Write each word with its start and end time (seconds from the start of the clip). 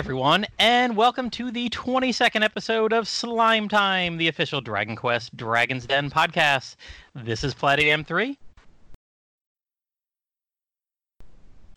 everyone, 0.00 0.46
and 0.58 0.96
welcome 0.96 1.28
to 1.28 1.50
the 1.50 1.68
22nd 1.68 2.42
episode 2.42 2.90
of 2.90 3.06
Slime 3.06 3.68
Time, 3.68 4.16
the 4.16 4.28
official 4.28 4.62
Dragon 4.62 4.96
Quest 4.96 5.36
Dragon's 5.36 5.84
Den 5.84 6.08
podcast. 6.08 6.76
This 7.14 7.44
is 7.44 7.52
Platinum 7.52 8.04
3. 8.04 8.38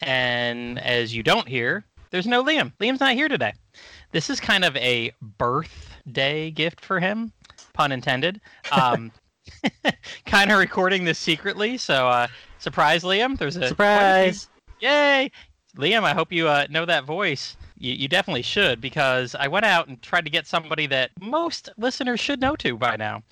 And 0.04 0.80
as 0.80 1.14
you 1.14 1.22
don't 1.22 1.50
hear, 1.50 1.84
there's 2.12 2.26
no 2.26 2.42
Liam. 2.42 2.72
Liam's 2.80 3.02
not 3.02 3.12
here 3.12 3.28
today. 3.28 3.52
This 4.14 4.30
is 4.30 4.40
kind 4.40 4.64
of 4.64 4.74
a 4.78 5.12
birthday 5.22 6.50
gift 6.50 6.80
for 6.80 7.02
him, 7.02 7.34
pun 7.74 7.92
intended. 7.92 8.40
Um, 8.72 9.12
kind 10.26 10.50
of 10.50 10.60
recording 10.60 11.04
this 11.04 11.20
secretly, 11.20 11.78
so 11.78 12.08
uh, 12.08 12.28
surprise, 12.58 13.04
Liam. 13.04 13.38
There's 13.38 13.58
a 13.58 13.68
surprise. 13.68 14.48
Yay! 14.80 15.30
Liam, 15.76 16.04
I 16.04 16.14
hope 16.14 16.32
you 16.32 16.48
uh, 16.48 16.68
know 16.70 16.86
that 16.86 17.04
voice. 17.04 17.58
You, 17.84 17.94
you, 17.96 18.08
definitely 18.08 18.44
should 18.44 18.80
because 18.80 19.36
I 19.36 19.50
went 19.50 19.66
out 19.66 19.90
and 19.90 20.02
tried 20.02 20.24
to 20.24 20.32
get 20.32 20.48
somebody 20.48 20.88
that 20.88 21.12
most 21.20 21.68
listeners 21.78 22.22
should 22.22 22.40
know 22.40 22.56
to 22.56 22.78
by 22.78 22.96
now. 22.96 23.24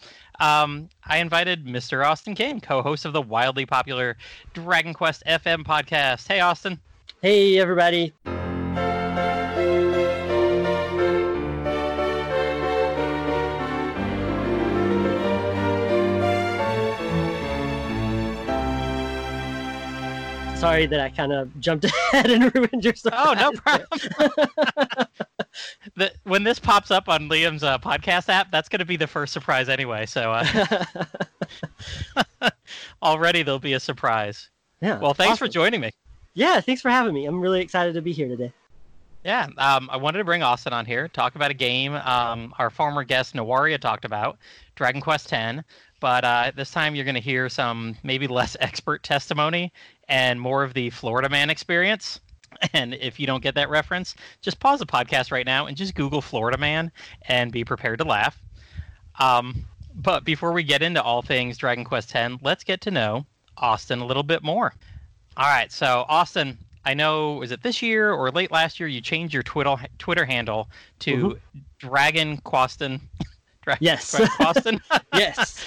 Um, 0.41 0.89
I 1.05 1.19
invited 1.19 1.65
Mr. 1.65 2.05
Austin 2.05 2.35
King, 2.35 2.59
co-host 2.59 3.05
of 3.05 3.13
the 3.13 3.21
wildly 3.21 3.65
popular 3.65 4.17
Dragon 4.53 4.93
Quest 4.93 5.23
FM 5.25 5.63
podcast. 5.63 6.27
Hey, 6.27 6.41
Austin. 6.41 6.81
Hey, 7.21 7.59
everybody. 7.59 8.11
Sorry 20.61 20.85
that 20.85 20.99
I 20.99 21.09
kind 21.09 21.33
of 21.33 21.59
jumped 21.59 21.85
ahead 22.13 22.29
and 22.29 22.53
ruined 22.53 22.85
your 22.85 22.93
surprise. 22.93 23.25
Oh, 23.27 23.33
no 23.33 23.51
problem. 23.53 23.87
the, 25.95 26.13
when 26.21 26.43
this 26.43 26.59
pops 26.59 26.91
up 26.91 27.09
on 27.09 27.27
Liam's 27.29 27.63
uh, 27.63 27.79
podcast 27.79 28.29
app, 28.29 28.51
that's 28.51 28.69
going 28.69 28.77
to 28.77 28.85
be 28.85 28.95
the 28.95 29.07
first 29.07 29.33
surprise 29.33 29.69
anyway. 29.69 30.05
So 30.05 30.31
uh, 30.31 30.85
already 33.01 33.41
there'll 33.41 33.57
be 33.57 33.73
a 33.73 33.79
surprise. 33.79 34.51
Yeah. 34.81 34.99
Well, 34.99 35.15
thanks 35.15 35.31
Austin. 35.31 35.47
for 35.47 35.51
joining 35.51 35.81
me. 35.81 35.89
Yeah, 36.35 36.61
thanks 36.61 36.83
for 36.83 36.91
having 36.91 37.15
me. 37.15 37.25
I'm 37.25 37.41
really 37.41 37.61
excited 37.61 37.95
to 37.95 38.01
be 38.03 38.11
here 38.11 38.27
today. 38.27 38.53
Yeah, 39.25 39.47
um, 39.57 39.89
I 39.91 39.97
wanted 39.97 40.19
to 40.19 40.25
bring 40.25 40.43
Austin 40.43 40.73
on 40.73 40.85
here, 40.85 41.07
talk 41.07 41.33
about 41.33 41.49
a 41.49 41.55
game 41.55 41.93
um, 41.93 42.53
our 42.59 42.69
former 42.69 43.03
guest 43.03 43.33
Nawaria 43.33 43.79
talked 43.79 44.05
about, 44.05 44.37
Dragon 44.75 45.01
Quest 45.01 45.33
X. 45.33 45.63
But 46.01 46.25
uh, 46.25 46.51
this 46.53 46.71
time 46.71 46.95
you're 46.95 47.05
going 47.05 47.15
to 47.15 47.21
hear 47.21 47.47
some 47.47 47.95
maybe 48.03 48.27
less 48.27 48.57
expert 48.59 49.03
testimony 49.03 49.71
and 50.09 50.41
more 50.41 50.63
of 50.63 50.73
the 50.73 50.89
Florida 50.89 51.29
man 51.29 51.49
experience. 51.49 52.19
And 52.73 52.93
if 52.93 53.19
you 53.19 53.25
don't 53.25 53.41
get 53.41 53.55
that 53.55 53.69
reference, 53.69 54.13
just 54.41 54.59
pause 54.59 54.79
the 54.79 54.85
podcast 54.85 55.31
right 55.31 55.45
now 55.45 55.65
and 55.65 55.75
just 55.75 55.95
Google 55.95 56.21
Florida 56.21 56.59
man 56.59 56.91
and 57.23 57.51
be 57.51 57.63
prepared 57.63 57.97
to 57.99 58.03
laugh. 58.05 58.39
Um, 59.19 59.65
but 59.95 60.25
before 60.25 60.51
we 60.51 60.61
get 60.61 60.83
into 60.83 61.01
all 61.01 61.23
things 61.23 61.57
Dragon 61.57 61.85
Quest 61.85 62.13
X, 62.13 62.35
let's 62.43 62.63
get 62.63 62.81
to 62.81 62.91
know 62.91 63.25
Austin 63.57 63.99
a 63.99 64.05
little 64.05 64.21
bit 64.21 64.43
more. 64.43 64.75
All 65.37 65.47
right, 65.47 65.71
so 65.71 66.05
Austin, 66.07 66.57
I 66.85 66.93
know 66.93 67.41
is 67.41 67.51
it 67.51 67.63
this 67.63 67.81
year 67.81 68.11
or 68.11 68.29
late 68.31 68.51
last 68.51 68.79
year 68.79 68.89
you 68.89 69.01
changed 69.01 69.33
your 69.33 69.43
Twitter 69.43 69.75
Twitter 69.97 70.25
handle 70.25 70.69
to 70.99 71.15
mm-hmm. 71.15 71.59
Dragon 71.79 72.37
Quaston. 72.37 73.01
Dra- 73.63 73.77
yes. 73.79 74.19
Quaston. 74.37 74.81
yes. 75.13 75.65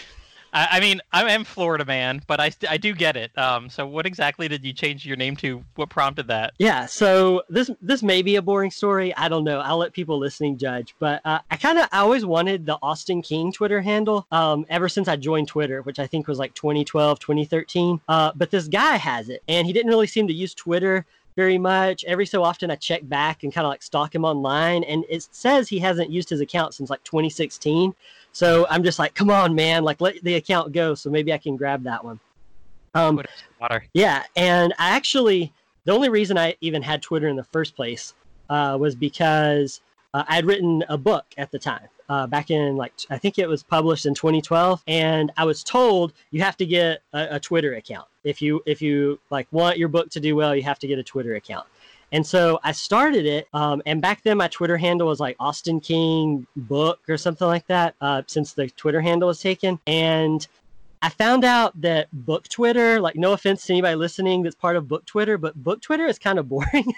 I, 0.54 0.68
I 0.72 0.80
mean, 0.80 1.00
I 1.12 1.30
am 1.32 1.44
Florida 1.44 1.84
man, 1.84 2.22
but 2.26 2.40
I, 2.40 2.52
I 2.68 2.76
do 2.76 2.94
get 2.94 3.16
it. 3.16 3.36
Um, 3.36 3.68
so 3.68 3.86
what 3.86 4.06
exactly 4.06 4.46
did 4.48 4.64
you 4.64 4.72
change 4.72 5.04
your 5.04 5.16
name 5.16 5.36
to? 5.36 5.64
What 5.74 5.90
prompted 5.90 6.28
that? 6.28 6.54
Yeah, 6.58 6.86
so 6.86 7.42
this 7.48 7.70
this 7.82 8.02
may 8.02 8.22
be 8.22 8.36
a 8.36 8.42
boring 8.42 8.70
story. 8.70 9.14
I 9.16 9.28
don't 9.28 9.44
know. 9.44 9.58
I'll 9.58 9.78
let 9.78 9.92
people 9.92 10.18
listening 10.18 10.56
judge. 10.56 10.94
But 11.00 11.20
uh, 11.24 11.40
I 11.50 11.56
kind 11.56 11.78
of 11.78 11.88
I 11.92 11.98
always 11.98 12.24
wanted 12.24 12.64
the 12.64 12.78
Austin 12.80 13.20
King 13.20 13.52
Twitter 13.52 13.82
handle 13.82 14.26
um, 14.30 14.64
ever 14.68 14.88
since 14.88 15.08
I 15.08 15.16
joined 15.16 15.48
Twitter, 15.48 15.82
which 15.82 15.98
I 15.98 16.06
think 16.06 16.28
was 16.28 16.38
like 16.38 16.54
2012, 16.54 17.18
2013. 17.18 18.00
Uh, 18.08 18.32
but 18.36 18.50
this 18.50 18.68
guy 18.68 18.96
has 18.96 19.28
it, 19.28 19.42
and 19.48 19.66
he 19.66 19.72
didn't 19.72 19.90
really 19.90 20.06
seem 20.06 20.28
to 20.28 20.34
use 20.34 20.54
Twitter 20.54 21.04
very 21.36 21.58
much. 21.58 22.04
Every 22.04 22.26
so 22.26 22.44
often, 22.44 22.70
I 22.70 22.76
check 22.76 23.08
back 23.08 23.42
and 23.42 23.52
kind 23.52 23.66
of 23.66 23.70
like 23.70 23.82
stalk 23.82 24.14
him 24.14 24.24
online, 24.24 24.84
and 24.84 25.04
it 25.08 25.26
says 25.32 25.68
he 25.68 25.80
hasn't 25.80 26.10
used 26.10 26.30
his 26.30 26.40
account 26.40 26.74
since 26.74 26.90
like 26.90 27.02
2016. 27.02 27.94
So 28.34 28.66
I'm 28.68 28.82
just 28.82 28.98
like, 28.98 29.14
come 29.14 29.30
on, 29.30 29.54
man, 29.54 29.84
like 29.84 30.00
let 30.00 30.22
the 30.24 30.34
account 30.34 30.72
go. 30.72 30.94
So 30.94 31.08
maybe 31.08 31.32
I 31.32 31.38
can 31.38 31.56
grab 31.56 31.84
that 31.84 32.04
one. 32.04 32.18
Um, 32.92 33.20
water. 33.60 33.84
Yeah, 33.94 34.24
and 34.36 34.74
I 34.78 34.90
actually 34.90 35.52
the 35.84 35.92
only 35.92 36.08
reason 36.08 36.36
I 36.36 36.56
even 36.60 36.82
had 36.82 37.00
Twitter 37.00 37.28
in 37.28 37.36
the 37.36 37.44
first 37.44 37.76
place 37.76 38.14
uh, 38.50 38.76
was 38.78 38.94
because 38.94 39.80
uh, 40.14 40.24
I 40.26 40.34
had 40.34 40.46
written 40.46 40.82
a 40.88 40.98
book 40.98 41.24
at 41.38 41.50
the 41.50 41.58
time. 41.58 41.88
Uh, 42.06 42.26
back 42.26 42.50
in 42.50 42.76
like 42.76 42.92
I 43.08 43.16
think 43.16 43.38
it 43.38 43.48
was 43.48 43.62
published 43.62 44.04
in 44.04 44.14
2012, 44.14 44.82
and 44.86 45.32
I 45.38 45.44
was 45.46 45.64
told 45.64 46.12
you 46.32 46.42
have 46.42 46.56
to 46.58 46.66
get 46.66 47.00
a, 47.14 47.36
a 47.36 47.40
Twitter 47.40 47.76
account 47.76 48.08
if 48.24 48.42
you 48.42 48.62
if 48.66 48.82
you 48.82 49.18
like 49.30 49.46
want 49.52 49.78
your 49.78 49.88
book 49.88 50.10
to 50.10 50.20
do 50.20 50.36
well. 50.36 50.54
You 50.54 50.64
have 50.64 50.78
to 50.80 50.86
get 50.86 50.98
a 50.98 51.02
Twitter 51.02 51.36
account. 51.36 51.66
And 52.12 52.26
so 52.26 52.60
I 52.62 52.72
started 52.72 53.26
it. 53.26 53.48
Um, 53.52 53.82
and 53.86 54.00
back 54.00 54.22
then, 54.22 54.36
my 54.36 54.48
Twitter 54.48 54.76
handle 54.76 55.08
was 55.08 55.20
like 55.20 55.36
Austin 55.40 55.80
King 55.80 56.46
Book 56.56 57.00
or 57.08 57.16
something 57.16 57.46
like 57.46 57.66
that, 57.66 57.94
uh, 58.00 58.22
since 58.26 58.52
the 58.52 58.68
Twitter 58.70 59.00
handle 59.00 59.28
was 59.28 59.40
taken. 59.40 59.78
And 59.86 60.46
I 61.04 61.10
found 61.10 61.44
out 61.44 61.78
that 61.82 62.08
book 62.24 62.48
Twitter, 62.48 62.98
like 62.98 63.14
no 63.14 63.32
offense 63.32 63.66
to 63.66 63.74
anybody 63.74 63.94
listening 63.94 64.42
that's 64.42 64.54
part 64.54 64.74
of 64.74 64.88
book 64.88 65.04
Twitter, 65.04 65.36
but 65.36 65.54
book 65.54 65.82
Twitter 65.82 66.06
is 66.06 66.18
kind 66.18 66.38
of 66.38 66.48
boring. 66.48 66.94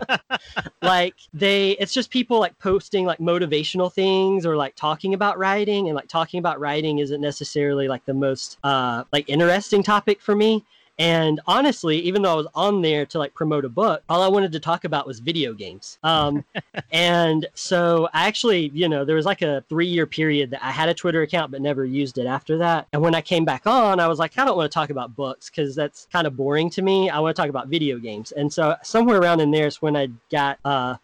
like 0.82 1.14
they 1.32 1.72
it's 1.78 1.94
just 1.94 2.10
people 2.10 2.40
like 2.40 2.58
posting 2.58 3.04
like 3.06 3.20
motivational 3.20 3.92
things 3.92 4.44
or 4.44 4.56
like 4.56 4.74
talking 4.74 5.14
about 5.14 5.38
writing 5.38 5.86
and 5.86 5.94
like 5.94 6.08
talking 6.08 6.38
about 6.38 6.58
writing 6.58 6.98
isn't 6.98 7.20
necessarily 7.20 7.86
like 7.86 8.04
the 8.04 8.14
most 8.14 8.58
uh 8.64 9.04
like 9.12 9.28
interesting 9.28 9.84
topic 9.84 10.20
for 10.20 10.34
me. 10.34 10.64
And 11.00 11.40
honestly, 11.46 11.98
even 12.00 12.20
though 12.20 12.32
I 12.32 12.34
was 12.34 12.46
on 12.54 12.82
there 12.82 13.06
to 13.06 13.18
like 13.18 13.32
promote 13.32 13.64
a 13.64 13.70
book, 13.70 14.02
all 14.10 14.22
I 14.22 14.28
wanted 14.28 14.52
to 14.52 14.60
talk 14.60 14.84
about 14.84 15.06
was 15.06 15.18
video 15.18 15.54
games. 15.54 15.98
Um, 16.02 16.44
and 16.92 17.46
so 17.54 18.10
I 18.12 18.26
actually, 18.26 18.68
you 18.74 18.86
know, 18.86 19.06
there 19.06 19.16
was 19.16 19.24
like 19.24 19.40
a 19.40 19.64
three 19.70 19.86
year 19.86 20.06
period 20.06 20.50
that 20.50 20.62
I 20.62 20.70
had 20.70 20.90
a 20.90 20.94
Twitter 20.94 21.22
account 21.22 21.52
but 21.52 21.62
never 21.62 21.86
used 21.86 22.18
it 22.18 22.26
after 22.26 22.58
that. 22.58 22.86
And 22.92 23.00
when 23.00 23.14
I 23.14 23.22
came 23.22 23.46
back 23.46 23.66
on, 23.66 23.98
I 23.98 24.08
was 24.08 24.18
like, 24.18 24.38
I 24.38 24.44
don't 24.44 24.58
want 24.58 24.70
to 24.70 24.74
talk 24.74 24.90
about 24.90 25.16
books 25.16 25.48
because 25.48 25.74
that's 25.74 26.06
kind 26.12 26.26
of 26.26 26.36
boring 26.36 26.68
to 26.68 26.82
me. 26.82 27.08
I 27.08 27.18
want 27.18 27.34
to 27.34 27.40
talk 27.40 27.48
about 27.48 27.68
video 27.68 27.96
games. 27.96 28.32
And 28.32 28.52
so 28.52 28.76
somewhere 28.82 29.18
around 29.18 29.40
in 29.40 29.50
there 29.50 29.68
is 29.68 29.80
when 29.80 29.96
I 29.96 30.08
got 30.30 30.58
uh, 30.66 30.96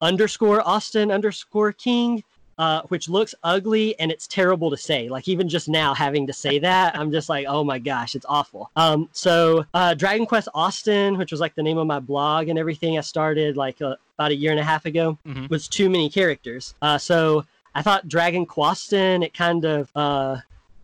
underscore 0.00 0.66
Austin 0.66 1.12
underscore 1.12 1.70
King 1.70 2.24
uh, 2.58 2.82
which 2.88 3.08
looks 3.08 3.34
ugly 3.42 3.98
and 4.00 4.10
it's 4.10 4.26
terrible 4.26 4.70
to 4.70 4.76
say. 4.76 5.08
Like 5.08 5.28
even 5.28 5.48
just 5.48 5.68
now 5.68 5.94
having 5.94 6.26
to 6.26 6.32
say 6.32 6.58
that, 6.58 6.98
I'm 6.98 7.12
just 7.12 7.28
like, 7.28 7.46
oh 7.48 7.64
my 7.64 7.78
gosh, 7.78 8.14
it's 8.14 8.26
awful. 8.28 8.70
Um, 8.76 9.08
so 9.12 9.64
uh, 9.74 9.94
Dragon 9.94 10.26
Quest 10.26 10.48
Austin, 10.54 11.18
which 11.18 11.30
was 11.30 11.40
like 11.40 11.54
the 11.54 11.62
name 11.62 11.78
of 11.78 11.86
my 11.86 12.00
blog 12.00 12.48
and 12.48 12.58
everything, 12.58 12.98
I 12.98 13.02
started 13.02 13.56
like 13.56 13.80
uh, 13.80 13.96
about 14.18 14.32
a 14.32 14.36
year 14.36 14.50
and 14.50 14.60
a 14.60 14.64
half 14.64 14.86
ago, 14.86 15.18
mm-hmm. 15.26 15.46
was 15.48 15.68
too 15.68 15.88
many 15.88 16.10
characters. 16.10 16.74
Uh, 16.82 16.98
so 16.98 17.44
I 17.74 17.82
thought 17.82 18.08
Dragon 18.08 18.44
Quaston, 18.44 19.22
it 19.22 19.34
kind 19.34 19.64
of 19.64 19.90
uh, 19.94 20.38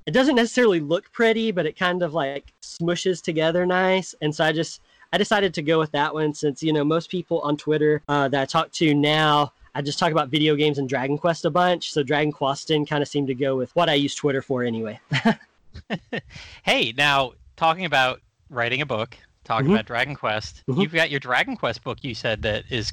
it 0.06 0.12
doesn't 0.12 0.36
necessarily 0.36 0.80
look 0.80 1.10
pretty, 1.12 1.50
but 1.50 1.66
it 1.66 1.76
kind 1.76 2.02
of 2.02 2.14
like 2.14 2.52
smushes 2.62 3.22
together 3.22 3.66
nice. 3.66 4.14
And 4.20 4.34
so 4.34 4.44
I 4.44 4.52
just 4.52 4.80
I 5.12 5.18
decided 5.18 5.54
to 5.54 5.62
go 5.62 5.78
with 5.78 5.92
that 5.92 6.12
one 6.12 6.34
since 6.34 6.62
you 6.62 6.72
know 6.72 6.84
most 6.84 7.10
people 7.10 7.40
on 7.40 7.56
Twitter 7.56 8.02
uh, 8.08 8.28
that 8.28 8.42
I 8.42 8.44
talk 8.44 8.70
to 8.72 8.94
now 8.94 9.52
I 9.74 9.82
just 9.82 9.98
talk 9.98 10.12
about 10.12 10.28
video 10.28 10.54
games 10.54 10.78
and 10.78 10.88
Dragon 10.88 11.18
Quest 11.18 11.44
a 11.44 11.50
bunch. 11.50 11.92
So 11.92 12.02
Dragon 12.02 12.32
Quaston 12.32 12.86
kind 12.86 13.02
of 13.02 13.08
seemed 13.08 13.28
to 13.28 13.34
go 13.34 13.56
with 13.56 13.74
what 13.74 13.88
I 13.88 13.94
use 13.94 14.14
Twitter 14.14 14.40
for 14.40 14.62
anyway. 14.62 15.00
hey, 16.62 16.92
now 16.96 17.32
talking 17.56 17.84
about 17.84 18.20
writing 18.50 18.82
a 18.82 18.86
book, 18.86 19.16
talking 19.42 19.66
mm-hmm. 19.66 19.74
about 19.74 19.86
Dragon 19.86 20.14
Quest, 20.14 20.62
mm-hmm. 20.68 20.80
you've 20.80 20.92
got 20.92 21.10
your 21.10 21.20
Dragon 21.20 21.56
Quest 21.56 21.82
book. 21.82 21.98
You 22.02 22.14
said 22.14 22.42
that 22.42 22.64
is 22.70 22.92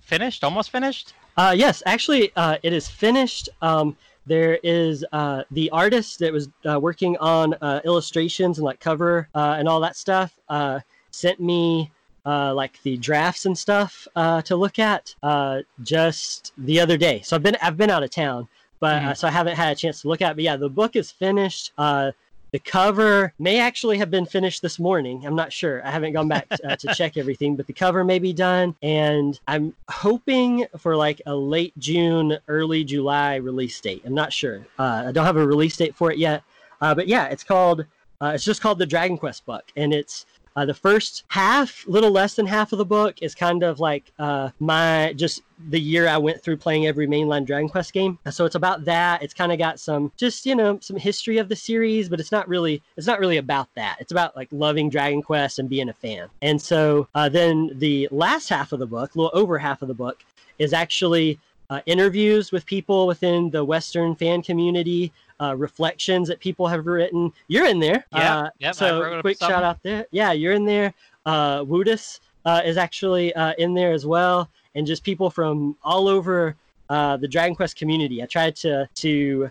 finished, 0.00 0.44
almost 0.44 0.70
finished. 0.70 1.14
Uh, 1.36 1.54
yes, 1.56 1.82
actually, 1.84 2.32
uh, 2.36 2.56
it 2.62 2.72
is 2.72 2.88
finished. 2.88 3.48
Um, 3.60 3.96
there 4.26 4.58
is 4.62 5.04
uh, 5.12 5.44
the 5.50 5.68
artist 5.70 6.18
that 6.20 6.32
was 6.32 6.48
uh, 6.64 6.80
working 6.80 7.16
on 7.18 7.54
uh, 7.54 7.80
illustrations 7.84 8.58
and 8.58 8.64
like 8.64 8.80
cover 8.80 9.28
uh, 9.34 9.56
and 9.58 9.68
all 9.68 9.80
that 9.80 9.96
stuff 9.96 10.38
uh, 10.48 10.80
sent 11.10 11.40
me 11.40 11.90
uh, 12.26 12.54
like 12.54 12.80
the 12.82 12.96
drafts 12.96 13.46
and 13.46 13.56
stuff 13.56 14.08
uh, 14.16 14.42
to 14.42 14.56
look 14.56 14.78
at 14.78 15.14
uh, 15.22 15.60
just 15.82 16.52
the 16.58 16.80
other 16.80 16.96
day. 16.96 17.20
So 17.22 17.36
I've 17.36 17.42
been 17.42 17.56
I've 17.62 17.76
been 17.76 17.90
out 17.90 18.02
of 18.02 18.10
town, 18.10 18.48
but 18.80 19.02
mm-hmm. 19.02 19.12
so 19.12 19.28
I 19.28 19.30
haven't 19.30 19.56
had 19.56 19.72
a 19.72 19.74
chance 19.74 20.02
to 20.02 20.08
look 20.08 20.22
at. 20.22 20.32
It. 20.32 20.36
But 20.36 20.44
yeah, 20.44 20.56
the 20.56 20.70
book 20.70 20.96
is 20.96 21.10
finished. 21.10 21.72
Uh, 21.76 22.12
the 22.52 22.60
cover 22.60 23.32
may 23.40 23.58
actually 23.58 23.98
have 23.98 24.12
been 24.12 24.26
finished 24.26 24.62
this 24.62 24.78
morning. 24.78 25.26
I'm 25.26 25.34
not 25.34 25.52
sure. 25.52 25.84
I 25.84 25.90
haven't 25.90 26.12
gone 26.12 26.28
back 26.28 26.46
uh, 26.64 26.76
to 26.76 26.94
check 26.94 27.16
everything, 27.16 27.56
but 27.56 27.66
the 27.66 27.72
cover 27.72 28.04
may 28.04 28.20
be 28.20 28.32
done. 28.32 28.76
And 28.80 29.38
I'm 29.48 29.74
hoping 29.88 30.64
for 30.78 30.94
like 30.94 31.20
a 31.26 31.34
late 31.34 31.76
June, 31.78 32.38
early 32.46 32.84
July 32.84 33.36
release 33.36 33.80
date. 33.80 34.02
I'm 34.04 34.14
not 34.14 34.32
sure. 34.32 34.64
I 34.78 35.10
don't 35.10 35.26
have 35.26 35.36
a 35.36 35.44
release 35.44 35.76
date 35.76 35.96
for 35.96 36.12
it 36.12 36.18
yet. 36.18 36.44
but 36.80 37.08
yeah, 37.08 37.26
it's 37.26 37.42
called. 37.42 37.86
it's 38.22 38.44
just 38.44 38.60
called 38.60 38.78
the 38.78 38.86
Dragon 38.86 39.18
Quest 39.18 39.44
book, 39.44 39.64
and 39.76 39.92
it's 39.92 40.24
Uh, 40.56 40.64
the 40.64 40.74
first 40.74 41.24
half, 41.28 41.84
little 41.88 42.10
less 42.10 42.34
than 42.34 42.46
half 42.46 42.72
of 42.72 42.78
the 42.78 42.84
book, 42.84 43.20
is 43.22 43.34
kind 43.34 43.62
of 43.62 43.80
like 43.80 44.12
uh, 44.18 44.50
my 44.60 45.12
just 45.16 45.42
the 45.68 45.80
year 45.80 46.06
I 46.06 46.16
went 46.16 46.42
through 46.42 46.58
playing 46.58 46.86
every 46.86 47.06
mainline 47.06 47.44
Dragon 47.44 47.68
Quest 47.68 47.92
game. 47.92 48.18
So 48.30 48.44
it's 48.44 48.54
about 48.54 48.84
that. 48.84 49.22
It's 49.22 49.34
kind 49.34 49.50
of 49.50 49.58
got 49.58 49.80
some 49.80 50.12
just 50.16 50.46
you 50.46 50.54
know 50.54 50.78
some 50.80 50.96
history 50.96 51.38
of 51.38 51.48
the 51.48 51.56
series, 51.56 52.08
but 52.08 52.20
it's 52.20 52.30
not 52.32 52.48
really 52.48 52.82
it's 52.96 53.06
not 53.06 53.18
really 53.18 53.38
about 53.38 53.68
that. 53.74 53.96
It's 53.98 54.12
about 54.12 54.36
like 54.36 54.48
loving 54.52 54.90
Dragon 54.90 55.22
Quest 55.22 55.58
and 55.58 55.68
being 55.68 55.88
a 55.88 55.92
fan. 55.92 56.28
And 56.42 56.60
so 56.60 57.08
uh, 57.14 57.28
then 57.28 57.70
the 57.74 58.08
last 58.10 58.48
half 58.48 58.72
of 58.72 58.78
the 58.78 58.86
book, 58.86 59.14
a 59.14 59.18
little 59.18 59.38
over 59.38 59.58
half 59.58 59.82
of 59.82 59.88
the 59.88 59.94
book, 59.94 60.22
is 60.58 60.72
actually 60.72 61.38
uh, 61.70 61.80
interviews 61.86 62.52
with 62.52 62.66
people 62.66 63.06
within 63.06 63.50
the 63.50 63.64
Western 63.64 64.14
fan 64.14 64.42
community, 64.42 65.12
uh, 65.40 65.54
reflections 65.56 66.28
that 66.28 66.40
people 66.40 66.66
have 66.66 66.86
written. 66.86 67.32
You're 67.48 67.66
in 67.66 67.78
there. 67.78 68.04
Yeah. 68.12 68.38
Uh, 68.38 68.50
yep, 68.58 68.74
so 68.74 69.20
quick 69.20 69.38
shout 69.38 69.64
out 69.64 69.82
there. 69.82 70.06
Yeah, 70.10 70.32
you're 70.32 70.52
in 70.52 70.64
there. 70.64 70.94
Uh, 71.26 71.64
Woodus 71.66 72.20
uh, 72.44 72.62
is 72.64 72.76
actually 72.76 73.34
uh, 73.34 73.54
in 73.58 73.74
there 73.74 73.92
as 73.92 74.06
well, 74.06 74.50
and 74.74 74.86
just 74.86 75.02
people 75.02 75.30
from 75.30 75.76
all 75.82 76.08
over 76.08 76.56
uh, 76.90 77.16
the 77.16 77.28
Dragon 77.28 77.54
Quest 77.54 77.76
community. 77.76 78.22
I 78.22 78.26
tried 78.26 78.56
to 78.56 78.88
to 78.94 79.50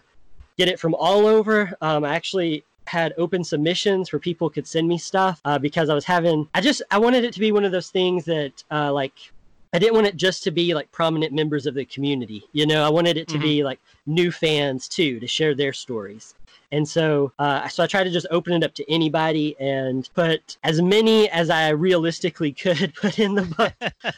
get 0.57 0.67
it 0.67 0.79
from 0.79 0.93
all 0.95 1.25
over. 1.25 1.73
Um, 1.81 2.03
I 2.03 2.15
actually 2.15 2.63
had 2.85 3.13
open 3.17 3.43
submissions 3.43 4.11
where 4.11 4.19
people 4.19 4.49
could 4.49 4.67
send 4.67 4.87
me 4.87 4.97
stuff 4.97 5.41
uh, 5.45 5.57
because 5.57 5.89
I 5.89 5.95
was 5.95 6.05
having. 6.05 6.47
I 6.53 6.61
just 6.61 6.81
I 6.91 6.99
wanted 6.99 7.23
it 7.23 7.33
to 7.33 7.39
be 7.39 7.51
one 7.51 7.65
of 7.65 7.71
those 7.71 7.89
things 7.89 8.25
that 8.25 8.63
uh, 8.71 8.91
like 8.93 9.13
I 9.73 9.79
didn't 9.79 9.95
want 9.95 10.07
it 10.07 10.15
just 10.15 10.43
to 10.43 10.51
be 10.51 10.73
like 10.75 10.91
prominent 10.91 11.33
members 11.33 11.65
of 11.65 11.73
the 11.73 11.85
community. 11.85 12.43
You 12.53 12.67
know, 12.67 12.85
I 12.85 12.89
wanted 12.89 13.17
it 13.17 13.27
to 13.29 13.39
be 13.39 13.63
like 13.63 13.79
new 14.05 14.31
fans 14.31 14.87
too 14.87 15.19
to 15.19 15.27
share 15.27 15.55
their 15.55 15.73
stories. 15.73 16.35
And 16.71 16.87
so, 16.87 17.31
uh, 17.39 17.67
so 17.67 17.83
I 17.83 17.87
tried 17.87 18.05
to 18.05 18.11
just 18.11 18.25
open 18.31 18.53
it 18.53 18.63
up 18.63 18.73
to 18.75 18.91
anybody 18.91 19.55
and 19.59 20.09
put 20.15 20.57
as 20.63 20.81
many 20.81 21.29
as 21.29 21.49
I 21.49 21.69
realistically 21.69 22.51
could 22.63 22.93
put 22.95 23.19
in 23.19 23.35
the 23.35 23.43
book. 23.43 23.73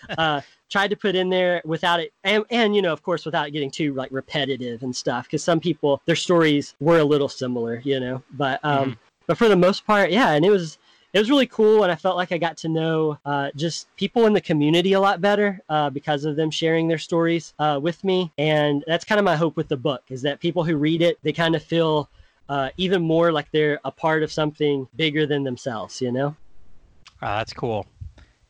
uh, 0.18 0.42
tried 0.70 0.90
to 0.90 0.96
put 0.96 1.16
in 1.16 1.30
there 1.30 1.62
without 1.64 2.00
it, 2.00 2.12
and, 2.24 2.44
and 2.50 2.76
you 2.76 2.82
know, 2.82 2.92
of 2.92 3.04
course, 3.04 3.24
without 3.24 3.52
getting 3.52 3.70
too 3.70 3.94
like 3.94 4.10
repetitive 4.12 4.84
and 4.84 4.96
stuff. 4.96 5.26
Because 5.26 5.44
some 5.44 5.60
people, 5.60 6.02
their 6.06 6.16
stories 6.16 6.76
were 6.80 7.00
a 7.00 7.04
little 7.04 7.30
similar, 7.30 7.82
you 7.84 8.00
know. 8.00 8.24
But 8.32 8.60
um, 8.64 8.92
Mhm. 8.92 8.98
but 9.28 9.38
for 9.38 9.48
the 9.48 9.56
most 9.56 9.86
part, 9.86 10.10
yeah, 10.12 10.32
and 10.32 10.44
it 10.46 10.50
was 10.50 10.78
it 11.16 11.20
was 11.20 11.30
really 11.30 11.48
cool 11.48 11.84
and 11.84 11.92
i 11.92 11.96
felt 11.96 12.18
like 12.18 12.32
i 12.34 12.38
got 12.38 12.58
to 12.58 12.68
know 12.68 13.18
uh, 13.26 13.50
just 13.56 13.88
people 13.96 14.26
in 14.26 14.34
the 14.34 14.42
community 14.42 14.94
a 14.94 15.00
lot 15.00 15.22
better 15.22 15.62
uh, 15.70 15.90
because 15.90 16.26
of 16.26 16.36
them 16.36 16.52
sharing 16.52 16.88
their 16.88 16.98
stories 16.98 17.54
uh, 17.58 17.80
with 17.82 18.04
me 18.04 18.32
and 18.38 18.84
that's 18.86 19.06
kind 19.06 19.18
of 19.18 19.26
my 19.26 19.36
hope 19.36 19.56
with 19.56 19.70
the 19.70 19.78
book 19.78 20.04
is 20.10 20.22
that 20.22 20.40
people 20.40 20.64
who 20.64 20.76
read 20.76 21.02
it 21.02 21.18
they 21.24 21.32
kind 21.34 21.56
of 21.56 21.64
feel 21.64 22.10
uh, 22.50 22.70
even 22.78 23.02
more 23.02 23.32
like 23.32 23.50
they're 23.52 23.80
a 23.86 23.92
part 23.92 24.22
of 24.24 24.32
something 24.32 24.88
bigger 24.96 25.26
than 25.26 25.44
themselves 25.44 26.02
you 26.02 26.12
know 26.12 26.36
Uh, 27.22 27.38
that's 27.38 27.54
cool. 27.54 27.88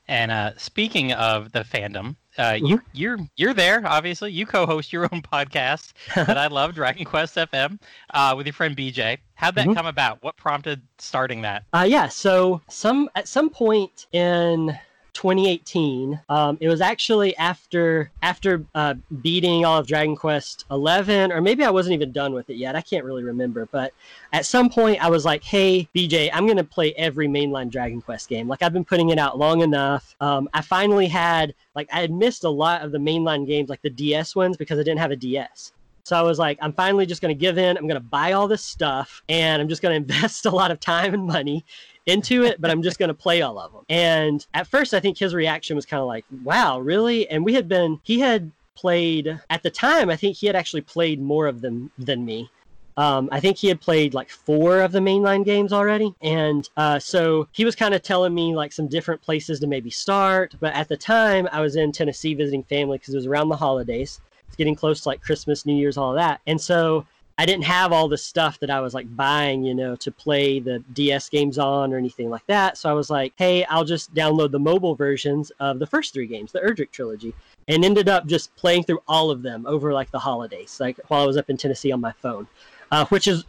And 0.08 0.32
uh, 0.32 0.52
speaking 0.58 1.14
of 1.14 1.52
the 1.52 1.64
fandom, 1.64 2.16
uh, 2.38 2.58
you 2.62 2.82
you're 2.94 3.18
you're 3.36 3.54
there. 3.54 3.82
Obviously, 3.86 4.32
you 4.32 4.46
co-host 4.46 4.92
your 4.94 5.04
own 5.12 5.22
podcast 5.34 5.94
that 6.16 6.38
I 6.38 6.48
love, 6.48 6.76
Dragon 6.76 7.06
Quest 7.06 7.36
FM, 7.36 7.80
uh, 8.14 8.34
with 8.36 8.46
your 8.46 8.54
friend 8.54 8.76
BJ. 8.76 9.18
How'd 9.36 9.56
that 9.56 9.68
Mhm. 9.68 9.76
come 9.76 9.86
about? 9.86 10.22
What 10.24 10.38
prompted 10.38 10.82
starting 10.98 11.42
that? 11.42 11.64
Uh, 11.74 11.86
yeah. 11.88 12.08
So 12.08 12.62
some 12.70 13.10
at 13.16 13.28
some 13.28 13.50
point 13.50 14.08
in 14.12 14.78
2018, 15.16 16.22
um, 16.30 16.58
it 16.60 16.68
was 16.68 16.82
actually 16.82 17.36
after 17.38 18.12
after 18.22 18.64
uh, 18.76 18.94
beating 19.22 19.66
all 19.66 19.80
of 19.80 19.88
Dragon 19.88 20.16
Quest 20.16 20.66
11, 20.70 21.32
or 21.32 21.42
maybe 21.42 21.64
I 21.64 21.72
wasn't 21.72 21.94
even 21.94 22.12
done 22.12 22.34
with 22.34 22.50
it 22.50 22.58
yet. 22.58 22.76
I 22.76 22.82
can't 22.82 23.04
really 23.06 23.24
remember. 23.24 23.66
But 23.72 23.94
at 24.34 24.46
some 24.46 24.70
point, 24.70 25.04
I 25.04 25.10
was 25.10 25.26
like, 25.26 25.44
"Hey, 25.44 25.88
BJ, 25.96 26.30
I'm 26.34 26.46
gonna 26.46 26.64
play 26.64 26.94
every 26.94 27.28
mainline 27.28 27.72
Dragon 27.72 28.02
Quest 28.02 28.30
game. 28.30 28.48
Like 28.48 28.62
I've 28.62 28.74
been 28.74 28.86
putting 28.86 29.10
it 29.10 29.18
out 29.18 29.40
long 29.40 29.62
enough. 29.62 30.16
Um, 30.20 30.50
I 30.54 30.62
finally 30.62 31.08
had 31.08 31.56
like 31.76 31.88
I 31.92 32.02
had 32.02 32.12
missed 32.12 32.44
a 32.44 32.50
lot 32.50 32.84
of 32.84 32.92
the 32.92 33.00
mainline 33.00 33.48
games, 33.48 33.70
like 33.70 33.82
the 33.82 33.90
DS 33.90 34.36
ones, 34.36 34.58
because 34.58 34.78
I 34.78 34.84
didn't 34.84 35.00
have 35.00 35.12
a 35.12 35.16
DS." 35.16 35.72
So 36.04 36.16
I 36.16 36.22
was 36.22 36.38
like, 36.38 36.60
I'm 36.62 36.72
finally 36.72 37.08
just 37.08 37.20
going 37.20 37.36
to 37.36 37.40
give 37.40 37.58
in. 37.58 37.76
I'm 37.78 37.88
going 37.88 38.00
to 38.00 38.08
buy 38.08 38.34
all 38.34 38.48
this 38.48 38.64
stuff 38.64 39.24
and 39.28 39.60
I'm 39.60 39.68
just 39.68 39.82
going 39.82 39.92
to 40.06 40.14
invest 40.14 40.46
a 40.46 40.52
lot 40.52 40.70
of 40.70 40.80
time 40.80 41.16
and 41.16 41.26
money 41.26 41.66
into 42.06 42.44
it, 42.44 42.62
but 42.62 42.72
I'm 42.72 42.84
just 42.84 43.00
going 43.00 43.10
to 43.10 43.14
play 43.16 43.42
all 43.42 43.58
of 43.58 43.72
them. 43.72 43.84
And 43.90 44.46
at 44.54 44.68
first, 44.68 44.94
I 44.94 45.00
think 45.00 45.18
his 45.18 45.34
reaction 45.34 45.76
was 45.76 45.86
kind 45.86 46.02
of 46.02 46.08
like, 46.08 46.26
wow, 46.44 46.80
really? 46.80 47.28
And 47.30 47.44
we 47.44 47.54
had 47.54 47.68
been, 47.68 48.00
he 48.04 48.20
had 48.20 48.52
played, 48.76 49.40
at 49.50 49.64
the 49.64 49.72
time, 49.72 50.10
I 50.10 50.16
think 50.16 50.38
he 50.38 50.48
had 50.48 50.56
actually 50.56 50.82
played 50.82 51.22
more 51.22 51.48
of 51.48 51.62
them 51.62 51.92
than 51.98 52.26
me. 52.26 52.50
Um, 52.98 53.28
I 53.32 53.42
think 53.42 53.58
he 53.58 53.68
had 53.68 53.82
played 53.82 54.14
like 54.14 54.30
four 54.30 54.80
of 54.80 54.94
the 54.94 55.00
mainline 55.00 55.44
games 55.44 55.74
already. 55.74 56.14
And 56.22 56.70
uh, 56.78 57.00
so 57.00 57.48
he 57.52 57.66
was 57.66 57.76
kind 57.76 57.94
of 57.94 58.02
telling 58.02 58.34
me 58.34 58.56
like 58.56 58.72
some 58.72 58.88
different 58.88 59.22
places 59.22 59.60
to 59.60 59.68
maybe 59.68 59.90
start. 59.90 60.56
But 60.60 60.74
at 60.74 60.88
the 60.88 60.96
time, 60.96 61.50
I 61.52 61.60
was 61.60 61.76
in 61.76 61.92
Tennessee 61.92 62.34
visiting 62.36 62.64
family 62.64 62.98
because 62.98 63.14
it 63.14 63.18
was 63.18 63.26
around 63.26 63.50
the 63.50 63.58
holidays. 63.58 64.22
It's 64.48 64.56
getting 64.56 64.76
close 64.76 65.02
to 65.02 65.10
like 65.10 65.22
Christmas, 65.22 65.66
New 65.66 65.76
Year's, 65.76 65.98
all 65.98 66.14
that. 66.14 66.40
And 66.48 66.62
so 66.62 67.06
I 67.38 67.46
didn't 67.46 67.66
have 67.66 67.92
all 67.92 68.08
the 68.08 68.18
stuff 68.18 68.60
that 68.60 68.70
I 68.70 68.80
was 68.80 68.94
like 68.94 69.14
buying, 69.16 69.64
you 69.64 69.76
know, 69.76 69.96
to 69.98 70.12
play 70.12 70.60
the 70.60 70.80
DS 70.94 71.28
games 71.28 71.58
on 71.58 71.94
or 71.94 71.98
anything 71.98 72.30
like 72.30 72.46
that. 72.48 72.78
So 72.78 72.90
I 72.90 72.94
was 72.94 73.10
like, 73.10 73.34
hey, 73.36 73.66
I'll 73.66 73.84
just 73.84 74.14
download 74.14 74.52
the 74.52 74.60
mobile 74.60 74.96
versions 74.96 75.52
of 75.60 75.80
the 75.80 75.88
first 75.88 76.14
three 76.14 76.28
games, 76.28 76.54
the 76.54 76.62
Erdrick 76.62 76.92
trilogy, 76.92 77.34
and 77.68 77.84
ended 77.84 78.08
up 78.08 78.26
just 78.26 78.56
playing 78.56 78.84
through 78.84 79.00
all 79.08 79.32
of 79.32 79.42
them 79.42 79.66
over 79.68 79.92
like 79.92 80.12
the 80.12 80.20
holidays, 80.20 80.78
like 80.80 80.98
while 81.10 81.24
I 81.24 81.26
was 81.26 81.36
up 81.36 81.50
in 81.50 81.58
Tennessee 81.58 81.92
on 81.92 82.00
my 82.00 82.14
phone, 82.14 82.48
uh, 82.92 83.06
which 83.08 83.28
is 83.28 83.44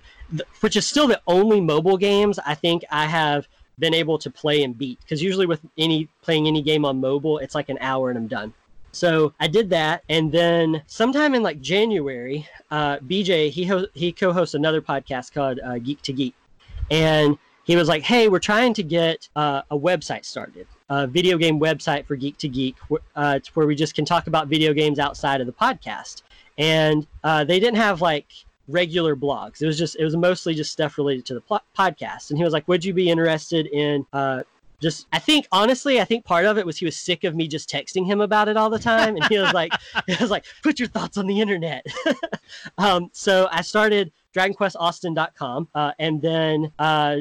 which 0.60 0.74
is 0.74 0.84
still 0.84 1.06
the 1.06 1.20
only 1.28 1.60
mobile 1.60 1.96
games 1.96 2.40
I 2.44 2.56
think 2.56 2.82
I 2.90 3.06
have 3.06 3.46
been 3.78 3.94
able 3.94 4.18
to 4.18 4.30
play 4.30 4.64
and 4.64 4.76
beat. 4.76 4.98
Because 5.00 5.22
usually 5.22 5.46
with 5.46 5.60
any 5.78 6.08
playing 6.22 6.48
any 6.48 6.62
game 6.62 6.84
on 6.84 7.00
mobile, 7.00 7.38
it's 7.38 7.54
like 7.54 7.68
an 7.68 7.78
hour 7.80 8.08
and 8.08 8.18
I'm 8.18 8.26
done. 8.26 8.52
So 8.96 9.34
I 9.38 9.46
did 9.46 9.68
that, 9.70 10.04
and 10.08 10.32
then 10.32 10.82
sometime 10.86 11.34
in 11.34 11.42
like 11.42 11.60
January, 11.60 12.48
uh, 12.70 12.96
BJ 13.00 13.50
he 13.50 13.66
ho- 13.66 13.88
he 13.92 14.10
co-hosts 14.10 14.54
another 14.54 14.80
podcast 14.80 15.34
called 15.34 15.60
uh, 15.62 15.76
Geek 15.76 16.00
to 16.00 16.14
Geek, 16.14 16.34
and 16.90 17.36
he 17.64 17.76
was 17.76 17.88
like, 17.88 18.02
"Hey, 18.02 18.28
we're 18.28 18.38
trying 18.38 18.72
to 18.72 18.82
get 18.82 19.28
uh, 19.36 19.60
a 19.70 19.78
website 19.78 20.24
started, 20.24 20.66
a 20.88 21.06
video 21.06 21.36
game 21.36 21.60
website 21.60 22.06
for 22.06 22.16
Geek 22.16 22.38
to 22.38 22.48
Geek, 22.48 22.76
uh, 23.14 23.38
where 23.52 23.66
we 23.66 23.74
just 23.74 23.94
can 23.94 24.06
talk 24.06 24.28
about 24.28 24.48
video 24.48 24.72
games 24.72 24.98
outside 24.98 25.42
of 25.42 25.46
the 25.46 25.52
podcast." 25.52 26.22
And 26.56 27.06
uh, 27.22 27.44
they 27.44 27.60
didn't 27.60 27.76
have 27.76 28.00
like 28.00 28.28
regular 28.66 29.14
blogs. 29.14 29.60
It 29.60 29.66
was 29.66 29.76
just 29.76 29.96
it 29.96 30.04
was 30.04 30.16
mostly 30.16 30.54
just 30.54 30.72
stuff 30.72 30.96
related 30.96 31.26
to 31.26 31.34
the 31.34 31.42
pl- 31.42 31.60
podcast. 31.78 32.30
And 32.30 32.38
he 32.38 32.44
was 32.44 32.54
like, 32.54 32.66
"Would 32.66 32.82
you 32.82 32.94
be 32.94 33.10
interested 33.10 33.66
in 33.66 34.06
uh, 34.14 34.44
just 34.80 35.06
I 35.12 35.18
think 35.18 35.46
honestly, 35.52 36.00
I 36.00 36.04
think 36.04 36.24
part 36.24 36.44
of 36.44 36.58
it 36.58 36.66
was 36.66 36.76
he 36.78 36.84
was 36.84 36.96
sick 36.96 37.24
of 37.24 37.34
me 37.34 37.48
just 37.48 37.70
texting 37.70 38.06
him 38.06 38.20
about 38.20 38.48
it 38.48 38.56
all 38.56 38.70
the 38.70 38.78
time, 38.78 39.16
and 39.16 39.24
he 39.26 39.38
was 39.38 39.52
like, 39.52 39.72
he 40.06 40.16
was 40.20 40.30
like, 40.30 40.44
put 40.62 40.78
your 40.78 40.88
thoughts 40.88 41.16
on 41.16 41.26
the 41.26 41.40
internet. 41.40 41.86
um, 42.78 43.10
so 43.12 43.48
I 43.50 43.62
started 43.62 44.12
DragonQuestAustin.com, 44.34 45.68
uh, 45.74 45.92
and 45.98 46.20
then 46.20 46.72
uh, 46.78 47.16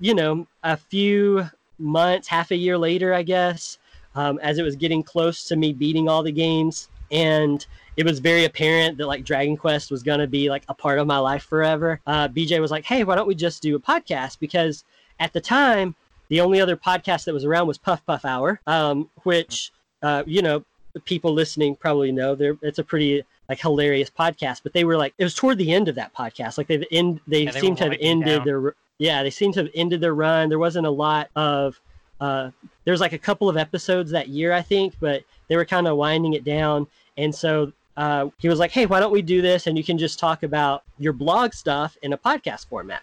you 0.00 0.14
know 0.14 0.46
a 0.62 0.76
few 0.76 1.48
months, 1.78 2.26
half 2.26 2.50
a 2.50 2.56
year 2.56 2.76
later, 2.76 3.14
I 3.14 3.22
guess, 3.22 3.78
um, 4.14 4.38
as 4.42 4.58
it 4.58 4.62
was 4.62 4.76
getting 4.76 5.02
close 5.02 5.44
to 5.48 5.56
me 5.56 5.72
beating 5.72 6.08
all 6.08 6.22
the 6.22 6.32
games, 6.32 6.88
and 7.12 7.64
it 7.96 8.04
was 8.04 8.18
very 8.18 8.44
apparent 8.44 8.98
that 8.98 9.06
like 9.06 9.24
Dragon 9.24 9.56
Quest 9.56 9.90
was 9.90 10.02
gonna 10.02 10.26
be 10.26 10.50
like 10.50 10.64
a 10.68 10.74
part 10.74 10.98
of 10.98 11.06
my 11.06 11.18
life 11.18 11.44
forever. 11.44 12.00
Uh, 12.06 12.28
BJ 12.28 12.60
was 12.60 12.70
like, 12.70 12.84
"Hey, 12.84 13.04
why 13.04 13.14
don't 13.14 13.28
we 13.28 13.34
just 13.34 13.62
do 13.62 13.76
a 13.76 13.80
podcast?" 13.80 14.38
Because 14.40 14.84
at 15.20 15.32
the 15.32 15.40
time, 15.40 15.94
the 16.28 16.40
only 16.40 16.60
other 16.60 16.76
podcast 16.76 17.24
that 17.24 17.34
was 17.34 17.44
around 17.44 17.66
was 17.66 17.78
Puff 17.78 18.04
Puff 18.06 18.24
Hour, 18.24 18.60
um, 18.66 19.08
which 19.22 19.72
uh, 20.02 20.22
you 20.26 20.42
know 20.42 20.64
people 21.04 21.32
listening 21.32 21.76
probably 21.76 22.12
know. 22.12 22.34
They're, 22.34 22.56
it's 22.62 22.78
a 22.78 22.84
pretty 22.84 23.24
like 23.48 23.60
hilarious 23.60 24.10
podcast, 24.10 24.62
but 24.62 24.72
they 24.72 24.84
were 24.84 24.96
like 24.96 25.14
it 25.18 25.24
was 25.24 25.34
toward 25.34 25.58
the 25.58 25.72
end 25.72 25.88
of 25.88 25.94
that 25.96 26.14
podcast. 26.14 26.58
Like 26.58 26.66
they've 26.66 26.84
end 26.90 27.20
they 27.26 27.44
Yeah, 27.44 27.52
they 27.52 27.60
seem 27.60 27.76
to 27.76 27.84
have 27.84 27.96
ended 28.00 28.38
down. 28.38 28.44
their 28.44 28.74
yeah 28.98 29.22
they 29.22 29.30
seem 29.30 29.52
to 29.52 29.60
have 29.60 29.70
ended 29.74 30.00
their 30.00 30.14
run. 30.14 30.48
There 30.48 30.58
wasn't 30.58 30.86
a 30.86 30.90
lot 30.90 31.28
of 31.36 31.80
uh, 32.20 32.50
there's 32.84 33.00
like 33.00 33.12
a 33.12 33.18
couple 33.18 33.48
of 33.48 33.56
episodes 33.56 34.10
that 34.10 34.28
year 34.28 34.52
I 34.52 34.62
think, 34.62 34.94
but 35.00 35.22
they 35.48 35.56
were 35.56 35.64
kind 35.64 35.86
of 35.86 35.96
winding 35.96 36.34
it 36.34 36.44
down, 36.44 36.86
and 37.16 37.34
so. 37.34 37.72
Uh, 37.98 38.28
he 38.36 38.46
was 38.46 38.58
like, 38.58 38.70
"Hey, 38.70 38.84
why 38.84 39.00
don't 39.00 39.10
we 39.10 39.22
do 39.22 39.40
this? 39.40 39.66
And 39.66 39.78
you 39.78 39.82
can 39.82 39.96
just 39.96 40.18
talk 40.18 40.42
about 40.42 40.82
your 40.98 41.14
blog 41.14 41.54
stuff 41.54 41.96
in 42.02 42.12
a 42.12 42.18
podcast 42.18 42.66
format." 42.66 43.02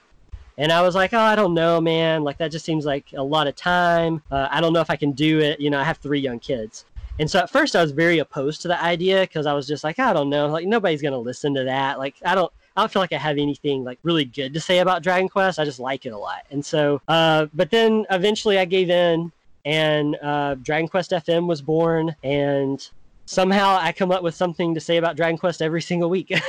And 0.58 0.72
I 0.72 0.82
was 0.82 0.96
like, 0.96 1.14
oh, 1.14 1.20
I 1.20 1.36
don't 1.36 1.54
know, 1.54 1.82
man. 1.82 2.24
Like, 2.24 2.38
that 2.38 2.52
just 2.52 2.66
seems 2.66 2.86
like 2.86 3.08
a 3.16 3.24
lot 3.24 3.48
of 3.48 3.56
time. 3.56 4.22
Uh, 4.30 4.48
I 4.52 4.62
don't 4.62 4.74
know 4.74 4.82
if 4.82 4.90
I 4.90 4.96
can 4.96 5.12
do 5.12 5.40
it. 5.40 5.60
You 5.60 5.70
know, 5.70 5.80
I 5.80 5.84
have 5.84 5.98
three 5.98 6.20
young 6.20 6.40
kids. 6.40 6.86
And 7.20 7.30
so 7.30 7.40
at 7.40 7.50
first 7.50 7.76
I 7.76 7.82
was 7.82 7.92
very 7.92 8.20
opposed 8.20 8.62
to 8.64 8.68
the 8.68 8.82
idea 8.82 9.22
because 9.22 9.46
I 9.46 9.54
was 9.54 9.68
just 9.68 9.84
like, 9.84 10.00
I 10.00 10.14
don't 10.14 10.30
know. 10.30 10.48
Like, 10.48 10.66
nobody's 10.66 11.02
going 11.02 11.14
to 11.14 11.20
listen 11.20 11.54
to 11.56 11.64
that. 11.64 12.00
Like, 12.00 12.16
I 12.26 12.36
don't. 12.36 12.52
I 12.76 12.82
don't 12.82 12.92
feel 12.92 13.04
like 13.04 13.14
I 13.14 13.20
have 13.20 13.38
anything 13.38 13.84
like 13.84 14.00
really 14.02 14.26
good 14.26 14.52
to 14.56 14.60
say 14.60 14.80
about 14.80 15.04
Dragon 15.04 15.30
Quest. 15.30 15.60
I 15.60 15.64
just 15.64 15.80
like 15.80 16.08
it 16.08 16.10
a 16.10 16.18
lot. 16.18 16.42
And 16.50 16.66
so, 16.66 17.04
uh, 17.08 17.46
but 17.54 17.70
then 17.70 18.04
eventually 18.10 18.58
I 18.58 18.66
gave 18.66 18.90
in 18.90 19.32
and 19.64 20.16
uh, 20.24 20.56
Dragon 20.56 20.88
Quest 20.88 21.12
FM 21.12 21.48
was 21.48 21.62
born. 21.62 22.16
And 22.24 22.84
somehow 23.28 23.78
I 23.80 23.92
come 23.92 24.12
up 24.12 24.24
with 24.24 24.34
something 24.34 24.74
to 24.74 24.80
say 24.80 24.98
about 24.98 25.16
Dragon 25.16 25.38
Quest 25.38 25.62
every 25.62 25.84
single 25.84 26.10
week. 26.10 26.34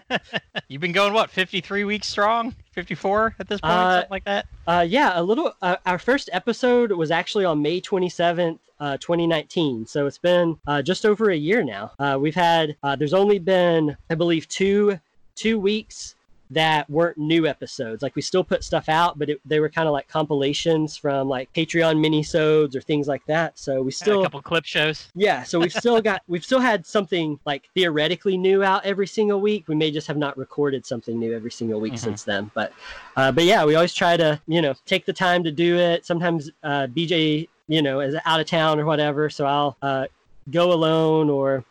You've 0.72 0.80
been 0.80 0.92
going 0.92 1.12
what, 1.12 1.28
53 1.28 1.84
weeks 1.84 2.08
strong? 2.08 2.54
54 2.70 3.36
at 3.38 3.46
this 3.46 3.60
point, 3.60 3.70
Uh, 3.74 3.92
something 3.96 4.10
like 4.10 4.24
that. 4.24 4.46
Uh, 4.66 4.86
yeah, 4.88 5.20
a 5.20 5.22
little. 5.22 5.52
Uh, 5.60 5.76
our 5.84 5.98
first 5.98 6.30
episode 6.32 6.90
was 6.92 7.10
actually 7.10 7.44
on 7.44 7.60
May 7.60 7.78
27th, 7.78 8.58
uh, 8.80 8.96
2019. 8.96 9.84
So 9.84 10.06
it's 10.06 10.16
been 10.16 10.56
uh, 10.66 10.80
just 10.80 11.04
over 11.04 11.30
a 11.30 11.36
year 11.36 11.62
now. 11.62 11.92
Uh, 11.98 12.16
we've 12.18 12.34
had. 12.34 12.74
Uh, 12.82 12.96
there's 12.96 13.12
only 13.12 13.38
been, 13.38 13.94
I 14.08 14.14
believe, 14.14 14.48
two 14.48 14.98
two 15.34 15.60
weeks 15.60 16.14
that 16.52 16.88
weren't 16.90 17.16
new 17.18 17.46
episodes. 17.46 18.02
Like 18.02 18.14
we 18.16 18.22
still 18.22 18.44
put 18.44 18.62
stuff 18.64 18.88
out, 18.88 19.18
but 19.18 19.30
it, 19.30 19.40
they 19.44 19.58
were 19.60 19.68
kind 19.68 19.88
of 19.88 19.92
like 19.92 20.06
compilations 20.08 20.96
from 20.96 21.28
like 21.28 21.52
Patreon 21.52 21.96
minisodes 22.04 22.74
or 22.76 22.80
things 22.80 23.08
like 23.08 23.24
that. 23.26 23.58
So 23.58 23.82
we 23.82 23.90
still 23.90 24.20
a 24.20 24.24
couple 24.24 24.42
clip 24.42 24.64
shows. 24.64 25.08
yeah, 25.14 25.42
so 25.42 25.58
we've 25.58 25.72
still 25.72 26.00
got 26.00 26.22
we've 26.28 26.44
still 26.44 26.60
had 26.60 26.86
something 26.86 27.38
like 27.44 27.68
theoretically 27.74 28.36
new 28.36 28.62
out 28.62 28.84
every 28.84 29.06
single 29.06 29.40
week. 29.40 29.66
We 29.68 29.74
may 29.74 29.90
just 29.90 30.06
have 30.06 30.16
not 30.16 30.36
recorded 30.36 30.84
something 30.86 31.18
new 31.18 31.34
every 31.34 31.50
single 31.50 31.80
week 31.80 31.94
Mhm. 31.94 31.98
since 31.98 32.24
then. 32.24 32.50
But 32.54 32.72
uh, 33.16 33.32
but 33.32 33.44
yeah, 33.44 33.64
we 33.64 33.74
always 33.74 33.94
try 33.94 34.16
to 34.16 34.40
you 34.46 34.62
know 34.62 34.74
take 34.86 35.06
the 35.06 35.12
time 35.12 35.44
to 35.44 35.50
do 35.52 35.76
it. 35.78 36.04
Sometimes 36.06 36.50
uh, 36.62 36.86
BJ 36.88 37.48
you 37.68 37.82
know 37.82 38.00
is 38.00 38.14
out 38.24 38.40
of 38.40 38.46
town 38.46 38.78
or 38.80 38.84
whatever, 38.84 39.30
so 39.30 39.46
I'll 39.46 39.76
uh, 39.82 40.06
go 40.50 40.72
alone 40.72 41.30
or. 41.30 41.64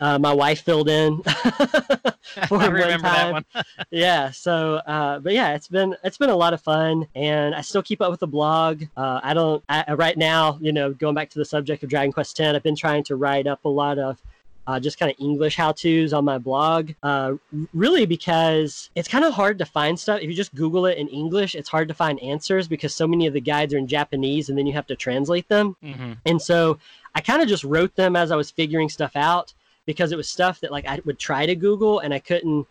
Uh, 0.00 0.18
my 0.18 0.32
wife 0.32 0.62
filled 0.62 0.88
in 0.88 1.22
for 2.48 2.60
I 2.60 2.68
one 2.68 3.00
time. 3.00 3.32
one. 3.32 3.44
yeah 3.90 4.30
so 4.30 4.76
uh 4.86 5.18
but 5.20 5.32
yeah 5.32 5.54
it's 5.54 5.68
been 5.68 5.94
it's 6.02 6.18
been 6.18 6.30
a 6.30 6.36
lot 6.36 6.52
of 6.54 6.60
fun 6.60 7.06
and 7.14 7.54
i 7.54 7.60
still 7.60 7.82
keep 7.82 8.00
up 8.00 8.10
with 8.10 8.20
the 8.20 8.26
blog. 8.26 8.82
Uh 8.96 9.20
i 9.22 9.32
don't 9.32 9.62
I, 9.68 9.92
right 9.94 10.16
now 10.16 10.58
you 10.60 10.72
know 10.72 10.92
going 10.92 11.14
back 11.14 11.30
to 11.30 11.38
the 11.38 11.44
subject 11.44 11.82
of 11.84 11.90
dragon 11.90 12.12
quest 12.12 12.36
10 12.36 12.56
i've 12.56 12.62
been 12.62 12.74
trying 12.76 13.04
to 13.04 13.16
write 13.16 13.46
up 13.46 13.64
a 13.64 13.68
lot 13.68 13.98
of 13.98 14.20
uh, 14.64 14.78
just 14.78 14.96
kind 14.98 15.10
of 15.10 15.16
english 15.20 15.56
how 15.56 15.72
to's 15.72 16.12
on 16.12 16.24
my 16.24 16.38
blog 16.38 16.92
uh 17.02 17.34
really 17.74 18.06
because 18.06 18.90
it's 18.94 19.08
kind 19.08 19.24
of 19.24 19.34
hard 19.34 19.58
to 19.58 19.64
find 19.64 19.98
stuff. 19.98 20.20
If 20.20 20.28
you 20.28 20.34
just 20.34 20.54
google 20.54 20.86
it 20.86 20.98
in 20.98 21.08
english 21.08 21.54
it's 21.54 21.68
hard 21.68 21.88
to 21.88 21.94
find 21.94 22.18
answers 22.20 22.66
because 22.68 22.94
so 22.94 23.06
many 23.06 23.26
of 23.26 23.34
the 23.34 23.40
guides 23.40 23.74
are 23.74 23.78
in 23.78 23.88
japanese 23.88 24.48
and 24.48 24.56
then 24.58 24.66
you 24.66 24.72
have 24.72 24.86
to 24.86 24.96
translate 24.96 25.48
them. 25.48 25.76
Hmm 25.82 26.12
and 26.26 26.40
so 26.40 26.78
I 27.14 27.20
kind 27.20 27.42
of 27.42 27.48
just 27.48 27.62
wrote 27.64 27.94
them 27.94 28.16
as 28.16 28.30
I 28.30 28.36
was 28.36 28.50
figuring 28.50 28.88
stuff 28.88 29.16
out 29.16 29.52
because 29.86 30.12
it 30.12 30.16
was 30.16 30.28
stuff 30.28 30.60
that 30.60 30.72
like 30.72 30.86
I 30.86 31.00
would 31.04 31.18
try 31.18 31.46
to 31.46 31.54
Google 31.54 32.00
and 32.00 32.12
I 32.14 32.18
couldn't 32.18 32.66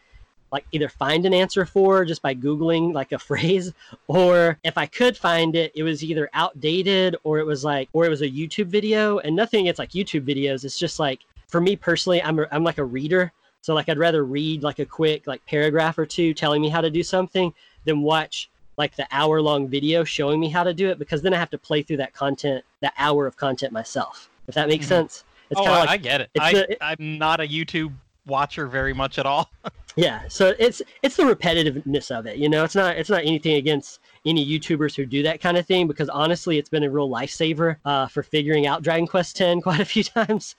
like 0.51 0.65
either 0.73 0.89
find 0.89 1.25
an 1.25 1.33
answer 1.33 1.65
for 1.65 2.03
just 2.03 2.21
by 2.21 2.35
Googling 2.35 2.93
like 2.93 3.11
a 3.11 3.19
phrase 3.29 3.73
or 4.07 4.59
if 4.63 4.77
I 4.77 4.85
could 4.85 5.15
find 5.17 5.55
it, 5.55 5.71
it 5.75 5.83
was 5.83 6.03
either 6.03 6.29
outdated 6.33 7.15
or 7.23 7.39
it 7.39 7.45
was 7.45 7.63
like, 7.63 7.89
or 7.93 8.05
it 8.05 8.09
was 8.09 8.21
a 8.21 8.29
YouTube 8.29 8.67
video 8.67 9.19
and 9.19 9.35
nothing 9.35 9.67
it's 9.67 9.79
like 9.79 9.91
YouTube 9.91 10.25
videos. 10.27 10.65
It's 10.65 10.77
just 10.77 10.99
like, 10.99 11.21
for 11.47 11.61
me 11.61 11.75
personally, 11.75 12.21
I'm, 12.21 12.39
a, 12.39 12.47
I'm 12.51 12.63
like 12.63 12.77
a 12.77 12.83
reader. 12.83 13.31
So 13.61 13.73
like 13.73 13.89
I'd 13.89 13.97
rather 13.97 14.25
read 14.25 14.63
like 14.63 14.79
a 14.79 14.85
quick 14.85 15.27
like 15.27 15.45
paragraph 15.45 15.97
or 15.97 16.05
two 16.05 16.33
telling 16.33 16.61
me 16.61 16.69
how 16.69 16.81
to 16.81 16.89
do 16.89 17.03
something 17.03 17.53
than 17.85 18.01
watch 18.01 18.49
like 18.77 18.95
the 18.95 19.07
hour 19.11 19.41
long 19.41 19.67
video 19.67 20.03
showing 20.03 20.39
me 20.39 20.49
how 20.49 20.63
to 20.63 20.73
do 20.73 20.89
it 20.89 20.97
because 20.97 21.21
then 21.21 21.33
I 21.33 21.37
have 21.37 21.49
to 21.51 21.57
play 21.57 21.83
through 21.83 21.97
that 21.97 22.13
content, 22.13 22.63
that 22.81 22.93
hour 22.97 23.27
of 23.27 23.37
content 23.37 23.71
myself. 23.71 24.29
If 24.47 24.55
that 24.55 24.67
makes 24.67 24.85
Mhm. 24.85 24.89
sense. 24.89 25.23
It's 25.51 25.59
oh, 25.59 25.65
kind 25.65 25.75
I, 25.75 25.79
of 25.81 25.85
like 25.87 25.89
I 25.89 25.97
get 25.97 26.21
it. 26.21 26.29
I, 26.39 26.53
the- 26.53 26.83
I'm 26.83 27.17
not 27.17 27.41
a 27.41 27.43
YouTube 27.43 27.93
watcher 28.25 28.67
very 28.67 28.93
much 28.93 29.19
at 29.19 29.25
all. 29.25 29.51
yeah. 29.95 30.21
So 30.29 30.55
it's 30.57 30.81
it's 31.03 31.17
the 31.17 31.23
repetitiveness 31.23 32.09
of 32.17 32.25
it. 32.25 32.37
You 32.37 32.49
know, 32.49 32.63
it's 32.63 32.75
not 32.75 32.95
it's 32.97 33.09
not 33.09 33.23
anything 33.23 33.55
against 33.55 33.99
any 34.25 34.45
YouTubers 34.45 34.95
who 34.95 35.05
do 35.05 35.21
that 35.23 35.41
kind 35.41 35.57
of 35.57 35.65
thing 35.65 35.87
because 35.87 36.09
honestly, 36.09 36.57
it's 36.57 36.69
been 36.69 36.83
a 36.83 36.89
real 36.89 37.09
lifesaver 37.09 37.75
uh, 37.85 38.07
for 38.07 38.23
figuring 38.23 38.65
out 38.65 38.81
Dragon 38.81 39.07
Quest 39.07 39.39
X 39.41 39.61
quite 39.63 39.81
a 39.81 39.85
few 39.85 40.03
times. 40.03 40.55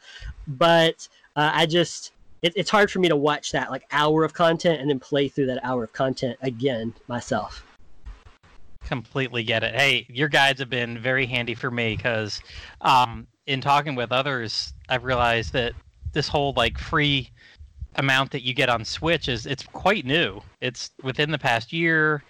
But 0.46 1.08
uh, 1.37 1.50
I 1.54 1.66
just 1.66 2.12
it, 2.42 2.52
it's 2.54 2.70
hard 2.70 2.90
for 2.90 2.99
me 2.99 3.08
to 3.08 3.16
watch 3.16 3.52
that 3.52 3.70
like 3.70 3.84
hour 3.92 4.25
of 4.25 4.34
content 4.34 4.80
and 4.80 4.90
then 4.90 5.00
play 5.00 5.28
through 5.28 5.46
that 5.46 5.64
hour 5.64 5.84
of 5.84 5.92
content 5.92 6.37
again 6.42 6.92
myself. 7.08 7.64
completely 8.84 9.42
get 9.42 9.62
it. 9.62 9.75
Hey, 9.75 10.06
your 10.11 10.28
guides 10.28 10.61
have 10.61 10.68
been 10.68 10.99
very 10.99 11.25
handy 11.25 11.54
for 11.54 11.70
me 11.70 11.96
because 11.96 12.42
um, 12.82 13.26
in 13.46 13.61
talking 13.61 13.94
with 13.94 14.12
others, 14.12 14.72
I've 14.92 15.04
realized 15.04 15.54
that 15.54 15.72
this 16.12 16.28
whole 16.28 16.52
like 16.54 16.76
free 16.76 17.30
amount 17.96 18.30
that 18.32 18.42
you 18.42 18.52
get 18.52 18.68
on 18.68 18.84
Switch 18.84 19.26
is 19.26 19.46
it's 19.46 19.62
quite 19.62 20.04
new. 20.04 20.42
It's 20.61 20.90
within 21.02 21.30
the 21.30 21.38
past 21.38 21.72
year, 21.72 22.22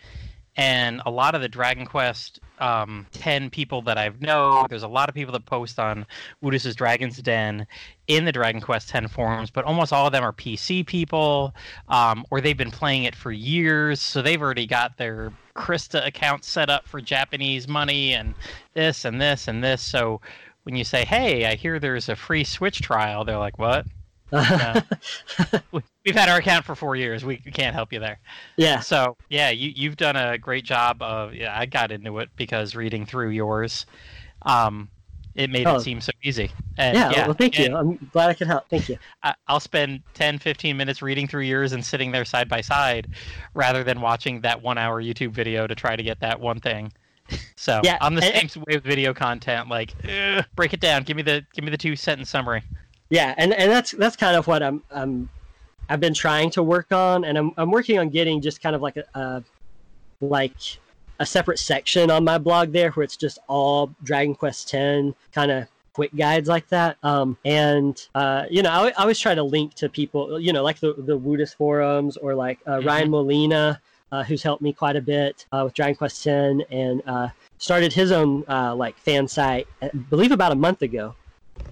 and 0.57 1.03
a 1.05 1.11
lot 1.11 1.35
of 1.35 1.41
the 1.41 1.49
Dragon 1.49 1.87
Quest 1.87 2.39
um, 2.61 3.05
10 3.15 3.51
people 3.51 3.83
that 3.83 3.99
I've 3.99 4.23
know, 4.23 4.65
there's 4.69 4.85
a 4.85 4.89
lot 4.89 5.09
of 5.09 5.15
people 5.17 5.33
that 5.33 5.45
post 5.45 5.81
on 5.81 6.07
Woodus's 6.41 6.77
Dragon's 6.77 7.17
Den 7.17 7.67
in 8.07 8.25
the 8.27 8.31
Dragon 8.33 8.61
Quest 8.61 8.89
10 8.91 9.09
forums, 9.09 9.51
but 9.51 9.65
almost 9.65 9.93
all 9.93 10.07
of 10.07 10.13
them 10.13 10.23
are 10.23 10.33
PC 10.33 10.87
people, 10.87 11.53
um, 11.89 12.25
or 12.31 12.41
they've 12.41 12.57
been 12.57 12.71
playing 12.71 13.03
it 13.03 13.17
for 13.17 13.33
years, 13.33 14.01
so 14.01 14.23
they've 14.23 14.41
already 14.41 14.69
got 14.69 14.97
their 14.99 15.33
Crysta 15.57 16.07
account 16.07 16.45
set 16.45 16.71
up 16.71 16.87
for 16.87 17.01
Japanese 17.01 17.67
money 17.67 18.15
and 18.15 18.35
this 18.75 19.05
and 19.05 19.21
this 19.21 19.49
and 19.49 19.65
this. 19.65 19.83
So 19.83 20.21
when 20.65 20.77
you 20.77 20.85
say, 20.85 21.05
"Hey, 21.05 21.47
I 21.47 21.55
hear 21.55 21.79
there's 21.79 22.09
a 22.09 22.17
free 22.17 22.45
Switch 22.45 22.81
trial," 22.81 23.25
they're 23.25 23.39
like, 23.39 23.59
"What? 23.59 23.87
We- 25.73 25.83
We've 26.05 26.15
had 26.17 26.29
our 26.29 26.39
account 26.39 26.65
for 26.65 26.75
four 26.75 26.97
years. 26.97 27.25
We 27.25 27.37
can't 27.37 27.75
help 27.75 27.93
you 27.93 28.01
there." 28.01 28.19
yeah. 28.57 28.81
So 28.81 29.17
yeah, 29.29 29.51
you 29.51 29.73
you've 29.75 29.97
done 29.97 30.17
a 30.17 30.37
great 30.39 30.65
job 30.65 31.01
of. 31.03 31.35
Yeah, 31.35 31.57
I 31.59 31.67
got 31.67 31.93
into 31.93 32.19
it 32.19 32.29
because 32.37 32.75
reading 32.75 33.07
through 33.07 33.31
yours, 33.31 33.87
um, 34.43 34.89
it 35.35 35.49
made 35.49 35.67
Oh. 35.67 35.77
it 35.77 35.81
seem 35.81 36.01
so 36.01 36.11
easy. 36.25 36.51
And, 36.77 36.97
Yeah, 36.97 37.27
well, 37.27 37.35
thank 37.35 37.59
and 37.59 37.69
you. 37.69 37.77
I'm 37.77 38.09
glad 38.13 38.31
I 38.31 38.35
could 38.35 38.49
help. 38.49 38.69
Thank 38.69 38.89
you. 38.89 38.99
I, 39.23 39.35
I'll 39.49 39.61
spend 39.61 40.03
10, 40.15 40.39
15 40.39 40.77
minutes 40.77 41.01
reading 41.03 41.27
through 41.27 41.43
yours 41.43 41.73
and 41.73 41.85
sitting 41.85 42.11
there 42.13 42.25
side 42.25 42.49
by 42.49 42.61
side, 42.61 43.09
rather 43.55 43.83
than 43.85 44.01
watching 44.01 44.41
that 44.43 44.61
one 44.61 44.77
hour 44.79 45.03
YouTube 45.03 45.31
video 45.31 45.67
to 45.67 45.75
try 45.75 45.97
to 45.97 46.03
get 46.03 46.21
that 46.21 46.39
one 46.41 46.59
thing. 46.61 46.93
So 47.57 47.81
Yeah, 47.85 47.97
I'm 48.01 48.15
the 48.17 48.25
and- 48.25 48.51
same 48.51 48.63
way 48.67 48.75
with 48.77 48.85
video 48.85 49.15
content. 49.15 49.69
Like, 49.69 49.95
"Ugh, 50.05 50.45
break 50.57 50.73
it 50.75 50.81
down. 50.81 51.05
Give 51.05 51.17
me 51.17 51.23
the 51.23 51.45
give 51.55 51.65
me 51.65 51.71
the 51.71 51.77
two 51.77 51.95
sentence 51.97 52.29
summary. 52.31 52.63
Yeah, 53.11 53.35
and, 53.37 53.53
and 53.53 53.71
that's 53.71 53.93
that's 53.93 54.17
kind 54.17 54.37
of 54.37 54.47
what 54.47 54.63
I'm 54.63 54.83
I'm 54.91 55.29
I've 55.89 56.01
been 56.01 56.15
trying 56.15 56.51
to 56.51 56.63
work 56.63 56.91
on, 56.93 57.25
and 57.25 57.37
I'm 57.39 57.53
I'm 57.57 57.71
working 57.71 57.99
on 57.99 58.09
getting 58.09 58.41
just 58.41 58.61
kind 58.63 58.75
of 58.75 58.83
like 58.83 58.97
a, 58.97 59.05
a 59.15 59.45
like 60.21 60.55
a 61.21 61.27
separate 61.27 61.59
section 61.59 62.11
on 62.11 62.25
my 62.25 62.39
blog 62.39 62.73
there 62.73 62.91
where 62.93 63.05
it's 63.05 63.17
just 63.17 63.39
all 63.49 63.95
Dragon 64.03 64.35
Quest 64.35 64.75
X 64.75 65.15
kind 65.33 65.51
of 65.53 65.69
quick 65.93 66.15
guides 66.17 66.49
like 66.49 66.67
that. 66.71 66.97
Um, 67.03 67.37
and 67.45 68.01
uh, 68.15 68.47
you 68.51 68.63
know, 68.63 68.71
I, 68.71 68.89
I 68.89 68.93
always 69.03 69.19
try 69.21 69.35
to 69.35 69.43
link 69.43 69.75
to 69.75 69.89
people, 69.89 70.41
you 70.41 70.53
know, 70.53 70.63
like 70.65 70.81
the 70.81 70.95
the 70.99 71.17
Woodus 71.17 71.55
forums 71.55 72.17
or 72.17 72.35
like 72.35 72.59
uh, 72.67 72.81
Ryan 72.83 73.11
Molina, 73.11 73.81
uh, 74.13 74.23
who's 74.23 74.43
helped 74.43 74.63
me 74.63 74.73
quite 74.73 74.95
a 74.95 75.01
bit 75.01 75.47
uh, 75.53 75.63
with 75.65 75.75
Dragon 75.75 75.97
Quest 75.97 76.27
X, 76.27 76.63
and 76.71 77.03
uh, 77.07 77.29
started 77.59 77.93
his 77.93 78.13
own 78.13 78.45
uh, 78.49 78.75
like 78.75 78.97
fan 78.99 79.27
site, 79.27 79.67
I 79.81 79.89
believe 79.89 80.31
about 80.31 80.53
a 80.53 80.57
month 80.57 80.83
ago. 80.83 81.17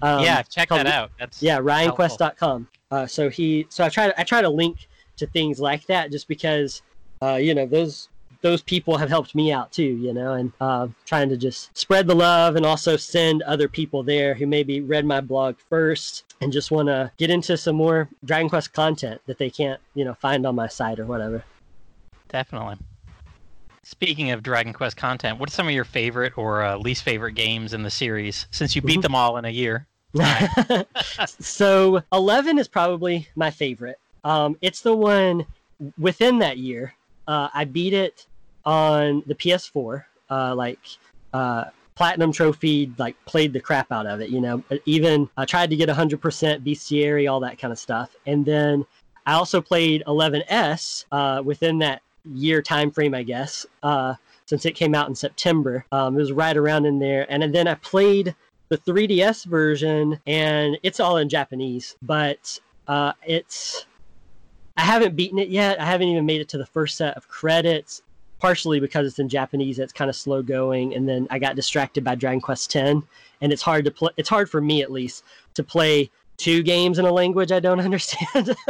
Um, 0.01 0.23
yeah, 0.23 0.41
check 0.41 0.69
called- 0.69 0.79
that 0.79 0.87
out. 0.87 1.11
That's 1.19 1.41
yeah, 1.41 1.59
ryanquest.com. 1.59 2.67
Uh, 2.89 3.07
so 3.07 3.29
he, 3.29 3.67
so 3.69 3.85
I 3.85 3.89
try 3.89 4.07
to, 4.07 4.19
I 4.19 4.23
try 4.23 4.41
to 4.41 4.49
link 4.49 4.87
to 5.17 5.27
things 5.27 5.59
like 5.59 5.85
that 5.85 6.11
just 6.11 6.27
because, 6.27 6.81
uh, 7.21 7.35
you 7.35 7.53
know, 7.53 7.65
those, 7.65 8.09
those 8.41 8.61
people 8.61 8.97
have 8.97 9.07
helped 9.07 9.33
me 9.33 9.51
out 9.51 9.71
too, 9.71 9.83
you 9.83 10.13
know, 10.13 10.33
and 10.33 10.51
uh, 10.59 10.87
trying 11.05 11.29
to 11.29 11.37
just 11.37 11.77
spread 11.77 12.07
the 12.07 12.15
love 12.15 12.55
and 12.55 12.65
also 12.65 12.97
send 12.97 13.43
other 13.43 13.69
people 13.69 14.03
there 14.03 14.33
who 14.33 14.45
maybe 14.45 14.81
read 14.81 15.05
my 15.05 15.21
blog 15.21 15.55
first 15.69 16.33
and 16.41 16.51
just 16.51 16.71
want 16.71 16.87
to 16.87 17.11
get 17.17 17.29
into 17.29 17.55
some 17.55 17.75
more 17.75 18.09
Dragon 18.25 18.49
Quest 18.49 18.73
content 18.73 19.21
that 19.27 19.37
they 19.37 19.49
can't, 19.49 19.79
you 19.93 20.03
know, 20.03 20.15
find 20.15 20.45
on 20.45 20.55
my 20.55 20.67
site 20.67 20.99
or 20.99 21.05
whatever. 21.05 21.45
Definitely. 22.31 22.77
Speaking 23.83 24.31
of 24.31 24.41
Dragon 24.41 24.73
Quest 24.73 24.95
content, 24.95 25.37
what 25.37 25.49
are 25.49 25.53
some 25.53 25.67
of 25.67 25.73
your 25.73 25.83
favorite 25.83 26.37
or 26.37 26.63
uh, 26.63 26.77
least 26.77 27.03
favorite 27.03 27.33
games 27.33 27.73
in 27.73 27.83
the 27.83 27.89
series? 27.89 28.47
Since 28.51 28.75
you 28.75 28.81
beat 28.81 28.99
Mhm. 28.99 29.03
them 29.03 29.15
all 29.15 29.37
in 29.37 29.45
a 29.45 29.49
year. 29.49 29.85
so 31.25 32.01
11 32.13 32.57
is 32.57 32.67
probably 32.67 33.27
my 33.35 33.49
favorite. 33.51 33.99
Um, 34.23 34.57
it's 34.61 34.81
the 34.81 34.95
one 34.95 35.45
within 35.97 36.39
that 36.39 36.57
year. 36.57 36.93
Uh, 37.27 37.49
I 37.53 37.65
beat 37.65 37.93
it 37.93 38.27
on 38.65 39.23
the 39.25 39.35
PS4, 39.35 40.05
uh, 40.29 40.55
like 40.55 40.79
uh, 41.33 41.65
platinum 41.95 42.31
trophy, 42.31 42.91
like 42.97 43.15
played 43.25 43.51
the 43.51 43.59
crap 43.59 43.91
out 43.91 44.05
of 44.05 44.21
it. 44.21 44.29
You 44.29 44.41
know, 44.41 44.63
even 44.85 45.29
I 45.37 45.45
tried 45.45 45.69
to 45.71 45.75
get 45.75 45.89
100% 45.89 46.63
bestiary, 46.63 47.29
all 47.31 47.39
that 47.41 47.57
kind 47.57 47.71
of 47.71 47.79
stuff. 47.79 48.15
And 48.25 48.45
then 48.45 48.85
I 49.25 49.33
also 49.33 49.59
played 49.61 50.03
11S 50.07 51.05
uh, 51.11 51.41
within 51.43 51.79
that 51.79 52.01
year 52.25 52.61
time 52.61 52.91
frame, 52.91 53.13
I 53.13 53.23
guess, 53.23 53.65
uh, 53.83 54.15
since 54.45 54.65
it 54.65 54.73
came 54.73 54.93
out 54.95 55.07
in 55.09 55.15
September. 55.15 55.85
Um, 55.91 56.15
it 56.15 56.19
was 56.19 56.31
right 56.31 56.55
around 56.57 56.85
in 56.85 56.99
there. 56.99 57.25
And 57.29 57.53
then 57.53 57.67
I 57.67 57.75
played 57.75 58.35
the 58.69 58.77
3DS 58.77 59.45
version, 59.45 60.19
and 60.27 60.77
it's 60.83 60.99
all 60.99 61.17
in 61.17 61.29
Japanese, 61.29 61.95
but 62.01 62.59
uh, 62.87 63.13
it's. 63.25 63.85
I 64.77 64.81
haven't 64.83 65.15
beaten 65.17 65.37
it 65.37 65.49
yet. 65.49 65.79
I 65.81 65.85
haven't 65.85 66.07
even 66.07 66.25
made 66.25 66.39
it 66.41 66.47
to 66.49 66.57
the 66.57 66.65
first 66.65 66.95
set 66.97 67.15
of 67.17 67.27
credits, 67.27 68.01
partially 68.39 68.79
because 68.79 69.05
it's 69.05 69.19
in 69.19 69.27
Japanese. 69.27 69.77
It's 69.79 69.91
kind 69.93 70.09
of 70.09 70.15
slow 70.15 70.41
going, 70.41 70.95
and 70.95 71.07
then 71.07 71.27
I 71.29 71.37
got 71.39 71.55
distracted 71.57 72.03
by 72.05 72.15
Dragon 72.15 72.39
Quest 72.39 72.73
X, 72.75 72.99
and 73.41 73.51
it's 73.51 73.61
hard 73.61 73.83
to 73.85 73.91
play. 73.91 74.11
It's 74.15 74.29
hard 74.29 74.49
for 74.49 74.61
me, 74.61 74.81
at 74.81 74.91
least, 74.91 75.23
to 75.55 75.63
play 75.63 76.09
two 76.37 76.63
games 76.63 76.97
in 76.97 77.05
a 77.05 77.11
language 77.11 77.51
I 77.51 77.59
don't 77.59 77.79
understand. 77.89 78.55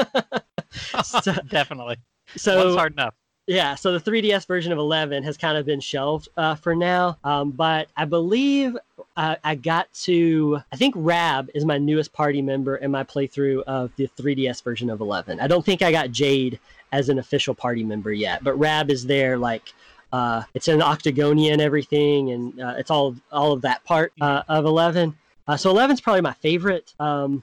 So- 1.04 1.34
Definitely. 1.50 1.98
So 2.38 2.68
it's 2.70 2.78
hard 2.78 2.94
enough. 2.94 3.14
Yeah, 3.52 3.76
so 3.76 3.98
the 3.98 4.00
3DS 4.12 4.48
version 4.48 4.72
of 4.72 4.78
11 4.78 5.24
has 5.24 5.36
kind 5.36 5.58
of 5.58 5.66
been 5.66 5.82
shelved 5.82 6.30
uh, 6.38 6.56
for 6.56 6.74
now. 6.74 7.18
Um, 7.26 7.52
but 7.52 7.90
I 7.98 8.06
believe 8.06 8.78
uh, 9.18 9.36
I 9.44 9.56
got 9.56 9.92
to, 10.04 10.62
I 10.72 10.78
think 10.78 10.96
Rab 10.98 11.50
is 11.54 11.66
my 11.66 11.78
newest 11.78 12.14
party 12.14 12.42
member 12.42 12.78
in 12.78 12.92
my 12.92 13.04
playthrough 13.04 13.64
of 13.64 13.92
the 13.98 14.08
3DS 14.18 14.64
version 14.64 14.90
of 14.90 15.02
11. 15.02 15.42
I 15.42 15.48
don't 15.48 15.66
think 15.66 15.82
I 15.82 15.92
got 15.92 16.12
Jade 16.12 16.60
as 16.94 17.10
an 17.10 17.20
official 17.20 17.54
party 17.54 17.84
member 17.84 18.14
yet, 18.14 18.42
but 18.42 18.54
Rab 18.56 18.90
is 18.90 19.06
there 19.06 19.38
like. 19.38 19.74
Uh, 20.14 20.44
it's 20.54 20.68
an 20.68 20.82
Octagonia 20.82 21.54
and 21.54 21.62
everything, 21.62 22.32
and 22.32 22.60
uh, 22.60 22.76
it's 22.78 22.92
all 22.92 23.16
all 23.32 23.54
of 23.54 23.62
that 23.62 23.82
part 23.86 24.12
uh, 24.20 24.44
of 24.50 24.66
Eleven. 24.66 25.16
Uh, 25.48 25.56
so 25.56 25.70
Eleven's 25.70 26.02
probably 26.02 26.20
my 26.20 26.34
favorite. 26.34 26.94
Um, 27.00 27.42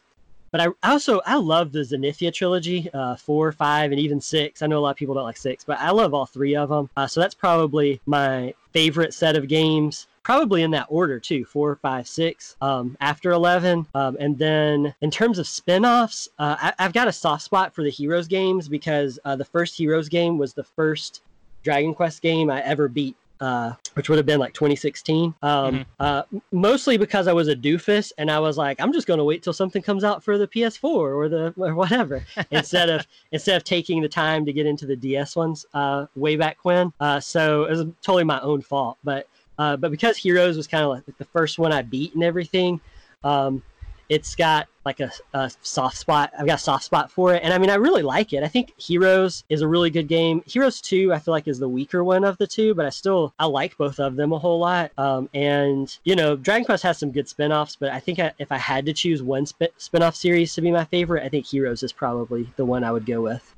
but 0.50 0.60
I 0.60 0.68
also 0.82 1.20
I 1.26 1.36
love 1.36 1.72
the 1.72 1.80
Zenithia 1.80 2.32
trilogy, 2.32 2.88
uh, 2.92 3.16
four, 3.16 3.52
five, 3.52 3.90
and 3.90 4.00
even 4.00 4.20
six. 4.20 4.62
I 4.62 4.66
know 4.66 4.78
a 4.78 4.80
lot 4.80 4.90
of 4.90 4.96
people 4.96 5.14
don't 5.14 5.24
like 5.24 5.36
six, 5.36 5.64
but 5.64 5.78
I 5.78 5.90
love 5.90 6.14
all 6.14 6.26
three 6.26 6.56
of 6.56 6.68
them. 6.68 6.90
Uh, 6.96 7.06
so 7.06 7.20
that's 7.20 7.34
probably 7.34 8.00
my 8.06 8.54
favorite 8.72 9.14
set 9.14 9.36
of 9.36 9.48
games. 9.48 10.06
Probably 10.22 10.62
in 10.62 10.70
that 10.72 10.86
order 10.90 11.18
too, 11.18 11.46
four, 11.46 11.76
five, 11.76 12.06
six. 12.06 12.56
Um, 12.60 12.96
after 13.00 13.30
eleven, 13.30 13.86
um, 13.94 14.16
and 14.20 14.36
then 14.36 14.94
in 15.00 15.10
terms 15.10 15.38
of 15.38 15.46
spin-offs, 15.46 16.28
uh, 16.38 16.56
I, 16.60 16.74
I've 16.78 16.92
got 16.92 17.08
a 17.08 17.12
soft 17.12 17.44
spot 17.44 17.74
for 17.74 17.82
the 17.82 17.90
Heroes 17.90 18.28
games 18.28 18.68
because 18.68 19.18
uh, 19.24 19.36
the 19.36 19.44
first 19.44 19.74
Heroes 19.74 20.08
game 20.08 20.36
was 20.36 20.52
the 20.52 20.64
first 20.64 21.22
Dragon 21.62 21.94
Quest 21.94 22.20
game 22.20 22.50
I 22.50 22.62
ever 22.62 22.88
beat 22.88 23.16
uh, 23.40 23.72
which 23.94 24.08
would 24.08 24.16
have 24.16 24.26
been 24.26 24.40
like 24.40 24.52
2016. 24.54 25.34
Um, 25.42 25.74
Mhm. 25.80 25.86
uh, 26.00 26.22
mostly 26.52 26.96
because 26.96 27.26
I 27.28 27.32
was 27.32 27.48
a 27.48 27.56
doofus 27.56 28.12
and 28.18 28.30
I 28.30 28.38
was 28.38 28.56
like, 28.56 28.80
I'm 28.80 28.92
just 28.92 29.06
going 29.06 29.18
to 29.18 29.24
wait 29.24 29.42
till 29.42 29.52
something 29.52 29.82
comes 29.82 30.04
out 30.04 30.22
for 30.22 30.38
the 30.38 30.46
PS4 30.46 30.84
or 30.84 31.28
the 31.28 31.54
or 31.56 31.74
whatever 31.74 32.24
instead 32.50 32.88
of 32.90 33.06
instead 33.32 33.56
of 33.56 33.64
taking 33.64 34.02
the 34.02 34.08
time 34.08 34.44
to 34.46 34.52
get 34.52 34.66
into 34.66 34.86
the 34.86 34.96
DS 34.96 35.36
ones 35.36 35.66
uh, 35.74 36.06
way 36.16 36.36
back 36.36 36.58
when. 36.62 36.92
Uh, 37.00 37.20
so 37.20 37.64
it 37.64 37.70
was 37.70 37.86
totally 38.02 38.24
my 38.24 38.40
own 38.40 38.60
fault. 38.62 38.98
But 39.04 39.28
uh, 39.58 39.76
but 39.76 39.90
because 39.90 40.16
Heroes 40.16 40.56
was 40.56 40.66
kind 40.66 40.84
of 40.84 40.90
like 40.90 41.04
the 41.18 41.24
first 41.24 41.58
one 41.58 41.72
I 41.72 41.82
beat 41.82 42.14
and 42.14 42.22
everything. 42.22 42.80
Um, 43.24 43.62
it's 44.08 44.34
got 44.34 44.68
like 44.86 45.00
a, 45.00 45.10
a 45.34 45.50
soft 45.62 45.96
spot. 45.98 46.32
I've 46.38 46.46
got 46.46 46.54
a 46.54 46.62
soft 46.62 46.84
spot 46.84 47.10
for 47.10 47.34
it, 47.34 47.42
and 47.42 47.52
I 47.52 47.58
mean, 47.58 47.68
I 47.68 47.74
really 47.74 48.02
like 48.02 48.32
it. 48.32 48.42
I 48.42 48.48
think 48.48 48.72
Heroes 48.80 49.44
is 49.50 49.60
a 49.60 49.68
really 49.68 49.90
good 49.90 50.08
game. 50.08 50.42
Heroes 50.46 50.80
Two, 50.80 51.12
I 51.12 51.18
feel 51.18 51.32
like, 51.32 51.46
is 51.46 51.58
the 51.58 51.68
weaker 51.68 52.02
one 52.02 52.24
of 52.24 52.38
the 52.38 52.46
two, 52.46 52.74
but 52.74 52.86
I 52.86 52.90
still 52.90 53.34
I 53.38 53.44
like 53.46 53.76
both 53.76 53.98
of 54.00 54.16
them 54.16 54.32
a 54.32 54.38
whole 54.38 54.58
lot. 54.58 54.90
Um, 54.96 55.28
and 55.34 55.96
you 56.04 56.16
know, 56.16 56.36
Dragon 56.36 56.64
Quest 56.64 56.82
has 56.84 56.98
some 56.98 57.10
good 57.10 57.28
spin-offs, 57.28 57.76
but 57.76 57.90
I 57.90 58.00
think 58.00 58.18
I, 58.18 58.32
if 58.38 58.50
I 58.50 58.56
had 58.56 58.86
to 58.86 58.92
choose 58.92 59.22
one 59.22 59.44
spin 59.44 59.68
spin-off 59.76 60.16
series 60.16 60.54
to 60.54 60.62
be 60.62 60.70
my 60.70 60.84
favorite, 60.86 61.22
I 61.24 61.28
think 61.28 61.44
Heroes 61.46 61.82
is 61.82 61.92
probably 61.92 62.48
the 62.56 62.64
one 62.64 62.82
I 62.84 62.90
would 62.92 63.04
go 63.04 63.20
with. 63.20 63.54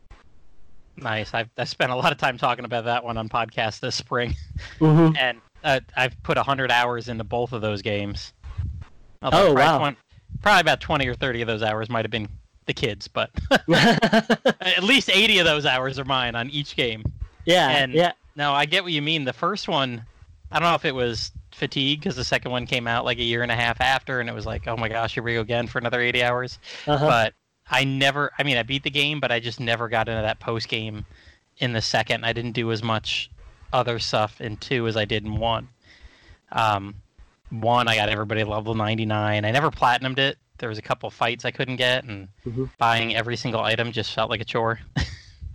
Nice. 0.97 1.33
I've 1.33 1.49
I 1.57 1.64
spent 1.64 1.92
a 1.92 1.97
lot 1.97 2.12
of 2.12 2.19
time 2.19 2.37
talking 2.38 2.64
about 2.64 2.85
that 2.85 3.04
one 3.04 3.16
on 3.16 3.28
podcast 3.28 3.80
this 3.80 3.95
spring, 3.95 4.35
Mm-hmm. 4.80 5.16
and 5.19 5.40
uh, 5.62 5.80
I've 5.97 6.21
put 6.23 6.37
hundred 6.38 6.71
hours 6.71 7.09
into 7.09 7.23
both 7.25 7.52
of 7.52 7.62
those 7.62 7.83
games. 7.83 8.33
Although 9.23 9.49
Oh, 9.49 9.52
wow. 9.54 9.78
20 9.78 9.97
probably 10.43 10.61
about 10.61 10.81
twenty 10.81 11.07
or 11.09 11.15
thirty 11.15 11.41
of 11.43 11.47
those 11.49 11.63
hours 11.63 11.89
might 11.89 12.05
have 12.05 12.11
been 12.11 12.29
the 12.67 12.75
kids, 12.75 13.09
but 13.09 13.31
at 13.69 14.83
least 14.83 15.11
eighty 15.11 15.39
of 15.39 15.45
those 15.47 15.67
hours 15.67 15.99
are 15.99 16.05
mine 16.05 16.35
on 16.35 16.51
each 16.51 16.77
game. 16.77 17.03
yeah, 17.45 17.69
And- 17.69 17.93
yeah, 17.93 18.13
No, 18.37 18.53
I 18.53 18.67
get 18.67 18.83
what 18.83 18.93
you 18.93 19.03
mean. 19.03 19.25
The 19.25 19.33
first 19.33 19.69
one, 19.69 20.05
I 20.53 20.59
don't 20.59 20.69
know 20.69 20.75
if 20.75 20.85
it 20.85 20.95
was 20.95 21.33
fatigue 21.53 22.01
because 22.01 22.17
the 22.17 22.25
second 22.25 22.51
one 22.53 22.67
came 22.67 22.87
out 22.87 23.05
like 23.05 23.19
a 23.19 23.23
year 23.25 23.43
and 23.43 23.51
a 23.53 23.57
half 23.57 23.81
after, 23.81 24.21
and 24.21 24.29
it 24.29 24.35
was 24.35 24.47
like, 24.47 24.67
oh 24.69 24.77
my 24.77 24.89
gosh, 24.89 25.15
here 25.15 25.23
we 25.23 25.35
go 25.35 25.41
again 25.41 25.67
for 25.67 25.79
another 25.79 26.01
80 26.01 26.23
hours. 26.23 26.59
uh-huh. 26.87 27.05
But 27.07 27.35
I 27.71 27.85
never, 27.85 28.31
I 28.39 28.43
mean, 28.43 28.57
I 28.57 28.63
beat 28.63 28.83
the 28.83 28.91
game, 28.91 29.21
but 29.21 29.31
I 29.33 29.41
just 29.41 29.61
never 29.61 29.89
got 29.89 30.09
into 30.09 30.23
that 30.23 30.41
post 30.41 30.69
game 30.69 31.05
in 31.59 31.73
the 31.73 31.83
second. 31.83 32.25
I 32.25 32.33
didn't 32.33 32.53
do 32.53 32.71
as 32.73 32.83
much 32.83 33.31
other 33.73 33.99
stuff 33.99 34.41
in 34.41 34.57
two 34.57 34.87
as 34.89 34.97
I 34.97 35.04
did 35.04 35.25
in 35.25 35.37
one. 35.37 35.69
Um, 36.52 36.95
one, 37.50 37.89
I 37.89 37.97
got 37.97 38.08
everybody 38.08 38.45
level 38.45 38.75
99. 38.75 39.45
I 39.45 39.50
never 39.50 39.71
platinumed 39.71 40.19
it. 40.19 40.39
There 40.58 40.69
was 40.69 40.78
a 40.78 40.82
couple 40.82 41.10
fights 41.10 41.45
I 41.45 41.50
couldn't 41.50 41.76
get, 41.76 42.04
and 42.04 42.28
Mhm. 42.47 42.71
buying 42.78 43.15
every 43.17 43.36
single 43.36 43.60
item 43.63 43.93
just 43.93 44.13
felt 44.15 44.30
like 44.30 44.41
a 44.41 44.45
chore. 44.45 44.80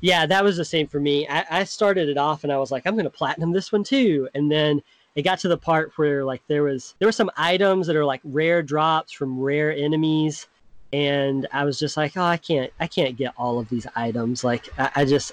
Yeah, 0.02 0.26
that 0.28 0.44
was 0.44 0.58
the 0.58 0.66
same 0.66 0.86
for 0.88 1.00
me. 1.00 1.28
I, 1.28 1.46
I 1.62 1.64
started 1.64 2.10
it 2.10 2.18
off 2.18 2.44
and 2.44 2.54
I 2.54 2.60
was 2.60 2.70
like, 2.70 2.86
I'm 2.86 2.94
going 2.94 3.06
to 3.06 3.10
platinum 3.10 3.54
this 3.54 3.72
one 3.72 3.84
too. 3.84 4.28
And 4.36 4.52
then 4.52 4.84
it 5.16 5.24
got 5.24 5.40
to 5.40 5.48
the 5.48 5.58
part 5.58 5.94
where 5.96 6.24
like 6.24 6.44
there 6.48 6.62
was 6.64 6.94
there 7.00 7.08
were 7.08 7.14
some 7.14 7.32
items 7.38 7.88
that 7.88 7.96
are 7.96 8.06
like 8.06 8.20
rare 8.24 8.62
drops 8.62 9.14
from 9.14 9.40
rare 9.40 9.72
enemies, 9.74 10.48
and 10.94 11.48
I 11.52 11.64
was 11.64 11.80
just 11.80 11.98
like, 11.98 12.16
oh, 12.18 12.22
I 12.24 12.38
can't 12.38 12.72
I 12.80 12.86
can't 12.86 13.18
get 13.18 13.34
all 13.38 13.58
of 13.58 13.68
these 13.70 13.88
items. 13.96 14.44
Like 14.44 14.68
I, 14.78 14.92
I 14.98 15.06
just 15.06 15.32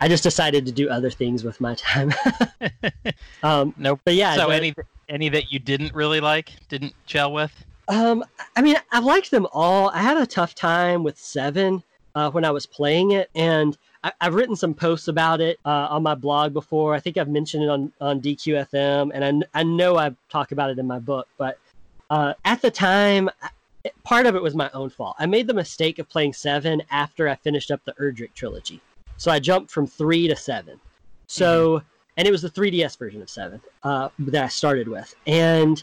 I 0.00 0.08
just 0.08 0.22
decided 0.22 0.64
to 0.66 0.72
do 0.72 0.88
other 0.88 1.10
things 1.10 1.44
with 1.44 1.60
my 1.60 1.74
time. 1.74 2.14
um, 3.42 3.74
nope. 3.76 4.00
but 4.04 4.14
yeah, 4.14 4.36
so 4.36 4.48
any 4.50 4.74
any 5.12 5.28
that 5.28 5.52
you 5.52 5.58
didn't 5.58 5.94
really 5.94 6.20
like, 6.20 6.52
didn't 6.68 6.94
gel 7.06 7.32
with? 7.32 7.52
Um, 7.88 8.24
I 8.56 8.62
mean, 8.62 8.76
I 8.90 9.00
liked 9.00 9.30
them 9.30 9.46
all. 9.52 9.90
I 9.90 9.98
had 9.98 10.16
a 10.16 10.26
tough 10.26 10.54
time 10.54 11.02
with 11.02 11.18
Seven 11.18 11.82
uh, 12.14 12.30
when 12.30 12.44
I 12.44 12.50
was 12.50 12.66
playing 12.66 13.12
it, 13.12 13.30
and 13.34 13.76
I, 14.02 14.12
I've 14.20 14.34
written 14.34 14.56
some 14.56 14.74
posts 14.74 15.08
about 15.08 15.40
it 15.40 15.58
uh, 15.64 15.88
on 15.90 16.02
my 16.02 16.14
blog 16.14 16.52
before. 16.52 16.94
I 16.94 17.00
think 17.00 17.16
I've 17.16 17.28
mentioned 17.28 17.64
it 17.64 17.68
on 17.68 17.92
on 18.00 18.20
DQFM, 18.20 19.10
and 19.12 19.44
I, 19.54 19.60
I 19.60 19.62
know 19.62 19.96
I've 19.96 20.16
talked 20.30 20.52
about 20.52 20.70
it 20.70 20.78
in 20.78 20.86
my 20.86 20.98
book. 20.98 21.28
But 21.36 21.58
uh, 22.10 22.34
at 22.44 22.62
the 22.62 22.70
time, 22.70 23.28
part 24.04 24.26
of 24.26 24.34
it 24.34 24.42
was 24.42 24.54
my 24.54 24.70
own 24.72 24.90
fault. 24.90 25.16
I 25.18 25.26
made 25.26 25.46
the 25.46 25.54
mistake 25.54 25.98
of 25.98 26.08
playing 26.08 26.32
Seven 26.32 26.82
after 26.90 27.28
I 27.28 27.34
finished 27.34 27.70
up 27.70 27.84
the 27.84 27.92
Erdrick 27.94 28.34
trilogy, 28.34 28.80
so 29.16 29.30
I 29.30 29.38
jumped 29.38 29.70
from 29.70 29.86
three 29.86 30.28
to 30.28 30.36
seven. 30.36 30.80
So, 31.26 31.82
and 32.16 32.28
it 32.28 32.30
was 32.30 32.42
the 32.42 32.50
3DS 32.50 32.98
version 32.98 33.22
of 33.22 33.30
Seven 33.30 33.60
uh, 33.82 34.08
that 34.20 34.44
I 34.44 34.48
started 34.48 34.88
with, 34.88 35.14
and 35.26 35.82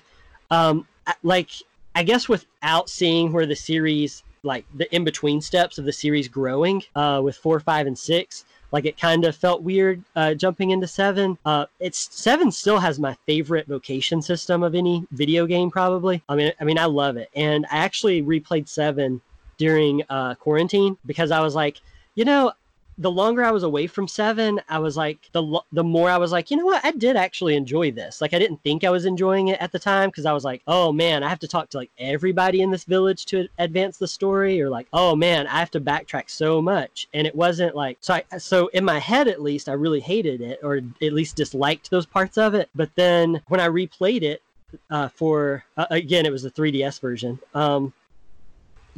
um, 0.51 0.87
like 1.23 1.49
I 1.95 2.03
guess 2.03 2.29
without 2.29 2.89
seeing 2.89 3.31
where 3.31 3.45
the 3.45 3.55
series, 3.55 4.23
like 4.43 4.65
the 4.75 4.93
in 4.95 5.03
between 5.03 5.41
steps 5.41 5.77
of 5.77 5.85
the 5.85 5.93
series 5.93 6.27
growing 6.27 6.83
uh, 6.95 7.21
with 7.23 7.35
four, 7.35 7.59
five, 7.59 7.87
and 7.87 7.97
six, 7.97 8.45
like 8.71 8.85
it 8.85 8.97
kind 8.97 9.25
of 9.25 9.35
felt 9.35 9.63
weird 9.63 10.03
uh, 10.15 10.33
jumping 10.33 10.69
into 10.71 10.87
seven. 10.87 11.37
Uh, 11.45 11.65
it's 11.79 12.15
seven 12.15 12.51
still 12.51 12.79
has 12.79 12.99
my 12.99 13.15
favorite 13.25 13.67
vocation 13.67 14.21
system 14.21 14.63
of 14.63 14.75
any 14.75 15.05
video 15.11 15.45
game, 15.45 15.71
probably. 15.71 16.23
I 16.29 16.35
mean, 16.35 16.51
I 16.59 16.63
mean, 16.63 16.77
I 16.77 16.85
love 16.85 17.17
it, 17.17 17.29
and 17.35 17.65
I 17.71 17.77
actually 17.77 18.21
replayed 18.21 18.67
seven 18.67 19.21
during 19.57 20.03
uh, 20.09 20.35
quarantine 20.35 20.97
because 21.05 21.31
I 21.31 21.41
was 21.41 21.55
like, 21.55 21.81
you 22.15 22.25
know. 22.25 22.51
The 22.99 23.09
longer 23.09 23.43
I 23.43 23.51
was 23.51 23.63
away 23.63 23.87
from 23.87 24.07
seven, 24.07 24.61
I 24.69 24.77
was 24.77 24.97
like, 24.97 25.29
the 25.31 25.41
lo- 25.41 25.65
the 25.71 25.83
more 25.83 26.09
I 26.09 26.17
was 26.17 26.31
like, 26.31 26.51
you 26.51 26.57
know 26.57 26.65
what, 26.65 26.83
I 26.83 26.91
did 26.91 27.15
actually 27.15 27.55
enjoy 27.55 27.91
this. 27.91 28.19
Like, 28.19 28.33
I 28.33 28.39
didn't 28.39 28.61
think 28.61 28.83
I 28.83 28.89
was 28.89 29.05
enjoying 29.05 29.47
it 29.47 29.59
at 29.61 29.71
the 29.71 29.79
time 29.79 30.09
because 30.09 30.25
I 30.25 30.33
was 30.33 30.43
like, 30.43 30.61
oh 30.67 30.91
man, 30.91 31.23
I 31.23 31.29
have 31.29 31.39
to 31.39 31.47
talk 31.47 31.69
to 31.69 31.77
like 31.77 31.91
everybody 31.97 32.61
in 32.61 32.71
this 32.71 32.83
village 32.83 33.25
to 33.27 33.47
advance 33.57 33.97
the 33.97 34.07
story, 34.07 34.61
or 34.61 34.69
like, 34.69 34.87
oh 34.93 35.15
man, 35.15 35.47
I 35.47 35.59
have 35.59 35.71
to 35.71 35.81
backtrack 35.81 36.29
so 36.29 36.61
much. 36.61 37.07
And 37.13 37.25
it 37.25 37.35
wasn't 37.35 37.75
like 37.75 37.97
so. 38.01 38.15
I, 38.15 38.37
so 38.37 38.67
in 38.67 38.83
my 38.83 38.99
head, 38.99 39.27
at 39.27 39.41
least, 39.41 39.69
I 39.69 39.73
really 39.73 40.01
hated 40.01 40.41
it, 40.41 40.59
or 40.61 40.77
at 40.77 41.13
least 41.13 41.37
disliked 41.37 41.89
those 41.89 42.05
parts 42.05 42.37
of 42.37 42.53
it. 42.53 42.69
But 42.75 42.89
then 42.95 43.41
when 43.47 43.61
I 43.61 43.69
replayed 43.69 44.23
it 44.23 44.41
uh, 44.89 45.07
for 45.07 45.63
uh, 45.77 45.87
again, 45.89 46.25
it 46.25 46.31
was 46.31 46.43
the 46.43 46.51
3DS 46.51 46.99
version. 46.99 47.39
Um, 47.53 47.93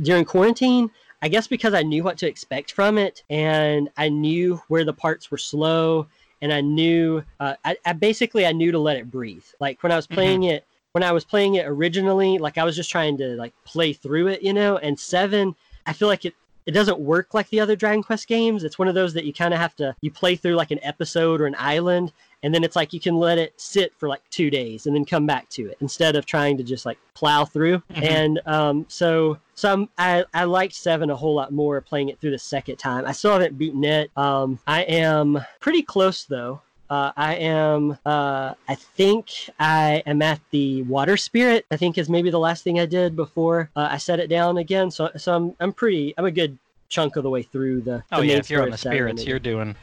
during 0.01 0.25
quarantine, 0.25 0.89
I 1.21 1.27
guess 1.27 1.47
because 1.47 1.73
I 1.73 1.83
knew 1.83 2.03
what 2.03 2.17
to 2.19 2.27
expect 2.27 2.71
from 2.71 2.97
it 2.97 3.23
and 3.29 3.89
I 3.97 4.09
knew 4.09 4.61
where 4.67 4.83
the 4.83 4.93
parts 4.93 5.29
were 5.29 5.37
slow 5.37 6.07
and 6.41 6.51
I 6.51 6.61
knew 6.61 7.23
uh, 7.39 7.55
I, 7.63 7.77
I 7.85 7.93
basically 7.93 8.45
I 8.45 8.51
knew 8.51 8.71
to 8.71 8.79
let 8.79 8.97
it 8.97 9.11
breathe. 9.11 9.45
Like 9.59 9.83
when 9.83 9.91
I 9.91 9.95
was 9.95 10.07
playing 10.07 10.43
it 10.43 10.65
when 10.93 11.03
I 11.03 11.11
was 11.11 11.23
playing 11.23 11.55
it 11.55 11.67
originally, 11.67 12.37
like 12.37 12.57
I 12.57 12.63
was 12.63 12.75
just 12.75 12.91
trying 12.91 13.17
to 13.17 13.35
like 13.35 13.53
play 13.63 13.93
through 13.93 14.27
it, 14.27 14.41
you 14.41 14.53
know. 14.53 14.77
And 14.77 14.99
seven, 14.99 15.55
I 15.85 15.93
feel 15.93 16.07
like 16.07 16.25
it 16.25 16.33
it 16.71 16.73
doesn't 16.73 16.99
work 16.99 17.33
like 17.33 17.49
the 17.49 17.59
other 17.59 17.75
Dragon 17.75 18.01
Quest 18.01 18.27
games. 18.27 18.63
It's 18.63 18.79
one 18.79 18.87
of 18.87 18.95
those 18.95 19.13
that 19.13 19.25
you 19.25 19.33
kind 19.33 19.53
of 19.53 19.59
have 19.59 19.75
to 19.75 19.93
you 20.01 20.09
play 20.09 20.35
through 20.35 20.55
like 20.55 20.71
an 20.71 20.79
episode 20.83 21.41
or 21.41 21.45
an 21.45 21.55
island, 21.59 22.13
and 22.43 22.55
then 22.55 22.63
it's 22.63 22.75
like 22.75 22.93
you 22.93 22.99
can 22.99 23.15
let 23.17 23.37
it 23.37 23.53
sit 23.59 23.93
for 23.97 24.07
like 24.07 24.21
two 24.29 24.49
days 24.49 24.85
and 24.85 24.95
then 24.95 25.03
come 25.03 25.25
back 25.25 25.49
to 25.49 25.69
it 25.69 25.77
instead 25.81 26.15
of 26.15 26.25
trying 26.25 26.57
to 26.57 26.63
just 26.63 26.85
like 26.85 26.97
plow 27.13 27.43
through. 27.45 27.79
Mhm. 27.93 28.03
And 28.03 28.41
um, 28.45 28.85
so 28.87 29.37
some 29.55 29.89
I 29.97 30.23
I 30.33 30.45
liked 30.45 30.73
seven 30.73 31.09
a 31.09 31.15
whole 31.15 31.35
lot 31.35 31.51
more 31.51 31.81
playing 31.81 32.09
it 32.09 32.19
through 32.19 32.31
the 32.31 32.39
second 32.39 32.77
time. 32.77 33.05
I 33.05 33.11
still 33.11 33.33
haven't 33.33 33.57
beaten 33.57 33.83
it. 33.83 34.09
Um, 34.15 34.59
I 34.65 34.83
am 34.83 35.43
pretty 35.59 35.81
close 35.83 36.23
though. 36.23 36.61
Uh, 36.91 37.13
I 37.15 37.35
am. 37.35 37.97
Uh, 38.05 38.53
I 38.67 38.75
think 38.75 39.29
I 39.57 40.03
am 40.05 40.21
at 40.21 40.41
the 40.51 40.81
water 40.83 41.15
spirit. 41.15 41.65
I 41.71 41.77
think 41.77 41.97
is 41.97 42.09
maybe 42.09 42.29
the 42.29 42.37
last 42.39 42.65
thing 42.65 42.81
I 42.81 42.85
did 42.85 43.15
before 43.15 43.69
uh, 43.77 43.87
I 43.89 43.95
set 43.95 44.19
it 44.19 44.27
down 44.27 44.57
again. 44.57 44.91
So, 44.91 45.09
so 45.15 45.33
I'm 45.33 45.55
I'm 45.61 45.71
pretty. 45.71 46.13
I'm 46.17 46.25
a 46.25 46.31
good 46.31 46.57
chunk 46.89 47.15
of 47.15 47.23
the 47.23 47.29
way 47.29 47.43
through 47.43 47.79
the. 47.83 48.03
Oh 48.11 48.19
the 48.19 48.25
yeah, 48.25 48.33
main 48.33 48.39
if 48.39 48.49
you're 48.49 48.63
on 48.63 48.71
the 48.71 48.77
spirits, 48.77 49.25
you're 49.25 49.39
doing. 49.39 49.73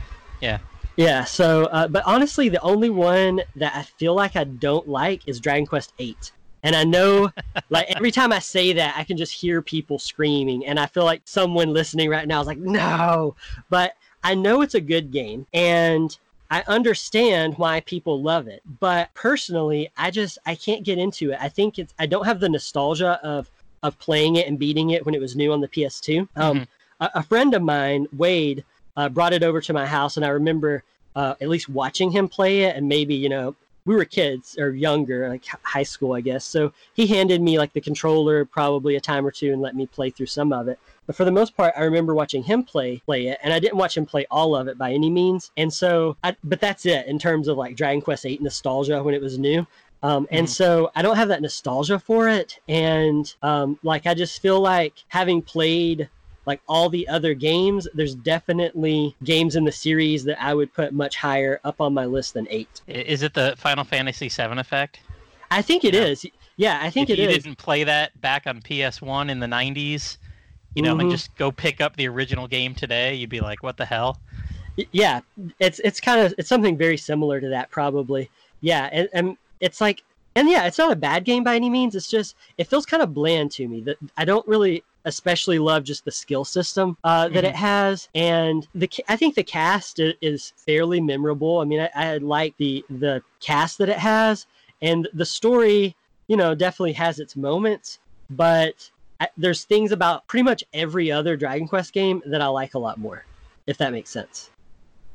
yeah. 0.43 0.59
Yeah, 0.99 1.25
so, 1.25 1.67
uh, 1.67 1.87
but 1.87 2.03
honestly, 2.05 2.49
the 2.49 2.61
only 2.61 2.91
one 2.91 3.41
that 3.55 3.75
I 3.75 3.85
feel 3.85 4.15
like 4.15 4.35
I 4.35 4.43
don't 4.45 4.89
like 4.89 5.27
is 5.29 5.39
Dragon 5.41 5.65
Quest 5.65 5.95
Eight. 6.01 6.33
And 6.65 6.75
I 6.75 6.83
know, 6.83 7.31
like 7.71 7.87
every 7.95 8.11
time 8.11 8.33
I 8.33 8.41
say 8.41 8.73
that, 8.75 8.97
I 8.99 9.05
can 9.05 9.17
just 9.17 9.33
hear 9.33 9.63
people 9.63 9.99
screaming, 9.99 10.67
and 10.67 10.79
I 10.79 10.85
feel 10.85 11.05
like 11.05 11.23
someone 11.25 11.73
listening 11.73 12.11
right 12.11 12.29
now 12.29 12.43
is 12.43 12.47
like, 12.47 12.59
"No!" 12.59 13.35
But 13.71 13.95
I 14.23 14.35
know 14.35 14.61
it's 14.61 14.75
a 14.75 14.81
good 14.81 15.11
game 15.13 15.47
and 15.55 16.17
I 16.51 16.65
understand 16.67 17.59
why 17.59 17.81
people 17.81 18.23
love 18.23 18.49
it, 18.49 18.63
but 18.81 19.13
personally, 19.15 19.91
I 19.97 20.11
just 20.11 20.39
I 20.47 20.55
can't 20.55 20.83
get 20.85 20.99
into 20.99 21.33
it. 21.33 21.39
I 21.41 21.49
think 21.49 21.79
it's 21.79 21.93
I 21.99 22.07
don't 22.07 22.25
have 22.25 22.41
the 22.41 22.49
nostalgia 22.49 23.21
of 23.23 23.51
of 23.83 23.99
playing 23.99 24.37
it 24.37 24.47
and 24.47 24.59
beating 24.59 24.91
it 24.91 25.05
when 25.05 25.15
it 25.15 25.21
was 25.21 25.37
new 25.37 25.53
on 25.53 25.61
the 25.61 25.69
PS2. 25.69 26.29
Um, 26.37 26.67
a, 27.01 27.11
a 27.17 27.23
friend 27.23 27.55
of 27.55 27.63
mine, 27.63 28.07
Wade, 28.17 28.65
uh, 28.97 29.09
brought 29.09 29.33
it 29.33 29.43
over 29.43 29.61
to 29.61 29.73
my 29.73 29.87
house, 29.87 30.17
and 30.17 30.25
I 30.25 30.31
remember 30.31 30.83
uh, 31.15 31.35
at 31.41 31.49
least 31.49 31.69
watching 31.69 32.11
him 32.11 32.29
play 32.29 32.63
it, 32.63 32.77
and 32.77 32.89
maybe 32.89 33.15
you 33.15 33.29
know 33.29 33.55
we 33.89 33.95
were 33.95 34.05
kids 34.05 34.59
or 34.59 34.71
younger, 34.71 35.31
like 35.31 35.45
high 35.63 35.83
school, 35.83 36.13
I 36.13 36.21
guess. 36.21 36.45
So 36.45 36.73
he 36.95 37.07
handed 37.07 37.41
me 37.41 37.59
like 37.59 37.73
the 37.73 37.81
controller 37.81 38.45
probably 38.45 38.97
a 38.97 39.01
time 39.01 39.27
or 39.27 39.31
two 39.31 39.51
and 39.51 39.63
let 39.63 39.75
me 39.75 39.87
play 39.87 40.11
through 40.11 40.27
some 40.27 40.53
of 40.53 40.69
it. 40.69 40.79
But 41.09 41.17
for 41.17 41.25
the 41.25 41.33
most 41.33 41.57
part, 41.57 41.73
I 41.75 41.85
remember 41.85 42.15
watching 42.15 42.43
him 42.43 42.63
play 42.63 42.99
play 43.07 43.29
it, 43.29 43.39
and 43.43 43.53
I 43.53 43.59
didn't 43.59 43.79
watch 43.79 43.97
him 43.97 44.05
play 44.05 44.27
all 44.31 44.55
of 44.55 44.69
it 44.69 44.77
by 44.77 44.93
any 44.93 45.09
means. 45.09 45.51
And 45.57 45.73
so, 45.73 46.19
I, 46.23 46.37
but 46.45 46.61
that's 46.61 46.85
it 46.85 47.07
in 47.07 47.19
terms 47.19 47.49
of 47.49 47.57
like 47.57 47.77
Dragon 47.77 48.03
Quest 48.03 48.25
VIII 48.25 48.39
nostalgia 48.43 49.03
when 49.03 49.15
it 49.15 49.23
was 49.23 49.39
new. 49.39 49.67
Um, 50.03 50.29
and 50.31 50.47
Mhm. 50.47 50.51
so 50.51 50.91
I 50.95 51.01
don't 51.01 51.17
have 51.17 51.29
that 51.29 51.41
nostalgia 51.41 51.99
for 51.99 52.29
it, 52.29 52.61
and 52.69 53.35
um, 53.43 53.79
like 53.83 54.07
I 54.07 54.13
just 54.13 54.41
feel 54.43 54.61
like 54.61 55.03
having 55.09 55.41
played 55.41 56.11
like 56.45 56.61
all 56.69 56.91
the 56.91 57.09
other 57.09 57.33
games, 57.33 57.89
there's 57.95 58.15
definitely 58.15 59.17
games 59.25 59.57
in 59.57 59.65
the 59.65 59.73
series 59.73 60.25
that 60.25 60.41
I 60.43 60.53
would 60.55 60.73
put 60.75 60.93
much 60.93 61.17
higher 61.17 61.59
up 61.65 61.81
on 61.81 61.95
my 61.95 62.05
list 62.05 62.35
than 62.35 62.47
eight. 62.51 62.83
Is 62.87 63.23
it 63.23 63.33
the 63.33 63.55
Final 63.57 63.85
Fantasy 63.85 64.29
VII 64.29 64.59
effect? 64.59 65.01
I 65.51 65.63
think 65.63 65.85
it 65.85 65.95
Yeah. 65.95 66.03
is. 66.03 66.27
Yeah, 66.59 66.79
I 66.83 66.91
think 66.91 67.09
if 67.09 67.19
it 67.19 67.23
you 67.23 67.29
is. 67.29 67.43
didn't 67.43 67.57
play 67.57 67.83
that 67.85 68.19
back 68.21 68.47
on 68.47 68.61
PS1 68.61 69.31
in 69.31 69.41
the 69.41 69.47
90s, 69.47 70.19
you 70.79 70.83
know, 70.83 70.95
Mhm. 70.95 71.01
and 71.01 71.11
just 71.11 71.35
go 71.37 71.51
pick 71.51 71.81
up 71.81 71.97
the 71.97 72.07
original 72.07 72.47
game 72.47 72.73
today, 72.73 73.13
you'd 73.17 73.29
be 73.31 73.41
like, 73.41 73.65
what 73.65 73.77
the 73.77 73.85
hell? 73.85 74.17
Yeah 74.93 75.23
it's 75.59 75.81
it's 75.81 76.01
kind 76.01 76.21
of 76.25 76.33
it's 76.39 76.49
something 76.49 76.77
very 76.77 76.97
similar 76.97 77.41
to 77.41 77.49
that 77.49 77.69
probably 77.69 78.31
yeah 78.61 78.89
and, 78.93 79.09
and 79.13 79.37
it's 79.59 79.81
like 79.81 80.03
and 80.37 80.49
yeah 80.49 80.67
it's 80.67 80.79
not 80.79 80.93
a 80.93 80.97
bad 80.97 81.25
game 81.25 81.43
by 81.43 81.57
any 81.57 81.69
means 81.69 81.97
it's 81.97 82.09
just 82.09 82.37
it 82.59 82.69
feels 82.69 82.87
kind 82.87 83.03
of 83.03 83.13
bland 83.13 83.51
to 83.51 83.67
me 83.67 83.81
that 83.81 83.97
i 84.17 84.25
don't 84.25 84.47
really 84.47 84.85
especially 85.05 85.59
love 85.59 85.83
just 85.83 86.05
the 86.05 86.13
skill 86.13 86.45
system 86.45 86.97
uh, 87.03 87.29
that 87.29 87.43
Mhm. 87.43 87.49
it 87.49 87.57
has 87.57 88.09
and 88.15 88.69
the 88.73 88.89
i 89.09 89.17
think 89.17 89.35
the 89.35 89.43
cast 89.43 89.99
is 90.23 90.53
fairly 90.57 91.01
memorable 91.01 91.59
i 91.59 91.65
mean 91.65 91.81
i, 91.81 91.91
I 91.97 92.19
like 92.19 92.55
the 92.59 92.85
the 92.89 93.21
cast 93.41 93.79
that 93.79 93.89
it 93.89 93.99
has 93.99 94.47
and 94.81 95.09
the 95.13 95.27
story 95.27 95.97
you 96.29 96.37
know 96.37 96.55
definitely 96.55 96.93
has 96.93 97.19
its 97.19 97.35
moments 97.35 97.99
but 98.31 98.89
there's 99.37 99.65
things 99.65 99.93
about 99.93 100.27
pretty 100.29 100.43
much 100.43 100.63
every 100.73 101.11
other 101.11 101.37
dragon 101.37 101.67
quest 101.69 101.93
game 101.93 102.23
that 102.27 102.41
i 102.41 102.47
like 102.47 102.75
a 102.75 102.79
lot 102.79 102.99
more 102.99 103.25
if 103.67 103.77
that 103.79 103.93
makes 103.93 104.11
sense 104.11 104.51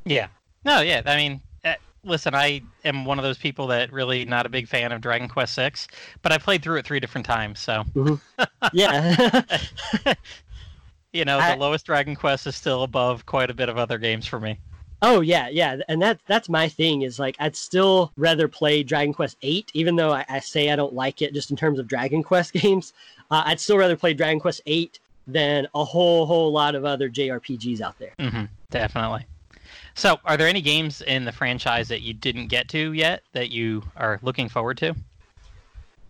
Yeah. 0.06 0.28
No, 0.66 0.80
yeah. 0.82 1.02
I 1.06 1.16
mean, 1.18 1.42
uh, 1.66 1.74
listen, 2.06 2.34
I 2.34 2.62
am 2.86 3.04
one 3.04 3.18
of 3.20 3.24
those 3.24 3.38
people 3.38 3.68
that 3.68 3.92
really 3.92 4.24
not 4.24 4.46
a 4.46 4.50
big 4.50 4.68
fan 4.68 4.92
of 4.94 5.02
Dragon 5.02 5.28
Quest 5.28 5.54
Six, 5.56 5.88
but 6.22 6.32
I 6.32 6.38
played 6.38 6.62
through 6.64 6.78
it 6.78 6.86
three 6.86 7.02
different 7.02 7.26
times, 7.26 7.60
so 7.60 7.84
yeah 8.74 9.42
you 11.14 11.26
know 11.26 11.38
I- 11.40 11.54
the 11.56 11.60
lowest 11.60 11.86
Dragon 11.86 12.16
Quest 12.16 12.48
is 12.48 12.56
still 12.56 12.84
above 12.84 13.26
quite 13.26 13.50
a 13.50 13.54
bit 13.54 13.70
of 13.70 13.78
other 13.78 13.98
games 13.98 14.26
for 14.26 14.40
me. 14.40 14.58
oh 15.02 15.20
yeah 15.22 15.50
yeah 15.50 15.78
and 15.90 16.02
that 16.02 16.20
that's 16.28 16.48
my 16.48 16.70
thing 16.70 17.02
is 17.02 17.20
like 17.20 17.36
i'd 17.40 17.56
still 17.58 18.14
rather 18.16 18.48
play 18.48 18.84
dragon 18.84 19.14
quest 19.14 19.36
8 19.42 19.70
even 19.74 19.98
though 19.98 20.12
I, 20.14 20.24
I 20.30 20.40
say 20.40 20.72
i 20.72 20.78
don't 20.78 20.94
like 20.94 21.22
it 21.22 21.34
just 21.34 21.52
in 21.52 21.58
terms 21.58 21.78
of 21.78 21.88
dragon 21.90 22.24
quest 22.24 22.54
games 22.62 22.94
uh, 23.32 23.44
i'd 23.48 23.60
still 23.60 23.78
rather 23.78 23.96
play 23.96 24.14
dragon 24.14 24.40
quest 24.40 24.62
VIII 24.66 24.92
than 25.28 25.68
a 25.74 25.84
whole 25.84 26.26
whole 26.26 26.52
lot 26.52 26.76
of 26.76 26.86
other 26.86 27.10
jrpgs 27.10 27.82
out 27.82 27.98
there 28.00 28.14
hmm 28.20 28.46
definitely. 28.70 29.26
So, 29.96 30.20
are 30.26 30.38
there 30.38 30.48
any 30.48 30.62
games 30.62 31.02
in 31.04 31.24
the 31.26 31.32
franchise 31.32 31.88
that 31.90 32.02
you 32.02 32.14
didn't 32.14 32.48
get 32.48 32.68
to 32.70 32.94
yet 32.94 33.22
that 33.34 33.52
you 33.52 33.84
are 33.96 34.20
looking 34.24 34.50
forward 34.50 34.78
to? 34.78 34.96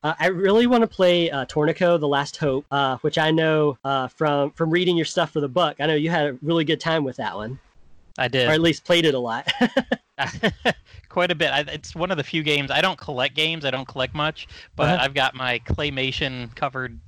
uh, 0.04 0.14
i 0.20 0.28
really 0.28 0.68
want 0.68 0.82
to 0.82 0.88
play 0.88 1.30
uh, 1.32 1.46
Torneko 1.46 2.00
the 2.00 2.08
last 2.08 2.38
hope 2.38 2.66
uh, 2.72 2.98
which 2.98 3.18
i 3.18 3.32
know 3.32 3.78
uh, 3.84 4.08
from 4.08 4.52
from 4.52 4.70
reading 4.70 4.96
your 4.96 5.06
stuff 5.06 5.32
for 5.32 5.42
the 5.42 5.48
book 5.48 5.78
i 5.80 5.86
know 5.86 5.96
you 5.96 6.10
had 6.10 6.28
a 6.28 6.38
really 6.42 6.64
good 6.64 6.80
time 6.80 7.04
with 7.04 7.18
that 7.18 7.36
one 7.36 7.60
I 8.18 8.28
did, 8.28 8.48
or 8.48 8.52
at 8.52 8.62
least 8.62 8.86
played 8.86 9.06
it 9.06 9.14
a 9.16 9.20
lot 9.20 9.52
quite 11.10 11.32
a 11.32 11.36
bit. 11.36 11.52
I, 11.52 11.62
it's 11.62 11.96
one 11.96 12.12
of 12.12 12.18
the 12.18 12.24
few 12.24 12.44
games 12.44 12.72
I 12.72 12.82
don't 12.82 12.98
collect 12.98 13.36
games. 13.36 13.66
I 13.66 13.72
don't 13.72 13.88
collect 13.88 14.14
much, 14.14 14.48
but 14.76 14.90
Uh-huh. 14.90 14.98
I've 15.02 15.14
got 15.14 15.36
my 15.36 15.60
claymation 15.60 16.54
covered 16.56 17.00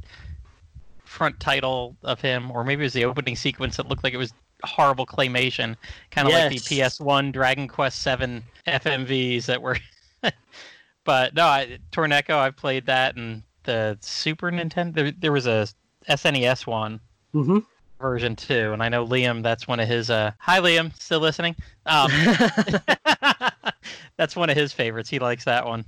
front 1.03 1.39
title 1.39 1.95
of 2.03 2.19
him, 2.21 2.51
or 2.51 2.63
maybe 2.63 2.81
it 2.83 2.85
was 2.87 2.93
the 2.93 3.05
opening 3.05 3.35
sequence 3.35 3.77
that 3.77 3.87
looked 3.87 4.03
like 4.03 4.13
it 4.13 4.17
was 4.17 4.33
horrible 4.63 5.05
claymation, 5.05 5.75
kind 6.11 6.27
of 6.27 6.33
like 6.33 6.49
the 6.49 6.59
PS1 6.59 7.31
Dragon 7.31 7.67
Quest 7.67 7.99
Seven 8.01 8.43
FMVs 8.67 9.45
that 9.45 9.61
were. 9.61 9.77
but 11.03 11.33
no, 11.35 11.45
I, 11.45 11.77
Torneko. 11.91 12.31
I've 12.35 12.55
played 12.57 12.85
that, 12.87 13.15
and 13.15 13.43
the 13.63 13.97
Super 14.01 14.51
Nintendo. 14.51 14.93
There, 14.93 15.11
there 15.11 15.31
was 15.31 15.45
a 15.47 15.67
SNES 16.09 16.65
one 16.67 16.99
hmm 17.33 17.59
version 18.05 18.35
too, 18.35 18.71
and 18.71 18.83
I 18.83 18.89
know 18.89 19.05
Liam. 19.05 19.41
That's 19.41 19.67
one 19.67 19.79
of 19.79 19.87
his. 19.87 20.09
Uh, 20.11 20.31
hi, 20.37 20.59
Liam. 20.59 20.95
Still 21.01 21.19
listening? 21.19 21.55
Um, 21.87 22.11
that's 24.17 24.35
one 24.35 24.49
of 24.49 24.55
his 24.55 24.71
favorites. 24.71 25.09
He 25.09 25.17
likes 25.19 25.43
that 25.45 25.65
one. 25.65 25.85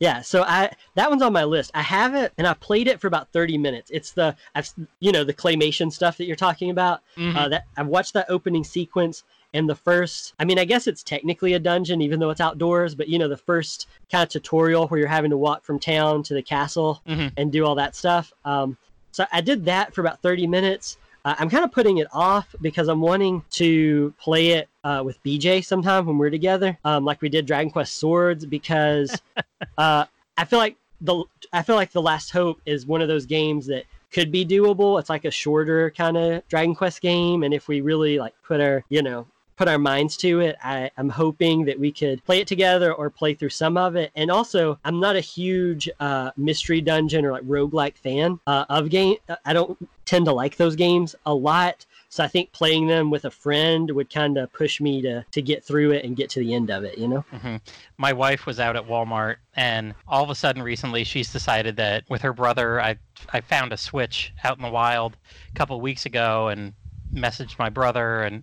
Yeah, 0.00 0.22
so 0.22 0.42
I 0.42 0.70
that 0.96 1.10
one's 1.10 1.22
on 1.22 1.32
my 1.32 1.44
list. 1.44 1.70
I 1.74 1.82
have 1.82 2.14
it 2.14 2.32
and 2.38 2.46
I 2.46 2.54
played 2.54 2.88
it 2.88 2.98
for 3.00 3.06
about 3.06 3.30
30 3.32 3.58
minutes. 3.58 3.90
It's 3.92 4.12
the 4.12 4.34
I've 4.54 4.68
you 5.00 5.12
know 5.12 5.22
the 5.22 5.34
claymation 5.34 5.92
stuff 5.92 6.16
that 6.16 6.24
you're 6.26 6.34
talking 6.36 6.70
about. 6.70 7.00
Mhm. 7.16 7.36
Uh, 7.36 7.48
that 7.48 7.64
I've 7.76 7.86
watched 7.86 8.14
that 8.14 8.26
opening 8.28 8.64
sequence 8.64 9.22
and 9.52 9.68
the 9.68 9.74
first 9.74 10.32
I 10.38 10.44
mean 10.44 10.58
I 10.58 10.64
guess 10.64 10.86
it's 10.86 11.02
technically 11.02 11.52
a 11.52 11.58
dungeon 11.60 12.00
even 12.02 12.18
though 12.20 12.30
it's 12.30 12.40
outdoors, 12.40 12.94
but 12.94 13.08
you 13.08 13.18
know 13.18 13.28
the 13.28 13.36
first 13.36 13.86
kind 14.10 14.22
of 14.24 14.30
tutorial 14.30 14.88
where 14.88 14.98
you're 14.98 15.08
having 15.08 15.30
to 15.30 15.36
walk 15.38 15.62
from 15.64 15.78
town 15.78 16.22
to 16.24 16.34
the 16.34 16.42
castle 16.42 17.00
Mhm. 17.06 17.32
and 17.36 17.52
do 17.52 17.64
all 17.64 17.76
that 17.76 17.94
stuff. 17.94 18.32
Um, 18.44 18.76
so 19.12 19.26
I 19.30 19.42
did 19.42 19.66
that 19.66 19.94
for 19.94 20.00
about 20.00 20.20
30 20.22 20.46
minutes. 20.48 20.96
Uh, 21.24 21.34
I'm 21.38 21.48
kind 21.48 21.64
of 21.64 21.72
putting 21.72 21.98
it 21.98 22.06
off 22.12 22.54
because 22.60 22.88
I'm 22.88 23.00
wanting 23.00 23.42
to 23.52 24.12
play 24.18 24.48
it 24.48 24.68
uh, 24.84 25.02
with 25.04 25.22
BJ 25.22 25.64
sometime 25.64 26.04
when 26.06 26.18
we're 26.18 26.30
together, 26.30 26.78
um, 26.84 27.04
like 27.04 27.22
we 27.22 27.28
did 27.28 27.46
Dragon 27.46 27.70
Quest 27.70 27.98
Swords, 27.98 28.44
because 28.44 29.18
uh, 29.78 30.04
I 30.36 30.44
feel 30.44 30.58
like 30.58 30.76
the 31.00 31.24
I 31.52 31.62
feel 31.62 31.76
like 31.76 31.92
the 31.92 32.02
Last 32.02 32.30
Hope 32.30 32.60
is 32.66 32.86
one 32.86 33.00
of 33.00 33.08
those 33.08 33.26
games 33.26 33.66
that 33.66 33.84
could 34.12 34.30
be 34.30 34.44
doable. 34.44 35.00
It's 35.00 35.10
like 35.10 35.24
a 35.24 35.30
shorter 35.30 35.90
kind 35.90 36.16
of 36.16 36.46
Dragon 36.48 36.74
Quest 36.74 37.00
game, 37.00 37.42
and 37.42 37.54
if 37.54 37.68
we 37.68 37.80
really 37.80 38.18
like 38.18 38.34
put 38.42 38.60
our 38.60 38.84
you 38.88 39.02
know 39.02 39.26
put 39.56 39.68
our 39.68 39.78
minds 39.78 40.16
to 40.18 40.40
it, 40.40 40.56
I, 40.62 40.90
I'm 40.96 41.08
hoping 41.08 41.64
that 41.66 41.78
we 41.78 41.92
could 41.92 42.24
play 42.24 42.40
it 42.40 42.48
together 42.48 42.92
or 42.92 43.10
play 43.10 43.34
through 43.34 43.50
some 43.50 43.76
of 43.76 43.96
it. 43.96 44.10
And 44.14 44.30
also, 44.30 44.78
I'm 44.84 45.00
not 45.00 45.16
a 45.16 45.20
huge 45.20 45.88
uh, 46.00 46.30
mystery 46.36 46.80
dungeon 46.80 47.24
or 47.24 47.32
like 47.32 47.44
roguelike 47.44 47.96
fan 47.96 48.40
uh, 48.46 48.64
of 48.68 48.90
game. 48.90 49.16
I 49.44 49.52
don't 49.52 49.76
tend 50.04 50.26
to 50.26 50.32
like 50.32 50.56
those 50.56 50.76
games 50.76 51.14
a 51.26 51.34
lot. 51.34 51.86
So 52.08 52.22
I 52.22 52.28
think 52.28 52.52
playing 52.52 52.86
them 52.86 53.10
with 53.10 53.24
a 53.24 53.30
friend 53.30 53.90
would 53.90 54.08
kind 54.08 54.38
of 54.38 54.52
push 54.52 54.80
me 54.80 55.02
to 55.02 55.24
to 55.32 55.42
get 55.42 55.64
through 55.64 55.92
it 55.92 56.04
and 56.04 56.14
get 56.14 56.30
to 56.30 56.40
the 56.40 56.54
end 56.54 56.70
of 56.70 56.84
it. 56.84 56.96
You 56.96 57.08
know? 57.08 57.20
hmm 57.32 57.56
My 57.98 58.12
wife 58.12 58.46
was 58.46 58.60
out 58.60 58.76
at 58.76 58.86
Walmart, 58.86 59.36
and 59.54 59.94
all 60.06 60.22
of 60.22 60.30
a 60.30 60.34
sudden, 60.36 60.62
recently, 60.62 61.02
she's 61.02 61.32
decided 61.32 61.76
that 61.76 62.04
with 62.08 62.22
her 62.22 62.32
brother, 62.32 62.80
I 62.80 62.98
I 63.32 63.40
found 63.40 63.72
a 63.72 63.76
Switch 63.76 64.32
out 64.44 64.56
in 64.56 64.62
the 64.62 64.70
wild 64.70 65.16
a 65.52 65.58
couple 65.58 65.80
weeks 65.80 66.06
ago, 66.06 66.48
and 66.48 66.72
messaged 67.12 67.58
my 67.58 67.70
brother 67.70 68.22
and 68.22 68.42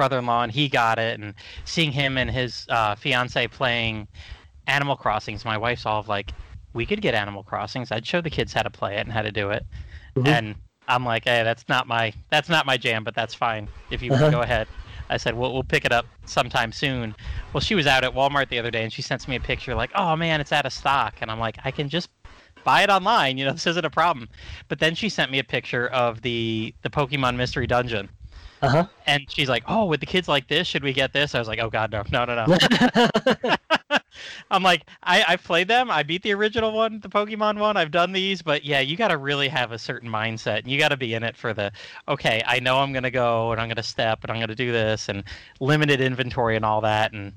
brother-in-law, 0.00 0.44
and 0.44 0.50
he 0.50 0.66
got 0.66 0.98
it. 0.98 1.20
And 1.20 1.34
seeing 1.66 1.92
him 1.92 2.16
and 2.16 2.30
his 2.30 2.64
uh, 2.70 2.94
fiance 2.94 3.46
playing 3.48 4.08
Animal 4.66 4.96
Crossings, 4.96 5.44
my 5.44 5.58
wife's 5.58 5.84
all 5.84 6.02
like, 6.08 6.32
"We 6.72 6.86
could 6.86 7.02
get 7.02 7.14
Animal 7.14 7.42
Crossings. 7.42 7.92
I'd 7.92 8.06
show 8.06 8.22
the 8.22 8.30
kids 8.30 8.54
how 8.54 8.62
to 8.62 8.70
play 8.70 8.96
it 8.96 9.00
and 9.00 9.12
how 9.12 9.20
to 9.20 9.30
do 9.30 9.50
it." 9.50 9.66
Mhm. 10.16 10.26
And 10.26 10.54
I'm 10.88 11.04
like, 11.04 11.24
"Hey, 11.24 11.42
that's 11.42 11.68
not 11.68 11.86
my 11.86 12.14
that's 12.30 12.48
not 12.48 12.64
my 12.64 12.78
jam, 12.78 13.04
but 13.04 13.14
that's 13.14 13.34
fine 13.34 13.68
if 13.90 14.00
you 14.00 14.10
Uh-huh. 14.12 14.30
go 14.30 14.40
ahead." 14.40 14.68
I 15.10 15.18
said, 15.18 15.34
"We'll 15.34 15.52
we'll 15.52 15.64
pick 15.64 15.84
it 15.84 15.92
up 15.92 16.06
sometime 16.24 16.72
soon." 16.72 17.14
Well, 17.52 17.60
she 17.60 17.74
was 17.74 17.86
out 17.86 18.02
at 18.02 18.14
Walmart 18.14 18.48
the 18.48 18.58
other 18.58 18.70
day, 18.70 18.82
and 18.84 18.92
she 18.92 19.02
sends 19.02 19.28
me 19.28 19.36
a 19.36 19.40
picture 19.40 19.74
like, 19.74 19.90
"Oh 19.94 20.16
man, 20.16 20.40
it's 20.40 20.52
out 20.52 20.64
of 20.64 20.72
stock," 20.72 21.16
and 21.20 21.30
I'm 21.30 21.40
like, 21.40 21.58
"I 21.64 21.72
can 21.72 21.90
just 21.90 22.08
buy 22.64 22.82
it 22.84 22.88
online. 22.90 23.36
You 23.38 23.44
know, 23.44 23.52
this 23.58 23.66
isn't 23.66 23.84
a 23.84 23.90
problem." 23.90 24.30
But 24.68 24.78
then 24.78 24.94
she 24.94 25.10
sent 25.10 25.30
me 25.30 25.38
a 25.40 25.44
picture 25.44 25.88
of 25.88 26.22
the 26.22 26.74
the 26.84 26.90
Pokemon 26.90 27.36
Mystery 27.36 27.66
Dungeon, 27.66 28.08
Uh 28.62 28.68
huh. 28.68 28.86
and 29.06 29.24
she's 29.30 29.48
like, 29.48 29.64
"Oh, 29.66 29.86
with 29.86 30.00
the 30.00 30.06
kids 30.06 30.28
like 30.28 30.48
this, 30.48 30.66
should 30.66 30.82
we 30.84 30.92
get 30.92 31.12
this?" 31.12 31.34
I 31.34 31.38
was 31.38 31.48
like, 31.48 31.60
"Oh 31.60 31.70
God, 31.70 31.90
no, 31.90 32.02
no, 32.10 32.24
no, 32.24 32.46
no." 32.46 33.56
I'm 34.50 34.62
like, 34.62 34.86
I 35.02 35.24
I've 35.26 35.42
played 35.42 35.68
them. 35.68 35.90
I 35.90 36.02
beat 36.02 36.22
the 36.22 36.34
original 36.34 36.72
one, 36.72 37.00
the 37.00 37.08
Pokemon 37.08 37.58
one. 37.58 37.76
I've 37.76 37.90
done 37.90 38.12
these, 38.12 38.42
but 38.42 38.64
yeah, 38.64 38.80
you 38.80 38.96
got 38.96 39.08
to 39.08 39.16
really 39.16 39.48
have 39.48 39.72
a 39.72 39.78
certain 39.78 40.10
mindset. 40.10 40.66
You 40.66 40.78
got 40.78 40.88
to 40.88 40.96
be 40.96 41.14
in 41.14 41.22
it 41.22 41.36
for 41.36 41.54
the 41.54 41.72
okay. 42.08 42.42
I 42.46 42.60
know 42.60 42.78
I'm 42.78 42.92
gonna 42.92 43.10
go 43.10 43.52
and 43.52 43.60
I'm 43.60 43.68
gonna 43.68 43.82
step 43.82 44.20
and 44.22 44.30
I'm 44.30 44.40
gonna 44.40 44.54
do 44.54 44.72
this 44.72 45.08
and 45.08 45.24
limited 45.60 46.00
inventory 46.00 46.56
and 46.56 46.64
all 46.64 46.80
that. 46.82 47.12
And 47.12 47.32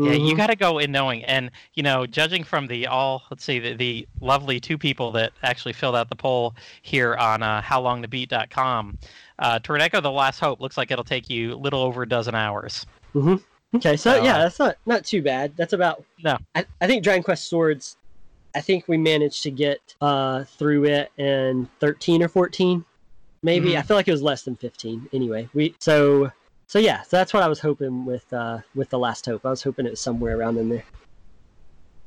Yeah, 0.00 0.12
you 0.12 0.34
Mhm. 0.34 0.36
got 0.36 0.46
to 0.46 0.56
go 0.56 0.78
in 0.78 0.92
knowing, 0.92 1.24
and 1.24 1.50
you 1.74 1.82
know, 1.82 2.06
judging 2.06 2.44
from 2.44 2.68
the 2.68 2.86
all, 2.86 3.24
let's 3.30 3.42
see, 3.44 3.58
the, 3.58 3.74
the 3.74 4.06
lovely 4.20 4.60
two 4.60 4.78
people 4.78 5.10
that 5.12 5.32
actually 5.42 5.72
filled 5.72 5.96
out 5.96 6.08
the 6.08 6.14
poll 6.16 6.54
here 6.82 7.16
on 7.16 7.42
uh, 7.42 7.60
howlongtobeat.com, 7.62 8.96
uh, 9.40 9.58
Torneko 9.58 10.00
The 10.02 10.10
Last 10.10 10.38
Hope 10.38 10.60
looks 10.60 10.76
like 10.76 10.90
it'll 10.90 11.04
take 11.04 11.28
you 11.28 11.54
a 11.54 11.56
little 11.56 11.80
over 11.82 12.02
a 12.02 12.08
dozen 12.08 12.34
hours. 12.36 12.86
Okay, 13.16 13.96
so 13.96 14.12
So, 14.14 14.22
yeah, 14.24 14.36
uh, 14.36 14.38
that's 14.44 14.58
not 14.58 14.76
not 14.86 15.04
too 15.04 15.20
bad. 15.20 15.52
That's 15.56 15.72
about 15.72 16.04
No. 16.22 16.38
I, 16.54 16.64
I 16.80 16.86
think 16.86 17.02
Dragon 17.02 17.22
Quest 17.22 17.48
Swords. 17.50 17.96
I 18.54 18.60
think 18.60 18.88
we 18.88 18.96
managed 18.96 19.42
to 19.42 19.50
get 19.50 19.78
uh, 20.00 20.44
through 20.44 20.84
it 20.84 21.10
in 21.18 21.68
thirteen 21.80 22.22
or 22.22 22.28
fourteen, 22.28 22.84
maybe. 23.42 23.70
Mhm. 23.70 23.78
I 23.78 23.82
feel 23.82 23.96
like 23.96 24.08
it 24.08 24.12
was 24.12 24.22
less 24.22 24.42
than 24.42 24.56
fifteen. 24.56 25.06
Anyway, 25.12 25.48
we 25.54 25.74
so 25.80 26.30
so 26.68 26.78
yeah, 26.78 27.00
so 27.02 27.16
that's 27.16 27.32
what 27.32 27.42
I 27.42 27.48
was 27.48 27.58
hoping 27.58 28.04
with 28.04 28.30
uh, 28.32 28.58
with 28.74 28.90
the 28.90 28.98
Last 28.98 29.24
Hope. 29.24 29.44
I 29.44 29.50
was 29.50 29.62
hoping 29.62 29.86
it 29.86 29.90
was 29.90 30.00
somewhere 30.00 30.38
around 30.38 30.58
in 30.58 30.68
there. 30.68 30.84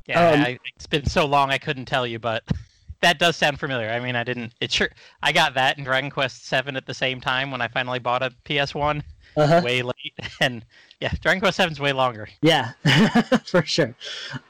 Yeah, 0.08 0.30
Um, 0.30 0.42
I, 0.42 0.60
it's 0.76 0.86
been 0.88 1.06
so 1.08 1.26
long 1.26 1.50
I 1.50 1.58
couldn't 1.58 1.86
tell 1.86 2.06
you, 2.06 2.20
but 2.20 2.44
that 3.02 3.18
does 3.18 3.36
sound 3.36 3.60
familiar. 3.60 3.90
I 3.90 4.00
mean, 4.00 4.16
I 4.16 4.24
didn't. 4.24 4.54
It 4.62 4.72
sure. 4.72 4.90
I 5.24 5.32
got 5.32 5.56
that 5.56 5.80
in 5.80 5.84
Dragon 5.84 6.12
Quest 6.12 6.46
Seven 6.46 6.76
at 6.76 6.86
the 6.86 6.94
same 6.94 7.20
time 7.20 7.50
when 7.50 7.60
I 7.60 7.68
finally 7.68 8.00
bought 8.00 8.22
a 8.22 8.32
PS 8.46 8.76
One. 8.76 9.04
Uh-huh. 9.36 9.62
Way 9.64 9.82
late, 9.82 10.14
and 10.42 10.64
yeah, 11.00 11.12
Dragon 11.22 11.40
Quest 11.40 11.58
Seven's 11.58 11.80
way 11.80 11.92
longer. 11.92 12.30
Yeah, 12.44 12.74
for 13.46 13.66
sure. 13.66 13.96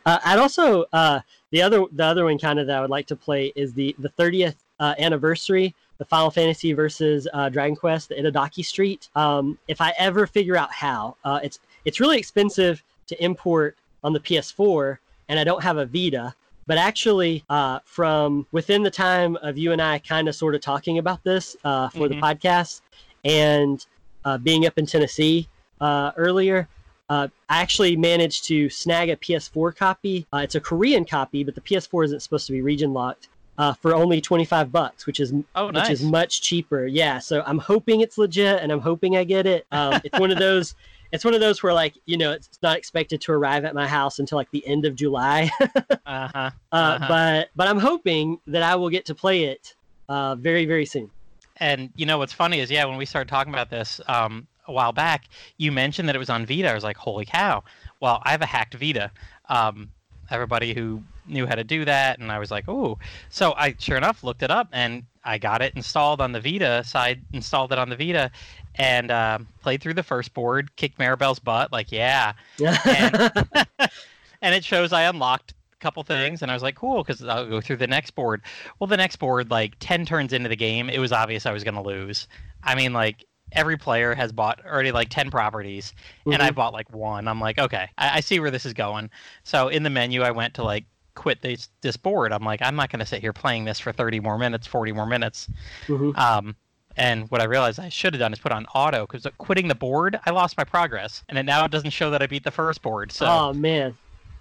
Uh, 0.06 0.20
I'd 0.26 0.40
also 0.40 0.86
uh, 0.92 1.22
the 1.52 1.62
other 1.62 1.86
the 1.92 2.04
other 2.04 2.26
one 2.26 2.38
kind 2.38 2.60
of 2.60 2.68
that 2.68 2.78
I 2.78 2.82
would 2.82 2.90
like 2.90 3.08
to 3.08 3.16
play 3.16 3.54
is 3.56 3.74
the 3.74 3.96
the 4.00 4.10
thirtieth 4.10 4.56
uh, 4.82 4.96
anniversary, 5.00 5.74
the 6.02 6.06
Final 6.06 6.32
Fantasy 6.32 6.74
versus 6.74 7.28
uh, 7.32 7.48
Dragon 7.50 7.76
Quest, 7.76 8.10
the 8.10 8.16
Itadaki 8.16 8.66
Street. 8.66 9.08
Um, 9.16 9.60
if 9.68 9.80
I 9.80 9.94
ever 10.00 10.26
figure 10.26 10.58
out 10.58 10.74
how, 10.74 11.16
uh, 11.24 11.40
it's 11.44 11.60
it's 11.86 12.00
really 12.00 12.18
expensive 12.18 12.82
to 13.06 13.24
import 13.24 13.78
on 14.04 14.12
the 14.12 14.20
PS4, 14.20 14.98
and 15.30 15.40
I 15.40 15.44
don't 15.44 15.62
have 15.62 15.78
a 15.78 15.86
Vita. 15.86 16.34
But 16.66 16.80
actually, 16.80 17.44
uh, 17.52 17.82
from 17.86 18.48
within 18.52 18.82
the 18.82 18.90
time 18.90 19.36
of 19.44 19.60
you 19.60 19.74
and 19.74 19.82
I 19.82 20.00
kind 20.00 20.28
of 20.28 20.34
sort 20.34 20.56
of 20.56 20.62
talking 20.62 20.98
about 20.98 21.24
this 21.24 21.56
uh, 21.64 21.90
for 21.90 22.08
the 22.10 22.16
Mhm. 22.16 22.22
podcast, 22.22 22.82
and 23.24 23.86
uh, 24.26 24.40
being 24.40 24.66
up 24.66 24.80
in 24.80 24.88
Tennessee 24.88 25.48
uh, 25.82 26.14
earlier, 26.18 26.68
uh, 27.12 27.28
I 27.48 27.62
actually 27.62 27.96
managed 27.96 28.46
to 28.46 28.72
snag 28.72 29.10
a 29.12 29.18
PS4 29.18 29.72
copy. 29.76 30.26
Uh, 30.34 30.38
it's 30.38 30.56
a 30.56 30.60
Korean 30.60 31.06
copy, 31.06 31.44
but 31.44 31.54
the 31.54 31.62
PS4 31.62 32.06
isn't 32.06 32.22
supposed 32.22 32.48
to 32.48 32.54
be 32.54 32.62
region 32.64 32.92
locked 32.92 33.28
uh, 33.62 33.74
for 33.74 33.94
only 33.94 34.20
25 34.20 34.72
bucks, 34.72 35.06
which 35.06 35.20
is 35.20 35.32
Oh, 35.54 35.68
which 35.72 35.90
is 35.92 36.02
much 36.02 36.42
cheaper. 36.42 36.88
Yeah, 36.88 37.20
so 37.20 37.44
I'm 37.46 37.60
hoping 37.60 38.02
it's 38.02 38.18
legit, 38.18 38.60
and 38.60 38.72
I'm 38.72 38.80
hoping 38.80 39.16
I 39.16 39.24
get 39.24 39.46
it. 39.46 39.68
Um, 39.72 40.02
it's 40.04 40.18
one 40.20 40.32
of 40.32 40.40
those. 40.40 40.74
It's 41.14 41.26
one 41.26 41.34
of 41.34 41.42
those 41.42 41.62
where, 41.62 41.74
like, 41.74 41.96
you 42.06 42.16
know, 42.16 42.32
it's 42.32 42.58
not 42.64 42.78
expected 42.78 43.20
to 43.20 43.34
arrive 43.34 43.66
at 43.66 43.76
my 43.76 43.86
house 43.86 44.20
until 44.20 44.38
like 44.38 44.50
the 44.52 44.66
end 44.66 44.86
of 44.86 44.96
July. 44.96 45.52
Uh 46.06 46.30
huh. 46.34 46.52
uh, 46.72 46.76
Uh-huh. 46.76 47.06
But 47.10 47.50
but 47.54 47.68
I'm 47.68 47.80
hoping 47.80 48.40
that 48.48 48.64
I 48.64 48.76
will 48.76 48.90
get 48.90 49.06
to 49.08 49.14
play 49.14 49.44
it 49.44 49.76
uh, 50.08 50.36
very 50.36 50.66
very 50.66 50.86
soon. 50.86 51.12
And 51.58 51.90
you 51.98 52.06
know 52.06 52.18
what's 52.18 52.32
funny 52.32 52.62
is, 52.62 52.72
yeah, 52.72 52.86
when 52.86 52.96
we 52.96 53.06
started 53.06 53.28
talking 53.30 53.54
about 53.54 53.70
this 53.70 54.00
um, 54.08 54.48
a 54.70 54.72
while 54.72 54.94
back, 54.94 55.26
you 55.58 55.74
mentioned 55.74 56.08
that 56.08 56.16
it 56.16 56.20
was 56.20 56.30
on 56.30 56.46
Vita. 56.46 56.72
I 56.72 56.74
was 56.74 56.86
like, 56.86 56.96
holy 56.96 57.26
cow! 57.26 57.66
Well, 58.00 58.22
I 58.24 58.32
have 58.32 58.42
a 58.42 58.46
hacked 58.46 58.76
Vita. 58.76 59.12
Um, 59.50 59.92
everybody 60.30 60.74
who 60.74 61.04
knew 61.28 61.46
how 61.48 61.56
to 61.56 61.64
do 61.64 61.86
that, 61.86 62.20
and 62.20 62.32
I 62.32 62.40
was 62.40 62.52
like, 62.52 62.66
oh. 62.68 62.98
So 63.30 63.54
I, 63.58 63.76
sure 63.78 63.98
enough, 63.98 64.24
looked 64.24 64.44
it 64.44 64.52
up, 64.52 64.68
and 64.72 65.04
I 65.24 65.38
got 65.38 65.62
it 65.62 65.74
installed 65.76 66.22
on 66.22 66.32
the 66.32 66.42
Vita 66.42 66.84
side. 66.84 67.22
Installed 67.34 67.72
it 67.72 67.78
on 67.80 67.90
the 67.90 67.96
Vita, 67.96 68.32
and 68.76 69.12
um 69.12 69.48
played 69.62 69.82
through 69.82 69.94
the 69.96 70.04
first 70.04 70.34
board. 70.34 70.76
Kicked 70.76 70.98
Maribel's 70.98 71.40
butt. 71.40 71.72
Like, 71.72 71.92
yeah. 71.92 72.34
And- 72.60 73.32
and 74.42 74.56
it 74.56 74.64
shows 74.64 74.92
I 74.94 75.04
unlocked 75.04 75.54
a 75.74 75.78
couple 75.78 76.04
things, 76.04 76.42
and 76.42 76.50
I 76.50 76.54
was 76.54 76.64
like, 76.64 76.76
cool, 76.76 77.04
because 77.04 77.24
I'll 77.24 77.48
go 77.48 77.62
through 77.62 77.78
the 77.78 77.88
next 77.88 78.12
board. 78.12 78.42
Well, 78.80 78.88
the 78.88 78.98
next 78.98 79.18
board, 79.18 79.52
like 79.52 79.76
10 79.80 80.06
turns 80.06 80.34
into 80.34 80.50
the 80.50 80.56
game, 80.56 80.90
it 80.90 81.00
was 81.00 81.12
obvious 81.12 81.46
I 81.46 81.52
was 81.52 81.64
going 81.64 81.76
to 81.76 81.82
lose. 81.82 82.28
I 82.64 82.76
mean, 82.76 82.94
like, 82.94 83.26
every 83.54 83.78
player 83.78 84.16
has 84.16 84.32
bought 84.32 84.64
already 84.66 84.92
like 84.92 85.10
10 85.10 85.30
properties, 85.30 85.94
and 86.26 86.42
I 86.42 86.50
Mhm. 86.52 86.56
bought 86.56 86.74
like 86.74 86.90
one. 86.94 87.28
I'm 87.28 87.40
like, 87.42 87.60
okay, 87.60 87.90
I, 87.98 88.18
I 88.18 88.20
see 88.22 88.40
where 88.40 88.50
this 88.52 88.66
is 88.66 88.74
going. 88.74 89.10
So 89.44 89.68
in 89.68 89.84
the 89.84 89.90
menu, 89.90 90.22
I 90.22 90.32
went 90.32 90.54
to 90.56 90.64
like, 90.64 90.86
quit 91.16 91.42
this 91.42 91.70
this 91.82 91.98
board 91.98 92.32
i'm 92.32 92.44
like 92.44 92.62
i'm 92.62 92.76
not 92.76 92.90
going 92.90 93.00
to 93.00 93.06
sit 93.06 93.20
here 93.22 93.34
playing 93.34 93.66
this 93.66 93.80
for 93.80 93.92
30 93.92 94.20
more 94.20 94.38
minutes 94.38 94.66
40 94.68 94.92
more 94.94 95.06
minutes 95.06 95.48
Mhm. 95.88 96.18
um, 96.18 96.56
and 96.98 97.30
what 97.32 97.40
I 97.40 97.46
realized 97.46 97.80
I 97.80 97.88
should 97.88 98.14
have 98.14 98.20
done 98.20 98.34
is 98.34 98.40
put 98.40 98.52
on 98.52 98.66
auto 98.76 99.08
because 99.08 99.26
quitting 99.38 99.70
the 99.70 99.76
board, 99.76 100.20
I 100.26 100.32
lost 100.32 100.58
my 100.58 100.66
progress, 100.66 101.24
and 101.30 101.38
it 101.38 101.44
now 101.44 101.64
it 101.64 101.72
doesn't 101.72 101.92
show 101.92 102.12
that 102.12 102.22
I 102.22 102.28
beat 102.28 102.44
the 102.44 102.52
first 102.52 102.82
board. 102.82 103.14
So 103.14 103.28
oh 103.28 103.54
man, 103.54 103.96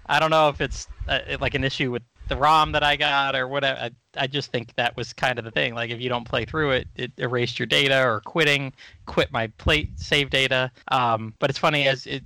I 0.07 0.19
don't 0.19 0.31
know 0.31 0.49
if 0.49 0.61
it's 0.61 0.89
uh, 1.09 1.21
like 1.41 1.55
an 1.55 1.63
issue 1.63 1.93
with 1.93 2.03
the 2.29 2.37
ROM 2.37 2.73
that 2.73 2.83
I 2.83 2.97
got 2.97 3.37
or 3.37 3.47
whatever. 3.47 3.81
I, 3.81 3.91
I 4.17 4.27
just 4.27 4.51
think 4.51 4.75
that 4.75 4.97
was 4.97 5.13
kind 5.13 5.39
of 5.39 5.45
the 5.45 5.53
thing. 5.53 5.75
Like 5.75 5.91
if 5.91 6.01
you 6.01 6.09
don't 6.09 6.25
play 6.25 6.45
through 6.45 6.73
it, 6.73 6.89
it 6.97 7.13
erased 7.19 7.59
your 7.59 7.67
data 7.67 8.05
or 8.05 8.21
quitting, 8.21 8.73
quit 9.07 9.31
my 9.31 9.47
plate 9.59 9.91
save 9.97 10.31
data. 10.31 10.73
Um, 10.89 11.35
but 11.39 11.51
it's 11.51 11.59
funny 11.59 11.87
as 11.87 12.07
it 12.07 12.25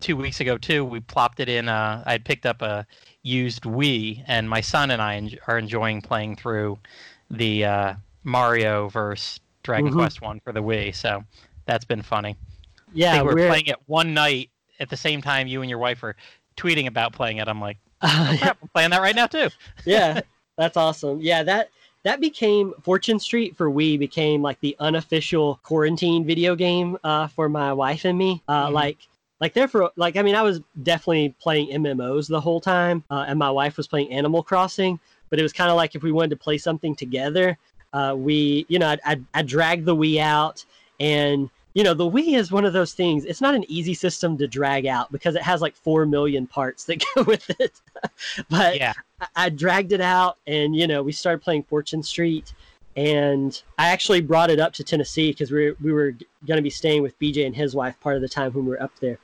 two 0.00 0.16
weeks 0.16 0.40
ago 0.40 0.56
too, 0.56 0.84
we 0.84 1.00
plopped 1.00 1.40
it 1.40 1.48
in. 1.48 1.68
Uh, 1.68 2.02
I 2.06 2.12
had 2.12 2.24
picked 2.24 2.46
up 2.46 2.62
a 2.62 2.86
used 3.22 3.62
Wii, 3.64 4.22
and 4.26 4.48
my 4.48 4.60
son 4.60 4.90
and 4.90 5.02
I 5.02 5.16
en- 5.16 5.38
are 5.46 5.58
enjoying 5.58 6.00
playing 6.02 6.36
through 6.36 6.78
the 7.30 7.64
uh, 7.64 7.94
Mario 8.24 8.88
versus 8.88 9.40
Dragon 9.62 9.90
Mhm. 9.92 9.96
Quest 9.96 10.22
one 10.22 10.40
for 10.40 10.52
the 10.52 10.62
Wii. 10.62 10.94
So 10.94 11.24
that's 11.66 11.84
been 11.84 12.02
funny. 12.02 12.36
Yeah, 12.94 13.18
we 13.22 13.28
we're 13.28 13.34
we're 13.34 13.48
playing 13.48 13.66
it 13.66 13.76
one 13.86 14.14
night 14.14 14.50
at 14.80 14.88
the 14.88 14.96
same 14.96 15.20
time 15.20 15.46
you 15.46 15.60
and 15.60 15.68
your 15.68 15.78
wife 15.78 16.00
were 16.02 16.16
tweeting 16.56 16.86
about 16.86 17.12
playing 17.12 17.36
it. 17.38 17.48
I'm 17.48 17.60
like, 17.60 17.76
oh, 18.02 18.36
crap, 18.40 18.58
I'm 18.62 18.68
playing 18.68 18.90
that 18.90 19.02
right 19.02 19.14
now 19.16 19.26
too. 19.26 19.48
yeah, 19.84 20.20
that's 20.56 20.76
awesome. 20.76 21.20
Yeah, 21.20 21.42
that 21.42 21.70
that 22.04 22.20
became 22.20 22.72
Fortune 22.82 23.18
Street 23.18 23.56
for 23.56 23.70
Wii 23.70 23.98
became 23.98 24.40
like 24.40 24.58
the 24.60 24.74
unofficial 24.80 25.60
quarantine 25.64 26.24
video 26.24 26.54
game 26.56 26.96
uh, 27.04 27.26
for 27.26 27.48
my 27.48 27.72
wife 27.72 28.04
and 28.06 28.16
me. 28.16 28.42
Uh, 28.48 28.68
Mhm. 28.68 28.72
Like 28.72 28.98
like 29.40 29.54
there 29.54 29.68
for 29.68 29.90
like 29.96 30.16
I 30.16 30.22
mean 30.22 30.34
I 30.34 30.42
was 30.42 30.60
definitely 30.82 31.34
playing 31.40 31.70
MMOs 31.70 32.28
the 32.28 32.40
whole 32.40 32.60
time, 32.60 33.04
uh, 33.10 33.24
and 33.28 33.38
my 33.38 33.50
wife 33.50 33.76
was 33.76 33.86
playing 33.86 34.12
Animal 34.12 34.42
Crossing. 34.42 34.98
But 35.30 35.38
it 35.38 35.42
was 35.42 35.52
kind 35.52 35.70
of 35.70 35.76
like 35.76 35.94
if 35.94 36.02
we 36.02 36.10
wanted 36.10 36.30
to 36.30 36.36
play 36.36 36.56
something 36.56 36.96
together, 36.96 37.58
uh, 37.92 38.14
we 38.16 38.64
you 38.68 38.78
know 38.78 38.88
I'd, 38.88 39.00
I'd, 39.04 39.24
I'd 39.34 39.46
drag 39.46 39.84
the 39.84 39.94
Wii 39.94 40.20
out 40.20 40.64
and 41.00 41.50
you 41.74 41.84
know 41.84 41.94
the 41.94 42.10
wii 42.10 42.36
is 42.36 42.50
one 42.50 42.64
of 42.64 42.72
those 42.72 42.92
things 42.92 43.24
it's 43.24 43.40
not 43.40 43.54
an 43.54 43.64
easy 43.68 43.94
system 43.94 44.36
to 44.38 44.48
drag 44.48 44.86
out 44.86 45.12
because 45.12 45.34
it 45.36 45.42
has 45.42 45.60
like 45.60 45.76
4 45.76 46.06
million 46.06 46.46
parts 46.46 46.84
that 46.84 47.04
go 47.14 47.22
with 47.22 47.48
it 47.60 47.80
but 48.48 48.76
Yeah. 48.76 48.94
I, 49.20 49.26
I 49.36 49.48
dragged 49.50 49.92
it 49.92 50.00
out 50.00 50.38
and 50.46 50.74
you 50.74 50.86
know 50.86 51.02
we 51.02 51.12
started 51.12 51.42
playing 51.42 51.64
fortune 51.64 52.02
street 52.02 52.52
and 52.96 53.62
i 53.78 53.88
actually 53.88 54.20
brought 54.20 54.50
it 54.50 54.58
up 54.58 54.72
to 54.74 54.84
tennessee 54.84 55.30
because 55.30 55.50
we 55.52 55.66
were, 55.66 55.76
we 55.80 55.92
were 55.92 56.10
going 56.46 56.56
to 56.56 56.62
be 56.62 56.70
staying 56.70 57.02
with 57.02 57.18
bj 57.20 57.46
and 57.46 57.54
his 57.54 57.74
wife 57.74 57.98
part 58.00 58.16
of 58.16 58.22
the 58.22 58.28
time 58.28 58.52
when 58.52 58.64
we 58.64 58.70
were 58.70 58.82
up 58.82 58.92
there 59.00 59.18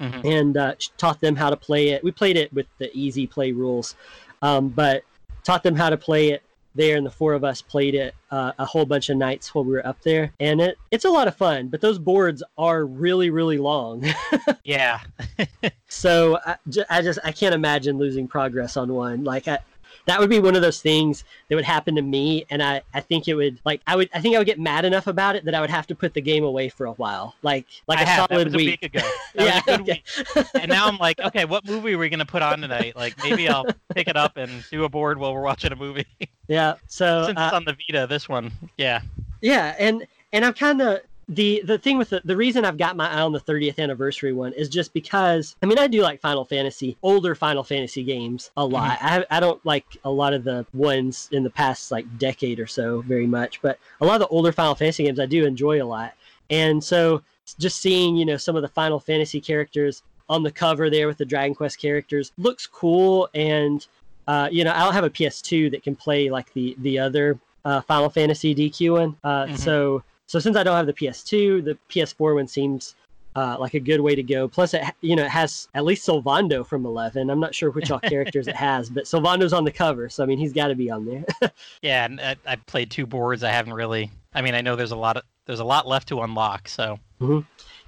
Mhm. 0.00 0.24
and 0.24 0.56
uh, 0.56 0.74
taught 0.96 1.20
them 1.20 1.36
how 1.36 1.50
to 1.50 1.56
play 1.56 1.88
it 1.90 2.02
we 2.02 2.10
played 2.10 2.36
it 2.36 2.52
with 2.52 2.66
the 2.78 2.90
easy 2.94 3.26
play 3.26 3.52
rules 3.52 3.94
um, 4.42 4.68
but 4.70 5.02
taught 5.44 5.62
them 5.62 5.76
how 5.76 5.90
to 5.90 5.96
play 5.96 6.30
it 6.30 6.42
there 6.74 6.96
and 6.96 7.04
the 7.04 7.10
four 7.10 7.34
of 7.34 7.42
us 7.44 7.60
played 7.60 7.94
it 7.94 8.14
uh, 8.30 8.52
a 8.58 8.64
whole 8.64 8.86
bunch 8.86 9.10
of 9.10 9.16
nights 9.16 9.54
while 9.54 9.64
we 9.64 9.72
were 9.72 9.86
up 9.86 10.00
there 10.02 10.32
and 10.40 10.60
it 10.60 10.78
it's 10.90 11.04
a 11.04 11.10
lot 11.10 11.28
of 11.28 11.36
fun 11.36 11.68
but 11.68 11.80
those 11.80 11.98
boards 11.98 12.42
are 12.56 12.86
really 12.86 13.28
really 13.28 13.58
long 13.58 14.04
Yeah. 14.64 15.00
so 15.88 16.38
I, 16.46 16.56
I 16.88 17.02
just 17.02 17.18
i 17.24 17.32
can't 17.32 17.54
imagine 17.54 17.98
losing 17.98 18.26
progress 18.28 18.76
on 18.76 18.92
one 18.92 19.24
like 19.24 19.48
I, 19.48 19.58
that 20.06 20.18
would 20.18 20.30
be 20.30 20.40
one 20.40 20.56
of 20.56 20.62
those 20.62 20.80
things 20.80 21.24
that 21.48 21.56
would 21.56 21.64
happen 21.64 21.94
to 21.94 22.02
me 22.02 22.44
and 22.50 22.62
I, 22.62 22.82
I 22.94 23.00
think 23.00 23.28
it 23.28 23.34
would 23.34 23.60
like 23.64 23.80
i 23.86 23.94
would 23.94 24.08
i 24.14 24.20
think 24.20 24.34
i 24.34 24.38
would 24.38 24.46
get 24.46 24.58
mad 24.58 24.84
enough 24.84 25.06
about 25.06 25.36
it 25.36 25.44
that 25.44 25.54
i 25.54 25.60
would 25.60 25.70
have 25.70 25.86
to 25.88 25.94
put 25.94 26.14
the 26.14 26.20
game 26.20 26.44
away 26.44 26.68
for 26.68 26.86
a 26.86 26.92
while 26.92 27.34
like 27.42 27.66
like 27.86 27.98
I 27.98 28.02
a 28.02 28.06
have. 28.06 28.28
Solid 28.30 28.54
a 28.54 28.56
week, 28.56 28.80
week 28.82 28.94
ago. 28.94 29.08
Yeah 29.34 29.60
was 29.66 29.76
a 29.76 29.78
good 29.78 29.80
okay. 29.80 30.02
week. 30.36 30.46
And 30.54 30.70
now 30.70 30.86
I'm 30.86 30.98
like, 30.98 31.20
okay, 31.20 31.44
what 31.44 31.64
movie 31.66 31.94
are 31.94 31.98
we 31.98 32.08
gonna 32.08 32.26
put 32.26 32.42
on 32.42 32.60
tonight? 32.60 32.96
Like 32.96 33.14
maybe 33.22 33.48
I'll 33.48 33.66
pick 33.94 34.08
it 34.08 34.16
up 34.16 34.36
and 34.36 34.64
do 34.70 34.84
a 34.84 34.88
board 34.88 35.18
while 35.18 35.34
we're 35.34 35.42
watching 35.42 35.72
a 35.72 35.76
movie. 35.76 36.06
yeah 36.48 36.74
so 36.86 37.26
Since 37.26 37.38
uh, 37.38 37.44
it's 37.44 37.54
on 37.54 37.64
the 37.64 37.72
Vita, 37.74 38.06
this 38.06 38.28
one, 38.28 38.52
yeah. 38.76 39.00
Yeah, 39.40 39.74
and 39.78 40.06
and 40.32 40.44
I'm 40.44 40.52
kind 40.52 40.82
of 40.82 41.00
the 41.30 41.62
the 41.64 41.78
thing 41.78 41.96
with 41.96 42.10
the, 42.10 42.20
the 42.24 42.36
reason 42.36 42.64
I've 42.64 42.76
got 42.76 42.96
my 42.96 43.08
eye 43.08 43.20
on 43.22 43.32
the 43.32 43.40
30th 43.40 43.78
anniversary 43.78 44.32
one 44.32 44.52
is 44.54 44.68
just 44.68 44.92
because 44.92 45.54
I 45.62 45.66
mean 45.66 45.78
I 45.78 45.86
do 45.86 46.02
like 46.02 46.20
Final 46.20 46.44
Fantasy, 46.44 46.96
older 47.02 47.34
Final 47.34 47.62
Fantasy 47.62 48.02
games 48.02 48.50
a 48.56 48.64
lot. 48.66 48.98
I 49.00 49.24
I 49.30 49.38
don't 49.40 49.64
like 49.64 49.86
a 50.04 50.10
lot 50.10 50.34
of 50.34 50.42
the 50.44 50.66
ones 50.74 51.28
in 51.32 51.42
the 51.44 51.50
past 51.50 51.90
like 51.92 52.04
decade 52.18 52.58
or 52.58 52.66
so 52.66 53.00
very 53.02 53.26
much, 53.26 53.62
but 53.62 53.78
a 54.00 54.04
lot 54.04 54.14
of 54.20 54.20
the 54.20 54.34
older 54.34 54.50
Final 54.52 54.74
Fantasy 54.74 55.04
games 55.04 55.20
I 55.20 55.26
do 55.26 55.46
enjoy 55.46 55.80
a 55.82 55.86
lot. 55.86 56.14
And 56.50 56.82
so 56.82 57.22
just 57.58 57.78
seeing, 57.78 58.16
you 58.16 58.24
know, 58.24 58.36
some 58.36 58.56
of 58.56 58.62
the 58.62 58.68
Final 58.68 58.98
Fantasy 58.98 59.40
characters 59.40 60.02
on 60.28 60.42
the 60.42 60.50
cover 60.50 60.90
there 60.90 61.06
with 61.06 61.18
the 61.18 61.24
Dragon 61.24 61.54
Quest 61.54 61.78
characters 61.80 62.32
looks 62.38 62.66
cool 62.66 63.28
and 63.34 63.86
uh, 64.26 64.48
you 64.50 64.62
know, 64.64 64.72
I 64.72 64.80
don't 64.84 64.92
have 64.94 65.04
a 65.04 65.10
PS2 65.10 65.70
that 65.72 65.82
can 65.84 65.94
play 65.94 66.28
like 66.28 66.52
the 66.54 66.74
the 66.80 66.98
other 66.98 67.38
uh, 67.64 67.80
Final 67.82 68.10
Fantasy 68.10 68.52
DQ 68.54 68.92
one. 68.92 69.16
Uh, 69.22 69.46
Mhm. 69.46 69.58
So 69.58 70.02
so 70.30 70.38
since 70.38 70.56
I 70.56 70.62
don't 70.62 70.76
have 70.76 70.86
the 70.86 70.92
PS2, 70.92 71.64
the 71.64 71.76
PS4 71.88 72.36
one 72.36 72.46
seems 72.46 72.94
uh, 73.34 73.56
like 73.58 73.74
a 73.74 73.80
good 73.80 74.00
way 74.00 74.14
to 74.14 74.22
go. 74.22 74.46
Plus, 74.46 74.74
it 74.74 74.84
you 75.00 75.16
know 75.16 75.24
it 75.24 75.30
has 75.30 75.66
at 75.74 75.84
least 75.84 76.06
Sylvando 76.06 76.64
from 76.64 76.86
Eleven. 76.86 77.30
I'm 77.30 77.40
not 77.40 77.52
sure 77.52 77.72
which 77.72 77.90
all 77.90 77.98
characters 78.14 78.46
it 78.46 78.54
has, 78.54 78.88
but 78.88 79.06
Sylvando's 79.06 79.52
on 79.52 79.64
the 79.64 79.72
cover, 79.72 80.08
so 80.08 80.22
I 80.22 80.26
mean 80.26 80.38
he's 80.38 80.52
got 80.52 80.68
to 80.68 80.76
be 80.76 80.88
on 80.88 81.04
there. 81.04 81.24
Yeah, 81.82 82.04
and 82.04 82.20
I, 82.20 82.36
I 82.46 82.54
played 82.54 82.92
two 82.92 83.06
boards. 83.06 83.42
I 83.42 83.50
haven't 83.50 83.72
really. 83.72 84.08
I 84.32 84.40
mean, 84.40 84.54
I 84.54 84.60
know 84.60 84.76
there's 84.76 84.92
a 84.92 84.96
lot 84.96 85.16
of 85.16 85.24
there's 85.46 85.58
a 85.58 85.64
lot 85.64 85.88
left 85.88 86.06
to 86.08 86.20
unlock. 86.20 86.68
So 86.68 87.00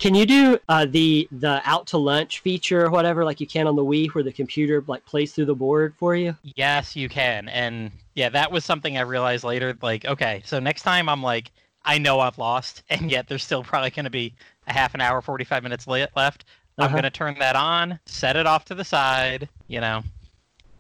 Can 0.01 0.17
you 0.17 0.27
do 0.27 0.59
uh, 0.69 0.87
the 0.87 1.29
the 1.31 1.63
out 1.65 1.87
to 1.89 1.99
lunch 1.99 2.41
feature 2.41 2.87
or 2.87 2.91
whatever 2.91 3.25
like 3.25 3.39
you 3.41 3.47
can 3.47 3.69
on 3.69 3.77
the 3.77 3.85
Wii, 3.85 4.11
where 4.11 4.25
the 4.25 4.33
computer 4.33 4.83
like 4.89 5.07
plays 5.07 5.33
through 5.33 5.45
the 5.45 5.55
board 5.55 5.95
for 5.97 6.17
you? 6.17 6.37
yes, 6.57 6.97
you 6.97 7.09
can. 7.09 7.49
And 7.49 7.93
yeah, 8.17 8.31
that 8.31 8.51
was 8.51 8.65
something 8.65 8.99
I 8.99 9.03
realized 9.03 9.45
later. 9.45 9.79
Like, 9.81 10.07
okay, 10.07 10.43
so 10.45 10.59
next 10.59 10.83
time 10.83 11.09
I'm 11.09 11.23
like, 11.23 11.53
I 11.85 11.99
know 11.99 12.21
I've 12.21 12.39
lost, 12.39 12.83
and 12.91 13.11
yet 13.11 13.29
there's 13.29 13.43
still 13.45 13.63
probably 13.63 13.91
going 13.91 14.05
to 14.05 14.11
be 14.11 14.35
a 14.67 14.73
half 14.73 14.95
an 14.95 15.01
hour, 15.01 15.21
45 15.21 15.63
minutes 15.63 15.87
le- 15.87 16.09
left. 16.17 16.45
I'm 16.79 16.87
Uh-huh. 16.87 16.93
going 16.95 17.03
to 17.05 17.11
turn 17.11 17.39
that 17.39 17.57
on, 17.57 17.99
set 18.07 18.37
it 18.37 18.47
off 18.47 18.65
to 18.67 18.75
the 18.75 18.85
side, 18.85 19.49
you 19.69 19.81
know, 19.81 20.03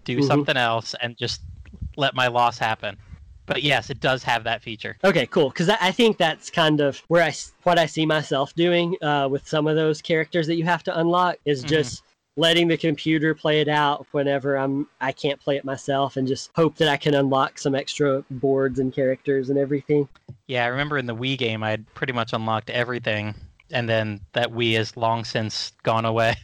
do 0.04 0.18
Mhm. 0.18 0.24
something 0.26 0.56
else, 0.56 0.94
and 1.02 1.16
just 1.16 1.42
let 1.96 2.14
my 2.14 2.28
loss 2.28 2.58
happen. 2.58 2.96
But 3.44 3.62
yes, 3.62 3.90
it 3.90 4.00
does 4.00 4.22
have 4.22 4.44
that 4.44 4.62
feature. 4.62 4.96
Okay, 5.04 5.26
cool. 5.26 5.50
Because 5.50 5.68
I, 5.68 5.76
I 5.80 5.92
think 5.92 6.16
that's 6.16 6.48
kind 6.48 6.80
of 6.80 6.98
where 7.08 7.22
I 7.24 7.34
what 7.64 7.78
I 7.78 7.86
see 7.86 8.06
myself 8.06 8.54
doing 8.54 8.96
uh, 9.02 9.28
with 9.30 9.46
some 9.46 9.66
of 9.66 9.74
those 9.76 10.00
characters 10.00 10.46
that 10.46 10.54
you 10.56 10.64
have 10.64 10.82
to 10.84 10.98
unlock 10.98 11.36
is 11.44 11.64
Mhm. 11.64 11.68
just 11.68 12.02
letting 12.36 12.68
the 12.68 12.76
computer 12.76 13.34
play 13.34 13.60
it 13.60 13.68
out 13.68 14.06
whenever 14.12 14.56
I'm 14.56 14.88
I 15.00 15.12
can't 15.12 15.40
play 15.40 15.56
it 15.56 15.64
myself, 15.64 16.16
and 16.16 16.26
just 16.26 16.50
hope 16.54 16.76
that 16.76 16.88
I 16.88 16.96
can 16.96 17.14
unlock 17.14 17.58
some 17.58 17.74
extra 17.74 18.24
boards 18.30 18.78
and 18.78 18.92
characters 18.92 19.50
and 19.50 19.58
everything. 19.58 20.08
Yeah, 20.46 20.64
I 20.64 20.68
remember 20.68 20.98
in 20.98 21.06
the 21.06 21.14
Wii 21.14 21.36
game, 21.38 21.62
I 21.62 21.70
had 21.70 21.94
pretty 21.94 22.12
much 22.12 22.32
unlocked 22.32 22.70
everything, 22.70 23.34
and 23.70 23.88
then 23.88 24.20
that 24.32 24.52
Wii 24.52 24.76
has 24.76 24.96
long 24.96 25.24
since 25.24 25.72
gone 25.82 26.04
away. 26.04 26.36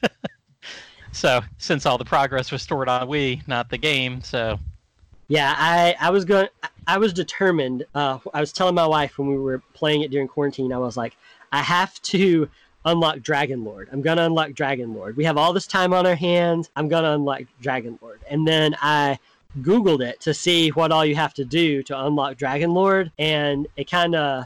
so, 1.12 1.40
since 1.56 1.86
all 1.86 1.98
the 1.98 2.04
progress 2.04 2.52
was 2.52 2.62
stored 2.62 2.88
on 2.88 3.08
Wii, 3.08 3.46
not 3.48 3.70
the 3.70 3.78
game, 3.78 4.22
so 4.22 4.58
Yeah, 5.28 5.54
I 5.56 5.96
I 6.00 6.10
was 6.10 6.24
going. 6.24 6.48
I 6.86 6.98
was 6.98 7.12
determined. 7.12 7.84
Uh, 7.94 8.18
I 8.32 8.40
was 8.40 8.52
telling 8.52 8.74
my 8.74 8.86
wife 8.86 9.18
when 9.18 9.28
we 9.28 9.38
were 9.38 9.62
playing 9.74 10.02
it 10.02 10.10
during 10.10 10.26
quarantine. 10.26 10.72
I 10.72 10.78
was 10.78 10.96
like, 10.96 11.16
I 11.52 11.62
have 11.62 12.00
to 12.02 12.48
unlock 12.84 13.20
Dragon 13.20 13.64
Lord. 13.64 13.88
I'm 13.92 14.02
gonna 14.02 14.24
unlock 14.24 14.52
Dragon 14.52 14.94
Lord. 14.94 15.16
We 15.16 15.24
have 15.24 15.36
all 15.36 15.52
this 15.52 15.66
time 15.66 15.92
on 15.92 16.06
our 16.06 16.14
hands. 16.14 16.70
I'm 16.76 16.88
gonna 16.88 17.12
unlock 17.12 17.42
Dragon 17.60 17.98
Lord. 18.00 18.20
And 18.30 18.46
then 18.46 18.76
I 18.80 19.18
googled 19.60 20.00
it 20.00 20.20
to 20.20 20.34
see 20.34 20.70
what 20.70 20.92
all 20.92 21.04
you 21.04 21.16
have 21.16 21.34
to 21.34 21.44
do 21.44 21.82
to 21.84 22.06
unlock 22.06 22.36
Dragon 22.36 22.72
Lord, 22.72 23.12
and 23.18 23.66
it 23.76 23.90
kind 23.90 24.14
of, 24.14 24.44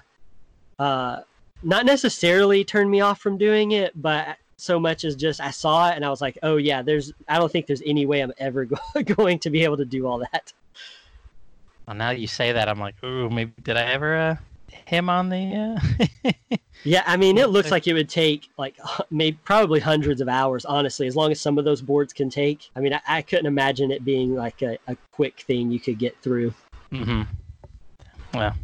uh, 0.78 1.20
not 1.62 1.86
necessarily 1.86 2.64
turned 2.64 2.90
me 2.90 3.00
off 3.00 3.20
from 3.20 3.38
doing 3.38 3.72
it, 3.72 4.00
but 4.00 4.36
so 4.56 4.78
much 4.78 5.04
as 5.04 5.16
just 5.16 5.40
I 5.40 5.50
saw 5.50 5.90
it 5.90 5.96
and 5.96 6.04
I 6.04 6.10
was 6.10 6.20
like, 6.20 6.38
oh 6.42 6.56
yeah, 6.56 6.82
there's. 6.82 7.12
I 7.28 7.38
don't 7.38 7.50
think 7.50 7.66
there's 7.66 7.82
any 7.84 8.06
way 8.06 8.20
I'm 8.20 8.32
ever 8.38 8.64
go- 8.94 9.02
going 9.04 9.38
to 9.40 9.50
be 9.50 9.64
able 9.64 9.76
to 9.76 9.84
do 9.84 10.06
all 10.06 10.18
that. 10.18 10.52
well, 11.86 11.96
now 11.96 12.10
that 12.10 12.20
you 12.20 12.26
say 12.26 12.52
that, 12.52 12.68
I'm 12.68 12.80
like, 12.80 13.02
ooh, 13.04 13.28
maybe 13.28 13.52
did 13.62 13.76
I 13.76 13.92
ever 13.92 14.16
uh, 14.16 14.36
him 14.86 15.08
on 15.10 15.28
the? 15.28 15.78
Uh... 16.24 16.32
Yeah, 16.84 17.04
I 17.06 17.16
mean, 17.16 17.38
it 17.38 17.50
looks 17.50 17.70
Like- 17.70 17.86
it 17.86 17.92
would 17.94 18.08
take 18.08 18.48
like 18.58 18.74
maybe 19.08 19.38
probably 19.44 19.78
hundreds 19.78 20.20
of 20.20 20.28
hours, 20.28 20.64
honestly, 20.64 21.06
as 21.06 21.14
long 21.14 21.30
as 21.30 21.40
some 21.40 21.56
of 21.56 21.64
those 21.64 21.80
boards 21.80 22.12
can 22.12 22.28
take. 22.28 22.68
I 22.74 22.80
mean, 22.80 22.92
I, 22.92 23.00
I 23.06 23.22
couldn't 23.22 23.46
imagine 23.46 23.92
it 23.92 24.04
being 24.04 24.34
like 24.34 24.62
a, 24.62 24.76
a 24.88 24.96
quick 25.12 25.42
thing 25.42 25.70
you 25.70 25.78
could 25.78 26.00
get 26.00 26.20
through. 26.22 26.52
mm-hmm. 26.90 27.22
Well, 28.34 28.54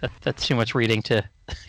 that, 0.00 0.12
that's 0.20 0.46
too 0.46 0.54
much 0.54 0.74
reading 0.76 1.02
to 1.02 1.24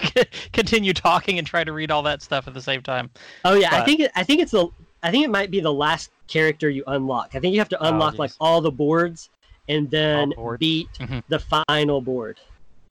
continue 0.54 0.93
talking 0.93 1.39
and 1.39 1.47
try 1.47 1.63
to 1.63 1.73
read 1.73 1.89
all 1.89 2.04
that 2.04 2.21
stuff 2.21 2.47
at 2.47 2.54
the 2.54 2.62
same 2.62 2.84
time. 2.84 3.10
Oh 3.43 3.56
yeah, 3.56 3.76
I 3.76 3.84
think 3.84 3.99
it, 4.02 4.12
I 4.15 4.23
think 4.23 4.41
it's 4.41 4.52
the 4.52 4.67
I 5.02 5.10
think 5.10 5.26
it 5.26 5.32
might 5.32 5.49
be 5.49 5.60
the 5.60 5.73
last 5.73 6.12
character 6.28 6.69
you 6.69 6.84
unlock. 6.86 7.32
I 7.34 7.39
think 7.39 7.54
you 7.54 7.60
have 7.60 7.69
to 7.69 7.84
Oh, 7.84 7.89
unlock 7.89 8.19
like 8.19 8.32
all 8.39 8.62
the 8.62 8.71
boards 8.71 9.30
and 9.69 9.89
then 9.89 10.34
beat 10.60 10.89
Mhm. 10.99 11.23
the 11.30 11.39
final 11.67 11.99
board. 11.99 12.39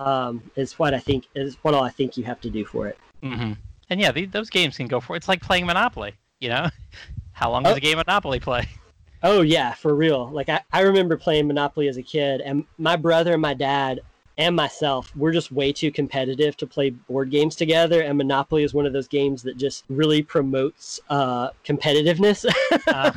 Um, 0.05 0.43
is 0.57 0.79
what 0.79 0.95
I 0.95 0.99
think 0.99 1.27
is 1.35 1.57
what 1.62 1.75
all 1.75 1.85
I 1.85 1.91
think 1.91 2.17
you 2.17 2.25
have 2.25 2.41
to 2.43 2.51
do 2.51 2.65
for 2.65 2.88
it. 2.88 2.99
hmm 3.23 3.53
And 3.91 4.01
yeah, 4.01 4.11
the, 4.12 4.27
those 4.27 4.51
games 4.51 4.77
can 4.77 4.88
go 4.88 5.01
for. 5.01 5.15
It's 5.17 5.29
like 5.29 5.41
playing 5.41 5.67
Monopoly. 5.67 6.15
You 6.41 6.49
know, 6.49 6.69
how 7.33 7.51
long 7.51 7.62
does 7.62 7.75
Oh. 7.75 7.77
a 7.77 7.81
game 7.81 7.99
of 7.99 8.07
Monopoly 8.07 8.41
play? 8.41 8.67
Oh 9.25 9.43
yeah, 9.43 9.73
for 9.73 9.95
real. 9.95 10.29
Like 10.31 10.49
I, 10.49 10.61
I 10.73 10.81
remember 10.81 11.17
playing 11.17 11.47
Monopoly 11.47 11.87
as 11.87 11.97
a 11.97 12.03
kid, 12.03 12.41
and 12.41 12.65
my 12.79 12.97
brother 12.97 13.35
and 13.35 13.41
my 13.41 13.55
dad 13.55 14.01
and 14.37 14.57
myself, 14.57 15.15
we're 15.15 15.31
just 15.31 15.53
way 15.53 15.73
too 15.73 15.93
competitive 15.93 16.57
to 16.57 16.67
play 16.67 16.91
board 16.91 17.31
games 17.31 17.55
together. 17.55 18.03
And 18.03 18.19
Monopoly 18.19 18.65
is 18.65 18.75
one 18.75 18.85
of 18.85 18.93
those 18.93 19.07
games 19.07 19.41
that 19.45 19.57
just 19.59 19.85
really 19.88 20.23
promotes 20.25 20.99
uh, 21.09 21.51
competitiveness. 21.65 22.45
Uh, 22.88 23.12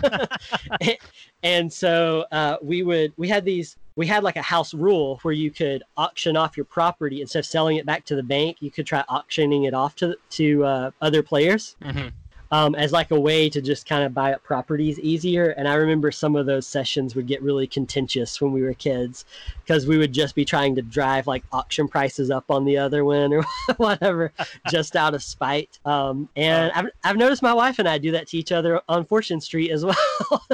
and 1.42 1.74
so 1.74 2.26
uh, 2.32 2.58
we 2.62 2.84
would 2.84 3.12
we 3.18 3.28
had 3.28 3.44
these 3.44 3.76
we 3.96 4.08
had 4.08 4.24
like 4.24 4.36
a 4.36 4.42
house 4.42 4.74
rule 4.74 5.20
where 5.22 5.34
you 5.34 5.52
could 5.52 5.84
auction 5.96 6.36
off 6.36 6.58
your 6.58 6.66
property 6.66 7.22
instead 7.22 7.40
of 7.40 7.46
selling 7.46 7.78
it 7.78 7.86
back 7.86 8.06
to 8.06 8.16
the 8.16 8.24
bank. 8.24 8.58
You 8.60 8.72
could 8.72 8.86
try 8.86 9.04
auctioning 9.08 9.64
it 9.64 9.74
off 9.74 9.96
to 9.98 10.18
to 10.32 10.66
uh, 10.66 10.92
other 11.02 11.24
players 11.24 11.78
mhm. 11.82 12.12
um, 12.52 12.76
as 12.76 12.92
like 12.92 13.12
a 13.12 13.20
way 13.20 13.50
to 13.50 13.62
just 13.62 13.88
kind 13.88 14.04
of 14.04 14.14
buy 14.14 14.34
up 14.34 14.44
properties 14.44 15.00
easier. 15.00 15.52
And 15.52 15.68
I 15.68 15.76
remember 15.76 16.12
some 16.12 16.36
of 16.36 16.46
those 16.46 16.68
sessions 16.68 17.16
would 17.16 17.26
get 17.26 17.42
really 17.42 17.68
contentious 17.68 18.42
when 18.42 18.52
we 18.52 18.64
were 18.64 18.74
kids 18.74 19.24
because 19.64 19.88
we 19.88 19.98
would 19.98 20.12
just 20.12 20.36
be 20.36 20.44
trying 20.44 20.76
to 20.76 20.82
drive 20.82 21.26
like 21.26 21.44
auction 21.54 21.88
prices 21.88 22.30
up 22.30 22.52
on 22.52 22.66
the 22.66 22.78
other 22.78 23.06
one 23.06 23.32
or 23.32 23.46
whatever 23.78 24.34
just 24.70 24.98
out 24.98 25.14
of 25.14 25.24
spite. 25.24 25.80
Um, 25.86 26.28
and 26.36 26.72
I've, 26.74 26.88
I've 27.06 27.18
noticed 27.18 27.42
my 27.42 27.54
wife 27.54 27.80
and 27.80 27.88
I 27.88 27.98
do 27.98 28.12
that 28.12 28.28
to 28.28 28.38
each 28.38 28.52
other 28.52 28.82
on 28.90 29.06
Fortune 29.06 29.40
Street 29.40 29.72
as 29.72 29.86
well. 29.86 30.46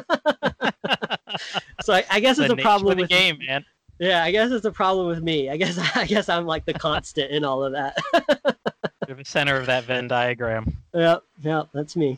so 1.81 1.93
I, 1.93 2.03
I 2.09 2.19
guess 2.19 2.39
it's 2.39 2.51
a 2.51 2.55
problem 2.55 2.97
with 2.97 3.09
the 3.09 3.13
game, 3.13 3.39
man. 3.45 3.65
yeah. 3.99 4.23
I 4.23 4.31
guess 4.31 4.51
it's 4.51 4.65
a 4.65 4.71
problem 4.71 5.07
with 5.07 5.23
me. 5.23 5.49
I 5.49 5.57
guess 5.57 5.77
I 5.95 6.05
guess 6.05 6.29
I'm 6.29 6.45
like 6.45 6.65
the 6.65 6.73
constant 6.73 7.31
in 7.31 7.43
all 7.43 7.63
of 7.63 7.73
that. 7.73 7.97
You're 9.07 9.17
the 9.17 9.25
center 9.25 9.55
of 9.57 9.65
that 9.65 9.83
Venn 9.85 10.07
diagram. 10.07 10.77
yeah, 10.93 11.17
yeah, 11.43 11.63
that's 11.73 11.95
me. 11.95 12.17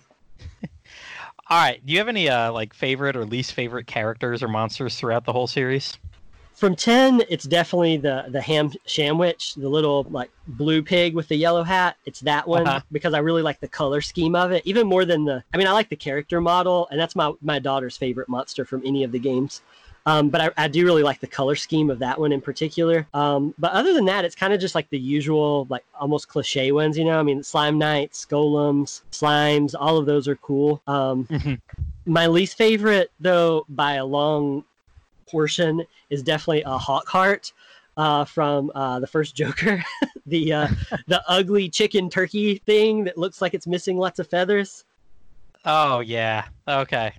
All 1.49 1.59
right. 1.59 1.85
Do 1.85 1.91
you 1.91 1.99
have 1.99 2.07
any 2.07 2.29
uh, 2.29 2.51
like 2.51 2.73
favorite 2.73 3.15
or 3.15 3.25
least 3.25 3.53
favorite 3.53 3.85
characters 3.85 4.41
or 4.41 4.47
monsters 4.47 4.95
throughout 4.95 5.25
the 5.25 5.33
whole 5.33 5.47
series? 5.47 5.97
From 6.55 6.75
10 6.75 7.21
it's 7.29 7.45
definitely 7.45 7.97
the 7.97 8.25
the 8.29 8.41
ham 8.41 8.71
sandwich 8.85 9.55
the 9.55 9.67
little 9.67 10.05
like 10.09 10.29
blue 10.47 10.81
pig 10.83 11.13
with 11.15 11.27
the 11.27 11.35
yellow 11.35 11.63
hat. 11.63 11.97
It's 12.05 12.19
that 12.21 12.47
one 12.47 12.67
Uh-huh. 12.67 12.79
because 12.91 13.13
i 13.13 13.19
really 13.19 13.41
like 13.41 13.59
the 13.59 13.67
color 13.67 14.01
scheme 14.01 14.35
of 14.35 14.51
it 14.51 14.61
even 14.65 14.85
more 14.87 15.03
than 15.05 15.25
the 15.25 15.43
i 15.53 15.57
mean 15.57 15.67
i 15.67 15.71
like 15.71 15.89
the 15.89 15.95
character 15.95 16.39
model 16.41 16.87
and 16.91 16.99
that's 16.99 17.15
my 17.15 17.31
my 17.41 17.59
daughter's 17.59 17.97
favorite 17.97 18.29
monster 18.29 18.65
from 18.65 18.81
any 18.85 19.03
of 19.03 19.11
the 19.11 19.19
games. 19.19 19.61
Um, 20.05 20.27
but 20.27 20.41
I, 20.41 20.65
I 20.65 20.67
do 20.67 20.83
really 20.83 21.01
like 21.01 21.21
the 21.21 21.27
color 21.27 21.55
scheme 21.55 21.89
of 21.89 21.99
that 21.99 22.19
one 22.19 22.33
in 22.33 22.41
particular. 22.41 23.07
Um, 23.13 23.53
but 23.57 23.71
other 23.71 23.93
than 23.93 24.03
that 24.05 24.25
it's 24.25 24.35
kind 24.35 24.51
of 24.53 24.59
just 24.59 24.75
like 24.75 24.89
the 24.89 24.99
usual 24.99 25.65
like 25.69 25.85
almost 25.97 26.27
cliche 26.27 26.73
ones 26.73 26.97
you 26.97 27.05
know? 27.05 27.17
I 27.19 27.23
mean 27.23 27.41
slime 27.41 27.77
knights 27.77 28.25
golems 28.29 29.01
slimes 29.11 29.73
all 29.79 29.97
of 29.97 30.05
those 30.05 30.27
are 30.27 30.35
cool. 30.35 30.81
Um, 30.87 31.25
Mhm. 31.31 31.59
my 32.05 32.27
least 32.27 32.57
favorite 32.57 33.11
though 33.21 33.65
by 33.69 33.93
a 33.93 34.05
long 34.05 34.65
portion 35.33 35.83
is 36.09 36.21
definitely 36.23 36.61
a 36.65 36.77
hawk 36.77 37.07
heart 37.07 37.51
uh, 37.97 38.23
from 38.25 38.71
uh, 38.75 38.99
the 38.99 39.07
first 39.07 39.35
joker 39.35 39.83
the 40.25 40.53
uh, 40.53 40.67
the 41.07 41.21
ugly 41.27 41.67
chicken 41.69 42.09
turkey 42.09 42.57
thing 42.65 43.03
that 43.03 43.17
looks 43.17 43.41
like 43.41 43.53
it's 43.53 43.67
missing 43.67 43.97
lots 43.97 44.19
of 44.19 44.27
feathers 44.27 44.85
Oh 45.65 45.99
yeah. 46.01 46.45
Okay. 46.67 47.13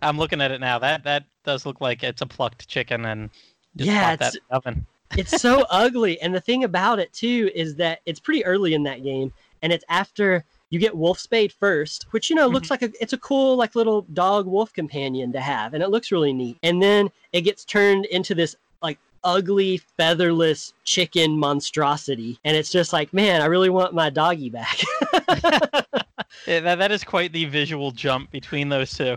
I'm 0.00 0.18
looking 0.18 0.40
at 0.40 0.52
it 0.52 0.60
now. 0.60 0.78
That 0.78 1.02
that 1.04 1.24
does 1.44 1.66
look 1.66 1.80
like 1.80 2.02
it's 2.04 2.22
a 2.22 2.26
plucked 2.26 2.68
chicken 2.68 3.04
and 3.04 3.30
just 3.76 3.90
Yeah, 3.90 4.16
popped 4.16 4.20
that 4.20 4.34
in 4.34 4.40
the 4.48 4.56
oven. 4.56 4.86
it's 5.16 5.40
so 5.40 5.66
ugly 5.70 6.20
and 6.20 6.34
the 6.34 6.40
thing 6.40 6.62
about 6.64 6.98
it 7.00 7.12
too 7.12 7.50
is 7.54 7.74
that 7.76 8.00
it's 8.06 8.20
pretty 8.20 8.44
early 8.44 8.74
in 8.74 8.82
that 8.84 9.02
game 9.02 9.32
and 9.62 9.72
it's 9.72 9.84
after 9.88 10.44
you 10.70 10.78
get 10.78 10.96
wolf 10.96 11.18
spade 11.18 11.52
first 11.52 12.06
which 12.10 12.28
you 12.30 12.36
know 12.36 12.46
looks 12.46 12.68
mm-hmm. 12.68 12.84
like 12.84 12.94
a 12.94 13.02
it's 13.02 13.12
a 13.12 13.18
cool 13.18 13.56
like 13.56 13.74
little 13.74 14.02
dog 14.12 14.46
wolf 14.46 14.72
companion 14.72 15.32
to 15.32 15.40
have 15.40 15.74
and 15.74 15.82
it 15.82 15.90
looks 15.90 16.12
really 16.12 16.32
neat. 16.32 16.58
And 16.62 16.82
then 16.82 17.10
it 17.32 17.42
gets 17.42 17.64
turned 17.64 18.06
into 18.06 18.34
this 18.34 18.56
like 18.82 18.98
ugly 19.24 19.78
featherless 19.96 20.72
chicken 20.84 21.38
monstrosity 21.38 22.38
and 22.44 22.56
it's 22.56 22.70
just 22.70 22.92
like 22.92 23.12
man 23.12 23.42
i 23.42 23.46
really 23.46 23.70
want 23.70 23.94
my 23.94 24.10
doggy 24.10 24.50
back. 24.50 24.80
Yeah, 26.46 26.60
that, 26.60 26.78
that 26.78 26.92
is 26.92 27.04
quite 27.04 27.32
the 27.32 27.46
visual 27.46 27.90
jump 27.90 28.30
between 28.30 28.68
those 28.68 28.92
two. 28.92 29.16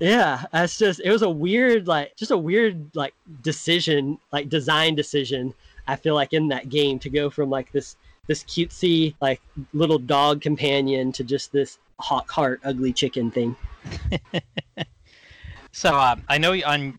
yeah 0.00 0.44
that's 0.52 0.78
just 0.78 1.00
it 1.00 1.10
was 1.10 1.22
a 1.22 1.30
weird 1.30 1.86
like 1.86 2.16
just 2.16 2.30
a 2.30 2.38
weird 2.38 2.94
like 2.94 3.14
decision 3.42 4.18
like 4.32 4.48
design 4.48 4.94
decision 4.94 5.54
i 5.86 5.96
feel 5.96 6.14
like 6.14 6.32
in 6.32 6.48
that 6.48 6.68
game 6.68 6.98
to 7.00 7.10
go 7.10 7.30
from 7.30 7.50
like 7.50 7.70
this 7.72 7.96
this 8.26 8.44
cutesy 8.44 9.14
like 9.20 9.40
little 9.72 9.98
dog 9.98 10.40
companion 10.40 11.12
to 11.12 11.24
just 11.24 11.52
this 11.52 11.78
hawk 11.98 12.30
heart 12.30 12.60
ugly 12.64 12.92
chicken 12.92 13.30
thing 13.30 13.56
So 15.72 15.96
uh, 15.96 16.16
I 16.28 16.38
know 16.38 16.54
on 16.66 16.98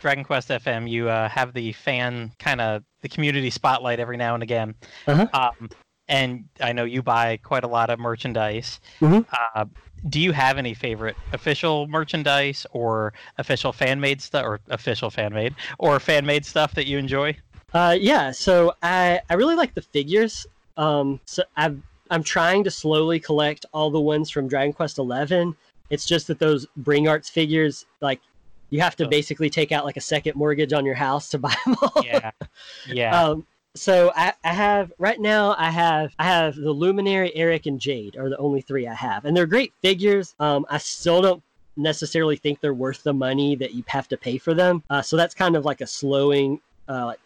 Dragon 0.00 0.24
Quest 0.24 0.48
FM 0.48 0.88
you 0.88 1.08
uh, 1.08 1.28
have 1.28 1.52
the 1.52 1.72
fan 1.72 2.32
kind 2.38 2.60
of 2.60 2.82
the 3.02 3.08
community 3.08 3.50
spotlight 3.50 4.00
every 4.00 4.16
now 4.16 4.34
and 4.34 4.42
again. 4.42 4.74
Uh-huh. 5.06 5.28
Um, 5.32 5.68
and 6.08 6.44
I 6.60 6.72
know 6.72 6.84
you 6.84 7.02
buy 7.02 7.36
quite 7.38 7.64
a 7.64 7.68
lot 7.68 7.90
of 7.90 7.98
merchandise. 7.98 8.80
Mhm. 9.00 9.26
Uh, 9.54 9.66
do 10.08 10.20
you 10.20 10.32
have 10.32 10.58
any 10.58 10.74
favorite 10.74 11.16
official 11.32 11.86
merchandise 11.86 12.66
or 12.72 13.12
official 13.38 13.72
fan 13.72 14.00
made 14.00 14.20
stuff, 14.20 14.44
or 14.44 14.60
official 14.68 15.10
fan 15.10 15.32
made, 15.32 15.54
or 15.78 16.00
fan 16.00 16.26
made 16.26 16.44
stuff 16.44 16.74
that 16.74 16.86
you 16.86 16.98
enjoy? 16.98 17.36
Uh, 17.72 17.96
yeah, 17.98 18.30
so 18.30 18.74
I, 18.82 19.20
I 19.28 19.34
really 19.34 19.54
like 19.54 19.74
the 19.74 19.82
figures. 19.82 20.46
Um, 20.76 21.20
so 21.26 21.42
I've, 21.56 21.80
I'm 22.10 22.22
trying 22.22 22.64
to 22.64 22.70
slowly 22.70 23.18
collect 23.20 23.66
all 23.72 23.90
the 23.90 24.00
ones 24.00 24.30
from 24.30 24.48
Dragon 24.48 24.72
Quest 24.72 24.98
Eleven. 24.98 25.56
It's 25.90 26.06
just 26.06 26.26
that 26.28 26.38
those 26.38 26.66
Bring 26.76 27.08
Arts 27.08 27.28
figures, 27.28 27.86
like, 28.00 28.20
you 28.70 28.80
have 28.80 28.96
to 28.96 29.04
Oh. 29.04 29.08
basically 29.08 29.50
take 29.50 29.70
out 29.72 29.84
like 29.84 29.96
a 29.96 30.00
second 30.00 30.34
mortgage 30.34 30.72
on 30.72 30.84
your 30.84 30.94
house 30.96 31.28
to 31.30 31.38
buy 31.46 31.54
them 31.64 31.76
all. 31.80 32.02
Yeah, 32.04 32.30
yeah. 32.88 33.22
Um, 33.22 33.46
so 33.76 34.12
I, 34.16 34.32
I 34.44 34.52
have 34.52 34.92
right 34.98 35.20
now 35.20 35.54
I 35.58 35.70
have 35.70 36.14
I 36.18 36.24
have 36.24 36.54
the 36.56 36.70
Luminary, 36.72 37.34
Erik, 37.36 37.66
and 37.66 37.80
Jade 37.80 38.16
are 38.16 38.28
the 38.28 38.36
only 38.38 38.60
three 38.60 38.86
I 38.86 38.94
have, 38.94 39.24
and 39.24 39.36
they're 39.36 39.46
great 39.46 39.72
figures. 39.82 40.34
Um, 40.40 40.64
I 40.70 40.78
still 40.78 41.20
don't 41.22 41.42
necessarily 41.76 42.36
think 42.36 42.60
they're 42.60 42.74
worth 42.74 43.02
the 43.02 43.12
money 43.12 43.56
that 43.56 43.74
you 43.74 43.82
have 43.88 44.06
to 44.08 44.16
pay 44.16 44.38
for 44.38 44.54
them. 44.54 44.82
Uh, 44.90 45.02
so 45.02 45.16
that's 45.16 45.34
kind 45.34 45.56
of 45.56 45.64
like 45.64 45.80
a 45.80 45.86
slowing, 45.86 46.60
uh, 46.88 47.06
like 47.06 47.20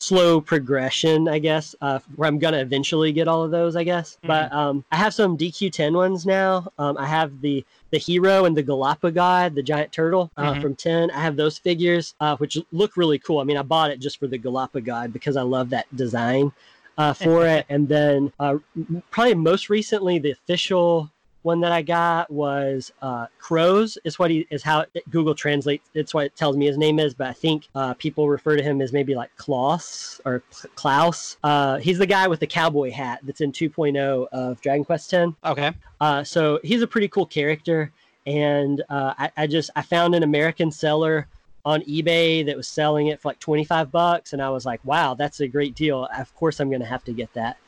slow 0.00 0.40
progression, 0.40 1.28
I 1.28 1.38
guess, 1.38 1.74
uh, 1.82 1.98
where 2.16 2.26
I'm 2.28 2.38
gonna 2.38 2.58
eventually 2.58 3.12
get 3.12 3.28
all 3.28 3.44
of 3.44 3.50
those, 3.50 3.76
I 3.76 3.84
guess. 3.84 4.18
But 4.26 4.50
um, 4.52 4.84
I 4.90 4.96
have 4.96 5.14
some 5.14 5.36
DQ10 5.36 5.94
ones 5.94 6.26
now. 6.26 6.72
Um, 6.78 6.96
I 6.98 7.06
have 7.06 7.40
the 7.40 7.64
the 7.90 7.98
hero 7.98 8.44
and 8.44 8.56
the 8.56 8.62
Galapagod, 8.62 9.54
the 9.56 9.62
giant 9.62 9.90
turtle 9.92 10.30
uh, 10.36 10.54
Mhm. 10.54 10.62
from 10.62 10.76
10. 10.76 11.10
I 11.10 11.20
have 11.20 11.36
those 11.36 11.58
figures, 11.58 12.14
uh, 12.20 12.36
which 12.36 12.56
look 12.72 12.96
really 12.96 13.18
cool. 13.18 13.40
I 13.40 13.44
mean, 13.44 13.56
I 13.56 13.62
bought 13.62 13.90
it 13.90 13.98
just 14.00 14.18
for 14.18 14.26
the 14.28 14.38
Galapagod 14.38 15.12
because 15.12 15.36
I 15.36 15.42
love 15.42 15.70
that 15.70 15.86
design 15.96 16.52
uh, 16.98 17.12
for 17.12 17.46
it. 17.56 17.66
And 17.68 17.88
then 17.88 18.32
uh, 18.38 18.58
probably 19.10 19.34
most 19.34 19.68
recently, 19.70 20.18
the 20.20 20.30
official 20.30 21.10
one 21.42 21.60
that 21.60 21.72
I 21.72 21.82
got 21.82 22.30
was 22.30 22.92
uh, 23.00 23.26
Crows. 23.38 23.96
Is 24.04 24.18
what 24.18 24.30
he 24.30 24.46
is 24.50 24.62
how 24.62 24.80
it, 24.94 25.10
Google 25.10 25.34
translates. 25.34 25.88
It's 25.94 26.12
what 26.12 26.26
it 26.26 26.36
tells 26.36 26.56
me 26.56 26.66
his 26.66 26.78
name 26.78 26.98
is, 26.98 27.14
but 27.14 27.28
I 27.28 27.32
think 27.32 27.68
uh, 27.74 27.94
people 27.94 28.28
refer 28.28 28.56
to 28.56 28.62
him 28.62 28.80
as 28.80 28.92
maybe 28.92 29.14
like 29.14 29.34
Klaus 29.36 30.20
or 30.24 30.42
Klaus. 30.74 31.36
Uh, 31.42 31.78
he's 31.78 31.98
the 31.98 32.06
guy 32.06 32.28
with 32.28 32.40
the 32.40 32.46
cowboy 32.46 32.90
hat 32.90 33.20
that's 33.22 33.40
in 33.40 33.52
2.0 33.52 34.28
of 34.32 34.60
Dragon 34.60 34.84
Quest 34.84 35.12
X. 35.14 35.32
okay. 35.44 35.72
Uh, 36.00 36.24
so 36.24 36.60
he's 36.62 36.82
a 36.82 36.86
pretty 36.86 37.08
cool 37.08 37.26
character, 37.26 37.92
and 38.26 38.82
uh, 38.88 39.14
I, 39.18 39.30
I 39.36 39.46
just 39.46 39.70
I 39.76 39.82
found 39.82 40.14
an 40.14 40.22
American 40.22 40.70
seller 40.70 41.26
on 41.64 41.82
eBay 41.82 42.44
that 42.46 42.56
was 42.56 42.68
selling 42.68 43.08
it 43.08 43.20
for 43.20 43.28
like 43.28 43.38
twenty 43.38 43.64
five 43.64 43.90
bucks, 43.90 44.32
and 44.32 44.40
I 44.40 44.48
was 44.50 44.64
like, 44.64 44.80
wow, 44.84 45.14
that's 45.14 45.40
a 45.40 45.48
great 45.48 45.74
deal. 45.74 46.08
Of 46.16 46.34
course, 46.34 46.60
I'm 46.60 46.68
going 46.70 46.80
to 46.80 46.86
have 46.86 47.04
to 47.04 47.12
get 47.12 47.32
that, 47.34 47.58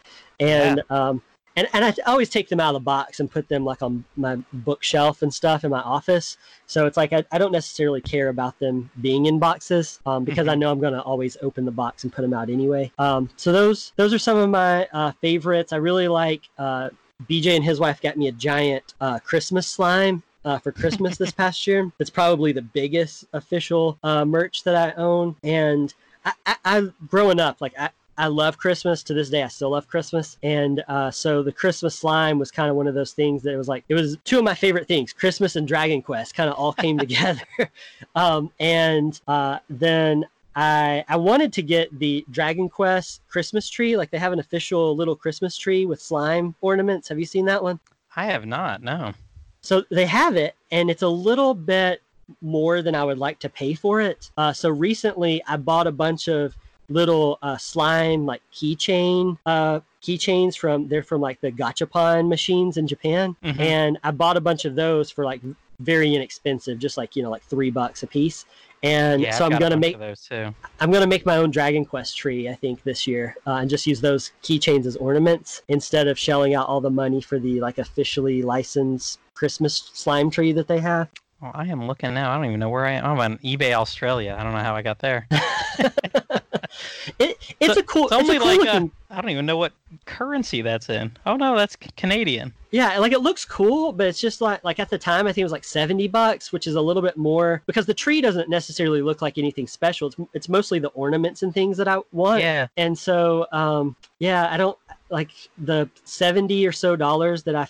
and 0.40 0.82
um, 0.88 1.22
and 1.56 1.68
and 1.72 1.84
I 1.84 1.94
always 2.06 2.28
take 2.28 2.48
them 2.48 2.60
out 2.60 2.74
of 2.74 2.82
the 2.82 2.84
box 2.84 3.20
and 3.20 3.30
put 3.30 3.48
them 3.48 3.64
like 3.64 3.82
on 3.82 4.04
my 4.16 4.36
bookshelf 4.52 5.22
and 5.22 5.32
stuff 5.32 5.64
in 5.64 5.70
my 5.70 5.80
office. 5.82 6.36
So 6.66 6.86
it's 6.86 6.96
like 6.96 7.12
I, 7.12 7.24
I 7.32 7.38
don't 7.38 7.52
necessarily 7.52 8.00
care 8.00 8.28
about 8.28 8.58
them 8.58 8.90
being 9.00 9.26
in 9.26 9.38
boxes 9.38 10.00
um, 10.06 10.24
because 10.24 10.48
I 10.48 10.54
know 10.54 10.70
I'm 10.70 10.80
going 10.80 10.94
to 10.94 11.02
always 11.02 11.36
open 11.42 11.64
the 11.64 11.70
box 11.70 12.04
and 12.04 12.12
put 12.12 12.22
them 12.22 12.34
out 12.34 12.50
anyway. 12.50 12.90
Um, 12.98 13.28
so 13.36 13.52
those 13.52 13.92
those 13.96 14.12
are 14.12 14.18
some 14.18 14.38
of 14.38 14.48
my 14.48 14.86
uh, 14.92 15.12
favorites. 15.20 15.72
I 15.72 15.76
really 15.76 16.08
like. 16.08 16.42
Uh, 16.58 16.90
BJ 17.28 17.54
and 17.54 17.64
his 17.64 17.78
wife 17.78 18.00
got 18.00 18.16
me 18.16 18.28
a 18.28 18.32
giant 18.32 18.94
uh, 19.00 19.18
Christmas 19.20 19.66
slime 19.66 20.24
uh, 20.44 20.58
for 20.58 20.72
Christmas 20.72 21.18
this 21.18 21.32
past 21.42 21.66
year. 21.66 21.90
It's 21.98 22.10
probably 22.10 22.52
the 22.52 22.62
biggest 22.62 23.24
official 23.32 23.98
uh, 24.02 24.24
merch 24.24 24.64
that 24.64 24.74
I 24.74 25.00
own. 25.00 25.36
And 25.42 25.92
I, 26.24 26.32
I, 26.46 26.56
I 26.64 26.88
growing 27.06 27.40
up, 27.40 27.60
like 27.60 27.74
I, 27.78 27.90
I 28.22 28.28
love 28.28 28.56
Christmas 28.56 29.02
to 29.02 29.14
this 29.14 29.30
day. 29.30 29.42
I 29.42 29.48
still 29.48 29.70
love 29.70 29.88
Christmas, 29.88 30.38
and 30.44 30.84
uh, 30.86 31.10
so 31.10 31.42
the 31.42 31.50
Christmas 31.50 31.96
slime 31.96 32.38
was 32.38 32.52
kind 32.52 32.70
of 32.70 32.76
one 32.76 32.86
of 32.86 32.94
those 32.94 33.10
things 33.10 33.42
that 33.42 33.56
was 33.56 33.66
like 33.66 33.82
it 33.88 33.94
was 33.94 34.16
two 34.22 34.38
of 34.38 34.44
my 34.44 34.54
favorite 34.54 34.86
things. 34.86 35.12
Christmas 35.12 35.56
and 35.56 35.66
Dragon 35.66 36.00
Quest 36.00 36.36
kind 36.36 36.48
of 36.48 36.54
all 36.54 36.72
came 36.72 36.98
together, 37.06 37.42
um, 38.14 38.52
and 38.60 39.20
uh, 39.26 39.58
then 39.68 40.24
I 40.54 41.04
I 41.08 41.16
wanted 41.16 41.52
to 41.54 41.62
get 41.62 41.98
the 41.98 42.24
Dragon 42.30 42.68
Quest 42.68 43.22
Christmas 43.26 43.68
tree. 43.68 43.96
Like 43.96 44.12
they 44.12 44.18
have 44.18 44.32
an 44.32 44.38
official 44.38 44.94
little 44.94 45.16
Christmas 45.16 45.56
tree 45.56 45.84
with 45.84 46.00
slime 46.00 46.54
ornaments. 46.60 47.08
Have 47.08 47.18
you 47.18 47.26
seen 47.26 47.46
that 47.46 47.60
one? 47.60 47.80
I 48.14 48.26
have 48.26 48.46
not. 48.46 48.84
No. 48.84 49.14
So 49.62 49.82
they 49.90 50.06
have 50.06 50.36
it, 50.36 50.54
and 50.70 50.90
it's 50.90 51.02
a 51.02 51.08
little 51.08 51.54
bit 51.54 52.02
more 52.40 52.82
than 52.82 52.94
I 52.94 53.02
would 53.02 53.18
like 53.18 53.40
to 53.40 53.48
pay 53.48 53.74
for 53.74 54.00
it. 54.00 54.30
Uh, 54.36 54.52
so 54.52 54.70
recently, 54.70 55.42
I 55.48 55.56
bought 55.56 55.88
a 55.88 55.92
bunch 55.92 56.28
of 56.28 56.56
little 56.92 57.38
uh, 57.42 57.56
slime 57.56 58.26
like 58.26 58.42
keychain 58.52 59.36
uh, 59.46 59.80
keychains 60.02 60.56
from 60.56 60.88
they're 60.88 61.02
from 61.02 61.20
like 61.20 61.40
the 61.40 61.50
gachapon 61.52 62.28
machines 62.28 62.76
in 62.76 62.86
Japan, 62.86 63.36
Mhm. 63.44 63.60
and 63.60 63.98
I 64.04 64.10
bought 64.10 64.36
a 64.36 64.40
bunch 64.40 64.64
of 64.64 64.74
those 64.74 65.10
for 65.10 65.24
like 65.24 65.40
very 65.80 66.14
inexpensive, 66.14 66.78
just 66.78 66.96
like 66.96 67.16
you 67.16 67.22
know 67.22 67.30
like 67.30 67.42
three 67.42 67.70
bucks 67.70 68.02
a 68.02 68.06
piece. 68.06 68.44
And 68.84 69.22
yeah, 69.22 69.30
so 69.30 69.44
I'm 69.44 69.58
gonna 69.60 69.76
make 69.76 69.96
those 69.98 70.26
too. 70.26 70.52
I'm 70.80 70.90
gonna 70.90 71.06
make 71.06 71.24
my 71.24 71.36
own 71.36 71.50
Dragon 71.52 71.84
Quest 71.84 72.16
tree. 72.16 72.48
I 72.48 72.54
think 72.54 72.82
this 72.82 73.06
year, 73.06 73.36
uh, 73.46 73.52
and 73.60 73.70
just 73.70 73.86
use 73.86 74.00
those 74.00 74.32
keychains 74.42 74.86
as 74.86 74.96
ornaments 74.96 75.62
instead 75.68 76.08
of 76.08 76.18
shelling 76.18 76.54
out 76.56 76.66
all 76.66 76.80
the 76.80 76.90
money 76.90 77.20
for 77.20 77.38
the 77.38 77.60
like 77.60 77.78
officially 77.78 78.42
licensed 78.42 79.20
Christmas 79.34 79.90
slime 79.94 80.30
tree 80.30 80.52
that 80.52 80.66
they 80.66 80.80
have. 80.80 81.08
Well, 81.40 81.52
I 81.54 81.66
am 81.68 81.86
looking 81.86 82.12
now. 82.14 82.32
I 82.32 82.36
don't 82.36 82.46
even 82.46 82.58
know 82.60 82.70
where 82.70 82.84
I 82.86 82.92
am. 82.92 83.04
I'm 83.04 83.20
on 83.20 83.38
eBay 83.38 83.72
Australia. 83.72 84.36
I 84.38 84.42
don't 84.42 84.52
know 84.52 84.58
how 84.60 84.74
I 84.74 84.82
got 84.82 84.98
there. 84.98 85.28
It, 87.18 87.38
it's 87.60 87.74
So- 87.74 87.80
a 87.80 87.82
cool. 87.82 88.04
It's 88.04 88.12
It's, 88.12 88.28
a 88.30 88.38
cool 88.38 88.46
like 88.46 88.58
looking. 88.60 88.90
I 89.10 89.20
don't 89.20 89.30
even 89.30 89.44
know 89.44 89.58
what 89.58 89.72
currency 90.06 90.62
that's 90.62 90.88
in. 90.88 91.12
Oh 91.26 91.36
no, 91.36 91.54
that's 91.56 91.76
C- 91.82 91.90
Canadian. 91.96 92.54
Yeah, 92.70 92.96
like 92.98 93.12
it 93.12 93.20
looks 93.20 93.44
cool, 93.44 93.92
but 93.92 94.06
it's 94.06 94.20
just 94.20 94.40
like 94.40 94.64
like 94.64 94.78
at 94.78 94.88
the 94.88 94.96
time 94.98 95.26
I 95.26 95.30
think 95.32 95.42
it 95.42 95.44
was 95.44 95.52
like 95.52 95.64
seventy 95.64 96.08
bucks, 96.08 96.50
which 96.52 96.66
is 96.66 96.74
a 96.76 96.80
little 96.80 97.02
bit 97.02 97.16
more 97.18 97.62
because 97.66 97.84
the 97.84 97.92
tree 97.94 98.22
doesn't 98.22 98.48
necessarily 98.48 99.02
look 99.02 99.20
like 99.20 99.36
anything 99.36 99.66
special. 99.66 100.08
It's 100.08 100.16
it's 100.32 100.48
mostly 100.48 100.78
the 100.78 100.88
ornaments 100.88 101.42
and 101.42 101.52
things 101.52 101.76
that 101.76 101.88
I 101.88 101.98
want. 102.12 102.40
Yeah. 102.40 102.68
And 102.78 102.98
so, 102.98 103.46
um, 103.52 103.94
yeah, 104.18 104.48
I 104.50 104.56
don't 104.56 104.78
like 105.10 105.30
the 105.58 105.90
70 106.04 106.66
or 106.66 106.72
so 106.72 106.96
dollars 106.96 107.42
that 107.42 107.54
I 107.54 107.66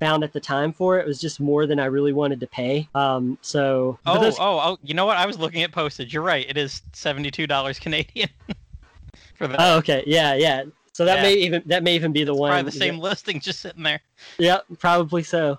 found 0.00 0.22
at 0.24 0.32
the 0.32 0.40
time 0.40 0.72
for 0.72 0.98
it 0.98 1.06
was 1.06 1.20
just 1.20 1.40
more 1.40 1.66
than 1.66 1.80
I 1.80 1.86
really 1.86 2.12
wanted 2.12 2.40
to 2.40 2.46
pay. 2.46 2.88
Um, 2.94 3.38
so, 3.42 3.98
Oh, 4.06 4.20
those- 4.20 4.38
oh, 4.38 4.58
oh! 4.62 4.78
You 4.82 4.94
know 4.94 5.06
what? 5.06 5.16
I 5.16 5.26
was 5.26 5.38
looking 5.38 5.62
at 5.62 5.72
postage. 5.72 6.12
You're 6.14 6.22
right. 6.22 6.46
It 6.48 6.56
is 6.56 6.82
seventy-two 6.92 7.46
dollars 7.46 7.78
Canadian 7.78 8.28
for 9.34 9.48
that. 9.48 9.56
oh, 9.58 9.76
okay. 9.78 10.02
Yeah. 10.06 10.34
Yeah. 10.34 10.64
So 10.92 11.04
that 11.04 11.16
Yeah. 11.16 11.22
may 11.22 11.34
even, 11.34 11.62
that 11.66 11.82
may 11.84 11.94
even 11.94 12.12
be 12.12 12.24
the 12.24 12.34
one. 12.34 12.50
Probably 12.50 12.70
the 12.72 12.76
same 12.78 12.98
listing, 12.98 13.38
just 13.38 13.60
sitting 13.60 13.84
there. 13.84 14.00
Yep, 14.38 14.64
probably 14.78 15.22
so. 15.22 15.58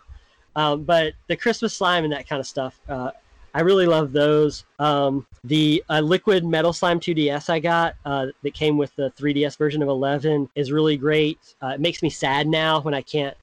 Um, 0.56 0.84
but 0.84 1.14
the 1.28 1.38
Christmas 1.38 1.74
slime 1.74 2.04
and 2.04 2.12
that 2.12 2.28
kind 2.28 2.42
of 2.42 2.46
stuff, 2.48 2.78
uh, 2.90 3.12
I 3.54 3.62
really 3.62 3.86
love 3.88 4.12
those. 4.12 4.66
Um, 4.80 5.26
the 5.46 5.82
uh, 5.90 6.02
liquid 6.02 6.44
metal 6.46 6.74
slime 6.74 7.00
2DS 7.00 7.50
I 7.50 7.60
got 7.60 7.96
uh, 8.04 8.28
that 8.44 8.54
came 8.54 8.78
with 8.78 8.94
the 8.98 9.12
3DS 9.12 9.58
version 9.58 9.82
of 9.82 9.88
11 9.88 10.50
is 10.56 10.74
really 10.74 10.98
great. 10.98 11.40
Uh, 11.64 11.68
it 11.68 11.80
makes 11.80 12.04
me 12.04 12.10
sad 12.10 12.46
now 12.46 12.82
when 12.82 12.94
I 12.94 13.02
can't, 13.02 13.38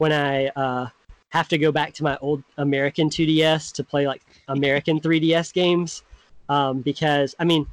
when 0.00 0.12
I 0.12 0.46
uh, 0.48 0.86
have 1.28 1.46
to 1.48 1.58
go 1.58 1.70
back 1.70 1.92
to 1.94 2.02
my 2.02 2.16
old 2.22 2.42
American 2.56 3.10
2DS 3.10 3.72
to 3.74 3.84
play 3.84 4.06
like 4.06 4.22
American 4.48 4.98
3DS 4.98 5.52
games 5.52 6.02
um, 6.48 6.80
because 6.80 7.34
I 7.38 7.44
mean, 7.44 7.66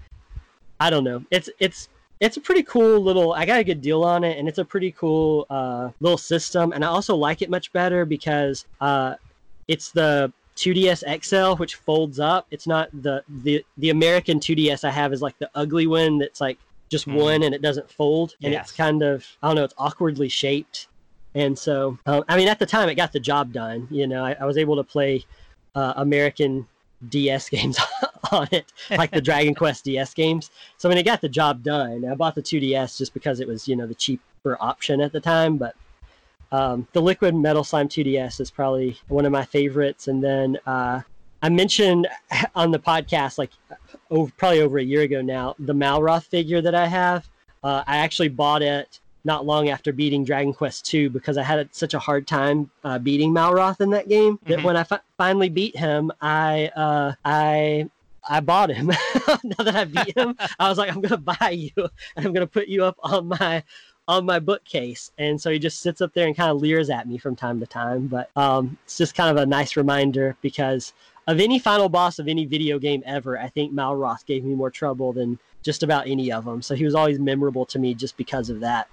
I 0.80 0.90
don't 0.90 1.06
know. 1.06 1.24
It's 1.32 1.50
it's 1.60 1.88
it's 2.20 2.36
a 2.36 2.42
pretty 2.42 2.64
cool 2.64 3.00
little 3.00 3.34
i 3.34 3.46
got 3.46 3.60
a 3.60 3.64
good 3.64 3.80
deal 3.80 4.04
on 4.04 4.24
it 4.24 4.40
and 4.40 4.48
it's 4.50 4.58
a 4.58 4.66
pretty 4.66 4.92
cool 4.92 5.46
uh, 5.52 5.90
little 6.00 6.18
system 6.18 6.72
and 6.72 6.84
i 6.84 6.88
also 6.88 7.16
like 7.16 7.44
it 7.44 7.50
much 7.50 7.72
better 7.74 8.06
because 8.06 8.66
uh, 8.82 9.14
it's 9.68 9.92
the 9.92 10.34
2ds 10.56 11.04
xl 11.24 11.56
which 11.60 11.76
folds 11.76 12.20
up 12.20 12.48
it's 12.50 12.66
not 12.66 12.90
the 13.04 13.24
the 13.44 13.64
the 13.78 13.92
american 13.92 14.40
2ds 14.40 14.84
i 14.84 14.90
have 14.90 15.14
is 15.14 15.22
like 15.22 15.38
the 15.38 15.48
ugly 15.54 15.86
one 15.86 16.18
that's 16.18 16.42
like 16.42 16.58
just 16.90 17.08
Mhm. 17.08 17.14
one 17.14 17.44
and 17.44 17.54
it 17.54 17.62
doesn't 17.62 17.92
fold 17.92 18.34
and 18.42 18.52
Yes. 18.52 18.70
it's 18.70 18.76
kind 18.76 19.04
of 19.04 19.24
i 19.44 19.48
don't 19.48 19.56
know 19.56 19.64
it's 19.64 19.76
awkwardly 19.78 20.28
shaped 20.30 20.88
and 21.36 21.58
so 21.58 21.98
um, 22.06 22.24
i 22.28 22.38
mean 22.38 22.48
at 22.48 22.60
the 22.60 22.66
time 22.66 22.90
it 22.90 22.96
got 22.96 23.12
the 23.12 23.20
job 23.20 23.52
done 23.52 23.88
you 23.92 24.08
know 24.08 24.24
i, 24.24 24.36
I 24.40 24.46
was 24.46 24.58
able 24.58 24.76
to 24.76 24.84
play 24.84 25.26
uh, 25.76 25.94
american 25.98 26.68
ds 27.10 27.50
games 27.50 27.78
on 28.32 28.48
it 28.52 28.72
like 28.92 29.12
the 29.12 29.22
Dragon 29.22 29.54
Quest 29.56 29.86
DS 29.86 30.14
games. 30.14 30.52
So 30.78 30.88
I 30.88 30.92
mean, 30.92 30.98
it 31.00 31.04
got 31.04 31.22
the 31.22 31.30
job 31.30 31.64
done. 31.64 32.06
I 32.06 32.16
bought 32.16 32.36
the 32.36 32.42
2DS 32.42 32.98
just 32.98 33.14
because 33.14 33.40
it 33.40 33.48
was, 33.48 33.68
you 33.68 33.76
know, 33.76 33.88
the 33.88 33.96
cheaper 33.96 34.58
option 34.60 35.02
at 35.02 35.12
the 35.12 35.20
time. 35.20 35.58
But 35.58 35.76
um, 36.52 36.88
the 36.94 37.02
Liquid 37.02 37.36
Metal 37.36 37.64
Slime 37.64 37.90
2DS 37.90 38.40
is 38.40 38.52
probably 38.52 38.98
one 39.08 39.26
of 39.26 39.32
my 39.32 39.46
favorites. 39.46 40.08
And 40.08 40.24
then 40.24 40.58
uh, 40.66 41.02
I 41.42 41.50
mentioned 41.50 42.08
on 42.56 42.72
the 42.72 42.80
podcast, 42.80 43.38
like 43.38 43.52
over, 44.10 44.32
probably 44.38 44.62
over 44.62 44.78
a 44.78 44.84
year 44.84 45.02
ago 45.02 45.22
now, 45.22 45.56
the 45.60 45.74
Malroth 45.74 46.26
figure 46.26 46.62
that 46.62 46.76
I 46.76 46.88
have. 46.88 47.28
Uh, 47.64 47.84
I 47.88 47.98
actually 47.98 48.30
bought 48.30 48.62
it 48.62 49.00
not 49.24 49.46
long 49.46 49.70
after 49.70 49.92
beating 49.92 50.24
Dragon 50.24 50.54
Quest 50.54 50.94
II 50.94 51.10
because 51.10 51.38
I 51.38 51.44
had 51.44 51.74
such 51.76 51.94
a 51.94 52.00
hard 52.00 52.28
time 52.28 52.70
uh, 52.84 52.98
beating 53.00 53.34
Malroth 53.34 53.82
in 53.82 53.90
that 53.92 54.08
game 54.08 54.40
that 54.46 54.60
Mhm. 54.60 54.64
when 54.64 54.78
I 54.78 54.84
fi- 54.84 55.00
finally 55.18 55.50
beat 55.50 55.76
him, 55.76 56.12
I 56.22 56.68
uh, 56.76 57.14
I 57.26 57.90
I 58.30 58.40
bought 58.42 58.70
him. 58.70 58.88
now 59.44 59.64
that 59.64 59.76
I 59.76 59.86
beat 59.86 60.18
him, 60.18 60.36
I 60.60 60.70
was 60.70 60.78
like, 60.78 60.90
I'm 60.94 61.02
gonna 61.02 61.18
buy 61.18 61.50
you, 61.52 61.72
and 62.16 62.26
I'm 62.26 62.34
gonna 62.34 62.48
put 62.48 62.68
you 62.68 62.84
up 62.86 62.98
on 63.04 63.28
my 63.28 63.64
on 64.10 64.26
my 64.26 64.40
bookcase, 64.40 65.12
and 65.18 65.40
so 65.42 65.50
he 65.52 65.60
just 65.60 65.82
sits 65.82 66.00
up 66.00 66.14
there 66.14 66.28
and 66.28 66.36
kind 66.38 66.50
of 66.50 66.62
leers 66.62 66.90
at 66.90 67.08
me 67.10 67.18
from 67.18 67.36
time 67.36 67.60
to 67.60 67.68
time. 67.68 68.08
But 68.08 68.30
um, 68.38 68.78
it's 68.86 68.98
just 68.98 69.16
kind 69.16 69.30
of 69.30 69.42
a 69.42 69.46
nice 69.46 69.76
reminder 69.76 70.38
because 70.42 70.94
of 71.28 71.42
any 71.42 71.60
final 71.60 71.90
boss 71.90 72.18
of 72.20 72.30
any 72.30 72.46
video 72.46 72.80
game 72.80 73.04
ever, 73.06 73.38
I 73.38 73.50
think 73.50 73.74
Malroth 73.74 74.26
gave 74.26 74.46
me 74.46 74.56
more 74.56 74.72
trouble 74.72 75.12
than 75.12 75.38
just 75.62 75.84
about 75.84 76.08
any 76.08 76.32
of 76.32 76.46
them. 76.46 76.62
So 76.62 76.74
he 76.74 76.86
was 76.86 76.96
always 76.96 77.20
memorable 77.20 77.66
to 77.66 77.80
me 77.80 77.94
just 77.94 78.16
because 78.16 78.50
of 78.50 78.62
that. 78.62 78.88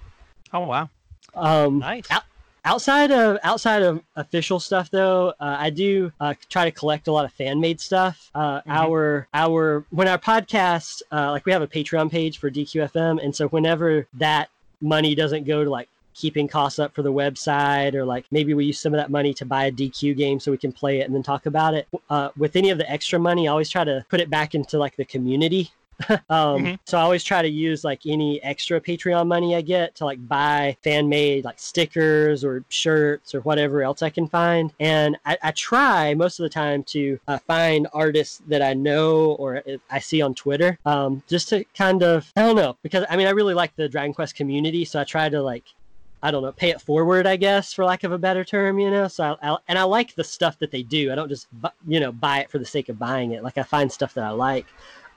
Oh 0.55 0.61
wow. 0.61 0.89
Um, 1.33 1.79
Nice. 1.79 2.09
out- 2.09 2.23
outside 2.63 3.11
of 3.11 3.37
outside 3.43 3.81
of 3.83 4.01
official 4.15 4.59
stuff 4.59 4.89
though 4.89 5.29
uh, 5.39 5.57
i 5.59 5.69
do 5.69 6.11
uh, 6.19 6.33
try 6.49 6.63
to 6.65 6.71
collect 6.71 7.07
a 7.07 7.11
lot 7.11 7.23
of 7.25 7.31
fan 7.33 7.59
made 7.59 7.79
stuff 7.79 8.31
uh, 8.33 8.61
Mhm. 8.61 8.63
our 8.67 9.27
our 9.35 9.85
when 9.91 10.07
our 10.07 10.17
podcast 10.17 11.01
uh, 11.11 11.29
like 11.31 11.45
we 11.45 11.51
have 11.51 11.61
a 11.61 11.67
patreon 11.67 12.09
page 12.09 12.39
for 12.39 12.49
dqfm 12.49 13.23
and 13.23 13.35
so 13.35 13.47
whenever 13.49 14.07
that 14.15 14.49
money 14.81 15.13
doesn't 15.13 15.43
go 15.45 15.63
to 15.63 15.69
like 15.69 15.89
keeping 16.15 16.47
costs 16.47 16.79
up 16.79 16.95
for 16.95 17.03
the 17.03 17.11
website 17.11 17.93
or 17.93 18.03
like 18.05 18.25
maybe 18.31 18.53
we 18.55 18.65
use 18.65 18.79
some 18.79 18.93
of 18.93 18.97
that 18.97 19.11
money 19.11 19.33
to 19.33 19.45
buy 19.45 19.65
a 19.65 19.71
dq 19.71 20.15
game 20.17 20.39
so 20.39 20.49
we 20.49 20.57
can 20.57 20.71
play 20.71 21.01
it 21.01 21.03
and 21.03 21.13
then 21.13 21.21
talk 21.21 21.45
about 21.45 21.73
it 21.75 21.87
uh, 22.09 22.29
with 22.37 22.55
any 22.55 22.69
of 22.71 22.77
the 22.79 22.89
extra 22.89 23.19
money 23.19 23.47
i 23.47 23.51
always 23.51 23.69
try 23.69 23.83
to 23.83 24.03
put 24.09 24.19
it 24.21 24.29
back 24.29 24.55
into 24.55 24.79
like 24.79 24.95
the 24.95 25.05
community 25.05 25.69
um, 26.29 26.65
Mhm. 26.65 26.79
So 26.85 26.97
I 26.97 27.01
always 27.01 27.23
try 27.23 27.41
to 27.41 27.47
use 27.47 27.83
like 27.83 28.01
any 28.05 28.41
extra 28.43 28.79
Patreon 28.81 29.27
money 29.27 29.55
I 29.55 29.61
get 29.61 29.95
to 29.95 30.05
like 30.05 30.25
buy 30.27 30.77
fan 30.83 31.07
made 31.09 31.45
like 31.45 31.59
stickers 31.59 32.43
or 32.43 32.63
shirts 32.69 33.33
or 33.33 33.41
whatever 33.41 33.81
else 33.81 34.01
I 34.01 34.09
can 34.09 34.27
find. 34.27 34.73
And 34.79 35.17
I, 35.25 35.37
I 35.41 35.51
try 35.51 36.13
most 36.13 36.39
of 36.39 36.43
the 36.43 36.49
time 36.49 36.83
to 36.85 37.19
uh, 37.27 37.37
find 37.47 37.87
artists 37.93 38.41
that 38.47 38.61
I 38.61 38.73
know 38.73 39.31
or 39.33 39.61
I 39.89 39.99
see 39.99 40.21
on 40.21 40.35
Twitter 40.35 40.77
um, 40.85 41.23
just 41.27 41.49
to 41.49 41.63
kind 41.75 42.03
of, 42.03 42.31
I 42.35 42.41
don't 42.41 42.55
know, 42.55 42.77
because 42.83 43.05
I 43.09 43.15
mean, 43.15 43.27
I 43.27 43.31
really 43.31 43.53
like 43.53 43.75
the 43.75 43.87
Dragon 43.89 44.13
Quest 44.13 44.35
community. 44.35 44.85
So 44.85 44.99
I 44.99 45.03
try 45.05 45.29
to 45.29 45.41
like, 45.41 45.63
I 46.23 46.31
don't 46.31 46.41
know, 46.41 46.51
pay 46.51 46.69
it 46.71 46.81
forward, 46.81 47.27
I 47.27 47.35
guess, 47.35 47.71
for 47.71 47.85
lack 47.85 48.03
of 48.03 48.11
a 48.11 48.17
better 48.17 48.43
term, 48.43 48.79
you 48.79 48.89
know. 48.89 49.07
So 49.07 49.37
I, 49.41 49.51
I 49.51 49.57
and 49.67 49.77
I 49.77 49.83
like 49.83 50.15
the 50.15 50.23
stuff 50.23 50.57
that 50.59 50.71
they 50.71 50.81
do. 50.81 51.11
I 51.11 51.15
don't 51.15 51.29
just 51.29 51.47
bu- 51.61 51.67
you 51.87 51.99
know 51.99 52.11
buy 52.11 52.39
it 52.39 52.49
for 52.49 52.57
the 52.57 52.65
sake 52.65 52.89
of 52.89 52.97
buying 52.97 53.31
it. 53.33 53.43
Like 53.43 53.57
I 53.59 53.63
find 53.63 53.91
stuff 53.91 54.15
that 54.15 54.23
I 54.23 54.31
like, 54.31 54.65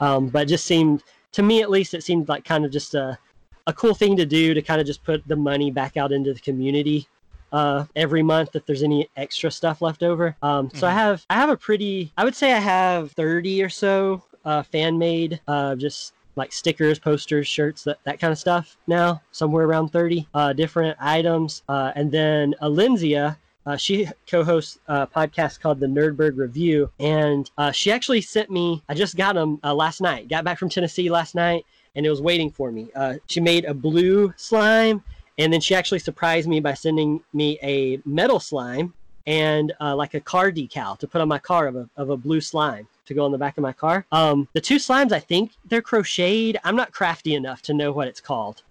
um, 0.00 0.28
but 0.28 0.42
it 0.42 0.48
just 0.48 0.64
seemed 0.64 1.02
to 1.32 1.42
me 1.42 1.62
at 1.62 1.70
least 1.70 1.94
it 1.94 2.02
seemed 2.02 2.28
like 2.28 2.44
kind 2.44 2.64
of 2.64 2.70
just 2.70 2.94
a 2.94 3.18
a 3.66 3.72
cool 3.72 3.94
thing 3.94 4.16
to 4.16 4.24
do 4.24 4.54
to 4.54 4.62
kind 4.62 4.80
of 4.80 4.86
just 4.86 5.04
put 5.04 5.26
the 5.28 5.36
money 5.36 5.70
back 5.70 5.96
out 5.98 6.10
into 6.10 6.32
the 6.32 6.40
community 6.40 7.06
uh, 7.52 7.84
every 7.96 8.22
month 8.22 8.56
if 8.56 8.64
there's 8.64 8.82
any 8.82 9.08
extra 9.16 9.50
stuff 9.50 9.82
left 9.82 10.02
over. 10.02 10.34
Um, 10.42 10.70
so 10.74 10.86
I 10.86 10.90
Mhm. 10.90 10.94
have 10.94 11.26
I 11.30 11.34
have 11.34 11.50
a 11.50 11.56
pretty 11.56 12.12
I 12.16 12.24
would 12.24 12.34
say 12.34 12.52
I 12.52 12.58
have 12.60 13.12
30 13.12 13.62
or 13.62 13.68
so 13.68 14.22
uh, 14.44 14.62
fan 14.62 14.96
made 14.98 15.40
uh, 15.48 15.74
just 15.74 16.14
like 16.36 16.52
stickers, 16.52 16.98
posters, 17.00 17.48
shirts, 17.48 17.82
that, 17.84 17.98
that 18.04 18.20
kind 18.20 18.32
of 18.32 18.38
stuff 18.38 18.76
now, 18.86 19.20
somewhere 19.32 19.64
around 19.66 19.88
30 19.88 20.28
uh, 20.34 20.52
different 20.52 20.96
items. 21.00 21.62
Uh, 21.68 21.90
and 21.96 22.12
then 22.12 22.54
Alenzia, 22.62 23.36
uh, 23.68 23.76
she 23.76 24.08
co-hosts 24.26 24.78
a 24.88 25.06
podcast 25.06 25.60
called 25.60 25.78
the 25.78 25.86
Nerdberg 25.86 26.38
Review, 26.38 26.90
and 26.98 27.50
uh, 27.58 27.70
she 27.70 27.92
actually 27.92 28.22
sent 28.22 28.50
me. 28.50 28.82
I 28.88 28.94
just 28.94 29.14
got 29.14 29.34
them 29.34 29.60
uh, 29.62 29.74
last 29.74 30.00
night. 30.00 30.26
Got 30.30 30.42
back 30.42 30.58
from 30.58 30.70
Tennessee 30.70 31.10
last 31.10 31.34
night, 31.34 31.66
and 31.94 32.06
it 32.06 32.08
was 32.08 32.22
waiting 32.22 32.50
for 32.50 32.72
me. 32.72 32.88
Uh, 32.96 33.16
she 33.26 33.40
made 33.40 33.66
a 33.66 33.74
blue 33.74 34.32
slime, 34.38 35.04
and 35.36 35.52
then 35.52 35.60
she 35.60 35.74
actually 35.74 35.98
surprised 35.98 36.48
me 36.48 36.60
by 36.60 36.72
sending 36.72 37.20
me 37.34 37.58
a 37.62 38.00
metal 38.06 38.40
slime 38.40 38.94
and 39.26 39.74
uh, 39.82 39.94
like 39.94 40.14
a 40.14 40.20
car 40.20 40.50
decal 40.50 40.98
to 40.98 41.06
put 41.06 41.20
on 41.20 41.28
my 41.28 41.38
car 41.38 41.66
of 41.66 41.76
a, 41.76 41.90
of 41.98 42.08
a 42.08 42.16
blue 42.16 42.40
slime 42.40 42.88
to 43.04 43.12
go 43.12 43.22
on 43.26 43.32
the 43.32 43.36
back 43.38 43.58
of 43.58 43.62
my 43.62 43.74
car. 43.74 44.06
Um, 44.12 44.48
the 44.54 44.62
two 44.62 44.76
slimes, 44.76 45.12
I 45.12 45.20
think 45.20 45.52
they're 45.66 45.82
crocheted. 45.82 46.56
I'm 46.64 46.76
not 46.76 46.92
crafty 46.92 47.34
enough 47.34 47.60
to 47.62 47.74
know 47.74 47.92
what 47.92 48.08
it's 48.08 48.22
called, 48.22 48.62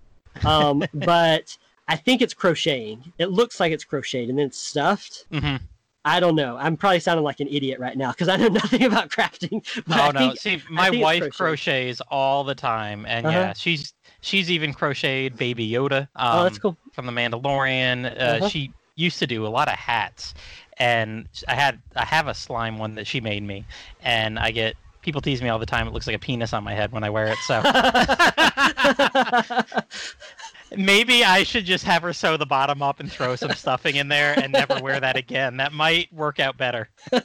um, 0.44 0.84
but 0.96 1.56
I 1.88 1.96
think 1.96 2.22
it's 2.22 2.34
crocheting. 2.34 3.14
It 3.18 3.32
looks 3.32 3.60
like 3.60 3.72
it's 3.72 3.84
crocheted 3.86 4.30
and 4.30 4.38
then 4.40 4.48
it's 4.48 4.60
stuffed. 4.60 5.26
hmm 5.32 5.56
I 6.06 6.22
don't 6.22 6.36
know. 6.36 6.56
I'm 6.58 6.78
probably 6.78 7.02
sounding 7.02 7.26
like 7.26 7.42
an 7.42 7.50
idiot 7.50 7.82
right 7.82 7.98
now 7.98 8.12
because 8.12 8.30
I 8.30 8.38
know 8.38 8.48
nothing 8.64 8.84
about 8.84 9.10
crafting. 9.10 9.62
Oh 9.90 9.94
I 9.94 10.12
no! 10.12 10.20
think- 10.20 10.40
See, 10.40 10.62
my 10.70 10.90
wife 10.90 11.34
crochets 11.34 12.02
all 12.10 12.46
the 12.46 12.56
time, 12.56 13.06
and 13.06 13.26
Uh-huh. 13.26 13.38
yeah, 13.38 13.54
she's 13.54 13.94
she's 14.22 14.50
even 14.50 14.74
crocheted 14.74 15.36
Baby 15.38 15.70
Yoda 15.70 16.04
um, 16.16 16.40
oh, 16.40 16.44
that's 16.44 16.60
cool. 16.60 16.78
from 16.94 17.08
the 17.08 17.12
Mandalorian. 17.12 18.06
Uh, 18.06 18.24
Uh-huh. 18.38 18.48
She 18.48 18.72
used 18.96 19.20
to 19.20 19.28
do 19.28 19.46
a 19.46 19.50
lot 19.50 19.68
of 19.68 19.74
hats, 19.76 20.34
and 20.78 21.28
I 21.50 21.56
had 21.56 21.82
I 21.98 22.06
have 22.06 22.28
a 22.28 22.34
slime 22.34 22.78
one 22.78 22.96
that 22.96 23.06
she 23.06 23.20
made 23.20 23.44
me, 23.44 23.66
and 24.02 24.40
I 24.40 24.52
get 24.52 24.76
people 25.02 25.20
tease 25.20 25.42
me 25.42 25.50
all 25.50 25.60
the 25.60 25.66
time. 25.66 25.88
It 25.88 25.94
looks 25.94 26.08
like 26.08 26.16
a 26.16 26.20
penis 26.20 26.54
on 26.54 26.64
my 26.64 26.74
head 26.74 26.94
when 26.94 27.04
I 27.04 27.10
wear 27.10 27.28
it. 27.28 27.38
So 27.40 27.62
maybe 30.76 31.24
I 31.24 31.44
should 31.44 31.66
just 31.66 31.84
have 31.86 32.02
her 32.04 32.14
sew 32.14 32.38
the 32.38 32.46
bottom 32.46 32.82
up 32.82 33.00
and 33.00 33.12
throw 33.12 33.36
some 33.36 33.52
stuffing 33.52 33.96
in 33.98 34.08
there 34.08 34.38
and 34.40 34.52
never 34.52 34.80
wear 34.82 35.00
that 35.00 35.16
again. 35.16 35.58
That 35.58 35.74
might 35.74 36.12
work 36.14 36.40
out 36.40 36.58
better. 36.58 36.90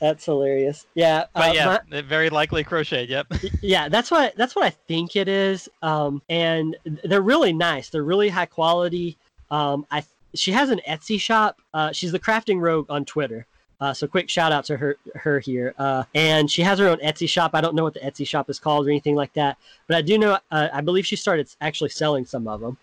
that's 0.00 0.24
hilarious. 0.24 0.86
Yeah, 0.94 1.24
But 1.34 1.50
uh, 1.50 1.52
yeah, 1.54 1.78
my- 1.90 2.02
very 2.02 2.30
likely 2.30 2.62
crocheted. 2.62 3.08
Yep. 3.10 3.26
yeah 3.62 3.88
that's 3.88 4.10
what 4.10 4.34
that's 4.36 4.54
what 4.54 4.64
i 4.64 4.70
think 4.70 5.16
it 5.16 5.26
is 5.28 5.68
um 5.82 6.22
and 6.28 6.76
they're 7.04 7.20
really 7.22 7.52
nice 7.52 7.88
they're 7.90 8.02
really 8.04 8.28
high 8.28 8.46
quality 8.46 9.16
um 9.50 9.84
i 9.90 10.02
she 10.34 10.52
has 10.52 10.70
an 10.70 10.80
etsy 10.88 11.20
shop 11.20 11.60
uh 11.74 11.90
she's 11.92 12.12
the 12.12 12.18
crafting 12.18 12.60
rogue 12.60 12.86
on 12.88 13.04
twitter 13.04 13.46
uh, 13.82 13.92
so 13.92 14.06
quick 14.06 14.30
shout 14.30 14.52
out 14.52 14.64
to 14.64 14.76
her 14.76 14.96
her 15.16 15.40
here. 15.40 15.74
Uh, 15.76 16.04
and 16.14 16.48
she 16.50 16.62
has 16.62 16.78
her 16.78 16.88
own 16.88 16.98
etsy 16.98 17.28
shop. 17.28 17.50
I 17.54 17.60
don't 17.60 17.74
know 17.74 17.82
what 17.82 17.94
the 17.94 18.00
etsy 18.00 18.26
shop 18.26 18.48
is 18.48 18.58
called 18.58 18.86
or 18.86 18.90
anything 18.90 19.16
like 19.16 19.32
that 19.34 19.58
but 19.86 19.96
i 19.96 20.02
do 20.02 20.16
know 20.18 20.38
uh, 20.50 20.68
i 20.72 20.80
believe 20.80 21.06
she 21.06 21.16
started 21.16 21.48
actually 21.60 21.90
selling 21.90 22.24
some 22.24 22.46
of 22.48 22.60
them 22.60 22.76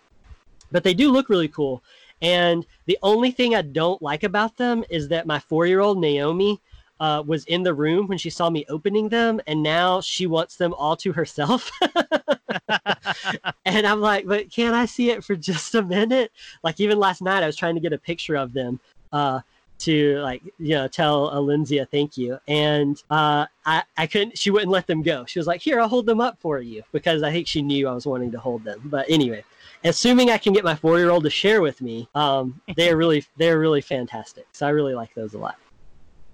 but 0.70 0.84
they 0.84 0.94
do 0.94 1.10
look 1.10 1.28
really 1.28 1.48
cool. 1.48 1.82
And 2.22 2.66
the 2.86 2.98
only 3.02 3.30
thing 3.30 3.54
i 3.54 3.62
don't 3.62 4.00
like 4.02 4.24
about 4.24 4.56
them 4.56 4.84
is 4.90 5.08
that 5.08 5.26
my 5.26 5.38
four 5.38 5.66
year 5.66 5.80
old 5.80 5.98
naomi 5.98 6.60
uh, 7.00 7.22
was 7.26 7.44
in 7.46 7.62
the 7.62 7.72
room 7.72 8.06
when 8.08 8.18
she 8.18 8.28
saw 8.28 8.50
me 8.50 8.66
opening 8.68 9.08
them, 9.08 9.40
and 9.46 9.62
now 9.62 10.02
she 10.02 10.26
wants 10.26 10.56
them 10.56 10.74
all 10.74 10.94
to 10.96 11.14
herself. 11.14 11.70
and 13.64 13.86
I'm 13.86 14.02
like, 14.02 14.26
but 14.26 14.50
can 14.50 14.74
I 14.74 14.84
see 14.84 15.08
it 15.08 15.24
for 15.24 15.34
just 15.34 15.74
a 15.74 15.82
minute? 15.82 16.30
Like 16.62 16.78
even 16.78 16.98
last 16.98 17.22
night, 17.22 17.42
I 17.42 17.46
was 17.46 17.56
trying 17.56 17.74
to 17.74 17.80
get 17.80 17.94
a 17.94 17.98
picture 17.98 18.36
of 18.36 18.52
them. 18.52 18.78
Uh, 19.10 19.40
to 19.80 20.18
like 20.20 20.42
you 20.58 20.74
know 20.74 20.88
tell 20.88 21.30
Alenzia 21.30 21.88
thank 21.88 22.16
you, 22.16 22.38
and 22.48 23.02
uh, 23.10 23.46
I 23.66 23.82
I 23.96 24.06
couldn't. 24.06 24.38
She 24.38 24.50
wouldn't 24.50 24.70
let 24.70 24.86
them 24.86 25.02
go. 25.02 25.24
She 25.26 25.38
was 25.38 25.46
like, 25.46 25.60
here, 25.60 25.80
I'll 25.80 25.88
hold 25.88 26.06
them 26.06 26.20
up 26.20 26.38
for 26.40 26.60
you 26.60 26.82
because 26.92 27.22
I 27.22 27.32
think 27.32 27.46
she 27.46 27.62
knew 27.62 27.88
I 27.88 27.92
was 27.92 28.06
wanting 28.06 28.30
to 28.32 28.38
hold 28.38 28.64
them. 28.64 28.80
But 28.84 29.06
anyway. 29.08 29.44
Assuming 29.82 30.28
I 30.28 30.36
can 30.36 30.52
get 30.52 30.62
my 30.62 30.74
four-year-old 30.74 31.24
to 31.24 31.30
share 31.30 31.62
with 31.62 31.80
me, 31.80 32.06
um, 32.14 32.60
they're 32.76 32.98
really 32.98 33.24
they're 33.38 33.58
really 33.58 33.80
fantastic. 33.80 34.46
So 34.52 34.66
I 34.66 34.70
really 34.70 34.94
like 34.94 35.14
those 35.14 35.32
a 35.32 35.38
lot. 35.38 35.56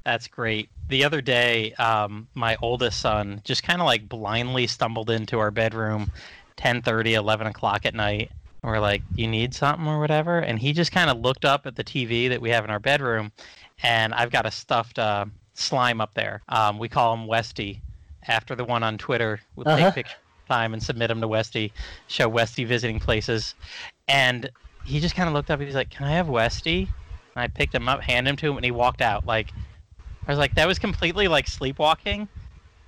That's 0.05 0.29
great. 0.29 0.69
The 0.89 1.03
other 1.03 1.21
day, 1.21 1.73
um, 1.75 2.29
my 2.35 2.57
oldest 2.63 3.01
son 3.01 3.41
just 3.45 3.65
kind 3.65 3.81
of 3.81 3.87
like 3.87 4.09
blindly 4.09 4.67
stumbled 4.67 5.11
into 5.11 5.39
our 5.41 5.51
bedroom 5.51 6.13
10 6.57 6.83
30 6.83 7.15
11 7.15 7.47
o'clock 7.49 7.87
at 7.87 7.95
night. 7.95 8.31
We're 8.67 8.81
like, 8.81 9.05
You 9.15 9.29
need 9.29 9.55
something 9.55 9.87
or 9.87 10.01
whatever? 10.01 10.39
And 10.41 10.59
he 10.59 10.73
just 10.73 10.93
kind 10.93 11.11
of 11.11 11.19
looked 11.19 11.45
up 11.45 11.67
at 11.67 11.77
the 11.77 11.85
TV 11.85 12.29
that 12.29 12.41
we 12.41 12.51
have 12.51 12.65
in 12.65 12.71
our 12.71 12.81
bedroom, 12.81 13.33
and 13.83 14.15
I've 14.15 14.31
got 14.31 14.47
a 14.47 14.51
stuffed 14.51 14.99
uh, 14.99 15.27
slime 15.55 16.01
up 16.01 16.15
there. 16.15 16.43
Um, 16.49 16.79
we 16.79 16.89
call 16.89 17.15
him 17.15 17.27
Westy 17.27 17.85
after 18.27 18.55
the 18.57 18.65
one 18.65 18.83
on 18.83 18.99
Twitter. 18.99 19.41
We'll 19.57 19.67
Uh-huh. 19.67 19.93
take 19.93 19.93
pictures 19.93 20.17
time 20.49 20.75
and 20.75 20.83
submit 20.83 21.09
them 21.09 21.21
to 21.21 21.29
Westy, 21.29 21.73
show 22.07 22.29
Westy 22.29 22.65
visiting 22.65 23.01
places. 23.01 23.55
And 24.09 24.51
he 24.85 25.01
just 25.01 25.15
kind 25.17 25.29
of 25.29 25.35
looked 25.35 25.51
up 25.51 25.61
and 25.61 25.69
he's 25.69 25.77
like, 25.77 25.91
Can 25.91 26.07
I 26.07 26.13
have 26.13 26.29
Westy? 26.29 26.95
And 27.37 27.43
I 27.43 27.49
picked 27.49 27.75
him 27.75 27.89
up, 27.89 28.03
handed 28.03 28.31
him 28.31 28.37
to 28.39 28.51
him, 28.51 28.57
and 28.57 28.65
he 28.65 28.71
walked 28.73 29.03
out. 29.03 29.27
Like, 29.27 29.55
I 30.27 30.33
was 30.33 30.39
like, 30.39 30.55
that 30.55 30.67
was 30.67 30.79
completely 30.79 31.29
like 31.29 31.47
sleepwalking. 31.49 32.29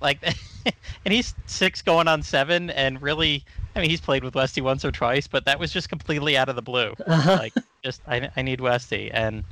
Like, 0.01 0.23
and 1.05 1.13
he's 1.13 1.35
six 1.47 1.81
going 1.81 2.07
on 2.07 2.23
seven, 2.23 2.69
and 2.69 3.01
really, 3.01 3.45
I 3.79 3.81
mean, 3.81 3.89
he's 3.89 4.01
played 4.01 4.23
with 4.23 4.35
Westy 4.35 4.61
once 4.61 4.83
or 4.83 4.91
twice, 4.91 5.25
but 5.27 5.45
that 5.45 5.59
was 5.59 5.71
just 5.71 5.87
completely 5.89 6.35
out 6.37 6.49
of 6.49 6.55
the 6.55 6.61
blue. 6.61 6.93
Uh-huh. 7.07 7.37
Like, 7.39 7.53
just, 7.83 8.01
I, 8.07 8.29
I 8.35 8.41
need 8.41 8.59
Westy. 8.59 9.09
And 9.11 9.43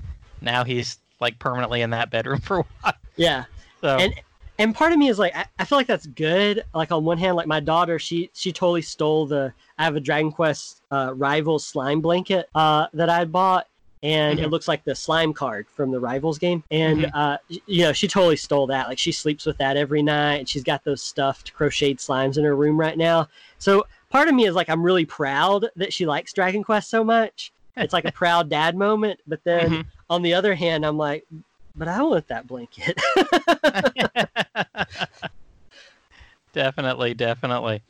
now 0.42 0.64
he's 0.66 0.98
like 1.22 1.40
permanently 1.40 1.82
in 1.82 1.92
that 1.92 2.10
bedroom 2.12 2.40
for 2.42 2.60
a 2.60 2.66
while. 2.82 2.94
yeah. 3.16 3.46
So, 3.82 3.98
And 3.98 4.14
and 4.60 4.76
part 4.76 4.92
of 4.92 4.98
me 4.98 5.08
is 5.08 5.18
like 5.20 5.36
I, 5.36 5.46
I 5.60 5.66
feel 5.66 5.78
like 5.78 5.88
that's 5.88 6.08
good 6.08 6.66
like 6.74 6.92
on 6.92 7.06
one 7.06 7.20
hand 7.20 7.36
like 7.36 7.46
my 7.46 7.60
daughter 7.60 8.00
she 8.00 8.32
she 8.34 8.52
totally 8.52 8.82
stole 8.82 9.28
the 9.28 9.54
i 9.78 9.84
have 9.84 9.96
a 9.96 10.00
dragon 10.00 10.32
quest 10.32 10.82
uh, 10.90 11.14
rivals 11.16 11.64
slime 11.64 12.02
blanket 12.02 12.50
uh, 12.56 12.88
that 12.94 13.08
i 13.08 13.24
bought 13.24 13.68
and 14.02 14.40
it 14.40 14.48
Mhm. 14.48 14.52
looks 14.52 14.68
like 14.68 14.84
the 14.84 14.96
slime 14.96 15.32
card 15.32 15.68
from 15.76 15.92
the 15.92 16.00
rivals 16.00 16.40
game 16.40 16.64
and 16.72 17.02
Mhm. 17.02 17.12
uh, 17.14 17.38
you 17.68 17.84
know 17.84 17.94
she 17.94 18.08
totally 18.08 18.36
stole 18.36 18.66
that 18.66 18.88
like 18.88 18.98
she 18.98 19.12
sleeps 19.12 19.46
with 19.46 19.58
that 19.60 19.78
every 19.78 20.02
night 20.02 20.38
and 20.38 20.50
she's 20.50 20.64
got 20.64 20.84
those 20.84 21.04
stuffed 21.04 21.54
crocheted 21.54 22.00
slimes 22.00 22.36
in 22.40 22.44
her 22.44 22.56
room 22.56 22.80
right 22.80 22.98
now 22.98 23.28
so 23.60 23.86
part 24.10 24.28
of 24.28 24.36
me 24.36 24.46
is 24.46 24.56
like 24.56 24.70
i'm 24.70 24.84
really 24.84 25.06
proud 25.06 25.68
that 25.76 25.94
she 25.94 26.06
likes 26.06 26.34
dragon 26.34 26.64
quest 26.64 26.90
so 26.90 27.04
much 27.04 27.52
it's 27.78 27.94
like 27.94 28.06
a 28.06 28.12
proud 28.12 28.50
dad 28.50 28.76
moment 28.76 29.20
but 29.28 29.44
then 29.44 29.72
Mhm. 29.72 29.86
on 30.10 30.22
the 30.22 30.34
other 30.34 30.56
hand 30.56 30.86
i'm 30.86 30.98
like 30.98 31.26
but 31.76 31.88
i 31.88 32.02
want 32.02 32.28
that 32.28 32.48
blanket 32.48 33.00
definitely, 36.54 37.14
definitely. 37.14 37.82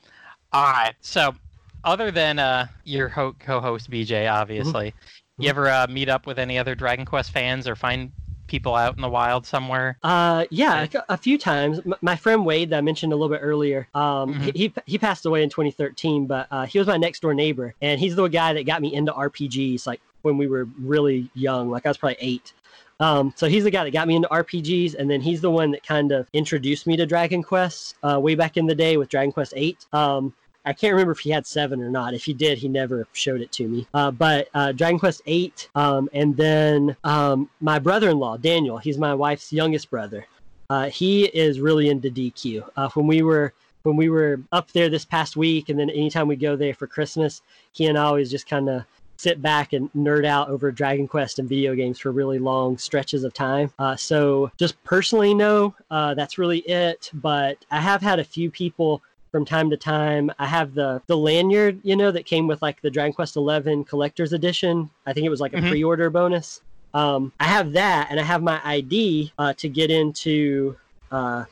All 0.51 0.71
right. 0.71 0.93
So, 1.01 1.35
other 1.83 2.11
than 2.11 2.39
uh, 2.39 2.67
your 2.83 3.09
ho- 3.09 3.35
co-host 3.39 3.89
BJ, 3.89 4.27
obviously, 4.27 4.89
Mm-hmm. 4.91 5.43
you 5.43 5.49
ever 5.49 5.69
uh, 5.69 5.87
meet 5.89 6.09
up 6.09 6.25
with 6.25 6.39
any 6.39 6.57
other 6.57 6.75
Dragon 6.75 7.05
Quest 7.05 7.31
fans 7.31 7.67
or 7.67 7.75
find 7.75 8.11
people 8.47 8.75
out 8.75 8.95
in 8.95 9.01
the 9.01 9.09
wild 9.09 9.45
somewhere? 9.45 9.97
Uh, 10.03 10.45
yeah, 10.49 10.87
a, 10.93 11.13
a 11.13 11.17
few 11.17 11.37
times. 11.37 11.79
M- 11.85 11.93
my 12.01 12.15
friend 12.15 12.45
Wade 12.45 12.69
that 12.71 12.77
I 12.77 12.81
mentioned 12.81 13.13
a 13.13 13.15
little 13.15 13.35
bit 13.35 13.41
earlier, 13.43 13.87
um, 13.93 14.33
Mhm. 14.35 14.41
he, 14.41 14.51
he 14.53 14.73
he 14.85 14.97
passed 14.97 15.25
away 15.25 15.43
in 15.43 15.49
2013, 15.49 16.25
but 16.25 16.47
uh, 16.51 16.65
he 16.65 16.79
was 16.79 16.87
my 16.87 16.97
next 16.97 17.21
door 17.21 17.33
neighbor, 17.33 17.73
and 17.81 17.99
he's 17.99 18.15
the 18.15 18.27
guy 18.27 18.53
that 18.53 18.65
got 18.65 18.81
me 18.81 18.93
into 18.93 19.11
RPGs 19.13 19.85
like 19.85 20.01
when 20.23 20.37
we 20.37 20.47
were 20.47 20.67
really 20.79 21.29
young, 21.35 21.69
like 21.69 21.85
I 21.85 21.89
was 21.89 21.97
probably 21.97 22.17
eight. 22.19 22.53
Um, 22.99 23.31
so 23.35 23.47
he's 23.47 23.63
the 23.63 23.69
guy 23.71 23.83
that 23.83 23.91
got 23.91 24.07
me 24.07 24.15
into 24.15 24.27
RPGs, 24.29 24.95
and 24.95 25.09
then 25.09 25.21
he's 25.21 25.41
the 25.41 25.51
one 25.51 25.69
that 25.71 25.85
kind 25.85 26.11
of 26.11 26.27
introduced 26.33 26.87
me 26.87 26.97
to 26.97 27.05
Dragon 27.05 27.43
Quest 27.43 27.95
uh, 28.01 28.19
way 28.19 28.33
back 28.33 28.57
in 28.57 28.65
the 28.65 28.73
day 28.73 28.97
with 28.97 29.07
Dragon 29.09 29.31
Quest 29.31 29.53
Eight. 29.55 29.85
Um, 29.93 30.33
I 30.67 30.73
can't 30.73 30.91
remember 30.91 31.13
if 31.13 31.19
he 31.19 31.29
had 31.29 31.47
seven 31.47 31.81
or 31.81 31.89
not. 31.89 32.13
If 32.13 32.25
he 32.25 32.33
did, 32.33 32.57
he 32.57 32.67
never 32.67 33.07
showed 33.13 33.39
it 33.39 33.51
to 33.53 33.67
me. 33.67 33.87
Uh, 33.93 34.11
but 34.11 34.49
uh, 34.53 34.73
Dragon 34.73 34.99
Quest 34.99 35.21
Eight, 35.25 35.69
um, 35.75 36.09
and 36.11 36.35
then 36.35 36.95
um, 37.05 37.49
my 37.61 37.79
brother-in-law 37.79 38.37
Daniel. 38.37 38.77
He's 38.77 38.97
my 38.97 39.13
wife's 39.13 39.53
youngest 39.53 39.89
brother. 39.89 40.27
Uh, 40.69 40.89
he 40.89 41.25
is 41.25 41.61
really 41.61 41.89
into 41.89 42.09
DQ. 42.09 42.69
Uh, 42.75 42.89
when 42.89 43.07
we 43.07 43.21
were 43.21 43.53
when 43.83 43.95
we 43.95 44.09
were 44.09 44.41
up 44.51 44.69
there 44.73 44.89
this 44.89 45.05
past 45.05 45.37
week, 45.37 45.69
and 45.69 45.79
then 45.79 45.89
anytime 45.89 46.27
we 46.27 46.35
go 46.35 46.57
there 46.57 46.73
for 46.73 46.87
Christmas, 46.87 47.41
he 47.71 47.85
and 47.85 47.97
I 47.97 48.03
always 48.03 48.29
just 48.29 48.49
kind 48.49 48.67
of 48.67 48.83
sit 49.15 49.41
back 49.41 49.73
and 49.73 49.91
nerd 49.93 50.25
out 50.25 50.49
over 50.49 50.71
Dragon 50.71 51.07
Quest 51.07 51.39
and 51.39 51.49
video 51.49 51.73
games 51.75 51.97
for 51.97 52.11
really 52.11 52.39
long 52.39 52.77
stretches 52.77 53.23
of 53.23 53.33
time. 53.33 53.71
Uh, 53.79 53.95
so 53.95 54.51
just 54.57 54.81
personally, 54.83 55.33
no, 55.33 55.73
uh, 55.89 56.13
that's 56.13 56.37
really 56.37 56.59
it. 56.59 57.09
But 57.13 57.57
I 57.71 57.79
have 57.79 58.01
had 58.01 58.19
a 58.19 58.23
few 58.23 58.51
people 58.51 59.01
from 59.31 59.45
time 59.45 59.69
to 59.69 59.77
time. 59.77 60.31
I 60.39 60.45
have 60.45 60.73
the 60.73 61.01
the 61.07 61.17
lanyard, 61.17 61.79
you 61.83 61.95
know, 61.95 62.11
that 62.11 62.25
came 62.25 62.47
with 62.47 62.61
like 62.61 62.81
the 62.81 62.89
Dragon 62.89 63.13
Quest 63.13 63.35
Eleven 63.35 63.83
Collector's 63.83 64.33
Edition. 64.33 64.89
I 65.05 65.13
think 65.13 65.25
it 65.25 65.29
was 65.29 65.41
like 65.41 65.53
a 65.53 65.57
Mhm. 65.57 65.69
pre-order 65.69 66.09
bonus. 66.09 66.61
Um, 66.93 67.31
I 67.39 67.45
have 67.45 67.73
that, 67.73 68.07
and 68.09 68.19
I 68.19 68.23
have 68.23 68.41
my 68.41 68.59
ID 68.63 69.31
uh, 69.37 69.53
to 69.53 69.69
get 69.69 69.91
into 69.91 70.75
uh, 71.11 71.45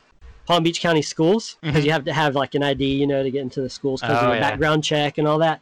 Palm 0.47 0.63
Beach 0.63 0.81
County 0.81 1.01
schools 1.01 1.57
because 1.61 1.83
Mhm. 1.83 1.85
you 1.85 1.91
have 1.91 2.05
to 2.05 2.13
have 2.13 2.35
like 2.35 2.55
an 2.55 2.63
ID, 2.63 2.85
you 2.85 3.07
know, 3.07 3.23
to 3.23 3.31
get 3.31 3.41
into 3.41 3.61
the 3.61 3.69
schools 3.69 4.01
because 4.01 4.17
Oh, 4.17 4.25
of 4.25 4.29
the 4.29 4.35
yeah. 4.35 4.41
background 4.49 4.83
check 4.83 5.17
and 5.17 5.27
all 5.27 5.39
that. 5.39 5.61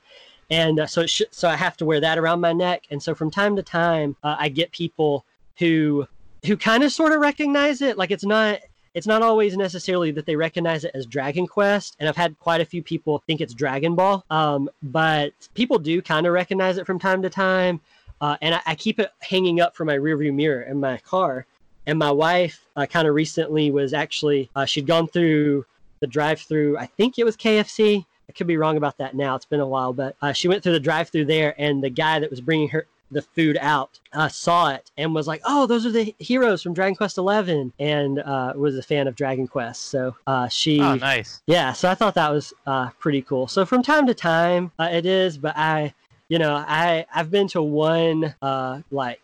And 0.49 0.79
uh, 0.79 0.87
so, 0.87 1.01
it 1.01 1.09
sh- 1.09 1.21
so 1.31 1.47
I 1.49 1.55
have 1.55 1.77
to 1.77 1.85
wear 1.85 1.99
that 2.01 2.17
around 2.17 2.41
my 2.41 2.53
neck. 2.53 2.83
And 2.91 3.01
so, 3.01 3.15
from 3.15 3.31
time 3.31 3.55
to 3.55 3.63
time, 3.63 4.15
uh, 4.23 4.35
I 4.39 4.49
get 4.49 4.71
people 4.71 5.25
who 5.59 6.07
who 6.45 6.57
kind 6.57 6.83
of 6.83 6.91
sort 6.91 7.13
of 7.13 7.21
recognize 7.21 7.81
it. 7.81 7.97
Like 7.97 8.11
it's 8.11 8.25
not 8.25 8.59
it's 8.93 9.07
not 9.07 9.21
always 9.21 9.57
necessarily 9.57 10.11
that 10.11 10.25
they 10.25 10.35
recognize 10.35 10.83
it 10.83 10.91
as 10.93 11.05
Dragon 11.05 11.47
Quest, 11.47 11.95
and 11.99 12.07
I've 12.07 12.17
had 12.17 12.37
quite 12.39 12.61
a 12.61 12.65
few 12.65 12.83
people 12.83 13.23
think 13.25 13.41
it's 13.41 13.53
Dragon 13.53 13.95
Ball. 13.95 14.23
Um, 14.29 14.69
but 14.81 15.33
people 15.53 15.79
do 15.79 16.01
kind 16.01 16.27
of 16.27 16.33
recognize 16.33 16.77
it 16.77 16.85
from 16.85 16.99
time 16.99 17.21
to 17.23 17.29
time, 17.29 17.81
uh, 18.21 18.37
and 18.41 18.55
I, 18.55 18.61
I 18.67 18.75
keep 18.75 18.99
it 18.99 19.11
hanging 19.19 19.61
up 19.61 19.75
from 19.75 19.87
my 19.87 19.97
rearview 19.97 20.33
mirror 20.33 20.61
in 20.61 20.79
my 20.79 20.97
car. 20.97 21.45
And 21.85 21.99
my 21.99 22.11
wife 22.11 22.65
uh, 22.77 22.85
kind 22.85 23.07
of 23.07 23.15
recently 23.15 23.69
was 23.69 23.93
actually 23.93 24.49
uh, 24.55 24.65
she'd 24.65 24.87
gone 24.87 25.07
through 25.07 25.65
the 25.99 26.07
drive-through. 26.07 26.77
I 26.77 26.85
think 26.85 27.19
it 27.19 27.25
was 27.25 27.35
KFC. 27.35 28.05
I 28.29 28.31
could 28.31 28.47
be 28.47 28.57
wrong 28.57 28.77
about 28.77 28.97
that 28.99 29.15
now. 29.15 29.35
It's 29.35 29.45
been 29.45 29.59
a 29.59 29.67
while, 29.67 29.91
but 29.91 30.15
uh, 30.21 30.31
she 30.31 30.47
went 30.47 30.63
through 30.63 30.73
the 30.73 30.79
drive-through 30.79 31.25
there, 31.25 31.55
and 31.57 31.83
the 31.83 31.89
guy 31.89 32.19
that 32.19 32.29
was 32.29 32.41
bringing 32.41 32.69
her 32.69 32.87
the 33.11 33.21
food 33.21 33.57
out 33.61 33.99
uh, 34.13 34.27
saw 34.27 34.69
it 34.71 34.91
and 34.97 35.13
was 35.13 35.27
like, 35.27 35.41
"Oh, 35.45 35.67
those 35.67 35.85
are 35.85 35.91
the 35.91 36.15
heroes 36.19 36.61
from 36.63 36.73
Dragon 36.73 36.95
Quest 36.95 37.17
Eleven," 37.17 37.71
and 37.79 38.19
uh, 38.19 38.53
was 38.55 38.77
a 38.77 38.81
fan 38.83 39.07
of 39.07 39.15
Dragon 39.15 39.47
Quest. 39.47 39.83
So 39.83 40.15
uh, 40.27 40.47
she, 40.47 40.79
Oh, 40.79 40.95
nice. 40.95 41.41
yeah. 41.47 41.73
So 41.73 41.89
I 41.89 41.95
thought 41.95 42.15
that 42.15 42.31
was 42.31 42.53
uh, 42.65 42.89
pretty 42.99 43.21
cool. 43.21 43.47
So 43.47 43.65
from 43.65 43.83
time 43.83 44.07
to 44.07 44.13
time, 44.13 44.71
uh, 44.79 44.89
it 44.91 45.05
is, 45.05 45.37
but 45.37 45.55
I, 45.55 45.93
you 46.29 46.39
know, 46.39 46.55
I 46.55 47.05
I've 47.13 47.29
been 47.29 47.47
to 47.49 47.61
one 47.61 48.33
uh, 48.41 48.81
like 48.91 49.19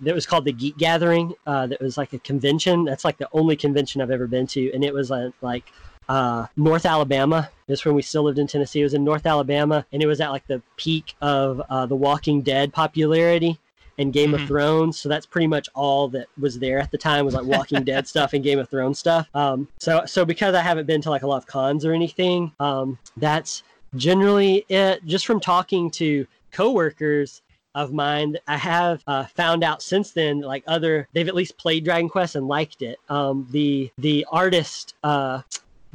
that 0.00 0.14
was 0.14 0.26
called 0.26 0.44
the 0.44 0.52
Geek 0.52 0.78
Gathering. 0.78 1.34
Uh, 1.46 1.66
that 1.66 1.80
was 1.80 1.98
like 1.98 2.12
a 2.12 2.18
convention. 2.20 2.84
That's 2.84 3.04
like 3.04 3.18
the 3.18 3.28
only 3.32 3.56
convention 3.56 4.00
I've 4.00 4.10
ever 4.10 4.26
been 4.26 4.46
to, 4.48 4.72
and 4.72 4.84
it 4.84 4.94
was 4.94 5.10
like 5.42 5.64
uh, 6.08 6.46
North 6.56 6.86
Alabama. 6.86 7.50
This 7.66 7.84
when 7.84 7.94
we 7.94 8.02
still 8.02 8.22
lived 8.22 8.38
in 8.38 8.46
Tennessee. 8.46 8.80
It 8.80 8.84
was 8.84 8.94
in 8.94 9.04
North 9.04 9.26
Alabama, 9.26 9.84
and 9.92 10.02
it 10.02 10.06
was 10.06 10.20
at 10.20 10.30
like 10.30 10.46
the 10.46 10.62
peak 10.76 11.14
of 11.20 11.60
uh, 11.68 11.86
the 11.86 11.96
Walking 11.96 12.42
Dead 12.42 12.72
popularity 12.72 13.58
and 13.98 14.12
Game 14.12 14.32
Mhm. 14.32 14.42
of 14.42 14.46
Thrones. 14.48 15.00
So 15.00 15.08
that's 15.08 15.24
pretty 15.26 15.46
much 15.46 15.68
all 15.74 16.06
that 16.08 16.26
was 16.38 16.58
there 16.58 16.78
at 16.78 16.90
the 16.90 16.98
time 16.98 17.24
was 17.24 17.34
like 17.34 17.44
Walking 17.46 17.82
Dead 17.82 18.06
stuff 18.12 18.34
and 18.34 18.44
Game 18.44 18.58
of 18.58 18.68
Thrones 18.68 18.98
stuff. 18.98 19.28
Um, 19.34 19.68
so 19.78 20.04
so 20.06 20.24
because 20.24 20.54
I 20.54 20.60
haven't 20.60 20.86
been 20.86 21.00
to 21.02 21.10
like 21.10 21.22
a 21.22 21.26
lot 21.26 21.38
of 21.38 21.46
cons 21.46 21.84
or 21.84 21.92
anything, 21.92 22.52
um, 22.60 22.98
that's 23.16 23.62
generally 23.96 24.64
it. 24.68 25.04
Just 25.06 25.26
from 25.26 25.40
talking 25.40 25.90
to 25.92 26.26
coworkers 26.52 27.42
of 27.74 27.92
mine, 27.92 28.36
I 28.46 28.56
have 28.56 29.02
uh, 29.06 29.24
found 29.26 29.62
out 29.64 29.82
since 29.82 30.12
then, 30.12 30.40
like 30.40 30.62
other, 30.66 31.08
they've 31.12 31.28
at 31.28 31.34
least 31.34 31.58
played 31.58 31.84
Dragon 31.84 32.08
Quest 32.08 32.34
and 32.36 32.46
liked 32.48 32.82
it. 32.82 32.98
Um, 33.08 33.46
the 33.50 33.90
the 33.98 34.26
artist 34.30 34.94
uh, 35.04 35.42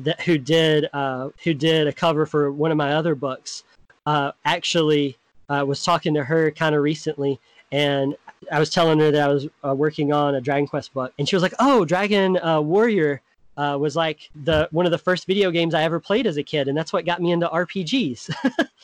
that 0.06 0.22
who 0.22 0.38
did 0.38 0.88
uh, 0.94 1.30
who 1.44 1.54
did 1.54 1.88
a 1.88 1.94
cover 1.94 2.26
for 2.26 2.52
one 2.52 2.72
of 2.72 2.78
my 2.78 2.94
other 2.94 3.16
books 3.16 3.64
uh, 4.06 4.32
actually 4.46 5.18
uh, 5.50 5.64
was 5.66 5.84
talking 5.84 6.14
to 6.14 6.24
her 6.24 6.52
kind 6.52 6.76
of 6.76 6.82
recently, 6.82 7.40
and 7.72 8.16
I 8.52 8.60
was 8.60 8.70
telling 8.70 9.00
her 9.00 9.12
that 9.12 9.22
I 9.22 9.32
was 9.32 9.48
uh, 9.66 9.74
working 9.76 10.14
on 10.14 10.36
a 10.36 10.42
Dragon 10.42 10.68
Quest 10.68 10.94
book, 10.94 11.14
and 11.20 11.28
she 11.28 11.36
was 11.36 11.44
like, 11.44 11.54
"Oh, 11.60 11.86
Dragon 11.86 12.38
uh, 12.38 12.62
Warrior." 12.62 13.22
Uh, 13.58 13.78
was 13.78 13.98
like 13.98 14.30
the 14.44 14.68
one 14.72 14.86
of 14.86 14.94
the 14.94 14.98
first 14.98 15.28
video 15.28 15.52
games 15.52 15.76
I 15.76 15.84
ever 15.84 16.00
played 16.00 16.26
as 16.26 16.38
a 16.38 16.44
kid, 16.44 16.70
and 16.70 16.76
that's 16.76 16.94
what 16.94 17.06
got 17.06 17.22
me 17.22 17.32
into 17.32 17.50
RPGs. 17.50 18.34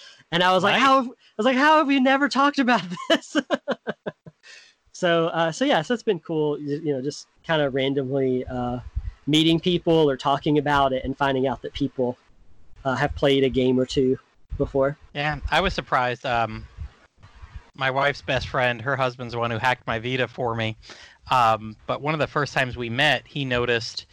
and 0.32 0.43
I 0.43 0.53
was 0.53 0.61
like, 0.61 0.74
Nice. 0.74 0.84
"How?" 0.84 0.99
I 1.03 1.38
was 1.38 1.45
like, 1.45 1.55
"How 1.55 1.78
have 1.78 1.88
we 1.88 2.01
never 2.01 2.28
talked 2.28 2.59
about 2.59 2.82
this?" 3.09 3.38
so, 4.91 5.28
uh, 5.28 5.51
so 5.53 5.63
yeah, 5.63 5.82
so 5.82 5.93
it's 5.93 6.03
been 6.03 6.20
cool. 6.20 6.59
You 6.59 6.82
you 6.84 6.93
know, 6.93 7.01
just 7.01 7.28
kind 7.45 7.61
of 7.61 7.74
randomly 7.74 8.45
uh, 8.45 8.80
meeting 9.28 9.59
people 9.59 10.09
or 10.09 10.17
talking 10.17 10.57
about 10.57 10.93
it 10.93 11.03
and 11.03 11.17
finding 11.17 11.47
out 11.47 11.61
that 11.61 11.73
people 11.73 12.17
uh, 12.86 12.95
have 12.95 13.13
played 13.15 13.43
a 13.43 13.49
game 13.49 13.80
or 13.80 13.86
two 13.86 14.17
before. 14.57 14.97
Yeah, 15.13 15.39
I 15.51 15.61
was 15.61 15.73
surprised. 15.73 16.25
Um, 16.25 16.65
my 17.75 17.91
wife's 17.91 18.21
best 18.21 18.47
friend, 18.47 18.82
her 18.82 18.95
husband's 18.95 19.34
the 19.34 19.39
one 19.39 19.51
who 19.51 19.57
hacked 19.57 19.86
my 19.86 19.99
Vita 19.99 20.28
for 20.28 20.55
me. 20.55 20.75
Um, 21.30 21.75
but 21.86 22.01
one 22.01 22.13
of 22.13 22.19
the 22.19 22.28
first 22.28 22.53
times 22.53 22.75
we 22.78 22.89
met, 22.89 23.28
he 23.28 23.45
noticed 23.45 24.05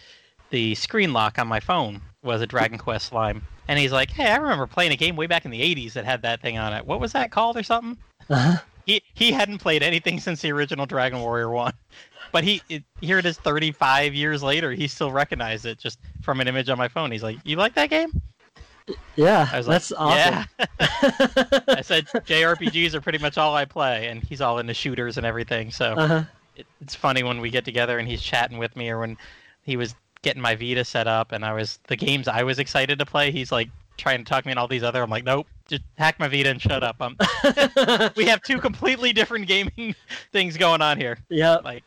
the 0.50 0.74
screen 0.74 1.12
lock 1.12 1.38
on 1.38 1.48
my 1.48 1.60
phone 1.60 2.02
was 2.22 2.42
a 2.42 2.46
Dragon 2.46 2.78
Quest 2.78 3.06
slime. 3.06 3.46
And 3.66 3.78
he's 3.78 3.92
like, 3.92 4.10
"Hey, 4.10 4.30
I 4.30 4.36
remember 4.36 4.66
playing 4.66 4.92
a 4.92 4.96
game 4.96 5.16
way 5.16 5.26
back 5.26 5.44
in 5.44 5.50
the 5.50 5.62
'80s 5.62 5.94
that 5.94 6.04
had 6.04 6.22
that 6.22 6.42
thing 6.42 6.58
on 6.58 6.74
it. 6.74 6.84
What 6.84 7.00
was 7.00 7.12
that 7.12 7.30
called, 7.30 7.56
or 7.56 7.62
something?" 7.62 7.96
Uh-huh. 8.28 8.58
He 8.84 9.02
he 9.14 9.32
hadn't 9.32 9.58
played 9.58 9.82
anything 9.82 10.20
since 10.20 10.42
the 10.42 10.52
original 10.52 10.84
Dragon 10.84 11.20
Warrior 11.20 11.50
one, 11.50 11.72
but 12.34 12.42
he 12.42 12.60
it, 12.68 12.82
here 13.00 13.20
it 13.20 13.26
is 13.26 13.38
35 13.38 14.12
years 14.12 14.42
later. 14.42 14.72
He 14.72 14.88
still 14.88 15.12
recognized 15.12 15.66
it 15.66 15.78
just 15.78 16.00
from 16.20 16.40
an 16.40 16.48
image 16.48 16.68
on 16.68 16.76
my 16.76 16.88
phone. 16.88 17.12
He's 17.12 17.22
like, 17.22 17.38
"You 17.44 17.54
like 17.54 17.74
that 17.74 17.90
game?" 17.90 18.10
Yeah, 19.14 19.48
I 19.52 19.56
was 19.56 19.68
like, 19.68 19.74
that's 19.76 19.92
awesome. 19.92 20.44
"Yeah." 20.58 20.66
I 21.68 21.80
said 21.80 22.06
JRPGs 22.06 22.92
are 22.94 23.00
pretty 23.00 23.18
much 23.18 23.38
all 23.38 23.54
I 23.54 23.64
play, 23.64 24.08
and 24.08 24.20
he's 24.20 24.40
all 24.40 24.58
into 24.58 24.74
shooters 24.74 25.16
and 25.16 25.24
everything. 25.24 25.70
So 25.70 25.92
uh-huh. 25.92 26.24
it, 26.56 26.66
it's 26.80 26.96
funny 26.96 27.22
when 27.22 27.40
we 27.40 27.50
get 27.50 27.64
together 27.64 28.00
and 28.00 28.08
he's 28.08 28.20
chatting 28.20 28.58
with 28.58 28.74
me, 28.74 28.90
or 28.90 28.98
when 28.98 29.16
he 29.62 29.76
was 29.76 29.94
getting 30.22 30.42
my 30.42 30.56
Vita 30.56 30.84
set 30.84 31.06
up, 31.06 31.30
and 31.30 31.44
I 31.44 31.52
was 31.52 31.78
the 31.86 31.94
games 31.94 32.26
I 32.26 32.42
was 32.42 32.58
excited 32.58 32.98
to 32.98 33.06
play. 33.06 33.30
He's 33.30 33.52
like 33.52 33.70
trying 33.96 34.18
to 34.18 34.24
talk 34.24 34.44
me 34.44 34.50
in 34.50 34.58
all 34.58 34.66
these 34.66 34.82
other. 34.82 35.04
I'm 35.04 35.10
like, 35.10 35.22
nope, 35.22 35.46
just 35.68 35.84
hack 35.98 36.18
my 36.18 36.26
Vita 36.26 36.50
and 36.50 36.60
shut 36.60 36.82
up. 36.82 37.00
Um, 37.00 37.16
we 38.16 38.24
have 38.24 38.42
two 38.42 38.58
completely 38.58 39.12
different 39.12 39.46
gaming 39.46 39.94
things 40.32 40.56
going 40.56 40.82
on 40.82 40.98
here. 40.98 41.18
yep. 41.28 41.62
Like, 41.62 41.84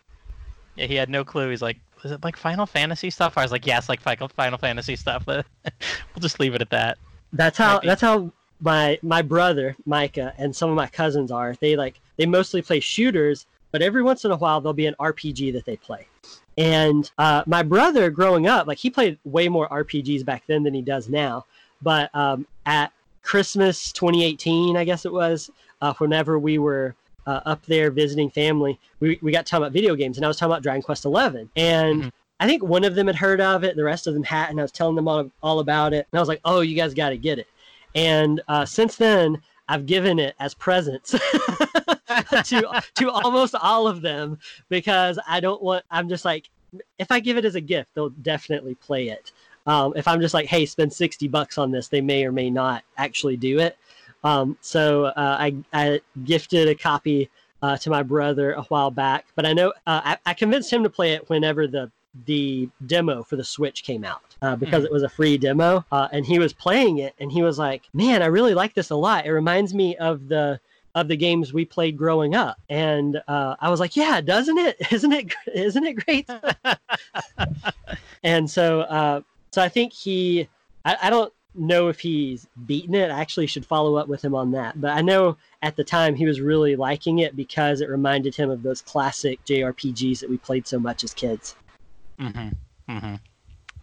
yeah, 0.77 0.85
he 0.85 0.95
had 0.95 1.09
no 1.09 1.25
clue. 1.25 1.49
He's 1.49 1.61
like, 1.61 1.77
was 2.03 2.11
it 2.11 2.23
like 2.23 2.37
Final 2.37 2.65
Fantasy 2.65 3.09
stuff? 3.09 3.37
I 3.37 3.43
was 3.43 3.51
like, 3.51 3.65
yes, 3.65 3.89
like 3.89 3.99
Final 3.99 4.57
Fantasy 4.57 4.95
stuff. 4.95 5.25
we'll 5.27 5.43
just 6.19 6.39
leave 6.39 6.55
it 6.55 6.61
at 6.61 6.69
that. 6.69 6.97
That's 7.33 7.57
how 7.57 7.79
that's 7.79 8.01
how 8.01 8.31
my 8.61 8.97
my 9.01 9.21
brother 9.21 9.75
Micah 9.85 10.33
and 10.37 10.55
some 10.55 10.69
of 10.69 10.75
my 10.75 10.87
cousins 10.87 11.31
are. 11.31 11.55
They 11.59 11.75
like 11.75 11.99
they 12.17 12.25
mostly 12.25 12.61
play 12.61 12.79
shooters, 12.79 13.45
but 13.71 13.81
every 13.81 14.03
once 14.03 14.23
in 14.25 14.31
a 14.31 14.37
while 14.37 14.61
there'll 14.61 14.73
be 14.73 14.85
an 14.85 14.95
RPG 14.99 15.53
that 15.53 15.65
they 15.65 15.75
play. 15.75 16.07
And 16.57 17.09
uh, 17.17 17.43
my 17.45 17.61
brother, 17.61 18.09
growing 18.09 18.47
up, 18.47 18.65
like 18.67 18.79
he 18.79 18.89
played 18.89 19.19
way 19.25 19.47
more 19.47 19.67
RPGs 19.69 20.25
back 20.25 20.43
then 20.47 20.63
than 20.63 20.73
he 20.73 20.81
does 20.81 21.07
now. 21.07 21.45
But 21.81 22.13
um, 22.15 22.47
at 22.65 22.91
Christmas 23.21 23.91
2018, 23.91 24.75
I 24.75 24.83
guess 24.83 25.05
it 25.05 25.13
was, 25.13 25.51
uh, 25.81 25.93
whenever 25.99 26.39
we 26.39 26.57
were 26.57 26.95
uh, 27.27 27.41
up 27.45 27.63
there 27.67 27.91
visiting 27.91 28.31
family, 28.31 28.79
we, 28.99 29.19
we 29.21 29.31
got 29.31 29.45
talking 29.45 29.63
about 29.63 29.73
video 29.73 29.93
games, 29.95 30.17
and 30.17 30.25
I 30.25 30.29
was 30.29 30.37
talking 30.37 30.51
about 30.51 30.63
Dragon 30.63 30.81
Quest 30.81 31.05
11. 31.05 31.49
And 31.55 32.03
Mhm. 32.05 32.11
I 32.39 32.47
think 32.47 32.63
one 32.63 32.83
of 32.83 32.95
them 32.95 33.07
had 33.07 33.15
heard 33.15 33.41
of 33.41 33.63
it, 33.63 33.75
the 33.75 33.83
rest 33.83 34.07
of 34.07 34.13
them 34.13 34.23
hadn't. 34.23 34.51
And 34.51 34.59
I 34.59 34.63
was 34.63 34.71
telling 34.71 34.95
them 34.95 35.07
all, 35.07 35.29
all 35.43 35.59
about 35.59 35.93
it, 35.93 36.07
and 36.11 36.17
I 36.17 36.21
was 36.21 36.29
like, 36.29 36.41
"Oh, 36.45 36.61
you 36.61 36.75
guys 36.75 36.93
got 36.93 37.09
to 37.09 37.17
get 37.17 37.37
it." 37.39 37.47
And 37.95 38.41
uh, 38.47 38.63
since 38.65 38.95
then, 38.95 39.41
I've 39.67 39.85
given 39.85 40.19
it 40.19 40.35
as 40.39 40.53
presents 40.53 41.11
to 42.45 42.83
to 42.95 43.09
almost 43.11 43.55
all 43.55 43.87
of 43.87 44.01
them 44.01 44.37
because 44.69 45.19
I 45.27 45.39
don't 45.39 45.61
want. 45.61 45.83
I'm 45.91 46.07
just 46.09 46.25
like, 46.25 46.49
if 46.99 47.11
I 47.11 47.19
give 47.19 47.37
it 47.37 47.45
as 47.45 47.55
a 47.55 47.61
gift, 47.61 47.89
they'll 47.93 48.09
definitely 48.09 48.75
play 48.75 49.09
it. 49.09 49.31
Um, 49.65 49.93
if 49.95 50.07
I'm 50.07 50.21
just 50.21 50.33
like, 50.33 50.45
hey, 50.45 50.65
spend 50.65 50.93
sixty 50.93 51.27
bucks 51.27 51.57
on 51.57 51.71
this, 51.71 51.87
they 51.87 52.01
may 52.01 52.23
or 52.23 52.31
may 52.31 52.49
not 52.49 52.83
actually 52.97 53.35
do 53.35 53.59
it. 53.59 53.77
Um, 54.27 54.57
so 54.59 55.05
uh, 55.05 55.13
I, 55.39 55.55
I 55.71 56.01
gifted 56.25 56.67
a 56.67 56.75
copy 56.75 57.29
uh, 57.61 57.77
to 57.77 57.89
my 57.89 58.03
brother 58.03 58.53
a 58.53 58.63
while 58.63 58.91
back, 58.91 59.25
but 59.35 59.45
I 59.45 59.53
know 59.53 59.69
uh, 59.87 60.01
I, 60.03 60.17
I 60.25 60.33
convinced 60.33 60.71
him 60.71 60.83
to 60.83 60.89
play 60.89 61.13
it 61.13 61.29
whenever 61.29 61.67
the 61.67 61.91
the 62.25 62.67
demo 62.87 63.21
for 63.23 63.35
the 63.35 63.43
Switch 63.43 63.83
came 63.83 64.03
out 64.03 64.35
uh, 64.41 64.55
because 64.55 64.81
Mhm. 64.81 64.87
it 64.87 64.91
was 64.91 65.03
a 65.03 65.09
free 65.09 65.37
demo, 65.37 65.85
uh, 65.91 66.07
and 66.11 66.25
he 66.25 66.39
was 66.39 66.51
playing 66.51 66.97
it, 66.97 67.13
and 67.19 67.31
he 67.31 67.43
was 67.43 67.59
like, 67.59 67.83
"Man, 67.93 68.23
I 68.23 68.25
really 68.25 68.55
like 68.55 68.73
this 68.73 68.89
a 68.89 68.95
lot. 68.95 69.25
It 69.25 69.31
reminds 69.31 69.73
me 69.73 69.95
of 69.97 70.27
the." 70.27 70.59
Of 70.95 71.09
the 71.09 71.15
games 71.15 71.53
we 71.53 71.63
played 71.63 71.95
growing 71.95 72.33
up, 72.33 72.57
and 72.69 73.21
uh, 73.27 73.55
I 73.59 73.69
was 73.69 73.79
like, 73.79 73.95
"Yeah, 73.95 74.19
doesn't 74.19 74.57
it? 74.57 74.77
Isn't 74.91 75.11
it? 75.13 75.31
Isn't 75.53 75.85
it 75.85 75.93
great?" 75.93 76.27
and 78.23 78.49
so, 78.49 78.81
uh, 78.81 79.21
so 79.51 79.61
I 79.61 79.69
think 79.69 79.93
he, 79.93 80.49
I, 80.85 80.97
I 81.03 81.09
don't 81.11 81.31
know 81.57 81.87
if 81.87 81.99
he's 81.99 82.47
beaten 82.65 82.95
it. 82.95 83.11
I 83.11 83.19
actually 83.19 83.47
should 83.47 83.65
follow 83.65 83.95
up 83.95 84.07
with 84.07 84.23
him 84.23 84.35
on 84.35 84.51
that. 84.51 84.79
But 84.79 84.91
I 84.91 85.01
know 85.01 85.37
at 85.61 85.75
the 85.75 85.83
time 85.83 86.15
he 86.15 86.25
was 86.25 86.41
really 86.41 86.75
liking 86.75 87.19
it 87.19 87.35
because 87.35 87.81
it 87.81 87.89
reminded 87.89 88.35
him 88.35 88.49
of 88.49 88.63
those 88.63 88.81
classic 88.81 89.43
JRPGs 89.45 90.19
that 90.19 90.29
we 90.29 90.37
played 90.37 90.67
so 90.67 90.79
much 90.79 91.03
as 91.03 91.13
kids. 91.13 91.55
Mm-hmm. 92.19 92.49
Mm-hmm. 92.91 93.15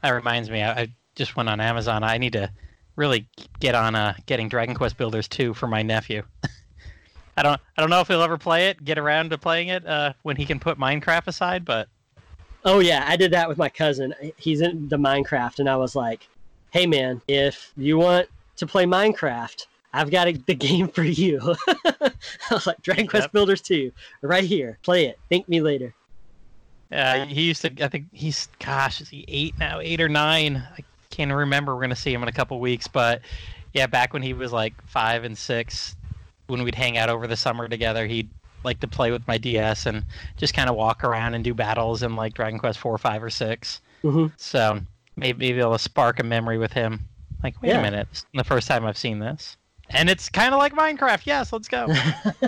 That 0.03 0.11
reminds 0.11 0.51
me, 0.51 0.62
I, 0.62 0.83
I 0.83 0.89
just 1.14 1.37
went 1.37 1.49
on 1.49 1.61
Amazon. 1.61 2.03
I 2.03 2.18
need 2.18 2.33
to 2.35 2.51
really 2.97 3.27
get 3.61 3.75
on 3.75 3.95
uh, 3.95 4.14
getting 4.27 4.49
Dragon 4.49 4.75
Quest 4.75 4.97
Builders 4.97 5.29
2 5.29 5.55
for 5.55 5.66
my 5.66 5.83
nephew. 5.83 6.22
I 7.37 7.43
don't 7.43 7.61
I 7.77 7.81
don't 7.81 7.91
know 7.91 8.01
if 8.01 8.07
he'll 8.07 8.22
ever 8.22 8.39
play 8.39 8.68
it, 8.68 8.85
get 8.85 8.97
around 8.97 9.31
to 9.31 9.39
playing 9.39 9.68
it 9.68 9.85
uh, 9.85 10.12
when 10.22 10.37
he 10.37 10.47
can 10.47 10.61
put 10.61 10.79
Minecraft 10.79 11.27
aside, 11.27 11.64
but 11.64 11.89
Oh 12.64 12.79
yeah, 12.79 13.05
I 13.07 13.16
did 13.16 13.33
that 13.33 13.49
with 13.49 13.59
my 13.59 13.68
cousin. 13.68 14.14
He's 14.37 14.62
into 14.62 14.97
Minecraft, 14.97 15.59
and 15.59 15.68
I 15.68 15.77
was 15.77 15.95
like, 15.95 16.29
"Hey 16.75 16.87
man, 16.87 17.22
if 17.29 17.72
you 17.77 17.97
want 17.99 18.29
to 18.57 18.66
play 18.66 18.85
Minecraft, 18.85 19.62
I've 19.93 20.11
got 20.11 20.27
a, 20.27 20.33
the 20.47 20.55
game 20.55 20.89
for 20.89 21.05
you." 21.05 21.41
I 21.87 22.11
was 22.51 22.66
like, 22.66 22.83
"Dragon 22.83 23.07
Quest 23.07 23.27
Yep. 23.27 23.33
Builders 23.33 23.61
2, 23.62 23.93
right 24.22 24.43
here. 24.43 24.79
Play 24.83 25.07
it. 25.07 25.18
Thank 25.31 25.49
me 25.49 25.61
later." 25.61 25.95
uh, 26.93 27.25
he 27.27 27.43
used 27.43 27.62
to. 27.62 27.70
I 27.83 27.89
think 27.89 28.07
he's 28.12 28.49
gosh, 28.59 29.01
is 29.01 29.09
he 29.09 29.25
eight 29.29 29.55
now, 29.59 29.79
eight 29.81 30.01
or 30.01 30.09
nine? 30.09 30.57
I 30.57 30.85
can't 31.11 31.33
remember. 31.33 31.75
We're 31.75 31.81
gonna 31.83 31.97
see 31.97 32.12
him 32.12 32.22
in 32.22 32.29
a 32.29 32.33
couple 32.33 32.59
weeks, 32.61 32.89
but 32.89 33.20
yeah, 33.72 33.87
back 33.87 34.12
when 34.12 34.22
he 34.22 34.33
was 34.33 34.53
like 34.53 34.75
five 34.87 35.25
and 35.25 35.39
six, 35.39 35.95
when 36.49 36.62
we'd 36.64 36.75
hang 36.75 36.99
out 36.99 37.09
over 37.09 37.27
the 37.27 37.37
summer 37.37 37.68
together, 37.68 38.07
he'd 38.07 38.31
like 38.64 38.81
to 38.81 38.89
play 38.89 39.11
with 39.11 39.27
my 39.29 39.39
DS 39.39 39.87
and 39.87 40.05
just 40.37 40.55
kind 40.55 40.68
of 40.68 40.77
walk 40.77 41.05
around 41.05 41.35
and 41.35 41.45
do 41.45 41.55
battles 41.55 42.03
in 42.03 42.16
like 42.16 42.35
Dragon 42.35 42.59
Quest 42.59 42.79
four, 42.79 42.97
five, 42.99 43.22
or 43.22 43.31
six. 43.31 43.81
hmm 44.03 44.27
So 44.37 44.81
maybe 45.16 45.38
maybe 45.46 45.58
it'll 45.58 45.78
spark 45.78 46.20
a 46.20 46.24
memory 46.24 46.58
with 46.58 46.72
him. 46.72 47.00
Like, 47.42 47.60
wait 47.62 47.70
Yeah. 47.70 47.78
a 47.80 47.82
minute, 47.82 48.08
this 48.10 48.18
is 48.20 48.26
the 48.34 48.44
first 48.44 48.68
time 48.68 48.84
I've 48.86 48.96
seen 48.98 49.18
this, 49.18 49.56
and 49.90 50.08
it's 50.08 50.28
kind 50.28 50.54
of 50.54 50.58
like 50.58 50.72
Minecraft. 50.74 51.26
Yes, 51.26 51.52
let's 51.52 51.68
go. 51.68 51.86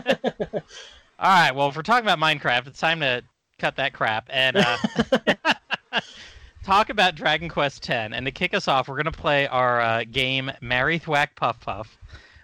All 1.19 1.31
right. 1.31 1.55
Well, 1.55 1.69
if 1.69 1.77
we're 1.77 1.83
talking 1.83 2.09
about 2.09 2.19
Minecraft, 2.19 2.67
it's 2.67 2.81
time 2.81 3.01
to 3.01 3.23
cut 3.59 3.77
that 3.77 3.93
crap 3.95 4.29
and 4.31 4.57
uh, 4.57 4.77
talk 6.65 6.91
about 6.91 7.15
Dragon 7.15 7.49
Quest 7.49 7.89
X. 7.89 8.13
And 8.15 8.27
to 8.27 8.33
kick 8.33 8.55
us 8.55 8.69
off, 8.69 8.89
we're 8.89 8.97
gonna 8.97 9.13
play 9.13 9.47
our 9.49 9.81
uh, 9.81 10.05
game 10.11 10.51
Marry 10.61 10.99
Thwack 10.99 11.35
Puff 11.37 11.61
Puff, 11.61 11.97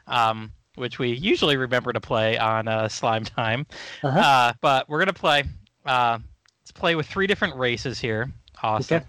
um, 0.07 0.53
which 0.77 0.99
we 0.99 1.11
usually 1.11 1.57
remember 1.57 1.93
to 1.93 2.01
play 2.01 2.39
on 2.39 2.69
uh, 2.69 2.89
Slime 2.89 3.25
Time. 3.25 3.67
Uh-huh. 4.03 4.19
Uh, 4.19 4.53
but 4.61 4.89
we're 4.89 4.99
gonna 4.99 5.13
play. 5.13 5.45
Uh, 5.85 6.19
let's 6.63 6.73
play 6.73 6.95
with 6.95 7.07
three 7.07 7.27
different 7.27 7.57
races 7.57 7.99
here. 7.99 8.31
Awesome. 8.63 8.99
Okay. 8.99 9.07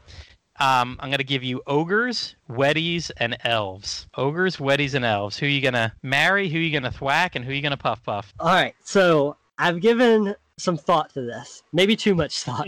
Um, 0.59 0.97
I'm 0.99 1.09
gonna 1.09 1.23
give 1.23 1.43
you 1.43 1.61
ogres, 1.65 2.35
weddies, 2.49 3.09
and 3.17 3.35
elves. 3.43 4.07
Ogres, 4.15 4.57
weddies, 4.57 4.93
and 4.93 5.03
elves. 5.03 5.37
Who 5.37 5.47
are 5.47 5.49
you 5.49 5.61
gonna 5.61 5.93
marry? 6.03 6.47
Who 6.47 6.57
are 6.57 6.61
you 6.61 6.71
gonna 6.71 6.91
thwack? 6.91 7.35
And 7.35 7.43
who 7.43 7.51
are 7.51 7.53
you 7.55 7.61
gonna 7.61 7.75
puff 7.77 8.03
puff? 8.03 8.33
All 8.39 8.53
right, 8.53 8.75
so 8.83 9.35
I've 9.57 9.81
given 9.81 10.35
some 10.57 10.77
thought 10.77 11.11
to 11.15 11.21
this, 11.21 11.63
maybe 11.73 11.95
too 11.95 12.13
much 12.13 12.43
thought. 12.43 12.67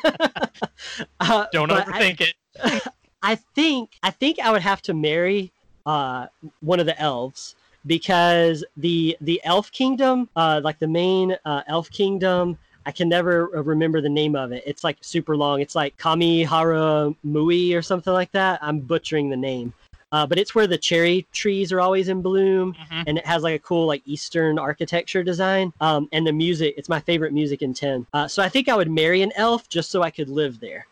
uh, 1.20 1.46
Don't 1.52 1.68
but 1.68 1.86
I- 1.88 1.92
overthink 2.14 2.20
it. 2.22 2.82
I 3.22 3.34
think 3.34 3.90
I 4.02 4.10
think 4.10 4.38
I 4.40 4.50
would 4.52 4.62
have 4.62 4.80
to 4.82 4.94
marry 4.94 5.52
uh, 5.84 6.26
one 6.60 6.80
of 6.80 6.86
the 6.86 6.98
elves 7.00 7.54
because 7.86 8.64
the 8.76 9.16
the 9.20 9.40
elf 9.44 9.70
kingdom, 9.72 10.28
uh, 10.36 10.60
like 10.64 10.78
the 10.78 10.86
main 10.88 11.36
uh, 11.44 11.62
elf 11.66 11.90
kingdom, 11.90 12.56
I 12.86 12.92
can 12.92 13.08
never 13.08 13.46
remember 13.46 14.00
the 14.00 14.08
name 14.08 14.36
of 14.36 14.52
it. 14.52 14.62
It's 14.64 14.84
like 14.84 14.96
super 15.00 15.36
long. 15.36 15.60
It's 15.60 15.74
like 15.74 15.96
Kamihara 15.98 17.14
Mui 17.26 17.76
or 17.76 17.82
something 17.82 18.12
like 18.12 18.30
that. 18.30 18.60
I'm 18.62 18.78
butchering 18.78 19.28
the 19.28 19.36
name. 19.36 19.74
Uh, 20.12 20.24
but 20.24 20.38
it's 20.38 20.54
where 20.54 20.68
the 20.68 20.78
cherry 20.78 21.26
trees 21.32 21.72
are 21.72 21.80
always 21.80 22.08
in 22.08 22.22
bloom, 22.22 22.74
Mhm. 22.74 23.04
and 23.08 23.18
it 23.18 23.26
has 23.26 23.42
like 23.42 23.56
a 23.56 23.58
cool 23.58 23.86
like 23.88 24.02
Eastern 24.06 24.56
architecture 24.56 25.24
design. 25.24 25.72
Um, 25.80 26.08
and 26.12 26.24
the 26.24 26.32
music, 26.32 26.74
it's 26.78 26.88
my 26.88 27.00
favorite 27.00 27.32
music 27.32 27.60
in 27.60 27.74
Ten. 27.74 28.06
Uh, 28.14 28.28
so 28.28 28.40
I 28.40 28.48
think 28.48 28.68
I 28.68 28.76
would 28.76 28.90
marry 28.90 29.22
an 29.22 29.32
elf 29.34 29.68
just 29.68 29.90
so 29.90 30.02
I 30.02 30.12
could 30.12 30.28
live 30.28 30.60
there, 30.60 30.86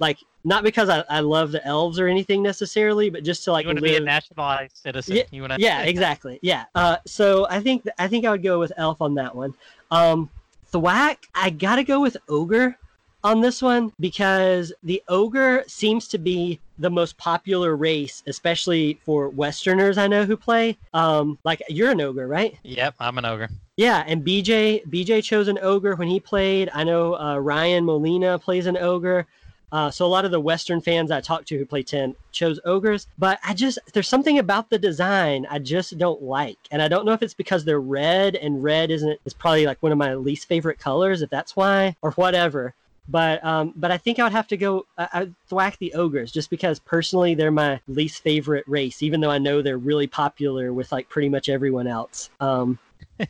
like 0.00 0.18
not 0.44 0.62
because 0.64 0.90
I, 0.90 1.02
I 1.08 1.20
love 1.20 1.50
the 1.50 1.64
elves 1.66 1.98
or 1.98 2.08
anything 2.08 2.42
necessarily, 2.42 3.08
but 3.08 3.24
just 3.24 3.42
to 3.44 3.52
like 3.52 3.64
you 3.64 3.68
want 3.68 3.78
to 3.78 3.84
live. 3.84 3.92
be 3.92 3.96
a 3.96 4.00
nationalized 4.06 4.76
citizen. 4.76 5.16
Yeah, 5.16 5.22
you 5.30 5.40
want 5.40 5.54
to, 5.54 5.60
yeah, 5.60 5.80
exactly. 5.84 6.38
Yeah. 6.42 6.66
Uh, 6.74 6.98
so 7.06 7.46
I 7.48 7.60
think 7.60 7.88
I 7.98 8.06
think 8.06 8.26
I 8.26 8.30
would 8.32 8.42
go 8.42 8.58
with 8.58 8.72
elf 8.76 9.00
on 9.00 9.14
that 9.14 9.34
one. 9.34 9.54
Um, 9.90 10.28
Thwack, 10.70 11.26
I 11.34 11.50
gotta 11.50 11.82
go 11.82 12.00
with 12.00 12.16
ogre 12.28 12.76
on 13.24 13.40
this 13.40 13.62
one 13.62 13.92
because 13.98 14.72
the 14.82 15.02
ogre 15.08 15.64
seems 15.66 16.08
to 16.08 16.18
be 16.18 16.60
the 16.78 16.90
most 16.90 17.16
popular 17.16 17.74
race, 17.74 18.22
especially 18.26 19.00
for 19.04 19.28
Westerners 19.30 19.98
I 19.98 20.06
know 20.06 20.24
who 20.24 20.36
play. 20.36 20.76
Um, 20.94 21.38
like 21.44 21.62
you're 21.68 21.90
an 21.90 22.00
ogre, 22.00 22.28
right? 22.28 22.56
Yep, 22.62 22.94
I'm 23.00 23.18
an 23.18 23.24
ogre. 23.24 23.48
Yeah, 23.76 24.04
and 24.06 24.24
BJ 24.24 24.86
BJ 24.88 25.22
chose 25.22 25.48
an 25.48 25.58
ogre 25.62 25.94
when 25.96 26.08
he 26.08 26.20
played. 26.20 26.68
I 26.74 26.84
know 26.84 27.18
uh, 27.18 27.38
Ryan 27.38 27.84
Molina 27.84 28.38
plays 28.38 28.66
an 28.66 28.76
ogre. 28.76 29.26
Uh, 29.70 29.90
so 29.90 30.06
a 30.06 30.08
lot 30.08 30.24
of 30.24 30.30
the 30.30 30.40
Western 30.40 30.80
fans 30.80 31.10
I 31.10 31.20
talked 31.20 31.48
to 31.48 31.58
who 31.58 31.66
play 31.66 31.82
ten 31.82 32.14
chose 32.32 32.58
ogres, 32.64 33.06
but 33.18 33.38
I 33.44 33.54
just 33.54 33.78
there's 33.92 34.08
something 34.08 34.38
about 34.38 34.70
the 34.70 34.78
design 34.78 35.46
I 35.50 35.58
just 35.58 35.98
don't 35.98 36.22
like, 36.22 36.58
and 36.70 36.80
I 36.80 36.88
don't 36.88 37.04
know 37.04 37.12
if 37.12 37.22
it's 37.22 37.34
because 37.34 37.64
they're 37.64 37.80
red 37.80 38.36
and 38.36 38.62
red 38.62 38.90
isn't 38.90 39.20
is 39.24 39.34
probably 39.34 39.66
like 39.66 39.82
one 39.82 39.92
of 39.92 39.98
my 39.98 40.14
least 40.14 40.48
favorite 40.48 40.78
colors, 40.78 41.22
if 41.22 41.30
that's 41.30 41.56
why 41.56 41.96
or 42.02 42.12
whatever. 42.12 42.74
But 43.08 43.42
um, 43.44 43.72
but 43.74 43.90
I 43.90 43.96
think 43.96 44.18
I 44.18 44.24
would 44.24 44.32
have 44.32 44.48
to 44.48 44.56
go 44.56 44.86
I, 44.98 45.30
thwack 45.48 45.78
the 45.78 45.94
ogres 45.94 46.30
just 46.30 46.50
because 46.50 46.78
personally 46.78 47.34
they're 47.34 47.50
my 47.50 47.80
least 47.88 48.22
favorite 48.22 48.64
race, 48.66 49.02
even 49.02 49.20
though 49.20 49.30
I 49.30 49.38
know 49.38 49.62
they're 49.62 49.78
really 49.78 50.06
popular 50.06 50.72
with 50.72 50.92
like 50.92 51.08
pretty 51.08 51.28
much 51.28 51.48
everyone 51.48 51.86
else. 51.86 52.28
Um, 52.40 52.78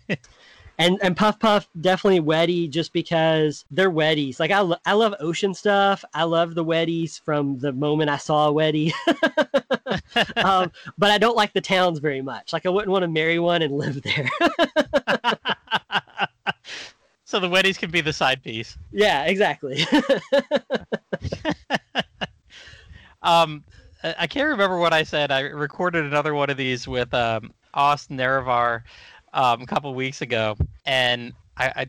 and 0.79 0.99
and 1.03 1.17
Puff 1.17 1.39
Puff 1.41 1.69
definitely 1.81 2.21
Weddy 2.21 2.71
just 2.71 2.93
because 2.93 3.65
they're 3.71 3.91
Weddies. 3.91 4.41
Like 4.41 4.51
I, 4.51 4.61
lo- 4.61 4.77
I 4.87 4.93
love 4.93 5.15
ocean 5.21 5.55
stuff. 5.55 6.05
I 6.15 6.25
love 6.25 6.55
the 6.55 6.65
Weddies 6.65 7.21
from 7.21 7.59
the 7.59 7.73
moment 7.73 8.11
I 8.11 8.17
saw 8.17 8.49
a 8.49 8.53
Weddy. 8.53 8.93
um, 10.45 10.71
but 10.97 11.11
I 11.11 11.19
don't 11.19 11.37
like 11.37 11.53
the 11.53 11.61
towns 11.61 11.99
very 11.99 12.23
much. 12.23 12.53
Like 12.53 12.67
I 12.67 12.69
wouldn't 12.69 12.91
want 12.91 13.03
to 13.03 13.09
marry 13.09 13.39
one 13.39 13.63
and 13.63 13.77
live 13.77 14.03
there. 14.03 14.29
so 17.25 17.41
the 17.41 17.49
weddies 17.49 17.79
can 17.79 17.91
be 17.91 18.01
the 18.01 18.13
side 18.13 18.43
piece. 18.43 18.77
yeah, 18.93 19.25
exactly. 19.25 19.85
Um, 23.23 23.65
I 24.03 24.27
can't 24.27 24.49
remember 24.49 24.79
what 24.79 24.93
I 24.93 25.03
said. 25.03 25.33
I 25.33 25.41
recorded 25.41 26.05
another 26.05 26.35
one 26.35 26.51
of 26.51 26.57
these 26.57 26.87
with 26.87 27.13
um, 27.13 27.53
Austin 27.75 28.17
Nerivar 28.17 28.83
um, 29.39 29.63
a 29.63 29.67
couple 29.67 29.95
weeks 29.95 30.21
ago, 30.21 30.57
and 30.85 31.33
I, 31.57 31.67
I, 31.69 31.87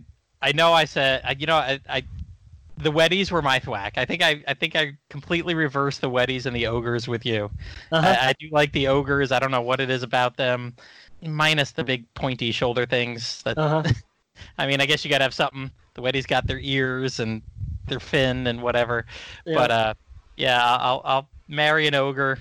I 0.49 0.51
know 0.53 0.71
I 0.71 0.85
said, 0.85 1.21
I- 1.25 1.35
you 1.37 1.47
know, 1.47 1.55
I, 1.57 1.79
I, 1.89 2.03
the 2.77 2.91
weddies 2.91 3.29
were 3.31 3.41
my 3.41 3.59
thwack. 3.59 3.97
I 3.97 4.05
think 4.05 4.21
I, 4.23 4.41
I 4.47 4.53
think 4.53 4.75
I 4.75 4.93
completely 5.09 5.53
reversed 5.53 5.99
the 5.99 6.09
weddies 6.09 6.45
and 6.45 6.55
the 6.55 6.67
ogres 6.67 7.07
with 7.09 7.25
you. 7.25 7.51
Uh-huh. 7.91 8.07
I, 8.21 8.29
I 8.29 8.33
do 8.39 8.47
like 8.51 8.71
the 8.71 8.87
ogres. 8.87 9.31
I 9.33 9.39
don't 9.39 9.51
know 9.51 9.61
what 9.61 9.81
it 9.81 9.89
is 9.89 10.03
about 10.03 10.37
them, 10.37 10.73
minus 11.21 11.71
the 11.71 11.83
big 11.83 12.05
pointy 12.13 12.51
shoulder 12.51 12.85
things. 12.85 13.43
That 13.43 13.57
Uh-huh. 13.57 13.83
I 14.57 14.67
mean, 14.67 14.79
I 14.79 14.85
guess 14.85 15.03
you 15.03 15.09
gotta 15.09 15.25
have 15.25 15.33
something. 15.33 15.69
The 15.95 16.01
weddies 16.01 16.25
got 16.27 16.47
their 16.47 16.59
ears 16.59 17.19
and 17.19 17.41
their 17.87 17.99
fin 17.99 18.47
and 18.47 18.61
whatever. 18.61 19.05
Yeah. 19.45 19.55
But 19.55 19.71
uh, 19.71 19.93
yeah, 20.37 20.63
I'll 20.63 21.01
I'll 21.03 21.29
marry 21.49 21.87
an 21.87 21.95
ogre, 21.95 22.37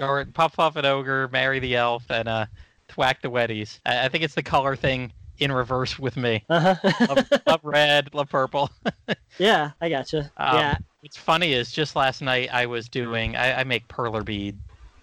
or 0.00 0.24
puff 0.24 0.56
puff 0.56 0.76
an 0.76 0.86
ogre, 0.86 1.28
marry 1.32 1.58
the 1.58 1.76
elf, 1.76 2.04
and 2.10 2.28
uh, 2.28 2.46
thwack 2.94 3.22
the 3.22 3.30
weddies. 3.30 3.80
I, 3.84 4.06
I 4.06 4.08
think 4.08 4.24
it's 4.24 4.34
the 4.34 4.42
color 4.42 4.76
thing 4.76 5.12
in 5.38 5.50
reverse 5.50 5.98
with 5.98 6.16
me. 6.16 6.44
Love, 6.48 6.78
uh-huh. 6.82 7.38
love 7.46 7.60
red, 7.62 8.14
love 8.14 8.28
purple. 8.28 8.70
yeah, 9.38 9.72
I 9.80 9.88
gotcha. 9.88 10.30
Um, 10.36 10.56
yeah. 10.56 10.78
What's 11.00 11.16
funny 11.16 11.52
is 11.52 11.70
just 11.70 11.96
last 11.96 12.22
night 12.22 12.48
I 12.52 12.66
was 12.66 12.88
doing. 12.88 13.36
I, 13.36 13.60
I 13.60 13.64
make 13.64 13.86
perler 13.88 14.24
bead 14.24 14.56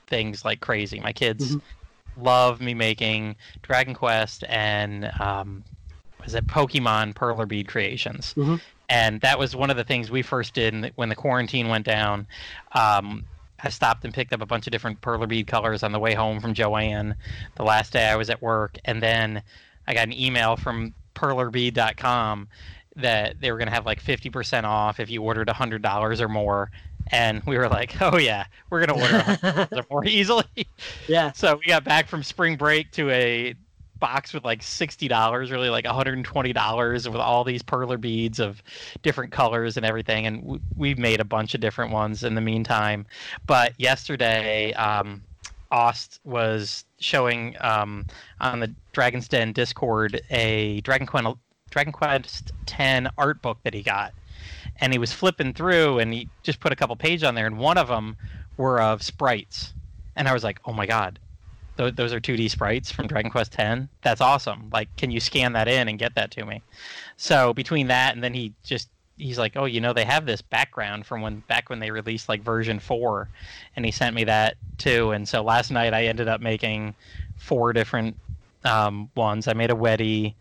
things 0.08 0.44
like 0.44 0.60
crazy. 0.62 1.00
My 1.00 1.14
kids 1.14 1.56
Mhm. 1.56 1.62
love 2.18 2.62
me 2.62 2.74
making 2.74 3.36
Dragon 3.62 3.94
Quest 3.94 4.44
and 4.48 5.12
um, 5.20 5.64
was 6.24 6.34
it 6.34 6.48
Pokemon 6.48 7.14
perler 7.14 7.48
bead 7.48 7.68
creations. 7.68 8.34
Mhm. 8.36 8.62
And 8.90 9.22
that 9.22 9.40
was 9.40 9.56
one 9.56 9.70
of 9.70 9.78
the 9.78 9.86
things 9.86 10.12
we 10.12 10.22
first 10.22 10.54
did 10.54 10.92
when 10.96 11.08
the 11.08 11.16
quarantine 11.16 11.70
went 11.70 11.86
down. 11.86 12.28
Um, 12.74 13.26
I 13.64 13.70
stopped 13.70 14.06
and 14.06 14.14
picked 14.14 14.34
up 14.34 14.42
a 14.42 14.46
bunch 14.46 14.68
of 14.68 14.72
different 14.72 15.02
perler 15.02 15.28
bead 15.28 15.48
colors 15.48 15.84
on 15.84 15.92
the 15.92 16.00
way 16.00 16.14
home 16.14 16.40
from 16.40 16.54
Joann 16.54 17.16
the 17.56 17.64
last 17.64 17.94
day 17.94 18.08
I 18.08 18.16
was 18.16 18.30
at 18.30 18.42
work. 18.42 18.78
And 18.86 19.02
then 19.02 19.44
I 19.88 19.94
got 19.94 20.08
an 20.08 20.14
email 20.14 20.56
from 20.56 20.94
perlerbead.com 21.16 22.48
that 22.98 23.40
they 23.40 23.52
were 23.52 23.58
going 23.58 23.68
to 23.68 23.74
have 23.74 23.86
like 23.86 24.04
50% 24.04 24.64
off 24.64 25.00
if 25.00 25.10
you 25.10 25.22
ordered 25.22 25.48
$100 25.48 26.22
or 26.22 26.28
more. 26.28 26.72
And 27.08 27.42
we 27.46 27.58
were 27.58 27.68
like, 27.68 28.02
oh, 28.02 28.18
yeah, 28.18 28.46
we're 28.70 28.86
going 28.86 29.00
to 29.00 29.06
order 29.06 29.24
$100 29.68 29.90
more 29.90 30.06
easily. 30.06 30.46
Yeah. 31.08 31.32
So 31.32 31.56
we 31.56 31.66
got 31.66 31.84
back 31.84 32.08
from 32.08 32.24
spring 32.24 32.58
break 32.58 32.92
to 32.92 33.10
a 33.10 33.56
box 34.02 34.34
with 34.34 34.44
like 34.44 34.60
$60, 34.60 35.50
really 35.50 35.70
like 35.70 35.86
$120 35.86 37.08
with 37.08 37.22
all 37.22 37.46
these 37.46 37.64
perler 37.64 38.02
beads 38.02 38.40
of 38.40 38.62
different 39.02 39.32
colors 39.32 39.78
and 39.78 39.86
everything. 39.86 40.26
And 40.26 40.44
we, 40.44 40.60
we've 40.76 41.00
made 41.00 41.22
a 41.22 41.26
bunch 41.26 41.56
of 41.56 41.62
different 41.62 41.94
ones 41.94 42.26
in 42.26 42.36
the 42.36 42.42
meantime. 42.42 43.06
But 43.46 43.74
yesterday, 43.80 44.74
um, 44.74 45.22
Ost 45.72 46.20
was 46.26 46.84
showing 47.00 47.56
um, 47.62 48.06
on 48.42 48.60
the 48.60 48.74
Dragon's 48.92 49.28
Den 49.30 49.54
Discord 49.54 50.22
a 50.30 50.82
Dragon 50.82 51.08
Quest 51.08 51.38
Dragon 51.70 51.94
Quest 51.94 52.52
X 52.68 53.08
art 53.18 53.42
book 53.42 53.58
that 53.64 53.74
he 53.74 53.82
got, 53.82 54.14
and 54.82 54.92
he 54.92 55.00
was 55.00 55.14
flipping 55.14 55.54
through 55.54 56.00
and 56.00 56.14
he 56.14 56.28
just 56.44 56.60
put 56.60 56.74
a 56.74 56.76
couple 56.76 56.96
pages 56.98 57.24
on 57.24 57.36
there, 57.36 57.48
and 57.48 57.58
one 57.58 57.78
of 57.78 57.88
them 57.88 58.18
were 58.58 58.82
of 58.82 59.02
sprites, 59.02 59.74
and 60.16 60.28
I 60.28 60.34
was 60.34 60.44
like, 60.44 60.60
oh 60.66 60.74
my 60.74 60.86
god, 60.86 61.20
those, 61.78 61.94
those 61.94 62.14
are 62.14 62.20
2D 62.20 62.50
sprites 62.50 62.92
from 62.92 63.08
Dragon 63.08 63.32
Quest 63.32 63.58
X. 63.58 63.82
That's 64.02 64.22
awesome. 64.22 64.70
Like, 64.72 64.96
can 64.98 65.12
you 65.12 65.20
scan 65.20 65.54
that 65.54 65.68
in 65.68 65.88
and 65.88 65.98
get 65.98 66.16
that 66.16 66.32
to 66.32 66.46
me? 66.46 66.62
So 67.18 67.54
between 67.54 67.88
that 67.88 68.14
and 68.14 68.24
then 68.24 68.34
he 68.34 68.54
just 68.64 68.90
he's 69.18 69.38
like, 69.38 69.56
oh, 69.56 69.66
you 69.66 69.80
know, 69.80 69.94
they 69.94 70.06
have 70.06 70.26
this 70.26 70.42
background 70.42 71.06
from 71.06 71.22
when 71.22 71.40
back 71.48 71.70
when 71.70 71.80
they 71.80 71.92
released 71.92 72.28
like 72.28 72.42
version 72.42 72.80
four, 72.80 73.30
and 73.76 73.86
he 73.86 73.92
sent 73.92 74.16
me 74.16 74.24
that 74.26 74.56
too. 74.78 75.12
And 75.12 75.28
so 75.28 75.44
last 75.44 75.72
night 75.72 75.94
I 75.94 76.06
ended 76.06 76.28
up 76.28 76.42
making 76.42 76.96
four 77.38 77.74
different 77.74 78.18
um, 78.64 79.10
ones. 79.16 79.48
I 79.48 79.54
made 79.54 79.72
a 79.72 79.76
Weddy. 79.76 80.34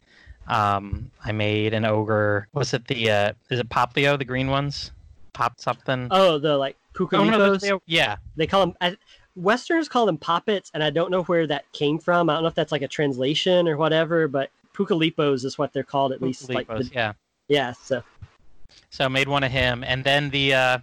Um, 0.49 1.11
I 1.24 1.33
made 1.33 1.74
an 1.74 1.85
ogre. 1.85 2.49
Was 2.53 2.74
it 2.74 2.87
the 2.89 3.11
uh, 3.11 3.33
is 3.51 3.61
it 3.61 3.68
Poplio, 3.68 4.18
the 4.18 4.24
green 4.24 4.49
ones? 4.49 4.91
Pop 5.33 5.61
something. 5.61 6.09
Oh, 6.11 6.39
the 6.39 6.57
like 6.57 6.76
Oh, 6.99 7.24
no, 7.24 7.81
yeah, 7.87 8.16
they 8.37 8.47
call 8.47 8.66
them 8.66 8.76
I, 8.81 8.97
Westerners 9.37 9.89
call 9.89 10.07
them 10.07 10.16
poppets, 10.18 10.70
and 10.74 10.83
I 10.83 10.91
don't 10.91 11.11
know 11.11 11.22
where 11.24 11.47
that 11.47 11.70
came 11.72 11.99
from. 11.99 12.28
I 12.28 12.35
don't 12.35 12.43
know 12.43 12.49
if 12.49 12.55
that's 12.55 12.72
like 12.72 12.83
a 12.83 12.89
translation 12.89 13.68
or 13.68 13.76
whatever, 13.76 14.28
but 14.28 14.51
Pukuripos 14.74 15.45
is 15.45 15.57
what 15.59 15.72
they're 15.72 15.83
called 15.83 16.12
at 16.12 16.20
least. 16.22 16.49
Like 16.49 16.66
the, 16.66 16.89
yeah. 16.93 17.12
yeah, 17.49 17.72
so 17.72 18.03
So 18.91 19.05
I 19.05 19.09
made 19.09 19.28
one 19.28 19.45
of 19.45 19.53
him, 19.53 19.85
and 19.85 20.05
then 20.05 20.31
the 20.31 20.55
uh, 20.55 20.78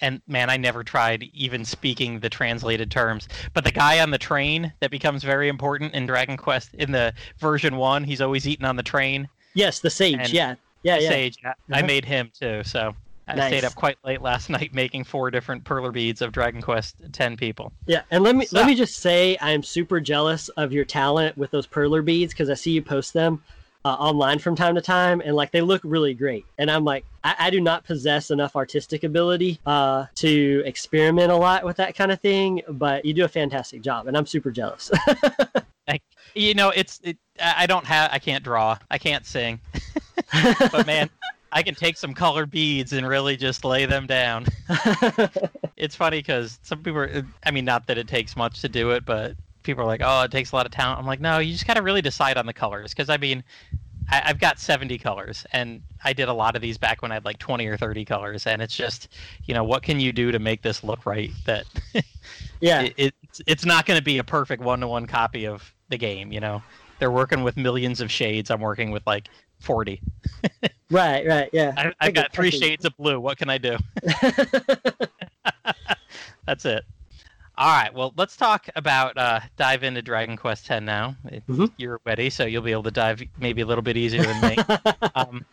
and 0.00 0.22
man, 0.26 0.48
I 0.50 0.56
never 0.56 0.82
tried 0.82 1.24
even 1.34 1.64
speaking 1.64 2.20
the 2.20 2.30
translated 2.30 2.90
terms. 2.90 3.28
But 3.52 3.64
the 3.64 3.72
guy 3.72 4.00
on 4.00 4.10
the 4.10 4.18
train 4.18 4.72
that 4.80 4.90
becomes 4.90 5.22
very 5.22 5.48
important 5.48 5.94
in 5.94 6.06
Dragon 6.06 6.36
Quest 6.36 6.72
in 6.74 6.90
the 6.92 7.12
version 7.38 7.76
one, 7.76 8.04
he's 8.04 8.20
always 8.20 8.48
eating 8.48 8.64
on 8.66 8.76
the 8.76 8.82
train. 8.82 9.28
yes, 9.54 9.80
the 9.80 9.90
sage. 9.90 10.16
And 10.18 10.32
yeah, 10.32 10.54
yeah, 10.82 10.98
yeah. 10.98 11.08
Sage, 11.10 11.38
I- 11.44 11.48
I 11.48 11.52
Uh-huh. 11.78 11.86
made 11.86 12.04
him 12.06 12.30
too. 12.38 12.62
So 12.64 12.94
I 13.28 13.34
Nice. 13.36 13.48
stayed 13.48 13.64
up 13.64 13.74
quite 13.74 13.96
late 14.04 14.22
last 14.22 14.50
night 14.50 14.74
making 14.74 15.04
four 15.04 15.30
different 15.30 15.64
perler 15.64 15.92
beads 15.92 16.20
of 16.22 16.32
Dragon 16.32 16.60
Quest 16.62 16.96
ten 17.12 17.36
people. 17.36 17.72
Yeah, 17.86 18.02
and 18.10 18.24
let 18.24 18.34
me 18.36 18.46
So- 18.46 18.56
let 18.56 18.66
me 18.66 18.74
just 18.74 18.94
say 18.96 19.36
I 19.38 19.50
am 19.52 19.62
super 19.62 20.00
jealous 20.00 20.48
of 20.50 20.72
your 20.72 20.84
talent 20.84 21.38
with 21.38 21.50
those 21.50 21.66
perler 21.66 22.04
beads 22.04 22.32
because 22.32 22.50
I 22.50 22.54
see 22.54 22.72
you 22.72 22.82
post 22.82 23.12
them 23.12 23.42
uh, 23.84 23.88
online 23.94 24.38
from 24.38 24.54
time 24.56 24.74
to 24.74 24.80
time, 24.82 25.22
and 25.24 25.34
like 25.34 25.52
they 25.52 25.62
look 25.62 25.80
really 25.84 26.12
great. 26.12 26.44
And 26.58 26.70
I'm 26.70 26.84
like, 26.84 27.04
I, 27.24 27.34
I 27.38 27.50
do 27.50 27.60
not 27.62 27.82
possess 27.84 28.30
enough 28.30 28.54
artistic 28.56 29.04
ability 29.04 29.58
uh, 29.64 30.04
to 30.16 30.62
experiment 30.66 31.32
a 31.32 31.36
lot 31.36 31.64
with 31.64 31.76
that 31.78 31.94
kind 31.94 32.12
of 32.12 32.20
thing, 32.20 32.60
but 32.68 33.04
you 33.06 33.14
do 33.14 33.24
a 33.24 33.28
fantastic 33.28 33.80
job, 33.80 34.06
and 34.06 34.16
I'm 34.16 34.26
super 34.26 34.50
jealous. 34.50 34.90
You 36.36 36.54
know, 36.54 36.68
it's 36.70 37.00
it, 37.02 37.18
I 37.42 37.64
I 37.64 37.66
don't 37.66 37.84
have 37.86 38.10
I 38.12 38.20
can't 38.20 38.44
draw, 38.44 38.78
I 38.88 38.98
can't 38.98 39.26
sing, 39.26 39.58
but 40.70 40.86
man. 40.86 41.10
I 41.52 41.62
can 41.62 41.74
take 41.74 41.96
some 41.96 42.14
colored 42.14 42.50
beads 42.50 42.92
and 42.92 43.06
really 43.06 43.36
just 43.36 43.64
lay 43.64 43.86
them 43.86 44.06
down. 44.06 44.46
it's 45.76 45.96
funny 45.96 46.18
because 46.18 46.58
some 46.62 46.82
people 46.82 47.00
are, 47.00 47.10
uh, 47.10 47.22
i 47.44 47.50
mean 47.50 47.64
not 47.64 47.86
that 47.86 47.98
it 47.98 48.06
takes 48.06 48.36
much 48.36 48.60
to 48.60 48.68
do 48.68 48.90
it 48.90 49.04
but 49.04 49.34
people 49.62 49.82
are 49.82 49.86
like 49.86 50.02
oh 50.04 50.22
it 50.22 50.30
takes 50.30 50.52
a 50.52 50.56
lot 50.56 50.66
of 50.66 50.72
talent. 50.72 50.98
I'm 50.98 51.06
like 51.06 51.20
no 51.20 51.38
you 51.38 51.52
just 51.52 51.66
got 51.66 51.74
to 51.74 51.82
really 51.82 52.02
decide 52.02 52.36
on 52.36 52.46
the 52.46 52.52
colors. 52.52 52.92
Because 52.92 53.08
i 53.08 53.16
mean 53.16 53.42
I, 54.10 54.22
i've 54.26 54.38
got 54.38 54.58
70 54.58 54.98
colors 54.98 55.46
and 55.52 55.82
i 56.04 56.12
did 56.12 56.28
a 56.28 56.32
lot 56.32 56.56
of 56.56 56.62
these 56.62 56.78
back 56.78 57.02
when 57.02 57.10
i 57.10 57.14
had 57.14 57.24
like 57.24 57.38
20 57.38 57.66
or 57.66 57.76
30 57.76 58.04
colors 58.04 58.46
and 58.46 58.60
it's 58.62 58.76
just 58.76 59.08
you 59.44 59.54
know 59.54 59.64
what 59.64 59.82
can 59.82 60.00
you 60.00 60.12
do 60.12 60.32
to 60.32 60.38
make 60.38 60.62
this 60.62 60.82
look 60.82 61.06
right 61.06 61.30
that 61.46 61.64
yeah, 62.60 62.82
it, 62.82 63.14
it's, 63.22 63.40
it's 63.46 63.64
not 63.64 63.86
going 63.86 63.98
to 63.98 64.04
be 64.04 64.18
a 64.18 64.24
perfect 64.24 64.62
one-to-one 64.62 65.06
copy 65.06 65.46
of 65.46 65.72
the 65.88 65.96
game 65.96 66.32
you 66.32 66.40
know? 66.40 66.62
They're 66.98 67.10
working 67.10 67.42
with 67.42 67.56
millions 67.56 68.02
of 68.02 68.10
shades. 68.10 68.50
I'm 68.50 68.60
working 68.60 68.90
with 68.90 69.06
like 69.06 69.30
40 69.60 70.00
right, 70.90 71.26
right, 71.26 71.50
yeah. 71.52 71.72
I, 71.76 71.86
I 71.88 71.92
i've 72.00 72.14
got 72.14 72.32
three 72.32 72.50
get- 72.50 72.60
shades 72.60 72.84
of 72.84 72.96
blue 72.96 73.20
what 73.20 73.38
can 73.38 73.48
i 73.50 73.58
do 73.58 73.76
That's 76.46 76.64
it. 76.64 76.84
All 77.58 77.68
right. 77.68 77.92
Well, 77.92 78.12
let's 78.16 78.36
talk 78.36 78.68
about 78.74 79.16
uh, 79.18 79.40
dive 79.56 79.82
into 79.82 80.00
Dragon 80.00 80.36
Quest 80.36 80.68
X 80.70 80.82
now. 80.82 81.14
It- 81.26 81.46
Mhm. 81.46 81.70
You're 81.76 82.00
ready, 82.04 82.30
so 82.30 82.46
you'll 82.46 82.62
be 82.62 82.72
able 82.72 82.84
to 82.84 82.90
dive 82.90 83.22
maybe 83.38 83.60
a 83.60 83.66
little 83.66 83.82
bit 83.82 83.96
easier 83.96 84.22
than 84.22 84.40
me. 84.40 84.56
um, 85.14 85.44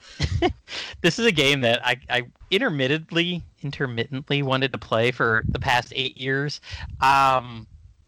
this 1.02 1.20
is 1.20 1.26
a 1.26 1.32
game 1.32 1.62
that 1.62 1.86
I, 1.86 1.98
I 2.10 2.24
intermittently 2.50 3.44
intermittently 3.62 4.42
wanted 4.42 4.72
to 4.72 4.78
play 4.78 5.12
for 5.12 5.44
the 5.50 5.60
past 5.60 5.92
eight 5.96 6.18
years. 6.18 6.62
Um, 7.02 7.68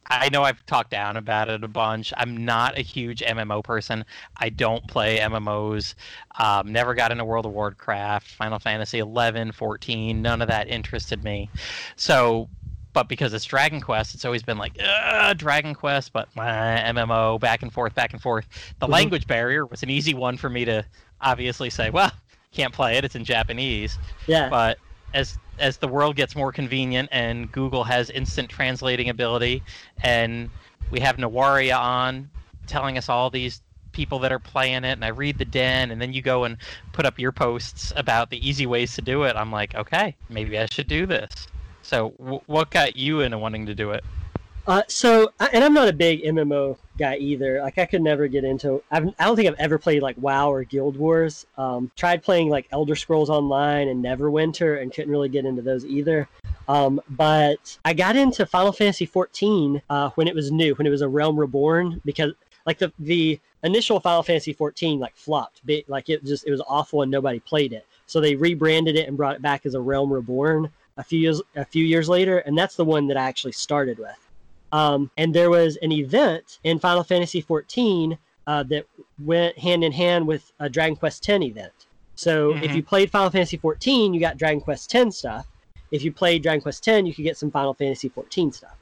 I 0.10 0.30
know 0.30 0.44
I've 0.44 0.66
talked 0.66 0.90
down 0.90 1.18
about 1.18 1.50
it 1.50 1.64
a 1.64 1.68
bunch. 1.68 2.12
I'm 2.18 2.44
not 2.44 2.78
a 2.78 2.82
huge 2.82 3.22
MMO 3.22 3.64
person. 3.64 4.04
I 4.38 4.50
don't 4.50 4.86
play 4.88 5.20
MMOs. 5.20 5.94
Um, 6.40 6.72
never 6.72 6.96
got 6.96 7.12
into 7.12 7.24
World 7.26 7.46
of 7.46 7.52
Warcraft, 7.52 8.28
Final 8.28 8.58
Fantasy 8.58 9.00
11, 9.00 9.52
14. 9.52 10.22
None 10.22 10.42
of 10.42 10.48
that 10.48 10.68
interested 10.68 11.24
me. 11.24 11.52
So, 11.96 12.50
but 12.94 13.08
because 13.08 13.34
it's 13.36 13.46
Dragon 13.46 13.82
Quest, 13.82 14.16
it's 14.16 14.26
always 14.26 14.42
been 14.42 14.58
like 14.58 14.76
"Ugh, 14.84 15.38
Dragon 15.38 15.76
Quest, 15.76 16.12
but 16.12 16.28
uh, 16.36 16.42
MMO, 16.42 17.40
back 17.40 17.62
and 17.62 17.72
forth, 17.72 17.94
back 17.94 18.12
and 18.14 18.22
forth. 18.22 18.48
The 18.80 18.88
Mhm. 18.88 18.92
language 18.92 19.28
barrier 19.28 19.68
was 19.68 19.84
an 19.84 19.92
easy 19.92 20.16
one 20.16 20.38
for 20.38 20.50
me 20.50 20.66
to 20.66 20.84
obviously 21.22 21.70
say, 21.70 21.92
well, 21.92 22.12
can't 22.52 22.74
play 22.74 22.98
it. 22.98 23.06
It's 23.06 23.16
in 23.16 23.24
Japanese. 23.24 24.00
yeah, 24.26 24.50
But 24.50 24.80
as 25.14 25.38
as 25.58 25.78
the 25.78 25.88
world 25.88 26.16
gets 26.16 26.36
more 26.36 26.52
convenient 26.52 27.10
and 27.12 27.52
Google 27.52 27.84
has 27.84 28.10
instant 28.10 28.50
translating 28.50 29.10
ability, 29.10 29.62
and 30.04 30.50
we 30.92 31.00
have 31.00 31.18
Nawaria 31.18 31.78
on 31.78 32.30
telling 32.68 32.98
us 32.98 33.10
all 33.10 33.30
these 33.30 33.62
people 33.92 34.20
that 34.20 34.32
are 34.32 34.40
playing 34.40 34.84
it, 34.86 34.94
and 34.94 35.04
I 35.04 35.10
read 35.10 35.38
the 35.38 35.46
den, 35.46 35.92
and 35.92 36.02
then 36.02 36.14
you 36.14 36.22
go 36.22 36.46
and 36.46 36.58
put 36.94 37.06
up 37.06 37.20
your 37.20 37.32
posts 37.32 37.92
about 37.96 38.30
the 38.30 38.48
easy 38.48 38.66
ways 38.66 38.94
to 38.96 39.02
do 39.02 39.24
it. 39.24 39.36
I'm 39.36 39.52
like, 39.52 39.76
okay, 39.76 40.16
maybe 40.30 40.58
I 40.58 40.68
should 40.68 40.88
do 40.88 41.06
this. 41.06 41.30
So, 41.82 42.14
w- 42.20 42.42
what 42.46 42.72
got 42.72 42.96
you 42.96 43.22
into 43.22 43.38
wanting 43.38 43.66
to 43.66 43.76
do 43.76 43.92
it? 43.92 44.04
Uh, 44.68 44.84
so, 44.88 45.32
and 45.40 45.64
I'm 45.64 45.74
not 45.74 45.88
a 45.88 45.94
big 45.94 46.24
MMO 46.24 46.78
guy 46.98 47.16
either. 47.18 47.62
Like, 47.62 47.78
I 47.78 47.86
could 47.86 48.02
never 48.02 48.28
get 48.28 48.44
into. 48.44 48.84
I've, 48.92 49.08
I 49.18 49.26
don't 49.26 49.36
think 49.36 49.48
I've 49.48 49.60
ever 49.60 49.80
played 49.80 50.02
like 50.02 50.16
WoW 50.18 50.52
or 50.52 50.64
Guild 50.64 50.96
Wars. 50.96 51.46
Um, 51.58 51.92
tried 51.96 52.22
playing 52.22 52.50
like 52.50 52.68
Elder 52.72 52.96
Scrolls 52.96 53.30
Online 53.30 53.88
and 53.88 54.04
Neverwinter, 54.04 54.82
and 54.82 54.94
couldn't 54.94 55.12
really 55.12 55.30
get 55.30 55.46
into 55.46 55.62
those 55.62 55.86
either. 55.86 56.28
Um, 56.68 57.02
but 57.10 57.80
I 57.84 57.94
got 57.94 58.16
into 58.16 58.46
Final 58.46 58.72
Fantasy 58.72 59.08
14 59.08 59.82
uh, 59.90 60.12
when 60.12 60.28
it 60.28 60.36
was 60.36 60.52
new, 60.52 60.76
when 60.76 60.86
it 60.86 60.92
was 60.92 61.02
a 61.02 61.10
Realm 61.10 61.40
Reborn, 61.40 62.00
because 62.06 62.34
like 62.68 62.78
the 62.78 62.94
the 63.00 63.40
initial 63.64 64.00
Final 64.00 64.22
Fantasy 64.22 64.54
14 64.54 65.00
like 65.00 65.16
flopped, 65.16 65.62
like 65.88 66.10
it 66.10 66.24
just 66.24 66.46
it 66.46 66.52
was 66.52 66.62
awful 66.68 67.02
and 67.02 67.10
nobody 67.10 67.40
played 67.40 67.74
it. 67.74 67.88
So 68.06 68.22
they 68.22 68.36
rebranded 68.36 68.96
it 68.96 69.08
and 69.08 69.18
brought 69.18 69.36
it 69.36 69.42
back 69.42 69.66
as 69.66 69.74
a 69.74 69.82
Realm 69.82 70.14
Reborn 70.14 70.70
a 70.98 71.04
few 71.04 71.20
years 71.20 71.42
a 71.56 71.66
few 71.66 71.84
years 71.84 72.08
later, 72.08 72.40
and 72.40 72.56
that's 72.56 72.76
the 72.76 72.86
one 72.86 73.08
that 73.08 73.18
I 73.18 73.24
actually 73.24 73.54
started 73.54 73.98
with. 73.98 74.29
Um, 74.72 75.10
and 75.18 75.34
there 75.34 75.50
was 75.50 75.78
an 75.82 75.92
event 75.92 76.60
in 76.64 76.80
Final 76.80 77.04
Fantasy 77.04 77.42
XIV 77.42 78.18
uh, 78.48 78.64
that 78.64 78.86
went 79.24 79.58
hand 79.58 79.84
in 79.84 79.92
hand 79.92 80.28
with 80.28 80.52
a 80.60 80.70
Dragon 80.70 80.96
Quest 80.96 81.28
X 81.30 81.44
event. 81.44 81.72
So 82.16 82.56
if 82.62 82.72
Mhm. 82.72 82.76
you 82.76 82.84
played 82.84 83.12
Final 83.12 83.30
Fantasy 83.30 83.58
XIV, 83.58 84.14
you 84.14 84.20
got 84.20 84.38
Dragon 84.38 84.60
Quest 84.62 84.94
X 84.94 85.18
stuff. 85.18 85.48
If 85.92 86.04
you 86.04 86.12
played 86.12 86.44
Dragon 86.44 86.62
Quest 86.62 86.88
X, 86.88 87.08
you 87.08 87.14
could 87.14 87.24
get 87.24 87.38
some 87.38 87.50
Final 87.52 87.74
Fantasy 87.74 88.10
XIV 88.10 88.54
stuff. 88.54 88.78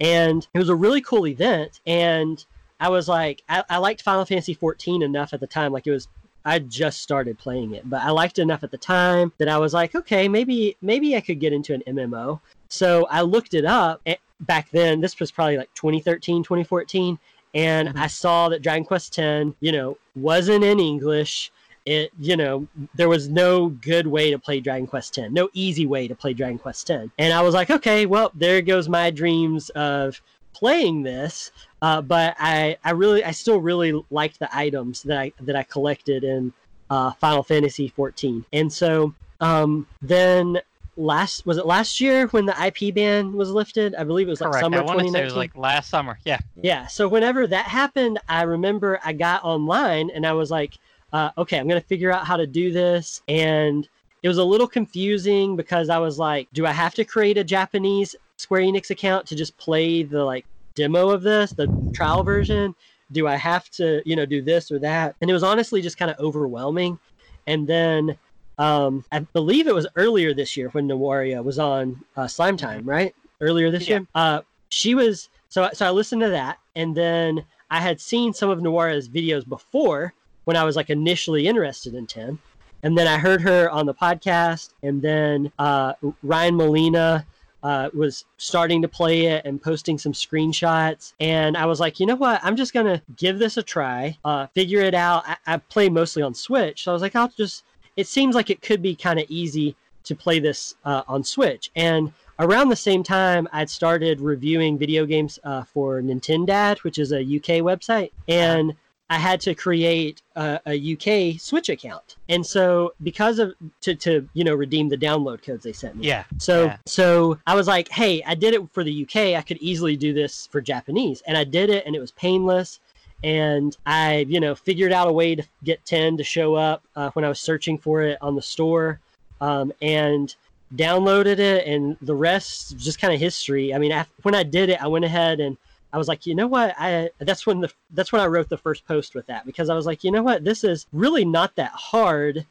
And 0.00 0.46
it 0.54 0.58
was 0.58 0.68
a 0.70 0.74
really 0.74 1.00
cool 1.02 1.26
event. 1.26 1.80
And 1.86 2.44
I 2.80 2.88
was 2.88 3.08
like, 3.08 3.42
I, 3.48 3.62
I 3.68 3.76
liked 3.76 4.02
Final 4.02 4.24
Fantasy 4.24 4.54
XIV 4.54 5.02
enough 5.02 5.32
at 5.34 5.40
the 5.40 5.46
time. 5.46 5.72
Like 5.72 5.86
it 5.86 5.90
was, 5.90 6.08
I 6.44 6.58
just 6.58 7.02
started 7.02 7.38
playing 7.38 7.74
it, 7.74 7.88
but 7.88 8.00
I 8.00 8.10
liked 8.10 8.38
it 8.38 8.42
enough 8.42 8.64
at 8.64 8.70
the 8.70 8.78
time 8.78 9.32
that 9.38 9.48
I 9.48 9.58
was 9.58 9.74
like, 9.74 9.94
okay, 9.94 10.26
maybe 10.26 10.76
maybe 10.80 11.14
I 11.14 11.20
could 11.20 11.38
get 11.38 11.52
into 11.52 11.74
an 11.74 11.82
MMO. 11.86 12.40
So 12.68 13.06
I 13.10 13.20
looked 13.20 13.52
it 13.52 13.66
up 13.66 14.00
back 14.40 14.70
then. 14.70 15.00
This 15.00 15.18
was 15.20 15.30
probably 15.30 15.58
like 15.58 15.72
2013, 15.74 16.42
2014. 16.42 17.18
And 17.54 17.88
Mhm. 17.88 17.98
I 17.98 18.06
saw 18.06 18.48
that 18.48 18.62
Dragon 18.62 18.84
Quest 18.84 19.18
X, 19.18 19.50
you 19.60 19.72
know, 19.72 19.96
wasn't 20.14 20.64
in 20.64 20.78
English 20.78 21.50
it 21.86 22.12
you 22.20 22.36
know 22.36 22.66
there 22.94 23.08
was 23.08 23.30
no 23.30 23.68
good 23.68 24.06
way 24.06 24.30
to 24.30 24.38
play 24.38 24.60
Dragon 24.60 24.86
Quest 24.86 25.18
X, 25.18 25.32
no 25.32 25.48
easy 25.54 25.86
way 25.86 26.06
to 26.06 26.14
play 26.14 26.34
Dragon 26.34 26.58
Quest 26.58 26.90
X, 26.90 27.08
and 27.18 27.32
I 27.32 27.40
was 27.40 27.54
like, 27.54 27.70
okay, 27.70 28.04
well 28.04 28.30
there 28.34 28.60
goes 28.60 28.88
my 28.88 29.10
dreams 29.10 29.70
of 29.70 30.20
playing 30.52 31.02
this. 31.02 31.52
Uh, 31.82 32.02
but 32.02 32.36
I, 32.38 32.76
I 32.84 32.90
really, 32.90 33.24
I 33.24 33.30
still 33.30 33.60
really 33.60 34.04
liked 34.10 34.38
the 34.38 34.54
items 34.54 35.02
that 35.04 35.18
I 35.18 35.32
that 35.40 35.56
I 35.56 35.62
collected 35.62 36.22
in 36.24 36.52
uh, 36.90 37.12
Final 37.12 37.42
Fantasy 37.42 37.88
14, 37.88 38.44
and 38.52 38.70
so 38.70 39.14
um, 39.40 39.86
then 40.02 40.60
last 40.96 41.46
was 41.46 41.56
it 41.56 41.66
last 41.66 42.00
year 42.00 42.26
when 42.28 42.46
the 42.46 42.54
IP 42.64 42.94
ban 42.94 43.32
was 43.32 43.50
lifted? 43.50 43.94
I 43.94 44.04
believe 44.04 44.26
it 44.26 44.30
was 44.30 44.40
like 44.40 44.50
Correct. 44.50 44.64
summer 44.64 44.78
I 44.78 44.82
want 44.82 44.98
to 44.98 45.04
say 45.04 45.20
2019. 45.20 45.22
it 45.22 45.24
was 45.24 45.36
like 45.36 45.56
last 45.56 45.90
summer. 45.90 46.18
Yeah. 46.24 46.38
Yeah. 46.62 46.86
So 46.86 47.08
whenever 47.08 47.46
that 47.46 47.66
happened, 47.66 48.18
I 48.28 48.42
remember 48.42 49.00
I 49.04 49.12
got 49.12 49.44
online 49.44 50.10
and 50.10 50.26
I 50.26 50.32
was 50.32 50.50
like, 50.50 50.78
uh, 51.12 51.30
okay, 51.38 51.58
I'm 51.58 51.68
going 51.68 51.80
to 51.80 51.86
figure 51.86 52.12
out 52.12 52.26
how 52.26 52.36
to 52.36 52.46
do 52.46 52.72
this. 52.72 53.22
And 53.28 53.88
it 54.22 54.28
was 54.28 54.38
a 54.38 54.44
little 54.44 54.68
confusing 54.68 55.56
because 55.56 55.88
I 55.88 55.98
was 55.98 56.18
like, 56.18 56.48
do 56.52 56.66
I 56.66 56.72
have 56.72 56.94
to 56.94 57.04
create 57.04 57.38
a 57.38 57.44
Japanese 57.44 58.14
Square 58.36 58.62
Enix 58.62 58.90
account 58.90 59.26
to 59.26 59.36
just 59.36 59.56
play 59.56 60.02
the 60.02 60.24
like 60.24 60.44
demo 60.74 61.10
of 61.10 61.22
this, 61.22 61.52
the 61.52 61.66
trial 61.94 62.22
version? 62.22 62.74
Do 63.12 63.26
I 63.26 63.36
have 63.36 63.68
to, 63.70 64.02
you 64.04 64.14
know, 64.14 64.26
do 64.26 64.40
this 64.40 64.70
or 64.70 64.78
that? 64.80 65.16
And 65.20 65.28
it 65.28 65.32
was 65.32 65.42
honestly 65.42 65.82
just 65.82 65.98
kind 65.98 66.10
of 66.10 66.18
overwhelming. 66.20 66.98
And 67.46 67.66
then 67.66 68.16
um, 68.60 69.04
I 69.10 69.20
believe 69.20 69.66
it 69.66 69.74
was 69.74 69.86
earlier 69.96 70.34
this 70.34 70.56
year 70.56 70.68
when 70.68 70.86
Nawaria 70.86 71.42
was 71.42 71.58
on 71.58 72.04
uh, 72.16 72.28
Slime 72.28 72.56
Time, 72.58 72.84
right? 72.84 73.14
Earlier 73.40 73.70
this 73.70 73.88
Yeah. 73.88 73.98
year. 73.98 74.06
Uh, 74.14 74.42
she 74.68 74.94
was 74.94 75.28
so 75.48 75.68
so 75.72 75.86
I 75.86 75.90
listened 75.90 76.20
to 76.22 76.28
that, 76.28 76.58
and 76.76 76.94
then 76.94 77.44
I 77.70 77.80
had 77.80 78.00
seen 78.00 78.34
some 78.34 78.50
of 78.50 78.60
Nawara's 78.60 79.08
videos 79.08 79.48
before 79.48 80.12
when 80.44 80.56
I 80.56 80.64
was 80.64 80.76
like 80.76 80.90
initially 80.90 81.46
interested 81.48 81.94
in 81.94 82.06
Ten, 82.06 82.38
and 82.82 82.96
then 82.98 83.06
I 83.06 83.16
heard 83.18 83.40
her 83.40 83.70
on 83.70 83.86
the 83.86 83.94
podcast, 83.94 84.74
and 84.82 85.00
then 85.00 85.50
uh, 85.58 85.94
Ryan 86.22 86.56
Molina 86.56 87.26
uh, 87.62 87.88
was 87.94 88.26
starting 88.36 88.82
to 88.82 88.88
play 88.88 89.26
it 89.26 89.44
and 89.46 89.60
posting 89.62 89.96
some 89.98 90.12
screenshots, 90.12 91.14
and 91.18 91.56
I 91.56 91.64
was 91.64 91.80
like, 91.80 91.98
you 91.98 92.06
know 92.06 92.14
what, 92.16 92.40
I'm 92.44 92.56
just 92.56 92.74
gonna 92.74 93.00
give 93.16 93.38
this 93.38 93.56
a 93.56 93.62
try, 93.62 94.18
uh, 94.24 94.48
figure 94.48 94.82
it 94.82 94.94
out. 94.94 95.22
I, 95.26 95.36
I 95.46 95.56
play 95.56 95.88
mostly 95.88 96.22
on 96.22 96.34
Switch, 96.34 96.84
so 96.84 96.92
I 96.92 96.94
was 96.94 97.00
like, 97.02 97.16
I'll 97.16 97.28
just. 97.28 97.64
It 98.00 98.06
seems 98.06 98.34
like 98.34 98.48
it 98.48 98.62
could 98.62 98.80
be 98.80 98.94
kind 98.96 99.18
of 99.20 99.26
easy 99.28 99.76
to 100.04 100.14
play 100.14 100.38
this 100.40 100.74
uh, 100.86 101.02
on 101.06 101.22
Switch, 101.22 101.70
and 101.76 102.12
around 102.38 102.70
the 102.70 102.76
same 102.76 103.02
time, 103.02 103.46
I'd 103.52 103.68
started 103.68 104.18
reviewing 104.22 104.78
video 104.78 105.04
games 105.04 105.38
uh, 105.44 105.64
for 105.64 106.00
Nintendad, 106.00 106.78
which 106.78 106.98
is 106.98 107.12
a 107.12 107.20
UK 107.20 107.60
website, 107.62 108.10
and 108.26 108.74
I 109.10 109.18
had 109.18 109.38
to 109.42 109.54
create 109.54 110.22
a, 110.36 110.60
a 110.66 110.92
UK 110.94 111.38
Switch 111.38 111.68
account. 111.68 112.16
And 112.30 112.46
so, 112.46 112.94
because 113.02 113.38
of 113.38 113.52
to, 113.82 113.94
to 113.96 114.26
you 114.32 114.44
know 114.44 114.54
redeem 114.54 114.88
the 114.88 114.96
download 114.96 115.42
codes 115.42 115.64
they 115.64 115.72
sent 115.74 115.96
me, 115.96 116.06
Yeah. 116.06 116.24
so 116.38 116.64
Yeah. 116.66 116.76
so 116.86 117.38
I 117.46 117.54
was 117.54 117.66
like, 117.66 117.88
hey, 117.88 118.22
I 118.26 118.34
did 118.34 118.54
it 118.54 118.62
for 118.72 118.82
the 118.82 119.02
UK. 119.02 119.36
I 119.36 119.42
could 119.42 119.58
easily 119.58 119.94
do 119.96 120.14
this 120.14 120.48
for 120.50 120.62
Japanese, 120.62 121.22
and 121.26 121.36
I 121.36 121.44
did 121.44 121.68
it, 121.68 121.84
and 121.84 121.94
it 121.94 122.00
was 122.00 122.12
painless. 122.12 122.80
And 123.22 123.76
I, 123.84 124.26
you 124.28 124.40
know, 124.40 124.54
figured 124.54 124.92
out 124.92 125.08
a 125.08 125.12
way 125.12 125.34
to 125.34 125.42
get 125.62 125.84
ten 125.84 126.16
to 126.16 126.24
show 126.24 126.54
up 126.54 126.82
uh, 126.96 127.10
when 127.10 127.24
I 127.24 127.28
was 127.28 127.40
searching 127.40 127.76
for 127.78 128.02
it 128.02 128.16
on 128.20 128.34
the 128.34 128.42
store, 128.42 128.98
um, 129.40 129.72
and 129.82 130.34
downloaded 130.74 131.38
it, 131.38 131.66
and 131.66 131.96
the 132.00 132.14
rest 132.14 132.78
just 132.78 133.00
kind 133.00 133.12
of 133.12 133.20
history. 133.20 133.74
I 133.74 133.78
mean, 133.78 133.92
when 134.22 134.34
I 134.34 134.42
did 134.42 134.70
it, 134.70 134.82
I 134.82 134.86
went 134.86 135.04
ahead 135.04 135.40
and 135.40 135.56
I 135.92 135.98
was 135.98 136.08
like, 136.08 136.24
you 136.24 136.34
know 136.34 136.46
what? 136.46 136.74
I 136.78 137.10
that's 137.18 137.46
when 137.46 137.60
the 137.60 137.70
that's 137.90 138.12
when 138.12 138.22
I 138.22 138.26
wrote 138.26 138.48
the 138.48 138.56
first 138.56 138.86
post 138.86 139.14
with 139.14 139.26
that 139.26 139.44
because 139.44 139.68
I 139.68 139.74
was 139.74 139.86
like, 139.86 140.04
you 140.04 140.10
know 140.10 140.22
what? 140.22 140.44
This 140.44 140.64
is 140.64 140.86
really 140.92 141.24
not 141.24 141.56
that 141.56 141.72
hard. 141.72 142.46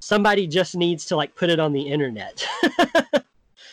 Somebody 0.00 0.46
just 0.46 0.74
needs 0.74 1.04
to 1.06 1.16
like 1.16 1.34
put 1.34 1.50
it 1.50 1.60
on 1.60 1.72
the 1.72 1.82
internet. 1.82 2.46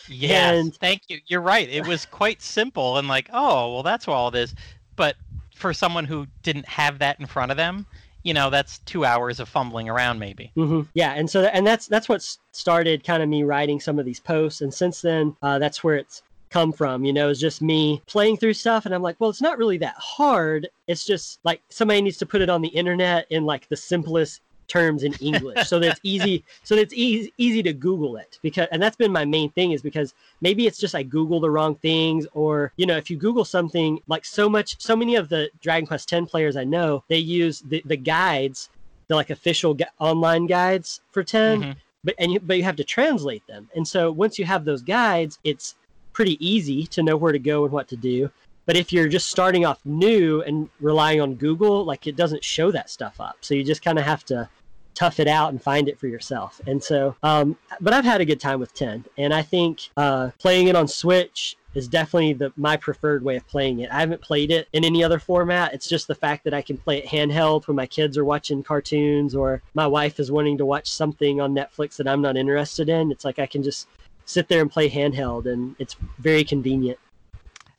Yes. 0.08 0.54
And- 0.66 0.76
Thank 0.76 1.04
you. 1.08 1.20
You're 1.28 1.42
right. 1.42 1.68
It 1.68 1.88
was 1.88 2.06
quite 2.06 2.42
simple 2.42 2.98
and 2.98 3.08
like, 3.08 3.30
oh, 3.34 3.74
well, 3.74 3.84
that's 3.84 4.08
all 4.08 4.28
it 4.28 4.36
is. 4.36 4.54
But 4.96 5.16
for 5.56 5.74
someone 5.74 6.06
who 6.06 6.28
didn't 6.44 6.68
have 6.68 7.00
that 7.00 7.20
in 7.20 7.26
front 7.26 7.50
of 7.50 7.58
them, 7.58 7.88
you 8.24 8.34
know, 8.34 8.50
that's 8.50 8.80
two 8.80 9.06
hours 9.06 9.40
of 9.40 9.48
fumbling 9.48 9.88
around, 9.90 10.20
maybe. 10.20 10.52
hmm 10.56 10.82
Yeah, 10.94 11.14
and 11.14 11.30
so 11.30 11.44
and 11.46 11.66
that's 11.66 11.88
that's 11.88 12.10
what 12.10 12.22
started 12.52 13.04
kind 13.04 13.24
of 13.24 13.30
me 13.30 13.44
writing 13.44 13.80
some 13.80 13.98
of 13.98 14.06
these 14.06 14.20
posts, 14.20 14.62
and 14.62 14.74
since 14.74 15.02
then, 15.02 15.36
uh, 15.42 15.58
that's 15.60 15.84
where 15.84 15.96
it's 15.96 16.22
come 16.50 16.72
from. 16.72 17.06
You 17.06 17.14
know, 17.14 17.30
it's 17.30 17.40
just 17.40 17.62
me 17.62 18.02
playing 18.08 18.38
through 18.38 18.54
stuff, 18.54 18.86
and 18.86 18.94
I'm 18.94 19.02
like, 19.02 19.16
well, 19.20 19.30
it's 19.30 19.42
not 19.42 19.58
really 19.58 19.78
that 19.80 19.96
hard. 19.98 20.68
It's 20.88 21.06
just 21.06 21.40
like 21.44 21.62
somebody 21.70 22.02
needs 22.02 22.18
to 22.18 22.26
put 22.26 22.42
it 22.42 22.50
on 22.50 22.62
the 22.62 22.70
internet 22.70 23.26
in 23.30 23.46
like 23.46 23.68
the 23.70 23.78
simplest 23.78 24.42
terms 24.68 25.04
in 25.04 25.14
English, 25.16 25.68
so 25.68 25.80
that's 25.80 26.00
easy, 26.04 26.44
so 26.64 26.76
that's 26.76 26.94
easy 26.94 27.34
easy 27.38 27.64
to 27.64 27.74
Google 27.74 28.18
it. 28.18 28.40
Because 28.42 28.68
and 28.72 28.82
that's 28.82 28.96
been 28.96 29.12
my 29.12 29.26
main 29.26 29.52
thing 29.52 29.72
is 29.72 29.82
because 29.82 30.14
maybe 30.42 30.68
it's 30.68 30.80
just 30.80 30.96
I 30.96 31.04
Google 31.04 31.40
the 31.40 31.52
wrong 31.52 31.76
things, 31.76 32.28
or 32.34 32.72
you 32.78 32.86
know, 32.86 32.98
if 32.98 33.10
you 33.10 33.18
Google 33.18 33.46
something 33.46 34.00
like 34.08 34.26
so 34.26 34.50
much, 34.50 34.82
so 34.82 34.96
many 34.96 35.16
of 35.16 35.30
the 35.30 35.50
Dragon 35.62 35.88
Quest 35.88 36.10
10 36.10 36.26
players 36.26 36.56
I 36.56 36.64
know, 36.64 37.04
they 37.08 37.18
use 37.18 37.62
the 37.62 37.82
the 37.86 37.98
guides 37.98 38.70
the 39.08 39.16
like 39.16 39.30
official 39.30 39.74
gu- 39.74 39.86
online 40.00 40.48
guides 40.48 41.02
for 41.12 41.24
10 41.24 41.62
Mhm. 41.62 41.76
but 42.04 42.16
and 42.18 42.32
you, 42.34 42.40
but 42.40 42.58
you 42.58 42.64
have 42.64 42.76
to 42.76 42.84
translate 42.84 43.46
them 43.48 43.70
and 43.76 43.88
so 43.88 44.12
once 44.12 44.40
you 44.40 44.46
have 44.46 44.66
those 44.66 44.82
guides 44.82 45.38
it's 45.44 45.76
pretty 46.14 46.44
easy 46.46 46.88
to 46.88 47.04
know 47.04 47.16
where 47.16 47.32
to 47.32 47.40
go 47.40 47.64
and 47.66 47.72
what 47.72 47.88
to 47.88 47.96
do 47.96 48.32
but 48.66 48.76
if 48.76 48.92
you're 48.92 49.08
just 49.08 49.28
starting 49.28 49.66
off 49.66 49.80
new 49.86 50.42
and 50.44 50.70
relying 50.80 51.22
on 51.22 51.36
google 51.36 51.84
like 51.86 52.08
it 52.08 52.16
doesn't 52.16 52.44
show 52.44 52.72
that 52.72 52.90
stuff 52.90 53.20
up 53.20 53.38
so 53.42 53.54
you 53.54 53.64
just 53.64 53.84
kind 53.84 54.00
of 54.00 54.06
have 54.06 54.24
to 54.26 54.48
tough 54.94 55.20
it 55.20 55.28
out 55.28 55.52
and 55.52 55.62
find 55.62 55.90
it 55.90 56.00
for 56.00 56.08
yourself 56.08 56.62
and 56.68 56.82
so 56.84 57.16
um, 57.24 57.58
but 57.82 57.94
i've 57.94 58.06
had 58.06 58.22
a 58.22 58.26
good 58.26 58.40
time 58.40 58.60
with 58.60 58.74
10 58.74 59.04
and 59.18 59.34
i 59.34 59.42
think 59.42 59.90
uh, 59.98 60.30
playing 60.40 60.68
it 60.68 60.76
on 60.76 60.88
switch 60.88 61.58
is 61.76 61.88
definitely 61.90 62.34
the 62.34 62.52
my 62.56 62.78
preferred 62.78 63.24
way 63.24 63.36
of 63.36 63.46
playing 63.48 63.82
it. 63.82 63.92
I 63.92 64.00
haven't 64.00 64.22
played 64.22 64.50
it 64.50 64.68
in 64.74 64.84
any 64.84 65.04
other 65.04 65.20
format. 65.20 65.74
It's 65.74 65.88
just 65.88 66.08
the 66.08 66.16
fact 66.16 66.46
that 66.46 66.54
I 66.54 66.62
can 66.62 66.78
play 66.78 67.00
it 67.00 67.06
handheld 67.06 67.68
when 67.68 67.76
my 67.76 67.86
kids 67.86 68.18
are 68.18 68.26
watching 68.26 68.64
cartoons 68.64 69.36
or 69.36 69.62
my 69.74 69.86
wife 69.86 70.20
is 70.20 70.32
wanting 70.32 70.58
to 70.58 70.66
watch 70.66 70.90
something 70.90 71.42
on 71.42 71.54
Netflix 71.54 71.98
that 71.98 72.08
I'm 72.08 72.22
not 72.22 72.38
interested 72.38 72.90
in. 72.90 73.12
It's 73.12 73.26
like 73.26 73.40
I 73.40 73.46
can 73.46 73.62
just 73.62 73.88
sit 74.26 74.48
there 74.48 74.62
and 74.62 74.72
play 74.72 74.90
handheld 74.90 75.46
and 75.46 75.76
it's 75.78 75.98
very 76.18 76.44
convenient. 76.44 76.98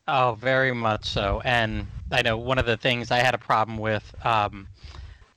Oh, 0.09 0.37
very 0.41 0.73
much 0.73 1.05
so. 1.07 1.43
And 1.45 1.87
I 2.13 2.23
know 2.23 2.37
one 2.39 2.59
of 2.59 2.67
the 2.67 2.77
things 2.77 3.11
I 3.11 3.19
had 3.19 3.35
a 3.35 3.39
problem 3.39 3.79
with, 3.79 4.15
um, 4.25 4.69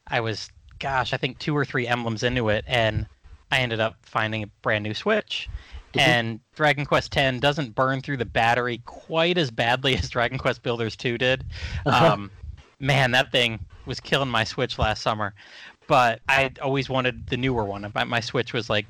I 0.07 0.19
was, 0.19 0.49
gosh, 0.77 1.13
I 1.13 1.17
think 1.17 1.39
two 1.39 1.55
or 1.57 1.65
three 1.65 1.87
emblems 1.87 2.23
into 2.23 2.49
it, 2.49 2.65
and 2.67 3.07
I 3.51 3.59
ended 3.59 3.79
up 3.79 3.95
finding 4.03 4.43
a 4.43 4.47
brand 4.61 4.83
new 4.83 4.93
Switch. 4.93 5.49
Mhm. 5.93 6.01
And 6.01 6.39
Dragon 6.55 6.85
Quest 6.85 7.15
X 7.17 7.39
doesn't 7.39 7.73
burn 7.73 8.01
through 8.01 8.17
the 8.17 8.25
battery 8.25 8.81
quite 8.85 9.37
as 9.39 9.49
badly 9.49 9.95
as 9.97 10.09
Dragon 10.09 10.37
Quest 10.37 10.61
Builders 10.61 10.95
2 10.95 11.17
did. 11.17 11.45
Uh-huh. 11.85 12.13
Um, 12.13 12.31
man, 12.79 13.11
that 13.11 13.31
thing 13.31 13.59
was 13.85 13.99
killing 13.99 14.29
my 14.29 14.43
Switch 14.43 14.77
last 14.77 15.01
summer. 15.01 15.33
But 15.87 16.21
I 16.29 16.51
always 16.61 16.87
wanted 16.89 17.25
the 17.27 17.37
newer 17.37 17.65
one. 17.65 17.91
My, 17.95 18.03
my 18.03 18.19
Switch 18.19 18.53
was 18.53 18.69
like 18.69 18.85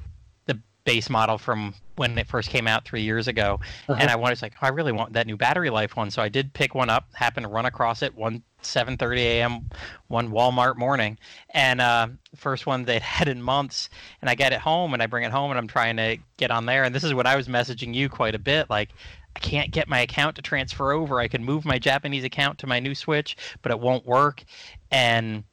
base 0.85 1.09
model 1.09 1.37
from 1.37 1.73
when 1.97 2.17
it 2.17 2.27
first 2.27 2.49
came 2.49 2.67
out 2.67 2.85
three 2.85 3.01
years 3.01 3.27
ago 3.27 3.59
Uh-huh. 3.87 3.97
and 3.99 4.09
I 4.09 4.15
wanted 4.15 4.41
like, 4.41 4.53
oh, 4.61 4.65
I 4.65 4.69
really 4.69 4.91
want 4.93 5.13
that 5.13 5.27
new 5.27 5.35
battery 5.37 5.69
life 5.69 5.95
one. 5.95 6.09
So 6.09 6.21
I 6.21 6.29
did 6.29 6.53
pick 6.53 6.73
one 6.73 6.89
up. 6.89 7.07
Happened 7.13 7.43
to 7.43 7.49
run 7.49 7.65
across 7.65 8.01
it 8.01 8.15
one 8.15 8.41
7:30 8.63 9.17
a.m. 9.19 9.69
one 10.09 10.31
Walmart 10.31 10.75
morning, 10.77 11.17
and 11.53 11.79
uh, 11.79 12.07
first 12.35 12.65
one 12.65 12.83
they'd 12.85 13.01
had 13.17 13.27
in 13.29 13.41
months. 13.41 13.89
And 14.21 14.29
I 14.29 14.35
get 14.35 14.51
it 14.53 14.59
home, 14.59 14.93
and 14.93 15.01
I 15.03 15.05
bring 15.07 15.23
it 15.23 15.31
home, 15.31 15.49
and 15.51 15.57
I'm 15.57 15.67
trying 15.67 15.95
to 15.97 16.17
get 16.37 16.51
on 16.51 16.65
there. 16.65 16.83
And 16.83 16.93
this 16.93 17.03
is 17.05 17.13
what 17.13 17.25
I 17.27 17.35
was 17.37 17.47
messaging 17.47 17.93
you 17.93 18.09
quite 18.09 18.35
a 18.35 18.39
bit, 18.39 18.69
like. 18.69 18.89
I 19.35 19.39
can't 19.41 19.69
get 19.69 19.87
my 19.87 19.99
account 19.99 20.35
to 20.37 20.41
transfer 20.41 20.91
over. 20.91 21.19
I 21.19 21.27
can 21.27 21.45
move 21.45 21.63
my 21.63 21.77
Japanese 21.77 22.23
account 22.23 22.57
to 22.59 22.67
my 22.67 22.79
new 22.79 22.95
Switch, 22.95 23.37
but 23.61 23.71
it 23.71 23.79
won't 23.79 24.03
work. 24.05 24.43
And 24.89 25.43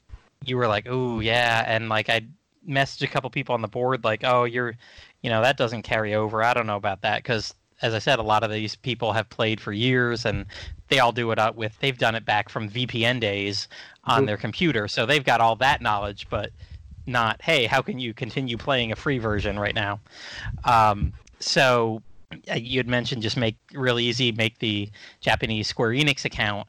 you 0.46 0.56
were 0.56 0.66
like, 0.66 0.86
"Oh 0.88 1.20
yeah," 1.20 1.62
and 1.66 1.90
like 1.90 2.08
I 2.08 2.22
messaged 2.66 3.02
a 3.02 3.06
couple 3.06 3.28
people 3.30 3.54
on 3.54 3.60
the 3.60 3.68
board, 3.68 4.02
like, 4.02 4.24
"Oh, 4.24 4.44
you're, 4.44 4.76
you 5.26 5.30
know, 5.32 5.42
that 5.42 5.56
doesn't 5.56 5.82
carry 5.82 6.14
over. 6.14 6.40
I 6.44 6.54
don't 6.54 6.68
know 6.68 6.76
about 6.76 7.02
that 7.02 7.16
because 7.20 7.52
as 7.82 7.94
I 7.94 7.98
said, 7.98 8.20
a 8.20 8.22
lot 8.22 8.44
of 8.44 8.50
these 8.52 8.76
people 8.76 9.12
have 9.12 9.28
played 9.28 9.60
for 9.60 9.72
years 9.72 10.24
and 10.24 10.46
they 10.86 11.00
all 11.00 11.10
do 11.10 11.32
it 11.32 11.38
out 11.40 11.56
with 11.56 11.76
they've 11.80 11.98
done 11.98 12.14
it 12.14 12.24
back 12.24 12.48
from 12.48 12.68
VPN 12.70 13.18
days 13.18 13.66
on 14.04 14.22
Mhm. 14.22 14.26
their 14.26 14.36
computer. 14.36 14.86
So 14.86 15.04
they've 15.04 15.24
got 15.24 15.40
all 15.40 15.56
that 15.56 15.82
knowledge, 15.82 16.28
but 16.30 16.52
not, 17.06 17.42
hey, 17.42 17.66
how 17.66 17.82
can 17.82 17.98
you 17.98 18.14
continue 18.14 18.56
playing 18.56 18.92
a 18.92 18.96
free 18.96 19.18
version 19.18 19.58
right 19.58 19.74
now? 19.74 19.98
Um, 20.62 21.12
so 21.40 22.04
uh, 22.48 22.54
you 22.54 22.78
had 22.78 22.86
mentioned 22.86 23.22
just 23.22 23.36
make 23.36 23.56
real 23.72 23.98
easy, 23.98 24.30
make 24.30 24.60
the 24.60 24.90
Japanese 25.20 25.66
Square 25.66 25.90
Enix 25.90 26.24
account. 26.24 26.68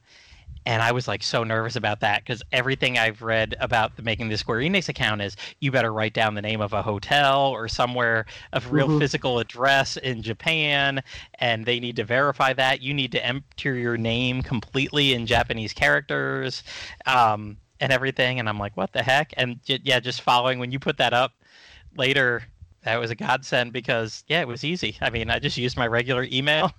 And 0.68 0.82
I 0.82 0.92
was 0.92 1.08
like 1.08 1.22
so 1.22 1.44
nervous 1.44 1.76
about 1.76 2.00
that 2.00 2.22
because 2.24 2.42
everything 2.52 2.98
I've 2.98 3.22
read 3.22 3.56
about 3.58 3.96
the 3.96 4.02
making 4.02 4.28
the 4.28 4.36
Square 4.36 4.58
Enix 4.60 4.90
account 4.90 5.22
is 5.22 5.34
you 5.60 5.72
better 5.72 5.94
write 5.94 6.12
down 6.12 6.34
the 6.34 6.42
name 6.42 6.60
of 6.60 6.74
a 6.74 6.82
hotel 6.82 7.46
or 7.46 7.68
somewhere 7.68 8.26
of 8.52 8.70
real 8.70 8.86
Mhm. 8.86 8.98
physical 8.98 9.38
address 9.38 9.96
in 9.96 10.20
Japan, 10.22 11.02
and 11.36 11.64
they 11.64 11.80
need 11.80 11.96
to 11.96 12.04
verify 12.04 12.52
that. 12.52 12.82
You 12.82 12.92
need 12.92 13.12
to 13.12 13.24
enter 13.24 13.76
your 13.76 13.96
name 13.96 14.42
completely 14.42 15.14
in 15.14 15.24
Japanese 15.24 15.72
characters. 15.72 16.62
Um, 17.06 17.56
and 17.80 17.90
everything, 17.90 18.38
and 18.38 18.46
I'm 18.48 18.58
like, 18.58 18.76
what 18.76 18.92
the 18.92 19.02
heck? 19.02 19.32
And 19.38 19.62
j- 19.64 19.80
yeah, 19.84 20.00
just 20.00 20.20
following 20.20 20.58
when 20.58 20.70
you 20.70 20.78
put 20.78 20.98
that 20.98 21.14
up 21.14 21.32
later, 21.96 22.42
that 22.82 22.98
was 23.00 23.10
a 23.10 23.14
godsend 23.14 23.72
because 23.72 24.22
yeah, 24.28 24.40
it 24.42 24.48
was 24.48 24.64
easy. 24.64 24.98
I 25.00 25.10
mean, 25.10 25.30
I 25.30 25.38
just 25.38 25.56
used 25.56 25.76
my 25.78 25.86
regular 25.86 26.26
email. 26.30 26.72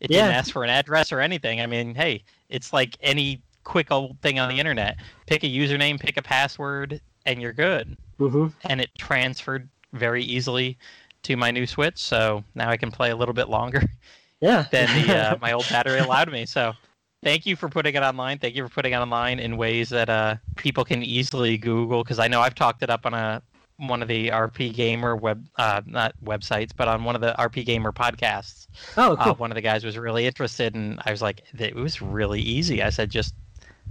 It 0.00 0.10
didn't 0.10 0.30
ask 0.30 0.52
for 0.52 0.64
an 0.64 0.70
address 0.70 1.12
or 1.12 1.20
anything. 1.20 1.60
I 1.60 1.66
mean, 1.66 1.94
hey, 1.94 2.24
it's 2.50 2.72
like 2.72 2.96
any 3.02 3.42
quick 3.64 3.92
old 3.92 4.20
thing 4.22 4.40
on 4.40 4.50
the 4.50 4.58
internet. 4.60 4.98
Pick 5.26 5.44
a 5.44 5.48
username, 5.48 6.00
pick 6.00 6.16
a 6.18 6.22
password, 6.22 7.00
and 7.26 7.42
you're 7.42 7.52
good. 7.54 7.96
hmm 8.18 8.52
And 8.64 8.80
it 8.80 8.90
transferred 8.98 9.68
very 9.92 10.22
easily 10.24 10.78
to 11.24 11.36
my 11.36 11.50
new 11.50 11.66
Switch, 11.66 11.98
so 11.98 12.44
now 12.54 12.70
I 12.70 12.76
can 12.78 12.90
play 12.92 13.10
a 13.10 13.16
little 13.16 13.34
bit 13.34 13.48
longer 13.48 13.82
Yeah. 14.40 14.66
than 14.70 14.92
the 14.92 15.14
uh, 15.16 15.36
my 15.40 15.52
old 15.52 15.68
battery 15.68 16.00
allowed 16.00 16.32
me. 16.32 16.46
So 16.46 16.74
thank 17.22 17.46
you 17.46 17.56
for 17.56 17.68
putting 17.68 17.94
it 17.94 18.02
online. 18.02 18.38
Thank 18.38 18.56
you 18.56 18.64
for 18.66 18.72
putting 18.74 18.92
it 18.92 18.96
online 18.98 19.40
in 19.40 19.56
ways 19.56 19.90
that 19.90 20.08
uh, 20.10 20.36
people 20.56 20.84
can 20.84 21.02
easily 21.02 21.58
Google 21.58 22.02
because 22.04 22.18
I 22.18 22.28
know 22.28 22.40
I've 22.40 22.54
talked 22.54 22.82
it 22.82 22.90
up 22.90 23.06
on 23.06 23.14
a 23.14 23.42
one 23.80 24.02
of 24.02 24.08
the 24.08 24.28
RPGamer 24.28 25.18
web 25.20 25.46
uh, 25.56 25.80
not 25.86 26.14
websites, 26.24 26.70
but 26.76 26.88
on 26.88 27.04
one 27.04 27.14
of 27.14 27.20
the 27.20 27.34
RPGamer 27.38 27.92
podcasts. 27.92 28.66
oh, 28.96 29.16
cool. 29.16 29.32
Uh, 29.32 29.34
one 29.34 29.50
of 29.50 29.54
the 29.54 29.60
guys 29.62 29.84
was 29.84 29.96
really 29.96 30.26
interested, 30.26 30.74
and 30.74 31.00
I 31.04 31.10
was 31.10 31.22
like, 31.22 31.42
it 31.58 31.74
was 31.74 32.02
really 32.02 32.40
easy. 32.40 32.82
I 32.82 32.90
said, 32.90 33.10
just 33.10 33.34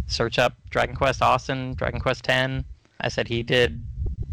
search 0.08 0.40
up 0.40 0.54
Dragon 0.70 0.96
Quaston, 0.96 1.74
Dragon 1.74 2.00
Quest 2.00 2.24
Ten. 2.24 2.64
I 3.02 3.10
said 3.10 3.28
he 3.28 3.44
did. 3.44 3.82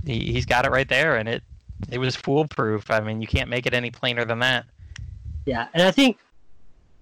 He, 0.04 0.32
he's 0.32 0.46
got 0.46 0.66
it 0.66 0.70
right 0.70 0.88
there, 0.88 1.16
and 1.16 1.28
it 1.28 1.42
it 1.90 1.98
was 1.98 2.16
foolproof. 2.16 2.90
I 2.90 3.00
mean, 3.00 3.20
you 3.20 3.26
can't 3.26 3.50
make 3.50 3.66
it 3.66 3.74
any 3.74 3.90
plainer 3.90 4.24
than 4.24 4.40
that. 4.40 4.66
Yeah, 5.44 5.68
and 5.74 5.82
I 5.82 5.90
think, 5.90 6.18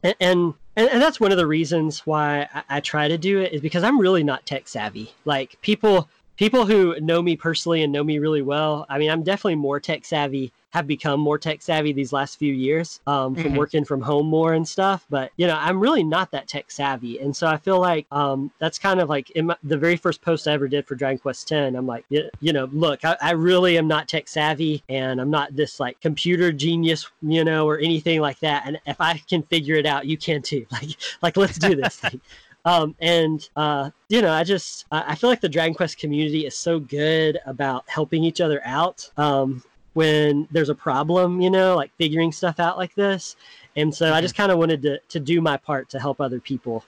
and 0.03 0.15
and, 0.21 0.55
and 0.77 1.03
that's 1.03 1.21
one 1.21 1.33
of 1.33 1.39
the 1.39 1.47
reasons 1.47 2.01
why 2.07 2.49
I, 2.53 2.63
I 2.69 2.81
try 2.81 3.09
to 3.09 3.17
do 3.19 3.41
it 3.41 3.53
is 3.53 3.61
because 3.61 3.83
I'm 3.83 3.99
really 3.99 4.25
not 4.25 4.45
tech 4.47 4.69
savvy. 4.69 5.13
Like 5.25 5.61
people, 5.63 6.09
people 6.37 6.67
who 6.67 6.99
know 7.01 7.23
me 7.23 7.37
personally 7.37 7.83
and 7.83 7.93
know 7.93 8.05
me 8.05 8.19
really 8.19 8.43
well. 8.43 8.87
I 8.89 8.99
mean, 8.99 9.11
I'm 9.11 9.23
definitely 9.23 9.57
more 9.57 9.81
tech 9.81 10.05
savvy. 10.05 10.53
Have 10.71 10.89
become 10.89 11.21
more 11.21 11.39
tech 11.39 11.63
savvy 11.63 11.93
these 11.93 12.13
last 12.13 12.37
few 12.37 12.53
years 12.53 12.99
um, 13.07 13.37
from 13.37 13.53
Mhm. 13.53 13.57
working 13.57 13.85
from 13.85 14.01
home 14.01 14.27
more 14.27 14.55
and 14.55 14.67
stuff. 14.67 15.07
But 15.09 15.31
you 15.37 15.47
know, 15.47 15.57
I'm 15.57 15.79
really 15.79 16.03
not 16.03 16.33
that 16.33 16.49
tech 16.49 16.69
savvy, 16.69 17.21
and 17.21 17.37
so 17.37 17.47
I 17.47 17.59
feel 17.59 17.79
like 17.79 18.07
um, 18.11 18.51
that's 18.59 18.77
kind 18.77 18.99
of 18.99 19.09
like 19.09 19.31
in 19.31 19.47
my, 19.47 19.57
the 19.63 19.77
very 19.79 19.95
first 19.97 20.21
post 20.21 20.49
I 20.49 20.53
ever 20.53 20.67
did 20.67 20.85
for 20.85 20.97
Dragon 20.97 21.19
Quest 21.21 21.53
X. 21.53 21.77
I'm 21.77 21.87
like, 21.87 22.05
you, 22.09 22.29
you 22.41 22.53
know, 22.53 22.69
look, 22.73 23.05
I, 23.05 23.17
I 23.23 23.31
really 23.35 23.79
am 23.79 23.87
not 23.87 24.09
tech 24.09 24.27
savvy, 24.27 24.83
and 24.89 25.21
I'm 25.21 25.31
not 25.31 25.55
this 25.55 25.79
like 25.79 26.01
computer 26.01 26.51
genius, 26.51 27.09
you 27.23 27.45
know, 27.45 27.69
or 27.69 27.79
anything 27.79 28.21
like 28.21 28.41
that. 28.41 28.65
And 28.67 28.81
if 28.85 29.01
I 29.01 29.19
can 29.31 29.45
figure 29.45 29.77
it 29.77 29.87
out, 29.87 30.07
you 30.07 30.17
can 30.19 30.43
too. 30.43 30.67
Like, 30.73 30.89
like 31.23 31.37
let's 31.37 31.57
do 31.57 31.77
this 31.77 31.95
thing. 31.95 32.21
Um, 32.65 32.95
and 33.01 33.47
uh, 33.57 33.91
you 34.09 34.23
know, 34.23 34.33
I 34.33 34.45
just 34.45 34.87
I 34.91 35.15
feel 35.15 35.31
like 35.31 35.41
the 35.41 35.49
Dragon 35.49 35.75
Quest 35.75 35.99
community 35.99 36.47
is 36.47 36.57
so 36.57 36.79
good 36.81 37.39
about 37.47 37.85
helping 37.89 38.25
each 38.25 38.41
other 38.41 38.63
out 38.65 39.11
um, 39.17 39.63
when 39.93 40.49
there's 40.51 40.71
a 40.71 40.75
problem, 40.75 41.41
you 41.41 41.51
know, 41.51 41.77
like 41.77 41.91
figuring 41.99 42.33
stuff 42.33 42.59
out 42.61 42.79
like 42.79 42.95
this. 42.95 43.37
And 43.77 43.95
so 43.95 44.13
I 44.13 44.21
just 44.21 44.35
kind 44.35 44.51
of 44.51 44.59
wanted 44.59 44.83
to 44.83 44.99
to 44.99 45.21
do 45.21 45.41
my 45.41 45.57
part 45.57 45.89
to 45.91 46.01
help 46.01 46.21
other 46.21 46.41
people 46.41 46.85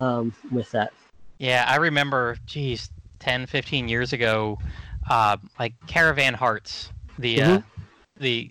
um, 0.00 0.32
with 0.50 0.70
that. 0.72 0.92
Yeah, 1.38 1.64
I 1.68 1.76
remember, 1.76 2.38
geez, 2.46 2.90
10, 3.20 3.46
15 3.46 3.88
years 3.88 4.12
ago, 4.12 4.58
uh, 5.08 5.36
like 5.58 5.74
Caravan 5.86 6.34
Hearts, 6.34 6.90
the 7.18 7.42
uh, 7.42 7.58
Mhm. 7.58 7.64
the 8.18 8.50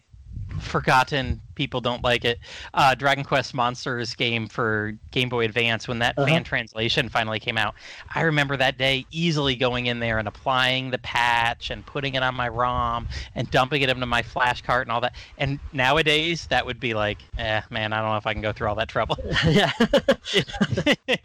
forgotten 0.60 1.42
people 1.56 1.80
don't 1.80 2.04
like 2.04 2.26
it 2.26 2.38
uh, 2.74 2.94
Dragon 2.96 3.24
Quest 3.24 3.54
Monsters 3.54 4.14
game 4.16 4.48
for 4.48 4.94
Game 5.12 5.30
Boy 5.30 5.46
Advance 5.46 5.88
when 5.88 6.00
that 6.00 6.16
Uh-huh. 6.18 6.28
fan 6.28 6.44
translation 6.44 7.08
finally 7.10 7.40
came 7.40 7.58
out. 7.58 7.76
I 8.14 8.22
remember 8.22 8.58
that 8.58 8.78
day 8.78 9.06
easily 9.12 9.56
going 9.56 9.86
in 9.86 10.00
there 10.00 10.18
and 10.20 10.28
applying 10.28 10.92
the 10.92 10.98
patch 10.98 11.70
and 11.70 11.86
putting 11.86 12.16
it 12.16 12.24
on 12.24 12.36
my 12.36 12.48
ROM 12.50 13.08
and 13.36 13.50
dumping 13.52 13.82
it 13.82 13.90
into 13.90 14.06
my 14.06 14.22
flash 14.22 14.62
cart 14.62 14.88
and 14.88 14.92
all 14.92 15.02
that. 15.02 15.16
And 15.38 15.60
nowadays 15.74 16.48
that 16.48 16.66
would 16.66 16.80
be 16.80 16.94
like, 16.94 17.20
eh, 17.38 17.62
man, 17.70 17.94
I 17.94 18.02
don't 18.02 18.10
know 18.10 18.18
if 18.18 18.28
I 18.28 18.34
can 18.34 18.42
go 18.42 18.52
through 18.52 18.68
all 18.68 18.76
that 18.76 18.90
trouble. 18.90 19.18
yeah. 19.48 19.72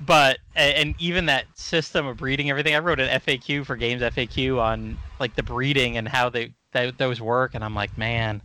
but 0.00 0.38
and 0.54 0.94
even 0.98 1.26
that 1.26 1.46
system 1.54 2.06
of 2.06 2.16
breeding 2.16 2.50
everything 2.50 2.74
i 2.74 2.78
wrote 2.78 2.98
an 3.00 3.08
faq 3.20 3.64
for 3.64 3.76
games 3.76 4.02
faq 4.02 4.60
on 4.60 4.98
like 5.20 5.34
the 5.36 5.42
breeding 5.42 5.96
and 5.96 6.08
how 6.08 6.28
they, 6.28 6.52
th 6.74 6.94
those 6.98 7.20
work 7.20 7.54
and 7.54 7.64
i'm 7.64 7.74
like 7.74 7.96
man 7.96 8.42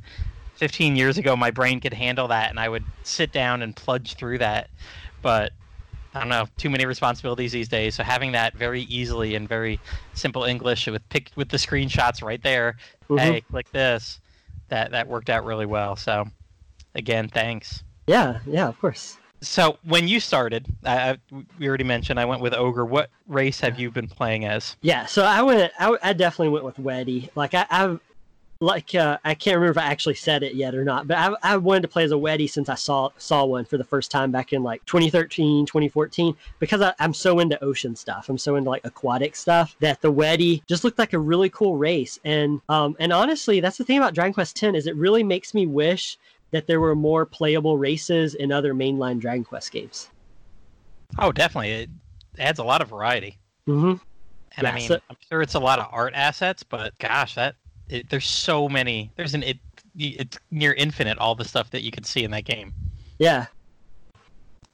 15 0.56 0.96
years 0.96 1.18
ago 1.18 1.36
my 1.36 1.52
brain 1.52 1.80
could 1.80 1.94
handle 1.94 2.28
that 2.28 2.50
and 2.50 2.60
i 2.60 2.70
would 2.70 2.84
sit 3.04 3.32
down 3.32 3.62
and 3.62 3.76
plunge 3.76 4.16
through 4.16 4.38
that 4.38 4.70
but 5.22 5.52
i 6.14 6.20
don't 6.20 6.30
know 6.30 6.46
too 6.58 6.70
many 6.70 6.86
responsibilities 6.86 7.52
these 7.52 7.68
days 7.68 7.96
so 7.96 8.04
having 8.04 8.32
that 8.32 8.54
very 8.56 8.82
easily 8.84 9.36
in 9.36 9.48
very 9.48 9.80
simple 10.14 10.44
english 10.44 10.88
with 10.88 11.08
pic 11.10 11.32
with 11.36 11.50
the 11.50 11.58
screenshots 11.58 12.22
right 12.24 12.44
there 12.44 12.78
Mhm. 13.10 13.20
hey 13.20 13.42
click 13.42 13.72
this 13.72 14.20
that 14.70 14.92
that 14.92 15.08
worked 15.08 15.30
out 15.30 15.44
really 15.46 15.66
well 15.66 15.96
so 15.96 16.26
again 16.96 17.28
thanks 17.28 17.84
Yeah. 18.08 18.40
Yeah. 18.46 18.68
Of 18.68 18.80
course. 18.80 19.18
so 19.42 19.78
when 19.84 20.08
you 20.08 20.20
started, 20.20 20.66
I, 20.84 21.12
I, 21.12 21.18
we 21.60 21.68
already 21.68 21.84
mentioned 21.86 22.20
I 22.20 22.26
went 22.26 22.42
with 22.42 22.54
ogre. 22.54 22.86
What 22.86 23.10
race 23.28 23.60
have 23.62 23.80
you 23.80 23.90
been 23.92 24.08
playing 24.08 24.44
as? 24.46 24.76
Yeah, 24.82 25.06
so 25.06 25.24
I 25.24 25.42
went. 25.44 25.72
I, 25.80 25.96
I 26.04 26.14
definitely 26.14 26.50
went 26.50 26.66
with 26.66 26.76
Weddy. 26.78 27.30
Like 27.36 27.54
I, 27.54 27.66
I 27.70 27.98
like 28.62 28.94
uh, 28.94 29.18
I 29.24 29.36
can't 29.36 29.56
remember 29.56 29.80
if 29.80 29.86
I 29.86 29.88
actually 29.90 30.16
said 30.16 30.44
it 30.44 30.54
yet 30.54 30.76
or 30.76 30.84
not, 30.84 31.08
but 31.08 31.18
I, 31.18 31.54
I 31.54 31.58
wanted 31.58 31.84
to 31.84 31.88
play 31.88 32.04
as 32.04 32.12
a 32.12 32.16
Weddy 32.16 32.50
since 32.50 32.68
I 32.68 32.76
saw 32.76 33.10
saw 33.18 33.46
one 33.46 33.64
for 33.64 33.78
the 33.78 33.84
first 33.86 34.12
time 34.12 34.32
back 34.32 34.52
in 34.52 34.64
like 34.64 34.86
2013, 34.86 35.66
2014. 35.66 36.36
Because 36.60 36.82
I, 36.82 36.94
I'm 37.00 37.14
so 37.14 37.40
into 37.40 37.62
ocean 37.64 37.96
stuff, 37.96 38.28
I'm 38.28 38.38
so 38.38 38.58
into 38.58 38.70
like 38.70 38.86
aquatic 38.86 39.36
stuff 39.36 39.76
that 39.80 40.02
the 40.02 40.12
Weddy 40.12 40.66
just 40.68 40.84
looked 40.84 41.00
like 41.00 41.14
a 41.14 41.20
really 41.20 41.50
cool 41.50 41.78
race. 41.78 42.20
And 42.26 42.60
um 42.68 42.98
and 43.00 43.14
honestly, 43.14 43.62
that's 43.62 43.78
the 43.78 43.86
thing 43.86 43.98
about 43.98 44.14
Dragon 44.14 44.34
Quest 44.34 44.62
X 44.62 44.76
is 44.78 44.88
it 44.88 44.96
really 44.96 45.24
makes 45.24 45.54
me 45.54 45.66
wish 45.66 46.18
that 46.52 46.68
there 46.68 46.82
were 46.82 46.96
more 46.96 47.26
playable 47.26 47.78
races 47.78 48.36
in 48.36 48.52
other 48.52 48.74
mainline 48.74 49.20
Dragon 49.20 49.46
Quest 49.46 49.72
games. 49.72 50.10
Oh, 51.18 51.32
definitely. 51.32 51.72
It 51.72 51.90
adds 52.38 52.60
a 52.60 52.64
lot 52.64 52.82
of 52.82 52.90
variety, 52.90 53.38
hmm 53.66 53.96
and 54.58 54.68
I 54.68 54.76
mean, 54.76 54.88
so- 54.88 55.00
I'm 55.10 55.16
sure 55.32 55.42
it's 55.42 55.54
a 55.54 55.60
lot 55.60 55.80
of 55.80 55.88
art 55.92 56.14
assets, 56.16 56.64
but 56.64 56.98
gosh, 56.98 57.36
that 57.36 57.56
it, 57.90 58.10
there's 58.10 58.28
so 58.28 58.70
many. 58.70 59.12
There's 59.16 59.34
an 59.34 59.44
it 59.44 59.58
it's 59.98 60.38
near 60.52 60.74
infinite 60.74 61.18
all 61.18 61.36
the 61.36 61.44
stuff 61.44 61.72
that 61.72 61.82
you 61.82 61.92
can 61.92 62.04
see 62.04 62.24
in 62.24 62.32
that 62.32 62.46
game. 62.46 62.74
Yeah. 63.18 63.48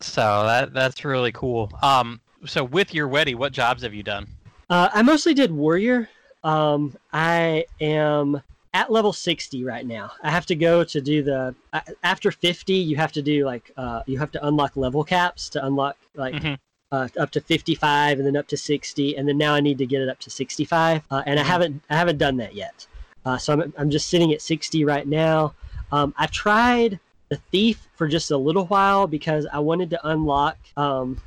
So 0.02 0.44
that 0.46 0.74
that's 0.74 1.04
really 1.06 1.32
cool. 1.32 1.72
Um, 1.82 2.20
so 2.46 2.64
with 2.64 2.94
your 2.94 3.08
Weddy, 3.08 3.36
what 3.36 3.54
jobs 3.54 3.84
have 3.84 3.94
you 3.94 4.04
done? 4.04 4.28
Uh, 4.70 4.90
I 4.94 5.02
mostly 5.02 5.34
did 5.34 5.52
warrior. 5.52 6.10
Um, 6.44 6.96
I 7.14 7.66
am 7.82 8.42
at 8.74 8.92
level 8.92 9.14
60 9.14 9.64
right 9.64 9.86
now. 9.86 10.12
I 10.22 10.30
have 10.30 10.46
to 10.48 10.56
go 10.56 10.84
to 10.84 11.02
do 11.02 11.24
the 11.24 11.56
uh, 11.74 11.80
after 12.04 12.30
50. 12.30 12.74
You 12.74 12.98
have 12.98 13.12
to 13.14 13.22
do 13.22 13.46
like 13.46 13.72
uh, 13.78 14.04
you 14.06 14.20
have 14.20 14.32
to 14.32 14.46
unlock 14.48 14.76
level 14.76 15.04
caps 15.04 15.50
to 15.50 15.66
unlock 15.66 15.98
like 16.14 16.36
Mhm. 16.36 16.58
uh, 16.92 17.08
up 17.18 17.32
to 17.32 17.42
55 17.42 18.20
and 18.20 18.28
then 18.28 18.36
up 18.38 18.48
to 18.50 18.58
60, 18.58 19.18
and 19.18 19.28
then 19.28 19.38
now 19.38 19.54
I 19.56 19.60
need 19.60 19.78
to 19.80 19.86
get 19.86 20.02
it 20.02 20.10
up 20.10 20.20
to 20.20 20.30
65. 20.30 21.02
Uh, 21.10 21.24
and 21.26 21.40
I 21.40 21.44
Mhm. 21.44 21.46
haven't 21.48 21.84
I 21.90 21.96
haven't 21.96 22.18
done 22.18 22.38
that 22.38 22.54
yet. 22.54 22.86
Uh, 23.26 23.38
so 23.38 23.54
I'm 23.54 23.74
I'm 23.78 23.90
just 23.90 24.10
sitting 24.10 24.34
at 24.34 24.42
60 24.42 24.86
right 24.86 25.08
now. 25.08 25.54
Um, 25.92 26.14
I've 26.18 26.32
tried 26.32 27.00
the 27.30 27.38
thief 27.52 27.88
for 27.96 28.08
just 28.08 28.32
a 28.32 28.38
little 28.38 28.66
while 28.66 29.08
because 29.08 29.48
I 29.52 29.60
wanted 29.60 29.90
to 29.92 30.08
unlock 30.08 30.58
um, 30.78 31.20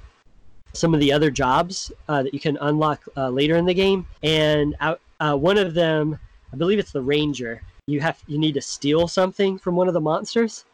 some 0.74 0.94
of 0.94 1.00
the 1.00 1.12
other 1.12 1.30
jobs 1.30 1.90
uh, 2.08 2.22
that 2.22 2.32
you 2.32 2.40
can 2.40 2.56
unlock 2.60 3.02
uh, 3.16 3.28
later 3.28 3.56
in 3.56 3.64
the 3.64 3.74
game, 3.74 4.06
and 4.22 4.76
I, 4.80 4.96
uh, 5.20 5.34
one 5.34 5.58
of 5.58 5.74
them, 5.74 6.18
I 6.52 6.56
believe 6.56 6.78
it's 6.78 6.92
the 6.92 7.02
ranger. 7.02 7.62
You 7.86 8.00
have 8.00 8.22
you 8.26 8.38
need 8.38 8.54
to 8.54 8.62
steal 8.62 9.08
something 9.08 9.58
from 9.58 9.74
one 9.74 9.88
of 9.88 9.94
the 9.94 10.00
monsters. 10.00 10.64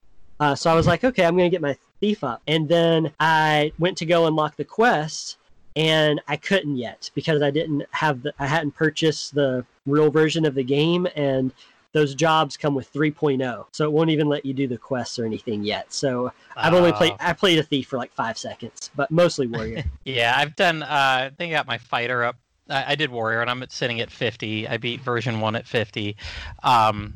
Uh, 0.41 0.55
so 0.55 0.71
I 0.71 0.75
was 0.75 0.87
like, 0.87 1.05
okay, 1.05 1.25
I'm 1.25 1.37
gonna 1.37 1.49
get 1.49 1.63
my 1.63 1.77
thief 2.01 2.25
up, 2.25 2.43
and 2.47 2.69
then 2.69 3.13
I 3.21 3.73
went 3.79 3.97
to 3.99 4.07
go 4.07 4.27
unlock 4.27 4.57
the 4.57 4.65
quest, 4.65 5.39
and 5.77 6.21
I 6.29 6.37
couldn't 6.37 6.77
yet 6.77 7.11
because 7.15 7.43
I 7.43 7.51
didn't 7.51 7.85
have 7.91 8.23
the 8.23 8.33
I 8.39 8.47
hadn't 8.47 8.73
purchased 8.73 9.35
the 9.35 9.65
real 9.87 10.11
version 10.11 10.45
of 10.45 10.55
the 10.55 10.65
game, 10.65 11.07
and 11.17 11.53
those 11.93 12.15
jobs 12.15 12.57
come 12.57 12.75
with 12.75 12.93
3.0, 12.93 13.67
so 13.71 13.85
it 13.85 13.93
won't 13.93 14.11
even 14.11 14.29
let 14.29 14.45
you 14.45 14.53
do 14.53 14.67
the 14.67 14.77
quests 14.77 15.17
or 15.17 15.25
anything 15.25 15.63
yet. 15.63 15.93
So 15.93 16.33
I've 16.57 16.75
only 16.75 16.93
played 16.93 17.13
Uh, 17.13 17.17
I 17.21 17.33
played 17.33 17.59
a 17.59 17.63
thief 17.63 17.87
for 17.87 17.99
like 17.99 18.13
five 18.13 18.37
seconds, 18.37 18.91
but 18.97 19.11
mostly 19.11 19.47
warrior. 19.47 19.85
Yeah, 20.05 20.35
I've 20.37 20.55
done. 20.57 20.83
Uh, 20.83 20.87
I 20.89 21.31
think 21.39 21.53
I 21.53 21.57
got 21.57 21.67
my 21.67 21.79
fighter 21.79 22.25
up. 22.25 22.37
I, 22.69 22.93
I 22.93 22.95
did 22.95 23.11
warrior, 23.11 23.41
and 23.41 23.51
I'm 23.51 23.65
sitting 23.69 24.01
at 24.01 24.11
50. 24.11 24.69
I 24.69 24.77
beat 24.77 25.01
version 25.01 25.41
one 25.41 25.57
at 25.57 25.67
50. 25.67 26.17
Um, 26.63 27.15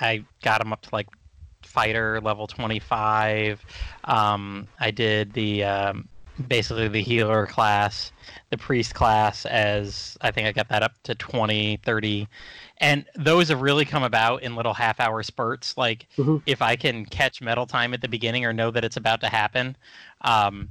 I 0.00 0.24
got 0.42 0.60
him 0.60 0.72
up 0.72 0.82
to 0.82 0.88
like 0.92 1.06
fighter 1.62 2.20
level 2.20 2.46
25. 2.46 3.64
Um, 4.04 4.66
I 4.78 4.90
did 4.90 5.32
the 5.32 5.64
um, 5.64 6.08
basically 6.48 6.88
the 6.88 7.02
healer 7.02 7.46
class, 7.46 8.12
the 8.50 8.58
priest 8.58 8.94
class 8.94 9.46
as 9.46 10.16
I 10.20 10.30
think 10.30 10.46
I 10.46 10.52
got 10.52 10.68
that 10.68 10.82
up 10.82 10.92
to 11.04 11.14
20, 11.14 11.78
30. 11.78 12.28
And 12.78 13.06
those 13.14 13.48
have 13.48 13.62
really 13.62 13.84
come 13.84 14.02
about 14.02 14.42
in 14.42 14.56
little 14.56 14.74
half 14.74 15.00
hour 15.00 15.22
spurts. 15.22 15.76
Like 15.76 16.06
Mhm. 16.18 16.42
if 16.46 16.62
I 16.62 16.76
can 16.76 17.04
catch 17.06 17.40
metal 17.40 17.66
time 17.66 17.94
at 17.94 18.00
the 18.02 18.08
beginning 18.08 18.44
or 18.44 18.52
know 18.52 18.70
that 18.70 18.84
it's 18.84 18.96
about 18.96 19.20
to 19.22 19.28
happen, 19.28 19.76
um, 20.22 20.70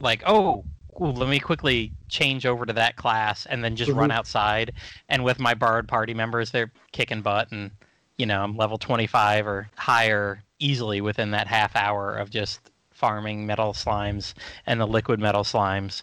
like, 0.00 0.22
oh, 0.26 0.64
"Ooh, 1.00 1.06
let 1.12 1.28
me 1.28 1.38
quickly 1.40 1.94
change 2.08 2.46
over 2.46 2.66
to 2.66 2.72
that 2.74 2.96
class 2.96 3.46
and 3.46 3.62
then 3.64 3.76
just 3.76 3.92
run 3.92 4.10
Mhm. 4.10 4.14
outside. 4.14 4.72
And 5.08 5.24
with 5.24 5.38
my 5.38 5.54
Bard 5.54 5.88
party 5.88 6.14
members, 6.14 6.50
they're 6.50 6.72
kicking 6.92 7.22
butt, 7.22 7.50
and 7.52 7.70
you 8.18 8.26
know 8.26 8.42
I'm 8.42 8.56
level 8.56 8.78
25 8.78 9.46
or 9.46 9.70
higher 9.76 10.42
easily 10.58 11.00
within 11.00 11.30
that 11.32 11.46
half 11.46 11.76
hour 11.76 12.16
of 12.16 12.30
just 12.30 12.70
farming 13.02 13.46
metal 13.46 13.72
slimes 13.72 14.34
and 14.66 14.80
the 14.80 14.86
liquid 14.86 15.20
metal 15.20 15.44
slimes. 15.44 16.02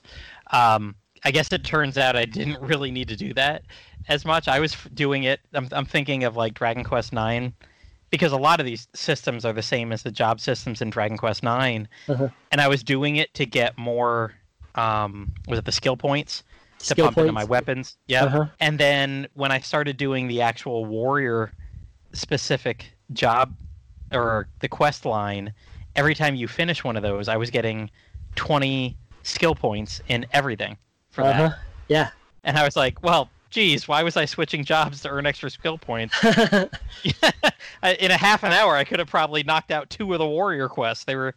Um, 0.52 0.96
I 1.26 1.32
guess 1.32 1.52
it 1.52 1.64
turns 1.66 1.98
out 1.98 2.16
I 2.16 2.26
didn't 2.26 2.62
really 2.72 2.90
need 2.92 3.10
to 3.10 3.16
do 3.18 3.34
that 3.34 3.64
as 4.08 4.24
much. 4.26 4.48
I 4.48 4.60
was 4.60 4.74
f- 4.74 4.88
doing 4.94 5.24
it. 5.24 5.42
I'm, 5.54 5.68
I'm 5.74 5.86
thinking 5.86 6.24
of 6.24 6.36
like 6.38 6.54
Dragon 6.54 6.84
Quest 6.84 7.12
Nine, 7.12 7.54
because 8.12 8.32
a 8.32 8.38
lot 8.38 8.60
of 8.62 8.66
these 8.66 8.88
systems 8.96 9.44
are 9.44 9.52
the 9.54 9.62
same 9.62 9.92
as 9.92 10.04
the 10.04 10.12
job 10.12 10.40
systems 10.40 10.82
in 10.82 10.90
Dragon 10.90 11.18
Quest 11.18 11.44
Nine, 11.44 11.88
Uh-huh. 12.08 12.30
and 12.52 12.62
I 12.62 12.68
was 12.70 12.82
doing 12.84 13.18
it 13.18 13.34
to 13.34 13.46
get 13.46 13.78
more. 13.78 14.34
Um, 14.76 15.34
was 15.48 15.58
it 15.60 15.66
the 15.66 15.72
skill 15.72 15.98
points 15.98 16.44
to 16.80 16.86
Skill 16.86 17.06
pump 17.08 17.18
into 17.18 17.32
my 17.32 17.44
weapons? 17.46 17.98
Yeah. 18.08 18.26
Uh-huh. 18.26 18.46
And 18.60 18.78
then 18.80 19.28
when 19.34 19.52
I 19.52 19.60
started 19.60 19.98
doing 19.98 20.28
the 20.28 20.42
actual 20.42 20.86
warrior 20.86 21.52
specific 22.14 22.94
job 23.14 23.56
or 24.12 24.48
the 24.60 24.68
quest 24.68 25.06
line, 25.06 25.54
every 25.96 26.16
time 26.16 26.36
you 26.36 26.48
finish 26.48 26.84
one 26.84 26.96
of 26.98 27.04
those, 27.04 27.28
I 27.28 27.38
was 27.38 27.50
getting 27.50 27.90
20 28.36 28.96
skill 29.24 29.56
points 29.56 30.02
in 30.08 30.26
everything 30.32 30.78
for 31.12 31.24
Uh-huh. 31.24 31.50
that. 31.50 31.60
Yeah. 31.88 32.10
And 32.44 32.58
I 32.58 32.64
was 32.66 32.76
like, 32.76 33.02
well, 33.04 33.30
geez, 33.50 33.88
why 33.88 34.04
was 34.04 34.18
I 34.18 34.26
switching 34.26 34.64
jobs 34.66 35.02
to 35.02 35.10
earn 35.10 35.26
extra 35.26 35.50
skill 35.50 35.78
points? 35.78 36.16
In 37.84 38.12
a 38.12 38.18
half 38.18 38.44
an 38.44 38.52
hour, 38.52 38.76
I 38.76 38.84
could 38.84 39.00
have 39.00 39.08
probably 39.10 39.44
knocked 39.44 39.72
out 39.72 39.90
two 39.90 40.12
of 40.14 40.20
the 40.20 40.28
warrior 40.28 40.68
quests. 40.70 41.06
They 41.06 41.16
were 41.16 41.34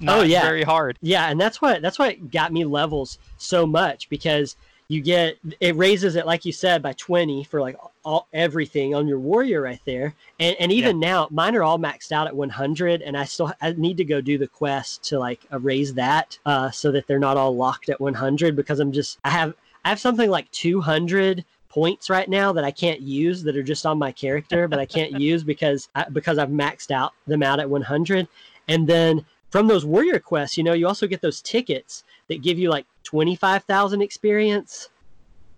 not 0.00 0.18
Oh, 0.18 0.22
yeah. 0.22 0.42
very 0.42 0.62
hard. 0.62 0.98
Yeah, 1.00 1.28
and 1.30 1.40
that's 1.40 1.60
what 1.62 1.80
that's 1.82 1.98
what 1.98 2.30
got 2.30 2.52
me 2.52 2.64
levels 2.64 3.18
so 3.38 3.66
much 3.66 4.08
because 4.08 4.56
you 4.88 5.00
get 5.00 5.38
it 5.60 5.76
raises 5.76 6.16
it 6.16 6.26
like 6.26 6.44
you 6.44 6.52
said 6.52 6.82
by 6.82 6.92
20 6.92 7.44
for 7.44 7.60
like 7.60 7.76
all 8.04 8.28
everything 8.32 8.94
on 8.94 9.08
your 9.08 9.18
warrior 9.18 9.60
right 9.60 9.80
there. 9.84 10.14
And 10.38 10.56
and 10.60 10.70
even 10.70 11.00
now 11.00 11.28
mine 11.30 11.56
are 11.56 11.62
all 11.62 11.78
maxed 11.78 12.12
out 12.12 12.26
at 12.26 12.36
100 12.36 13.02
and 13.02 13.16
I 13.16 13.24
still 13.24 13.52
I 13.60 13.72
need 13.72 13.96
to 13.96 14.04
go 14.04 14.20
do 14.20 14.38
the 14.38 14.46
quest 14.46 15.02
to 15.04 15.18
like 15.18 15.40
raise 15.50 15.94
that 15.94 16.38
uh 16.46 16.70
so 16.70 16.92
that 16.92 17.06
they're 17.06 17.18
not 17.18 17.36
all 17.36 17.56
locked 17.56 17.88
at 17.88 18.00
100 18.00 18.54
because 18.54 18.78
I'm 18.78 18.92
just 18.92 19.18
I 19.24 19.30
have 19.30 19.54
I 19.84 19.88
have 19.88 20.00
something 20.00 20.30
like 20.30 20.50
200 20.52 21.44
points 21.68 22.08
right 22.08 22.28
now 22.28 22.52
that 22.52 22.64
I 22.64 22.70
can't 22.70 23.00
use 23.00 23.42
that 23.42 23.56
are 23.56 23.62
just 23.62 23.86
on 23.86 23.98
my 23.98 24.12
character 24.12 24.68
but 24.68 24.78
I 24.78 24.86
can't 24.86 25.12
use 25.20 25.42
because 25.42 25.88
I, 25.96 26.08
because 26.08 26.38
I've 26.38 26.50
maxed 26.50 26.92
out 26.92 27.12
them 27.26 27.42
out 27.42 27.58
at 27.58 27.68
100 27.68 28.28
and 28.68 28.86
then 28.86 29.24
from 29.50 29.66
those 29.66 29.84
warrior 29.84 30.18
quests, 30.18 30.56
you 30.56 30.64
know, 30.64 30.72
you 30.72 30.86
also 30.86 31.06
get 31.06 31.20
those 31.22 31.40
tickets 31.40 32.04
that 32.28 32.42
give 32.42 32.58
you 32.58 32.70
like 32.70 32.86
25,000 33.04 34.02
experience 34.02 34.88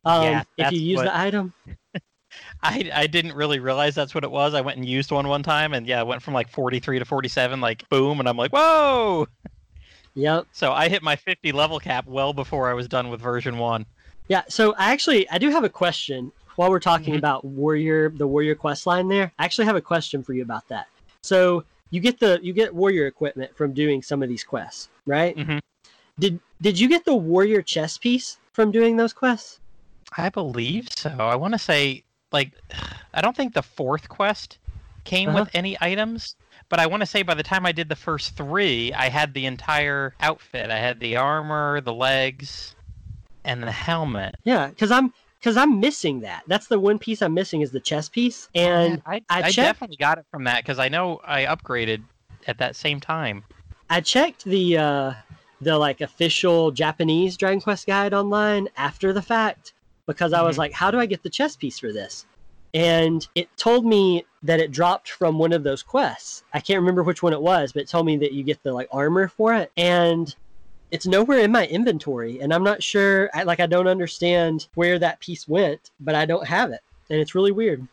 um, 0.05 0.23
Yeah, 0.25 0.43
if 0.59 0.73
you 0.73 0.81
use 0.81 0.97
what- 0.99 1.05
the 1.05 1.17
item. 1.19 1.53
I, 2.63 2.91
I 2.93 3.07
didn't 3.07 3.33
really 3.33 3.59
realize 3.59 3.95
that's 3.95 4.15
what 4.15 4.23
it 4.23 4.31
was. 4.31 4.53
I 4.55 4.61
went 4.61 4.77
and 4.77 4.87
used 4.87 5.11
one 5.11 5.27
one 5.29 5.43
time, 5.43 5.73
and 5.73 5.87
yeah, 5.87 6.01
it 6.01 6.07
went 6.07 6.23
from 6.23 6.35
like 6.35 6.51
43 6.51 6.99
to 6.99 7.05
47, 7.05 7.61
like 7.61 7.89
boom, 7.89 8.21
and 8.21 8.29
I'm 8.29 8.37
like, 8.37 8.53
whoa! 8.53 9.27
Yep. 10.15 10.47
So 10.53 10.73
I 10.73 10.89
hit 10.89 11.01
my 11.03 11.15
50 11.15 11.53
level 11.53 11.79
cap 11.79 12.05
well 12.09 12.33
before 12.33 12.69
I 12.69 12.75
was 12.75 12.89
done 12.89 13.09
with 13.09 13.21
version 13.21 13.57
one. 13.57 13.87
Yeah. 14.27 14.43
So 14.49 14.75
I 14.77 14.91
actually, 14.91 15.29
I 15.31 15.39
do 15.39 15.49
have 15.51 15.63
a 15.63 15.69
question 15.69 16.33
while 16.57 16.71
we're 16.71 16.81
talking 16.81 17.15
Mhm. 17.15 17.19
about 17.19 17.45
warrior, 17.45 18.11
the 18.11 18.27
warrior 18.27 18.57
quest 18.57 18.85
line 18.85 19.07
there. 19.07 19.33
I 19.39 19.45
actually 19.45 19.67
have 19.67 19.77
a 19.77 19.81
question 19.81 20.25
for 20.25 20.33
you 20.33 20.43
about 20.43 20.67
that. 20.69 20.89
So 21.23 21.63
you 21.91 22.01
get 22.01 22.19
the, 22.21 22.39
you 22.43 22.53
get 22.53 22.75
warrior 22.75 23.07
equipment 23.07 23.57
from 23.57 23.73
doing 23.73 24.03
some 24.03 24.23
of 24.23 24.29
these 24.29 24.45
quests, 24.45 24.89
right? 25.07 25.37
Mhm. 25.37 25.61
Did, 26.19 26.41
did 26.61 26.79
you 26.79 26.89
get 26.89 27.05
the 27.05 27.15
warrior 27.15 27.63
chess 27.63 27.97
piece 27.99 28.39
from 28.53 28.71
doing 28.73 28.97
those 28.97 29.13
quests? 29.13 29.61
I 30.17 30.29
believe 30.31 30.89
so. 30.95 31.11
I 31.19 31.37
want 31.37 31.55
to 31.55 31.59
say, 31.59 32.03
like, 32.33 32.53
I 33.15 33.21
don't 33.21 33.37
think 33.37 33.55
the 33.55 33.63
fourth 33.63 34.09
quest 34.09 34.59
came 35.05 35.31
Uh-huh. 35.31 35.41
with 35.41 35.51
any 35.55 35.77
items, 35.81 36.35
but 36.69 36.79
I 36.81 36.87
want 36.87 37.01
to 37.01 37.07
say 37.07 37.23
by 37.23 37.35
the 37.35 37.43
time 37.43 37.65
I 37.65 37.73
did 37.73 37.89
the 37.89 37.97
first 37.97 38.37
three, 38.37 38.93
I 38.93 39.09
had 39.09 39.33
the 39.33 39.47
entire 39.47 40.15
outfit. 40.21 40.71
I 40.71 40.79
had 40.79 41.01
the 41.01 41.17
armor, 41.17 41.81
the 41.81 41.95
legs, 41.95 42.75
and 43.45 43.63
the 43.63 43.73
helmet. 43.73 44.35
Yeah. 44.45 44.71
Cause 44.79 44.91
I'm, 44.91 45.15
cause 45.43 45.57
I'm 45.57 45.81
missing 45.81 46.21
that. 46.21 46.43
That's 46.47 46.67
the 46.67 46.79
one 46.81 46.99
piece 46.99 47.23
I'm 47.23 47.35
missing 47.35 47.61
is 47.61 47.71
the 47.71 47.81
chess 47.81 48.09
piece. 48.09 48.49
And 48.55 49.03
I, 49.07 49.17
I 49.31 49.39
I, 49.39 49.43
checked- 49.51 49.57
definitely 49.57 49.97
got 49.97 50.19
it 50.19 50.27
from 50.31 50.45
that 50.45 50.63
because 50.65 50.79
I 50.79 50.89
know 50.89 51.21
I 51.25 51.45
upgraded 51.45 52.03
at 52.47 52.59
that 52.59 52.77
same 52.77 53.01
time. 53.01 53.45
I 53.91 54.01
checked 54.01 54.45
the 54.45 54.77
uh, 54.79 55.13
the 55.61 55.79
like 55.79 56.01
official 56.01 56.71
Japanese 56.71 57.37
Dragon 57.37 57.61
Quest 57.61 57.87
guide 57.87 58.13
online 58.15 58.69
after 58.77 59.13
the 59.13 59.23
fact 59.23 59.73
because 60.07 60.33
I 60.33 60.43
was 60.43 60.57
Mhm. 60.57 60.61
like, 60.61 60.73
how 60.73 60.91
do 60.91 60.99
I 60.99 61.07
get 61.07 61.23
the 61.23 61.31
chess 61.31 61.57
piece 61.57 61.79
for 61.79 61.93
this? 61.93 62.27
And 62.75 63.27
it 63.35 63.49
told 63.57 63.87
me 63.87 64.25
that 64.43 64.61
it 64.61 64.71
dropped 64.73 65.11
from 65.11 65.39
one 65.39 65.53
of 65.55 65.63
those 65.65 65.83
quests. 65.83 66.45
I 66.53 66.61
can't 66.61 66.79
remember 66.81 67.03
which 67.03 67.23
one 67.23 67.33
it 67.33 67.41
was, 67.41 67.73
but 67.73 67.83
it 67.83 67.89
told 67.89 68.05
me 68.07 68.19
that 68.19 68.33
you 68.33 68.43
get 68.45 68.63
the 68.63 68.73
like 68.73 68.89
armor 68.93 69.29
for 69.29 69.55
it, 69.55 69.73
and 69.77 70.35
it's 70.91 71.07
nowhere 71.07 71.41
in 71.41 71.53
my 71.53 71.67
inventory, 71.67 72.41
and 72.41 72.53
I'm 72.53 72.65
not 72.65 72.83
sure. 72.83 73.31
I, 73.35 73.43
like, 73.43 73.61
I 73.61 73.67
don't 73.67 73.89
understand 73.89 74.69
where 74.75 74.99
that 74.99 75.21
piece 75.21 75.47
went, 75.47 75.91
but 76.01 76.15
I 76.15 76.25
don't 76.25 76.47
have 76.47 76.71
it, 76.71 76.81
and 77.11 77.21
it's 77.21 77.35
really 77.35 77.53
weird. 77.53 77.87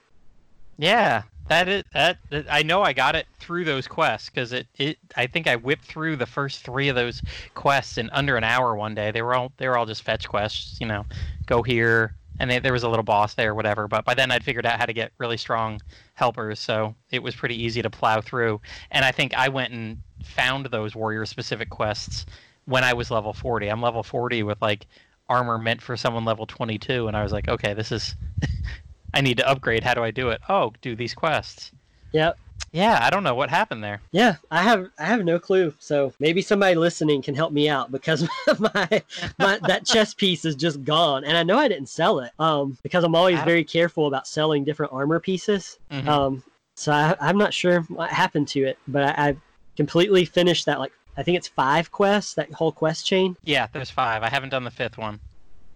Yeah, 0.77 1.23
that 1.47 1.67
is 1.67 1.83
that. 1.93 2.17
that- 2.29 2.45
I 2.49 2.63
know 2.63 2.81
I 2.81 2.93
got 2.93 3.15
it 3.15 3.27
through 3.39 3.65
those 3.65 3.87
quests 3.87 4.29
because 4.29 4.51
it, 4.51 4.67
it. 4.77 4.97
I 5.15 5.27
think 5.27 5.47
I 5.47 5.55
whipped 5.55 5.85
through 5.85 6.17
the 6.17 6.25
first 6.25 6.63
three 6.63 6.89
of 6.89 6.95
those 6.95 7.21
quests 7.53 7.97
in 7.97 8.09
under 8.11 8.35
an 8.37 8.43
hour 8.43 8.75
one 8.75 8.95
day. 8.95 9.11
They 9.11 9.21
were 9.21 9.35
all 9.35 9.51
they 9.57 9.67
were 9.67 9.77
all 9.77 9.85
just 9.85 10.03
fetch 10.03 10.27
quests. 10.27 10.79
You 10.81 10.87
know, 10.87 11.05
go 11.45 11.63
here, 11.63 12.15
and 12.39 12.49
they, 12.49 12.59
there 12.59 12.73
was 12.73 12.83
a 12.83 12.89
little 12.89 13.03
boss 13.03 13.35
there, 13.35 13.51
or 13.51 13.55
whatever. 13.55 13.87
But 13.87 14.05
by 14.05 14.13
then 14.13 14.31
I'd 14.31 14.43
figured 14.43 14.65
out 14.65 14.79
how 14.79 14.85
to 14.85 14.93
get 14.93 15.11
really 15.17 15.37
strong 15.37 15.81
helpers, 16.15 16.59
so 16.59 16.95
it 17.11 17.23
was 17.23 17.35
pretty 17.35 17.61
easy 17.61 17.81
to 17.81 17.89
plow 17.89 18.21
through. 18.21 18.59
And 18.91 19.05
I 19.05 19.11
think 19.11 19.33
I 19.33 19.47
went 19.49 19.71
and 19.73 19.97
found 20.23 20.65
those 20.67 20.95
warrior 20.95 21.25
specific 21.25 21.69
quests 21.69 22.25
when 22.65 22.83
I 22.83 22.93
was 22.93 23.09
level 23.11 23.33
forty. 23.33 23.67
I'm 23.67 23.81
level 23.81 24.03
forty 24.03 24.43
with 24.43 24.61
like 24.61 24.85
armor 25.27 25.57
meant 25.57 25.81
for 25.81 25.97
someone 25.97 26.23
level 26.23 26.45
22 26.45 27.07
and 27.07 27.17
i 27.17 27.23
was 27.23 27.31
like 27.31 27.47
okay 27.47 27.73
this 27.73 27.91
is 27.91 28.15
i 29.15 29.21
need 29.21 29.37
to 29.37 29.49
upgrade 29.49 29.83
how 29.83 29.95
do 29.95 30.03
i 30.03 30.11
do 30.11 30.29
it 30.29 30.39
oh 30.49 30.71
do 30.83 30.95
these 30.95 31.15
quests 31.15 31.71
Yep. 32.11 32.37
yeah 32.71 32.99
i 33.01 33.09
don't 33.09 33.23
know 33.23 33.33
what 33.33 33.49
happened 33.49 33.83
there 33.83 34.01
Yeah, 34.11 34.35
I 34.51 34.61
have 34.61 34.87
I 34.99 35.05
have 35.05 35.25
no 35.25 35.39
clue. 35.39 35.73
So 35.79 36.13
maybe 36.19 36.43
somebody 36.43 36.75
listening 36.75 37.23
can 37.23 37.33
help 37.33 37.51
me 37.51 37.67
out 37.67 37.91
because 37.91 38.21
my, 38.59 39.01
my 39.39 39.59
that 39.67 39.81
chess 39.85 40.13
piece 40.13 40.45
is 40.45 40.55
just 40.55 40.83
gone, 40.83 41.25
and 41.25 41.35
I 41.35 41.41
know 41.43 41.57
I 41.57 41.67
didn't 41.67 41.89
sell 41.89 42.19
it. 42.19 42.31
Um, 42.39 42.77
because 42.83 43.03
I'm 43.03 43.15
always 43.15 43.39
very 43.41 43.63
careful 43.63 44.05
about 44.07 44.27
selling 44.27 44.63
different 44.63 44.93
armor 44.93 45.19
pieces. 45.19 45.79
Mhm. 45.91 46.07
Um, 46.07 46.43
so 46.75 46.91
I, 46.93 47.15
I'm 47.19 47.37
not 47.37 47.51
sure 47.53 47.81
what 47.89 48.09
happened 48.11 48.47
to 48.49 48.63
it, 48.63 48.77
but 48.87 49.03
I, 49.03 49.29
I 49.29 49.37
completely 49.75 50.23
finished 50.23 50.65
that. 50.67 50.79
Like 50.79 50.93
I 51.17 51.23
think 51.23 51.37
it's 51.37 51.47
five 51.47 51.91
quests, 51.91 52.33
that 52.35 52.51
whole 52.53 52.71
quest 52.71 53.05
chain. 53.05 53.37
yeah 53.43 53.67
there's 53.71 53.89
five 53.91 54.23
i 54.23 54.29
haven't 54.29 54.49
done 54.49 54.63
the 54.63 54.71
fifth 54.71 54.97
one 54.97 55.19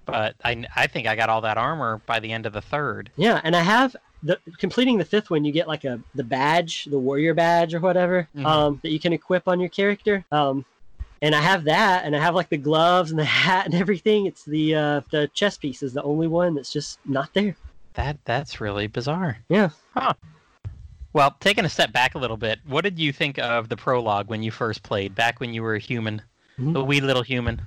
but 0.06 0.36
i 0.44 0.66
i 0.76 0.88
think 0.88 1.08
i 1.08 1.16
got 1.16 1.30
all 1.30 1.42
that 1.42 1.58
armor 1.58 2.02
by 2.06 2.20
the 2.20 2.32
end 2.32 2.46
of 2.46 2.54
the 2.54 2.62
third 2.62 3.12
Yeah, 3.16 3.40
and 3.44 3.56
I 3.56 3.62
have 3.62 3.96
the 4.22 4.38
completing 4.58 4.98
the 4.98 5.06
fifth 5.06 5.30
one. 5.30 5.46
You 5.46 5.52
get 5.54 5.68
like 5.68 5.86
a 5.86 6.00
the 6.16 6.26
badge, 6.26 6.86
the 6.86 7.00
warrior 7.00 7.34
badge 7.34 7.74
or 7.74 7.80
whatever, 7.80 8.28
Mhm. 8.36 8.46
um, 8.46 8.80
that 8.84 8.92
you 8.92 9.00
can 9.00 9.14
equip 9.14 9.48
on 9.48 9.62
your 9.62 9.70
character. 9.70 10.26
Um, 10.32 10.66
and 11.22 11.34
I 11.34 11.40
have 11.40 11.64
that, 11.66 12.04
and 12.06 12.14
I 12.16 12.20
have 12.20 12.36
like 12.36 12.50
the 12.50 12.58
gloves 12.58 13.12
and 13.12 13.20
the 13.20 13.24
hat 13.48 13.66
and 13.66 13.76
everything. 13.76 14.26
It's 14.26 14.44
the 14.44 14.76
uh, 14.76 15.02
the 15.12 15.30
chess 15.34 15.56
piece 15.58 15.82
is 15.84 15.94
the 15.94 16.04
only 16.04 16.28
one 16.28 16.56
that's 16.56 16.72
just 16.74 17.00
not 17.06 17.34
there. 17.34 17.56
that 17.94 18.18
that's 18.26 18.60
really 18.62 18.88
bizarre 18.88 19.38
Yeah. 19.48 19.70
huh 19.94 20.14
well 21.14 21.36
taking 21.40 21.66
a 21.66 21.70
step 21.70 21.92
back 21.92 22.16
a 22.16 22.18
little 22.18 22.38
bit 22.38 22.60
what 22.68 22.84
did 22.84 23.00
you 23.00 23.12
think 23.12 23.38
of 23.40 23.70
the 23.70 23.76
prologue 23.78 24.28
when 24.30 24.44
you 24.44 24.52
first 24.52 24.84
played 24.84 25.16
back 25.16 25.40
when 25.40 25.54
you 25.54 25.62
were 25.64 25.76
a 25.76 25.80
human 25.80 26.22
Mhm. 26.60 26.76
a 26.78 26.84
wee 26.84 27.02
little 27.02 27.24
human 27.24 27.62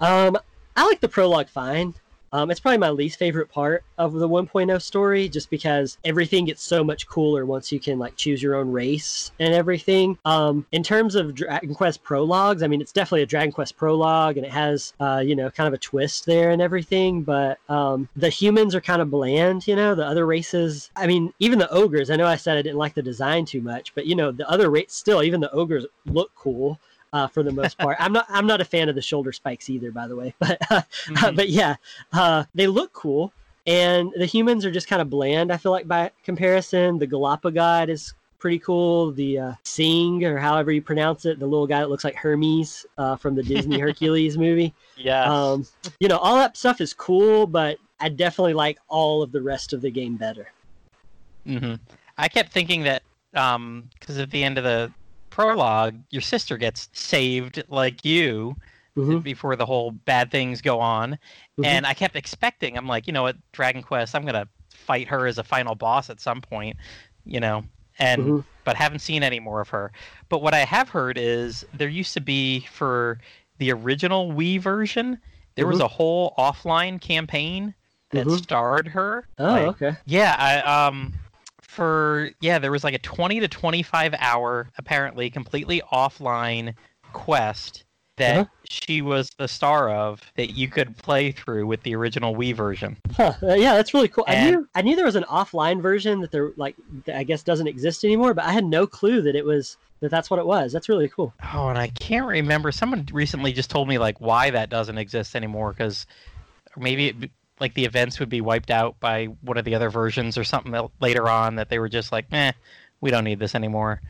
Um, 0.00 0.36
I 0.76 0.84
like 0.86 1.00
the 1.00 1.08
prologue 1.08 1.48
fine. 1.48 1.94
Um, 2.32 2.50
it's 2.50 2.60
probably 2.60 2.78
my 2.78 2.90
least 2.90 3.18
favorite 3.18 3.50
part 3.50 3.84
of 3.98 4.14
the 4.14 4.28
1.0 4.28 4.80
story, 4.80 5.28
just 5.28 5.50
because 5.50 5.98
everything 6.04 6.46
gets 6.46 6.62
so 6.62 6.82
much 6.82 7.06
cooler 7.06 7.44
once 7.44 7.70
you 7.70 7.78
can 7.78 7.98
like 7.98 8.16
choose 8.16 8.42
your 8.42 8.54
own 8.54 8.70
race 8.70 9.32
and 9.38 9.52
everything. 9.54 10.18
Um, 10.24 10.66
in 10.72 10.82
terms 10.82 11.14
of 11.14 11.34
Dragon 11.34 11.74
Quest 11.74 12.02
prologues, 12.02 12.62
I 12.62 12.68
mean, 12.68 12.80
it's 12.80 12.92
definitely 12.92 13.22
a 13.22 13.26
Dragon 13.26 13.52
Quest 13.52 13.76
prologue, 13.76 14.36
and 14.36 14.46
it 14.46 14.52
has 14.52 14.94
uh, 15.00 15.22
you 15.24 15.36
know 15.36 15.50
kind 15.50 15.68
of 15.68 15.74
a 15.74 15.78
twist 15.78 16.26
there 16.26 16.50
and 16.50 16.62
everything. 16.62 17.22
But 17.22 17.58
um, 17.68 18.08
the 18.16 18.30
humans 18.30 18.74
are 18.74 18.80
kind 18.80 19.02
of 19.02 19.10
bland, 19.10 19.66
you 19.66 19.76
know. 19.76 19.94
The 19.94 20.06
other 20.06 20.26
races, 20.26 20.90
I 20.96 21.06
mean, 21.06 21.32
even 21.38 21.58
the 21.58 21.70
ogres. 21.70 22.10
I 22.10 22.16
know 22.16 22.26
I 22.26 22.36
said 22.36 22.56
I 22.56 22.62
didn't 22.62 22.78
like 22.78 22.94
the 22.94 23.02
design 23.02 23.44
too 23.44 23.60
much, 23.60 23.94
but 23.94 24.06
you 24.06 24.14
know, 24.14 24.32
the 24.32 24.48
other 24.48 24.70
race 24.70 24.94
still, 24.94 25.22
even 25.22 25.40
the 25.40 25.52
ogres 25.52 25.86
look 26.06 26.30
cool 26.34 26.78
uh, 27.12 27.26
for 27.26 27.42
the 27.42 27.52
most 27.52 27.78
part. 27.78 27.96
I'm 28.00 28.12
not 28.12 28.26
I'm 28.28 28.46
not 28.46 28.60
a 28.60 28.64
fan 28.64 28.88
of 28.88 28.94
the 28.94 29.02
shoulder 29.02 29.32
spikes 29.32 29.68
either, 29.70 29.90
by 29.90 30.06
the 30.08 30.16
way. 30.16 30.34
But 30.38 30.58
uh, 30.70 30.82
Mhm. 31.06 31.36
but 31.36 31.48
yeah, 31.48 31.76
uh, 32.12 32.44
they 32.54 32.66
look 32.66 32.92
cool, 32.92 33.32
and 33.66 34.10
the 34.16 34.26
humans 34.26 34.64
are 34.64 34.70
just 34.70 34.88
kind 34.88 35.02
of 35.02 35.10
bland. 35.10 35.52
I 35.52 35.56
feel 35.56 35.72
like 35.72 35.86
by 35.88 36.10
comparison, 36.24 36.98
the 36.98 37.06
Galapagod 37.06 37.88
is 37.88 38.14
pretty 38.38 38.58
cool. 38.58 39.12
The 39.12 39.38
uh, 39.38 39.52
Sing, 39.62 40.24
or 40.24 40.38
however 40.38 40.72
you 40.72 40.82
pronounce 40.82 41.26
it, 41.26 41.38
the 41.38 41.46
little 41.46 41.66
guy 41.66 41.80
that 41.80 41.88
looks 41.90 42.02
like 42.04 42.16
Hermes 42.16 42.84
uh, 42.98 43.16
from 43.16 43.34
the 43.34 43.42
Disney 43.42 43.78
Hercules 43.86 44.36
movie. 44.36 44.74
Yeah. 44.96 45.32
Um, 45.32 45.66
you 46.00 46.08
know, 46.08 46.18
all 46.18 46.36
that 46.36 46.56
stuff 46.56 46.80
is 46.80 46.92
cool, 46.92 47.46
but 47.46 47.78
I 48.00 48.08
definitely 48.08 48.54
like 48.54 48.78
all 48.88 49.22
of 49.22 49.30
the 49.30 49.40
rest 49.40 49.72
of 49.72 49.80
the 49.80 49.90
game 49.90 50.16
better. 50.16 50.48
hmm 51.46 51.74
I 52.18 52.28
kept 52.28 52.52
thinking 52.52 52.82
that 52.82 53.02
because 53.32 54.18
at 54.18 54.30
the 54.30 54.42
end 54.44 54.58
of 54.58 54.64
the 54.64 54.92
prologue, 55.32 55.98
your 56.10 56.20
sister 56.20 56.58
gets 56.58 56.90
saved 56.92 57.64
like 57.68 58.04
you 58.04 58.54
Mhm. 58.98 59.22
before 59.22 59.56
the 59.56 59.64
whole 59.64 59.90
bad 59.90 60.30
things 60.30 60.60
go 60.60 60.78
on, 60.78 61.18
Mhm. 61.58 61.64
and 61.64 61.86
I 61.86 61.94
kept 61.94 62.16
expecting. 62.16 62.76
I'm 62.76 62.86
like, 62.86 63.06
you 63.06 63.14
know, 63.14 63.22
what, 63.22 63.36
Dragon 63.52 63.82
Quest, 63.82 64.14
I'm 64.14 64.26
gonna 64.26 64.46
fight 64.74 65.08
her 65.08 65.26
as 65.26 65.38
a 65.38 65.42
final 65.44 65.74
boss 65.74 66.10
at 66.10 66.20
some 66.20 66.42
point, 66.42 66.76
you 67.24 67.40
know, 67.40 67.64
and 67.98 68.22
Mhm. 68.22 68.44
but 68.64 68.76
haven't 68.76 68.98
seen 68.98 69.22
any 69.22 69.40
more 69.40 69.62
of 69.62 69.70
her. 69.70 69.90
But 70.28 70.42
what 70.42 70.52
I 70.52 70.66
have 70.66 70.90
heard 70.90 71.16
is 71.16 71.64
there 71.72 71.88
used 71.88 72.12
to 72.12 72.20
be 72.20 72.60
for 72.70 73.18
the 73.56 73.72
original 73.72 74.32
Wii 74.32 74.60
version, 74.60 75.18
there 75.54 75.66
was 75.66 75.78
Mhm. 75.78 75.84
a 75.84 75.88
whole 75.88 76.34
offline 76.36 77.00
campaign 77.00 77.74
that 78.10 78.26
Mhm. 78.26 78.36
starred 78.36 78.88
her. 78.88 79.26
Oh, 79.38 79.50
like, 79.50 79.68
okay. 79.82 79.96
yeah, 80.04 80.36
I 80.38 80.86
um 80.86 81.14
for 81.72 82.30
yeah, 82.40 82.58
there 82.58 82.70
was 82.70 82.84
like 82.84 82.94
a 82.94 82.98
20 82.98 83.40
to 83.40 83.48
25 83.48 84.14
hour 84.18 84.68
apparently 84.76 85.30
completely 85.30 85.80
offline 85.92 86.74
quest 87.12 87.84
that 88.18 88.36
Uh-huh. 88.40 88.44
she 88.68 89.00
was 89.00 89.30
the 89.38 89.48
star 89.48 89.88
of 89.90 90.20
that 90.36 90.50
you 90.50 90.68
could 90.68 90.94
play 90.98 91.32
through 91.32 91.66
with 91.66 91.82
the 91.82 91.94
original 91.96 92.34
Wii 92.36 92.54
version. 92.54 92.98
Huh. 93.16 93.32
Uh, 93.42 93.54
yeah, 93.54 93.72
that's 93.74 93.94
really 93.94 94.08
cool. 94.08 94.24
I 94.28 94.50
knew 94.50 94.68
I 94.74 94.82
knew 94.82 94.96
there 94.96 95.06
was 95.06 95.16
an 95.16 95.24
offline 95.24 95.80
version 95.80 96.20
that 96.20 96.30
there 96.30 96.52
like 96.56 96.76
that 97.06 97.16
I 97.16 97.22
guess 97.22 97.42
doesn't 97.42 97.66
exist 97.66 98.04
anymore, 98.04 98.34
but 98.34 98.44
I 98.44 98.52
had 98.52 98.64
no 98.66 98.86
clue 98.86 99.22
that 99.22 99.34
it 99.34 99.44
was 99.44 99.78
that 100.00 100.10
that's 100.10 100.30
what 100.30 100.40
it 100.40 100.46
was. 100.46 100.72
That's 100.72 100.88
really 100.90 101.08
cool. 101.08 101.32
Oh, 101.54 101.68
and 101.68 101.78
I 101.78 101.88
can't 101.88 102.26
remember. 102.26 102.70
Someone 102.70 103.06
recently 103.12 103.52
just 103.52 103.70
told 103.70 103.88
me 103.88 103.96
like 103.98 104.20
why 104.20 104.50
that 104.50 104.68
doesn't 104.68 104.98
exist 104.98 105.34
anymore 105.34 105.72
because 105.72 106.04
maybe 106.76 107.08
it, 107.08 107.30
like 107.60 107.74
the 107.74 107.84
events 107.84 108.18
would 108.18 108.28
be 108.28 108.40
wiped 108.40 108.70
out 108.70 108.98
by 109.00 109.26
one 109.42 109.56
of 109.56 109.64
the 109.64 109.74
other 109.74 109.90
versions 109.90 110.36
or 110.36 110.44
something 110.44 110.72
that 110.72 110.88
later 111.00 111.28
on 111.28 111.56
that 111.56 111.68
they 111.68 111.78
were 111.78 111.88
just 111.88 112.12
like, 112.12 112.26
eh, 112.32 112.52
we 113.00 113.10
don't 113.10 113.24
need 113.24 113.38
this 113.38 113.54
anymore, 113.54 114.00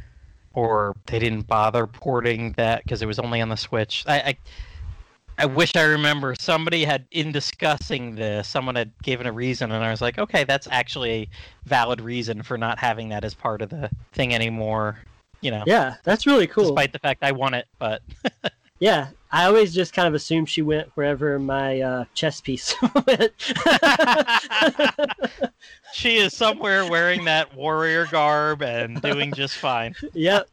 or 0.55 0.97
they 1.06 1.19
didn't 1.19 1.47
bother 1.47 1.86
porting 1.86 2.52
that 2.52 2.82
because 2.82 3.02
it 3.02 3.06
was 3.06 3.19
only 3.19 3.40
on 3.40 3.48
the 3.48 3.56
Switch. 3.56 4.05
I, 4.06 4.19
I 4.20 4.36
I 5.39 5.47
wish 5.47 5.74
I 5.74 5.82
remember 5.82 6.35
somebody 6.39 6.85
had 6.85 7.06
in 7.10 7.32
discussing 7.32 8.14
this, 8.14 8.47
someone 8.47 8.74
had 8.77 8.93
given 9.02 9.27
a 9.27 9.32
reason, 9.32 9.73
and 9.73 9.82
I 9.82 9.90
was 9.90 10.01
like, 10.02 10.19
okay, 10.19 10.44
that's 10.44 10.69
actually 10.70 11.10
a 11.10 11.28
valid 11.64 12.01
reason 12.01 12.43
for 12.43 12.59
not 12.59 12.78
having 12.78 13.09
that 13.09 13.24
as 13.24 13.35
part 13.35 13.62
of 13.62 13.70
the 13.70 13.90
thing 14.12 14.35
anymore. 14.35 14.98
You 15.40 15.51
know, 15.51 15.64
Yeah, 15.66 15.97
that's 16.05 16.27
really 16.27 16.47
cool. 16.47 16.66
despite 16.66 16.93
the 16.93 16.98
fact 16.98 17.24
I 17.24 17.32
want 17.32 17.55
it, 17.55 17.66
but 17.78 18.02
Yeah, 18.83 19.11
I 19.31 19.45
always 19.45 19.73
just 19.73 19.93
kind 19.93 20.09
of 20.09 20.15
assumed 20.15 20.49
she 20.51 20.61
went 20.61 20.89
wherever 20.97 21.39
my 21.39 21.81
uh, 21.81 22.05
chess 22.15 22.41
piece 22.41 22.75
went. 23.07 23.33
she 25.93 26.17
is 26.17 26.37
somewhere 26.37 26.91
wearing 26.91 27.25
that 27.27 27.55
warrior 27.55 28.07
garb 28.11 28.61
and 28.61 29.01
doing 29.01 29.33
just 29.35 29.57
fine. 29.59 29.95
yep. 30.15 30.49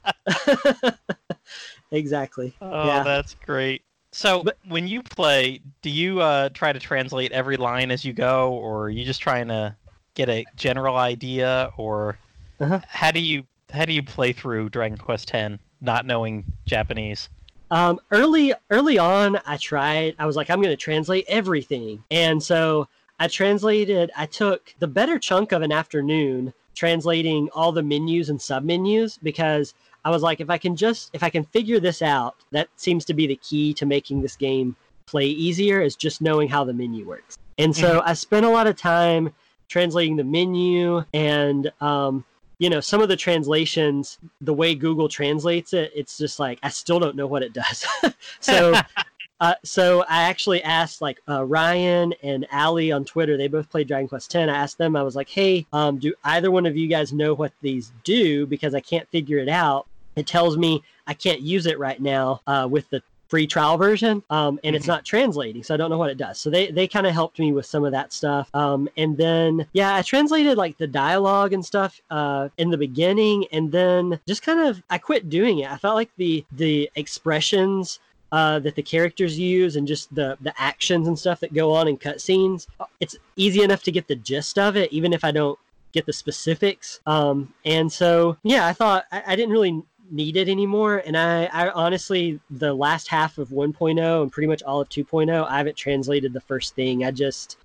exactly. 1.92 2.54
Oh, 2.62 2.86
Yeah. 2.86 3.02
that's 3.04 3.34
great. 3.46 3.82
So, 4.12 4.44
But- 4.44 4.58
when 4.68 4.88
you 4.88 5.02
play, 5.02 5.62
do 5.82 5.90
you 5.90 6.22
uh, 6.22 6.50
try 6.50 6.72
to 6.72 6.80
translate 6.80 7.32
every 7.32 7.58
line 7.58 7.90
as 7.90 8.06
you 8.06 8.14
go, 8.14 8.54
or 8.54 8.84
are 8.84 8.90
you 8.92 9.06
just 9.06 9.22
trying 9.22 9.48
to 9.48 9.76
get 10.14 10.30
a 10.30 10.46
general 10.56 10.98
idea, 10.98 11.72
or 11.78 12.20
Uh-huh. 12.60 12.80
how 12.88 13.10
do 13.10 13.20
you 13.22 13.44
how 13.72 13.86
do 13.86 13.94
you 13.94 14.04
play 14.04 14.34
through 14.34 14.70
Dragon 14.70 14.98
Quest 15.00 15.34
X 15.34 15.56
not 15.82 16.06
knowing 16.06 16.44
Japanese? 16.68 17.28
Um, 17.72 18.00
early 18.12 18.54
early 18.70 18.98
on, 18.98 19.40
I 19.46 19.58
tried. 19.58 20.16
I 20.18 20.26
was 20.26 20.36
like, 20.36 20.50
I'm 20.50 20.62
going 20.62 20.74
to 20.74 20.78
translate 20.78 21.26
everything, 21.28 22.04
and 22.10 22.41
so 22.41 22.88
I 23.20 23.28
translated. 23.28 24.12
I 24.18 24.26
took 24.26 24.74
the 24.80 24.88
better 24.88 25.20
chunk 25.20 25.52
of 25.52 25.62
an 25.62 25.72
afternoon 25.72 26.54
translating 26.76 27.50
all 27.54 27.72
the 27.72 27.84
menus 27.84 28.30
and 28.30 28.40
submenus 28.40 29.20
because 29.22 29.74
I 30.06 30.10
was 30.10 30.24
like, 30.24 30.40
if 30.40 30.50
I 30.50 30.58
can 30.58 30.76
just 30.76 31.10
if 31.14 31.24
I 31.24 31.30
can 31.30 31.44
figure 31.44 31.80
this 31.80 32.02
out, 32.02 32.36
that 32.52 32.70
seems 32.76 33.06
to 33.06 33.14
be 33.14 33.28
the 33.28 33.36
key 33.36 33.74
to 33.76 33.86
making 33.86 34.22
this 34.22 34.36
game 34.36 34.76
play 35.06 35.26
easier 35.26 35.82
is 35.82 35.96
just 35.96 36.22
knowing 36.22 36.48
how 36.48 36.64
the 36.64 36.74
menu 36.74 37.06
works. 37.06 37.38
And 37.58 37.76
so 37.76 38.02
I 38.06 38.14
spent 38.14 38.46
a 38.46 38.50
lot 38.50 38.68
of 38.68 38.78
time 38.78 39.34
translating 39.68 40.16
the 40.16 40.24
menu 40.24 41.04
and 41.14 41.72
um, 41.82 42.24
you 42.60 42.69
know 42.69 42.80
some 42.80 43.02
of 43.02 43.10
the 43.10 43.15
translations 43.15 44.19
the 44.41 44.53
way 44.53 44.76
google 44.76 45.10
translates 45.10 45.73
it 45.73 45.91
it's 45.95 46.18
just 46.18 46.40
like 46.40 46.60
i 46.61 46.69
still 46.69 46.99
don't 46.99 47.15
know 47.15 47.27
what 47.27 47.41
it 47.41 47.53
does. 47.53 47.86
So 48.41 48.73
uh, 49.40 49.56
so 49.64 50.02
i 50.10 50.23
actually 50.23 50.61
asked 50.64 51.02
like 51.02 51.19
uh, 51.27 51.44
ryan 51.44 52.14
and 52.22 52.45
ali 52.52 52.91
on 52.91 53.06
twitter 53.06 53.38
they 53.38 53.48
both 53.48 53.69
played 53.69 53.88
dragon 53.88 54.07
quest 54.07 54.30
10 54.30 54.49
i 54.49 54.57
asked 54.57 54.77
them 54.77 54.95
i 54.95 55.02
was 55.02 55.15
like 55.15 55.30
hey 55.30 55.65
um, 55.73 55.98
do 55.98 56.14
either 56.26 56.52
one 56.52 56.65
of 56.65 56.77
you 56.77 56.88
guys 56.88 57.14
know 57.14 57.34
what 57.34 57.53
these 57.61 57.91
do? 58.03 58.45
Because 58.45 58.76
i 58.76 58.80
can't 58.80 59.07
figure 59.10 59.38
it 59.38 59.49
out. 59.49 59.88
It 60.15 60.27
tells 60.27 60.57
me 60.57 60.84
i 61.07 61.14
can't 61.14 61.41
use 61.41 61.65
it 61.65 61.80
right 61.80 62.02
now 62.02 62.41
uh, 62.45 62.68
with 62.69 62.90
the 62.90 63.02
free 63.30 63.46
trial 63.48 63.78
version 63.78 64.24
um, 64.32 64.60
and 64.64 64.76
it's 64.76 64.86
Mhm. 64.86 64.90
not 64.96 65.06
translating 65.06 65.62
so 65.64 65.74
i 65.74 65.78
don't 65.78 65.90
know 65.92 65.98
what 66.00 66.10
it 66.10 66.18
does. 66.18 66.40
So 66.40 66.50
they, 66.50 66.72
they 66.72 66.88
kind 66.88 67.06
of 67.08 67.14
helped 67.14 67.38
me 67.40 67.52
with 67.54 67.66
some 67.66 67.86
of 67.86 67.92
that 67.92 68.12
stuff. 68.12 68.50
Um, 68.54 68.90
and 68.98 69.16
then 69.18 69.66
yeah 69.74 69.96
i 69.96 70.02
translated 70.02 70.58
like 70.58 70.78
the 70.78 70.88
dialogue 70.88 71.54
and 71.54 71.64
stuff 71.66 72.02
uh, 72.10 72.50
in 72.58 72.70
the 72.70 72.78
beginning 72.78 73.46
and 73.52 73.72
then 73.72 74.20
just 74.28 74.42
kind 74.42 74.60
of 74.68 74.82
i 74.90 74.98
quit 74.98 75.30
doing 75.30 75.60
it. 75.60 75.72
I 75.72 75.78
felt 75.78 75.96
like 75.96 76.10
the 76.18 76.44
the 76.52 76.90
expressions 76.96 78.00
uh, 78.32 78.60
that 78.60 78.76
the 78.76 78.84
characters 78.84 79.38
use 79.40 79.76
and 79.76 79.88
just 79.88 80.14
the 80.14 80.38
the 80.42 80.54
actions 80.62 81.08
and 81.08 81.18
stuff 81.18 81.40
that 81.40 81.54
go 81.54 81.72
on 81.74 81.88
in 81.88 81.98
cutscenes 81.98 82.68
it's 83.00 83.16
easy 83.36 83.62
enough 83.64 83.82
to 83.84 83.92
get 83.92 84.08
the 84.08 84.16
gist 84.16 84.58
of 84.60 84.76
it 84.76 84.92
even 84.94 85.14
if 85.14 85.24
i 85.24 85.32
don't 85.32 85.58
get 85.92 86.06
the 86.06 86.14
specifics. 86.14 87.00
Um, 87.08 87.52
and 87.66 87.92
so 87.92 88.38
yeah 88.44 88.66
i 88.68 88.74
thought 88.74 89.06
I, 89.12 89.24
I 89.28 89.36
didn't 89.36 89.52
really 89.52 89.84
need 90.11 90.38
it 90.38 90.49
anymore 90.49 91.02
and 91.06 91.18
I, 91.18 91.45
I 91.45 91.69
honestly 91.69 92.40
the 92.49 92.73
last 92.73 93.07
half 93.07 93.38
of 93.38 93.49
1.0 93.49 94.22
and 94.22 94.31
pretty 94.31 94.48
much 94.48 94.64
all 94.64 94.81
of 94.81 94.90
2.0 94.90 95.48
i 95.48 95.57
haven't 95.57 95.77
translated 95.77 96.34
the 96.34 96.41
first 96.41 96.76
thing 96.76 97.03
i 97.03 97.11
just 97.11 97.57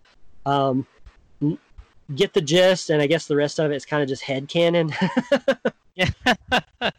um, 0.46 0.86
get 2.14 2.34
the 2.34 2.42
gist 2.42 2.90
and 2.90 3.00
i 3.00 3.06
guess 3.06 3.26
the 3.26 3.36
rest 3.36 3.58
of 3.58 3.70
it 3.70 3.74
is 3.76 3.86
kind 3.86 4.02
of 4.02 4.08
just 4.08 4.22
head 4.22 4.48
canon 4.48 4.92
Yeah. 5.94 6.10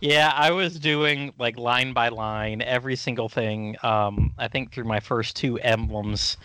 yeah, 0.00 0.32
I 0.34 0.50
was 0.50 0.78
doing 0.78 1.32
like 1.38 1.58
line 1.58 1.92
by 1.92 2.08
line 2.08 2.62
every 2.62 2.96
single 2.96 3.28
thing. 3.28 3.76
Um, 3.82 4.32
I 4.38 4.48
think 4.48 4.72
through 4.72 4.84
my 4.84 5.00
first 5.00 5.36
two 5.36 5.58
emblems, 5.58 6.36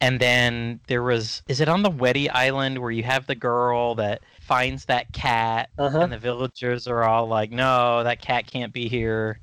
and 0.00 0.20
then 0.20 0.80
there 0.86 1.02
was 1.02 1.42
is 1.48 1.60
it 1.60 1.68
on 1.68 1.82
the 1.82 1.90
Weddy 1.90 2.28
Island 2.32 2.78
where 2.78 2.90
you 2.90 3.02
have 3.02 3.26
the 3.26 3.34
girl 3.34 3.94
that 3.96 4.22
finds 4.40 4.86
that 4.86 5.12
cat, 5.12 5.70
uh-huh 5.78 6.00
and 6.00 6.12
the 6.12 6.18
villagers 6.18 6.86
are 6.86 7.04
all 7.04 7.26
like, 7.26 7.50
"No, 7.50 8.02
that 8.04 8.20
cat 8.20 8.46
can't 8.46 8.72
be 8.72 8.88
here," 8.88 9.38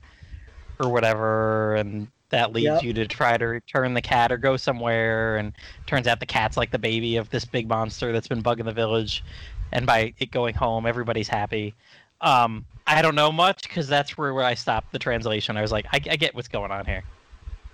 or 0.80 0.90
whatever, 0.90 1.76
and 1.76 2.08
that 2.30 2.52
leads 2.54 2.66
Yep. 2.66 2.84
you 2.84 2.94
to 2.94 3.08
try 3.08 3.38
to 3.38 3.46
return 3.46 3.94
the 3.94 4.02
cat 4.02 4.32
or 4.32 4.38
go 4.38 4.58
somewhere, 4.58 5.38
and 5.38 5.54
turns 5.86 6.08
out 6.08 6.20
the 6.20 6.26
cat's 6.26 6.58
like 6.58 6.72
the 6.72 6.80
baby 6.80 7.16
of 7.18 7.30
this 7.30 7.46
big 7.46 7.68
monster 7.68 8.12
that's 8.12 8.28
been 8.28 8.44
bugging 8.44 8.66
the 8.66 8.74
village, 8.74 9.24
and 9.72 9.86
by 9.86 10.14
it 10.20 10.32
going 10.32 10.56
home, 10.56 10.86
everybody's 10.86 11.28
happy. 11.30 11.74
Um, 12.22 12.66
I 12.88 13.02
don't 13.02 13.16
know 13.16 13.32
much 13.32 13.64
because 13.64 13.88
that's 13.88 14.18
where, 14.18 14.34
where 14.34 14.44
I 14.44 14.56
stopped 14.56 14.92
the 14.92 15.00
translation. 15.00 15.56
I 15.58 15.62
was 15.62 15.72
like, 15.72 15.86
I, 15.92 15.98
I 15.98 16.16
get 16.16 16.34
what's 16.36 16.48
going 16.48 16.72
on 16.72 16.86
here. 16.86 17.04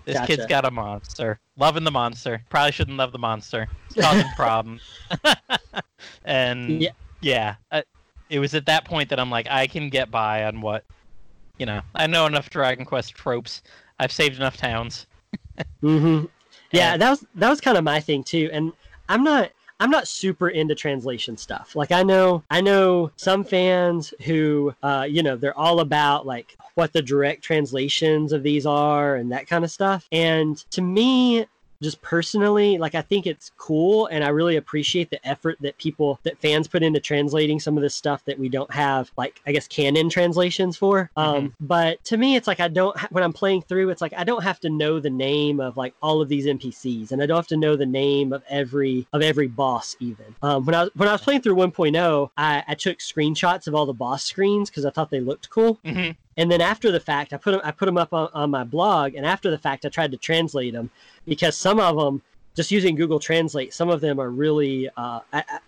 This 0.05 0.19
kid's 0.25 0.45
got 0.45 0.65
a 0.65 0.71
monster, 0.71 1.39
loving 1.57 1.83
the 1.83 1.91
monster. 1.91 2.43
Probably 2.49 2.71
shouldn't 2.71 2.97
love 2.97 3.11
the 3.11 3.19
monster. 3.19 3.67
It's 3.89 4.01
causing 4.05 4.27
problems. 4.35 4.81
and 6.25 6.81
Yeah. 6.81 6.91
yeah, 7.21 7.55
uh, 7.71 7.81
it 8.29 8.39
was 8.39 8.53
at 8.55 8.65
that 8.65 8.85
point 8.85 9.09
that 9.09 9.19
I'm 9.19 9.29
like, 9.29 9.47
I 9.49 9.67
can 9.67 9.89
get 9.89 10.09
by 10.11 10.45
on 10.45 10.61
what, 10.61 10.83
you 11.57 11.65
know, 11.65 11.81
I 11.95 12.07
know 12.07 12.25
enough 12.25 12.49
Dragon 12.49 12.85
Quest 12.85 13.13
tropes. 13.13 13.61
I've 13.99 14.11
saved 14.11 14.35
enough 14.37 14.57
towns. 14.57 15.05
mm-hmm. 15.83 16.25
Yeah, 16.71 16.93
And- 16.93 17.01
that 17.01 17.09
was 17.11 17.25
that 17.35 17.49
was 17.49 17.61
kind 17.61 17.77
of 17.77 17.83
my 17.83 17.99
thing 17.99 18.23
too. 18.23 18.49
And 18.51 18.73
I'm 19.09 19.23
not 19.23 19.51
I'm 19.83 19.91
not 19.91 20.07
super 20.07 20.47
into 20.47 20.75
translation 20.75 21.35
stuff. 21.35 21.75
Like 21.75 21.91
I 21.91 22.03
know 22.03 22.41
I 22.49 22.61
know 22.61 23.11
some 23.17 23.43
fans 23.43 24.13
who 24.21 24.73
uh, 24.81 25.05
you 25.09 25.21
know, 25.21 25.35
they're 25.35 25.57
all 25.57 25.81
about 25.81 26.25
like 26.25 26.55
what 26.75 26.93
the 26.93 27.01
direct 27.01 27.43
translations 27.43 28.31
of 28.31 28.43
these 28.43 28.65
are 28.65 29.17
and 29.17 29.29
that 29.33 29.45
kind 29.45 29.65
of 29.65 29.71
stuff. 29.71 30.07
And 30.09 30.55
to 30.71 30.81
me, 30.81 31.47
just 31.83 32.01
personally, 32.01 32.77
like 32.77 32.95
I 32.95 33.01
think 33.01 33.27
it's 33.27 33.51
cool 33.57 34.07
and 34.07 34.23
I 34.23 34.29
really 34.29 34.55
appreciate 34.55 35.09
the 35.09 35.25
effort 35.27 35.57
that 35.61 35.77
people 35.77 36.19
that 36.23 36.37
fans 36.39 36.67
put 36.67 36.83
into 36.83 36.99
translating 36.99 37.59
some 37.59 37.77
of 37.77 37.83
this 37.83 37.93
stuff 37.95 38.23
that 38.25 38.39
we 38.39 38.49
don't 38.49 38.71
have 38.73 39.11
like 39.17 39.41
I 39.45 39.51
guess 39.51 39.67
canon 39.67 40.09
translations 40.09 40.77
for. 40.77 41.11
Um 41.15 41.53
but 41.59 42.03
to 42.05 42.17
me 42.17 42.35
it's 42.35 42.47
like 42.47 42.59
I 42.59 42.67
don't 42.67 42.97
when 43.11 43.23
I'm 43.23 43.33
playing 43.33 43.63
through 43.63 43.89
it's 43.89 44.01
like 44.01 44.13
I 44.15 44.23
don't 44.23 44.43
have 44.43 44.59
to 44.61 44.69
know 44.69 44.99
the 44.99 45.09
name 45.09 45.59
of 45.59 45.77
like 45.77 45.93
all 46.01 46.21
of 46.21 46.29
these 46.29 46.45
NPCs 46.45 47.11
and 47.11 47.21
I 47.21 47.25
don't 47.25 47.37
have 47.37 47.47
to 47.47 47.57
know 47.57 47.75
the 47.75 47.85
name 47.85 48.33
of 48.33 48.43
every 48.49 49.05
of 49.13 49.21
every 49.21 49.47
boss 49.47 49.95
even. 49.99 50.35
Um 50.41 50.65
when 50.65 50.75
I 50.75 50.83
was 50.83 50.91
when 50.95 51.09
I 51.09 51.11
was 51.11 51.21
playing 51.21 51.41
through 51.41 51.55
1.0, 51.55 52.29
I, 52.37 52.63
I 52.67 52.75
took 52.75 52.99
screenshots 52.99 53.67
of 53.67 53.75
all 53.75 53.85
the 53.85 53.93
boss 53.93 54.23
screens 54.23 54.69
because 54.69 54.85
I 54.85 54.89
thought 54.89 55.11
they 55.11 55.19
looked 55.19 55.49
cool. 55.49 55.79
hmm 55.85 56.11
And 56.37 56.51
then 56.51 56.61
after 56.61 56.91
the 56.91 56.99
fact, 56.99 57.33
I 57.33 57.37
put 57.37 57.51
them 57.51 57.61
I 57.63 57.71
put 57.71 57.85
them 57.85 57.97
up 57.97 58.13
on, 58.13 58.29
on 58.33 58.49
my 58.49 58.63
blog, 58.63 59.15
and 59.15 59.25
after 59.25 59.49
the 59.51 59.57
fact, 59.57 59.85
I 59.85 59.89
tried 59.89 60.11
to 60.11 60.17
translate 60.17 60.73
them 60.73 60.89
because 61.25 61.55
some 61.55 61.79
of 61.79 61.95
them, 61.95 62.21
just 62.55 62.71
using 62.71 62.95
Google 62.95 63.19
Translate, 63.19 63.73
some 63.73 63.89
of 63.89 64.01
them 64.01 64.19
are 64.19 64.29
really 64.29 64.89
uh, 64.97 65.19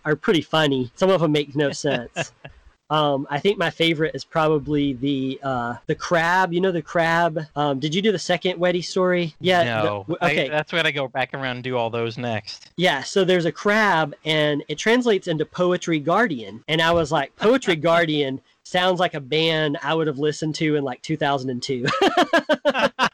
are 0.04 0.16
pretty 0.16 0.42
funny. 0.42 0.92
Some 0.96 1.10
of 1.10 1.22
them 1.22 1.32
make 1.32 1.56
no 1.56 1.72
sense. 1.88 2.32
um, 2.92 3.26
I 3.32 3.40
think 3.40 3.58
my 3.58 3.72
favorite 3.72 4.14
is 4.14 4.24
probably 4.24 4.94
the 4.94 5.40
uh, 5.42 5.76
the 5.88 5.96
crab. 5.96 6.54
You 6.54 6.62
know 6.62 6.72
the 6.72 6.82
crab. 6.84 7.40
Um, 7.56 7.80
did 7.80 7.96
you 7.96 8.02
do 8.02 8.12
the 8.12 8.20
second 8.20 8.60
Weddy 8.60 8.84
story? 8.84 9.34
Yeah. 9.40 9.64
no. 9.64 10.06
I- 10.22 10.32
okay. 10.32 10.50
that's 10.50 10.72
when 10.72 10.86
I 10.86 10.92
go 10.92 11.08
back 11.08 11.34
around 11.34 11.58
and 11.58 11.64
do 11.64 11.76
all 11.78 11.90
those 11.90 12.18
next. 12.18 12.72
Yeah, 12.78 13.02
so 13.02 13.24
there's 13.24 13.46
a 13.46 13.52
crab 13.52 14.14
and 14.26 14.64
it 14.68 14.78
translates 14.78 15.28
into 15.28 15.46
Poetry 15.46 16.00
Guardian. 16.00 16.64
And 16.68 16.82
I 16.82 16.92
was 16.92 17.12
like, 17.12 17.36
Poetry 17.36 17.76
Guardian 17.90 18.40
sounds 18.66 19.00
like 19.00 19.14
a 19.14 19.20
band 19.22 19.78
I 19.82 19.94
would 19.94 20.08
have 20.08 20.18
listened 20.20 20.56
to 20.56 20.76
in 20.76 20.84
like 20.84 21.02
2002. 21.04 21.86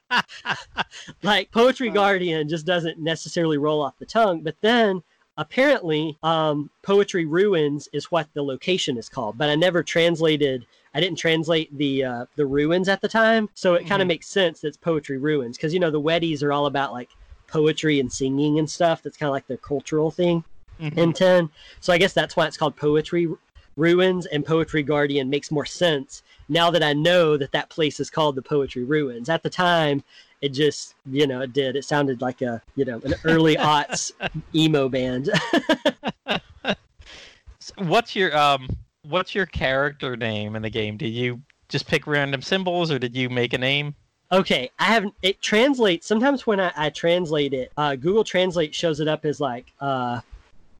like 1.24 1.52
Poetry 1.52 1.90
Guardian 1.90 2.50
just 2.50 2.66
doesn't 2.66 3.00
necessarily 3.00 3.58
roll 3.58 3.82
off 3.84 4.00
the 4.00 4.06
tongue, 4.06 4.42
but 4.42 4.56
then 4.62 5.04
apparently 5.38 6.18
um, 6.24 6.70
Poetry 6.84 7.26
Ruins 7.26 7.88
is 7.94 8.06
what 8.12 8.28
the 8.34 8.42
location 8.44 8.98
is 8.98 9.10
called, 9.10 9.38
but 9.38 9.50
I 9.50 9.56
never 9.56 9.84
translated 9.84 10.66
I 10.94 11.00
didn't 11.00 11.20
translate 11.20 11.76
the 11.78 12.04
uh, 12.04 12.26
the 12.36 12.46
ruins 12.46 12.90
at 12.90 13.00
the 13.00 13.08
time, 13.08 13.48
so 13.54 13.76
it 13.76 13.88
kind 13.88 14.02
of 14.02 14.08
Mhm. 14.08 14.10
makes 14.10 14.28
sense 14.28 14.60
that 14.60 14.68
it's 14.70 14.78
Poetry 14.78 15.18
Ruins 15.18 15.56
because 15.56 15.74
you 15.74 15.80
know 15.80 15.90
the 15.92 16.02
Weddies 16.02 16.44
are 16.44 16.52
all 16.52 16.66
about 16.66 16.92
like 16.92 17.10
poetry 17.48 18.00
and 18.02 18.12
singing 18.12 18.60
and 18.60 18.70
stuff. 18.70 19.02
That's 19.02 19.16
kind 19.16 19.30
of 19.30 19.32
like 19.34 19.48
their 19.48 19.56
cultural 19.58 20.12
thing 20.12 20.44
Mhm. 20.82 20.98
in 20.98 21.14
10. 21.14 21.50
So 21.80 21.94
I 21.94 21.98
guess 21.98 22.12
that's 22.12 22.36
why 22.36 22.46
it's 22.46 22.58
called 22.58 22.76
Poetry 22.76 23.30
Ruins 23.78 24.26
and 24.26 24.46
Poetry 24.46 24.84
Guardian 24.84 25.30
makes 25.30 25.52
more 25.52 25.66
sense 25.66 26.24
now 26.50 26.70
that 26.72 26.84
I 26.84 26.94
know 26.94 27.38
that 27.38 27.52
that 27.54 27.70
place 27.70 28.00
is 28.00 28.10
called 28.10 28.36
the 28.36 28.42
Poetry 28.42 28.84
Ruins. 28.84 29.30
At 29.30 29.44
the 29.44 29.50
time, 29.50 30.04
it 30.42 30.50
just, 30.50 30.96
you 31.06 31.28
know, 31.28 31.42
it 31.42 31.54
did. 31.54 31.76
It 31.76 31.86
sounded 31.86 32.22
like 32.22 32.42
a, 32.42 32.62
you 32.76 32.86
know, 32.86 33.00
an 33.04 33.16
early 33.24 33.56
aughts 33.58 34.12
emo 34.54 34.90
band. 34.90 35.30
What's 37.78 38.16
your 38.16 38.36
um 38.36 38.68
what's 39.04 39.36
your 39.36 39.46
character 39.46 40.18
name 40.18 40.56
in 40.56 40.62
the 40.62 40.70
game? 40.70 40.98
Did 40.98 41.10
you 41.10 41.42
just 41.70 41.88
pick 41.88 42.08
random 42.08 42.42
symbols 42.42 42.92
or 42.92 43.00
did 43.00 43.16
you 43.16 43.30
make 43.30 43.54
a 43.54 43.58
name? 43.58 43.96
Okay, 44.32 44.72
I 44.80 44.86
haven't. 44.86 45.14
It 45.22 45.42
translates 45.42 46.08
sometimes 46.08 46.48
when 46.48 46.60
I, 46.60 46.72
I 46.76 46.90
translate 46.90 47.54
it. 47.54 47.72
Uh, 47.76 47.96
Google 47.96 48.24
Translate 48.24 48.74
shows 48.74 49.00
it 49.00 49.08
up 49.08 49.26
as 49.26 49.42
like 49.42 49.74
uh, 49.82 50.22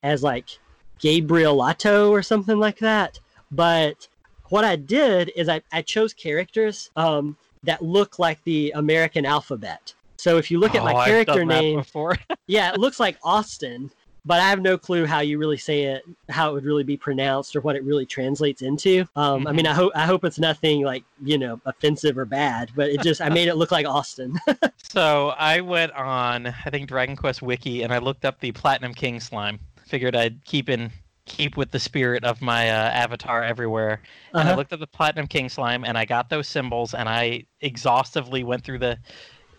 as 0.04 0.24
like 0.24 0.58
Gabrielato 1.02 2.10
or 2.10 2.22
something 2.22 2.58
like 2.60 2.80
that. 2.80 3.20
But 3.52 4.08
what 4.50 4.64
I 4.64 4.76
did 4.76 5.32
is 5.36 5.50
I, 5.50 5.62
I 5.72 5.82
chose 5.82 6.14
characters 6.14 6.90
um, 6.96 7.36
that 7.64 7.82
look 7.82 8.20
like 8.20 8.44
the 8.44 8.72
American 8.76 9.26
alphabet. 9.26 9.94
So 10.18 10.38
if 10.38 10.52
you 10.52 10.60
look 10.60 10.76
at 10.76 10.82
Oh, 10.82 10.86
my 10.86 10.94
I've 10.94 11.08
character 11.08 11.44
name, 11.46 11.80
before. 11.80 12.16
yeah, 12.48 12.72
it 12.74 12.80
looks 12.80 13.00
like 13.00 13.18
Austin, 13.24 13.90
but 14.24 14.40
I 14.40 14.50
have 14.50 14.62
no 14.62 14.78
clue 14.78 15.08
how 15.08 15.22
you 15.22 15.40
really 15.40 15.58
say 15.58 15.86
it, 15.86 16.04
how 16.30 16.52
it 16.52 16.54
would 16.54 16.64
really 16.64 16.84
be 16.84 16.96
pronounced, 16.96 17.56
or 17.56 17.62
what 17.62 17.76
it 17.76 17.84
really 17.84 18.06
translates 18.06 18.62
into. 18.62 19.08
Um, 19.16 19.48
I 19.48 19.52
mean, 19.52 19.66
I 19.66 19.74
hope 19.74 19.92
I 19.96 20.06
hope 20.06 20.24
it's 20.24 20.38
nothing 20.38 20.84
like 20.84 21.04
you 21.24 21.40
know 21.40 21.60
offensive 21.66 22.20
or 22.20 22.26
bad, 22.26 22.70
but 22.76 22.90
it 22.90 23.02
just 23.02 23.20
I 23.20 23.30
made 23.30 23.48
it 23.48 23.56
look 23.56 23.72
like 23.72 23.86
Austin. 23.88 24.38
So 24.92 25.30
I 25.38 25.62
went 25.62 25.94
on, 25.94 26.48
I 26.48 26.70
think 26.70 26.90
Dragon 26.90 27.16
Quest 27.16 27.42
Wiki, 27.42 27.82
and 27.84 27.94
I 27.94 28.00
looked 28.00 28.26
up 28.26 28.42
the 28.42 28.52
Platinum 28.52 28.94
King 28.94 29.22
slime. 29.22 29.58
Figured 29.92 30.16
I'd 30.16 30.46
keep 30.46 30.70
in 30.70 30.90
keep 31.26 31.58
with 31.58 31.70
the 31.72 31.80
spirit 31.80 32.24
of 32.24 32.42
my 32.42 32.70
uh, 32.70 32.74
avatar 32.92 33.44
everywhere. 33.44 34.02
And 34.34 34.40
I 34.42 34.52
Uh-huh. 34.52 34.56
looked 34.56 34.72
at 34.72 34.80
the 34.80 34.88
Platinum 34.88 35.28
King 35.28 35.50
slime, 35.50 35.84
and 35.84 35.98
I 35.98 36.06
got 36.06 36.30
those 36.30 36.48
symbols, 36.48 36.94
and 36.94 37.10
I 37.10 37.46
exhaustively 37.60 38.46
went 38.46 38.64
through 38.64 38.80
the 38.80 38.98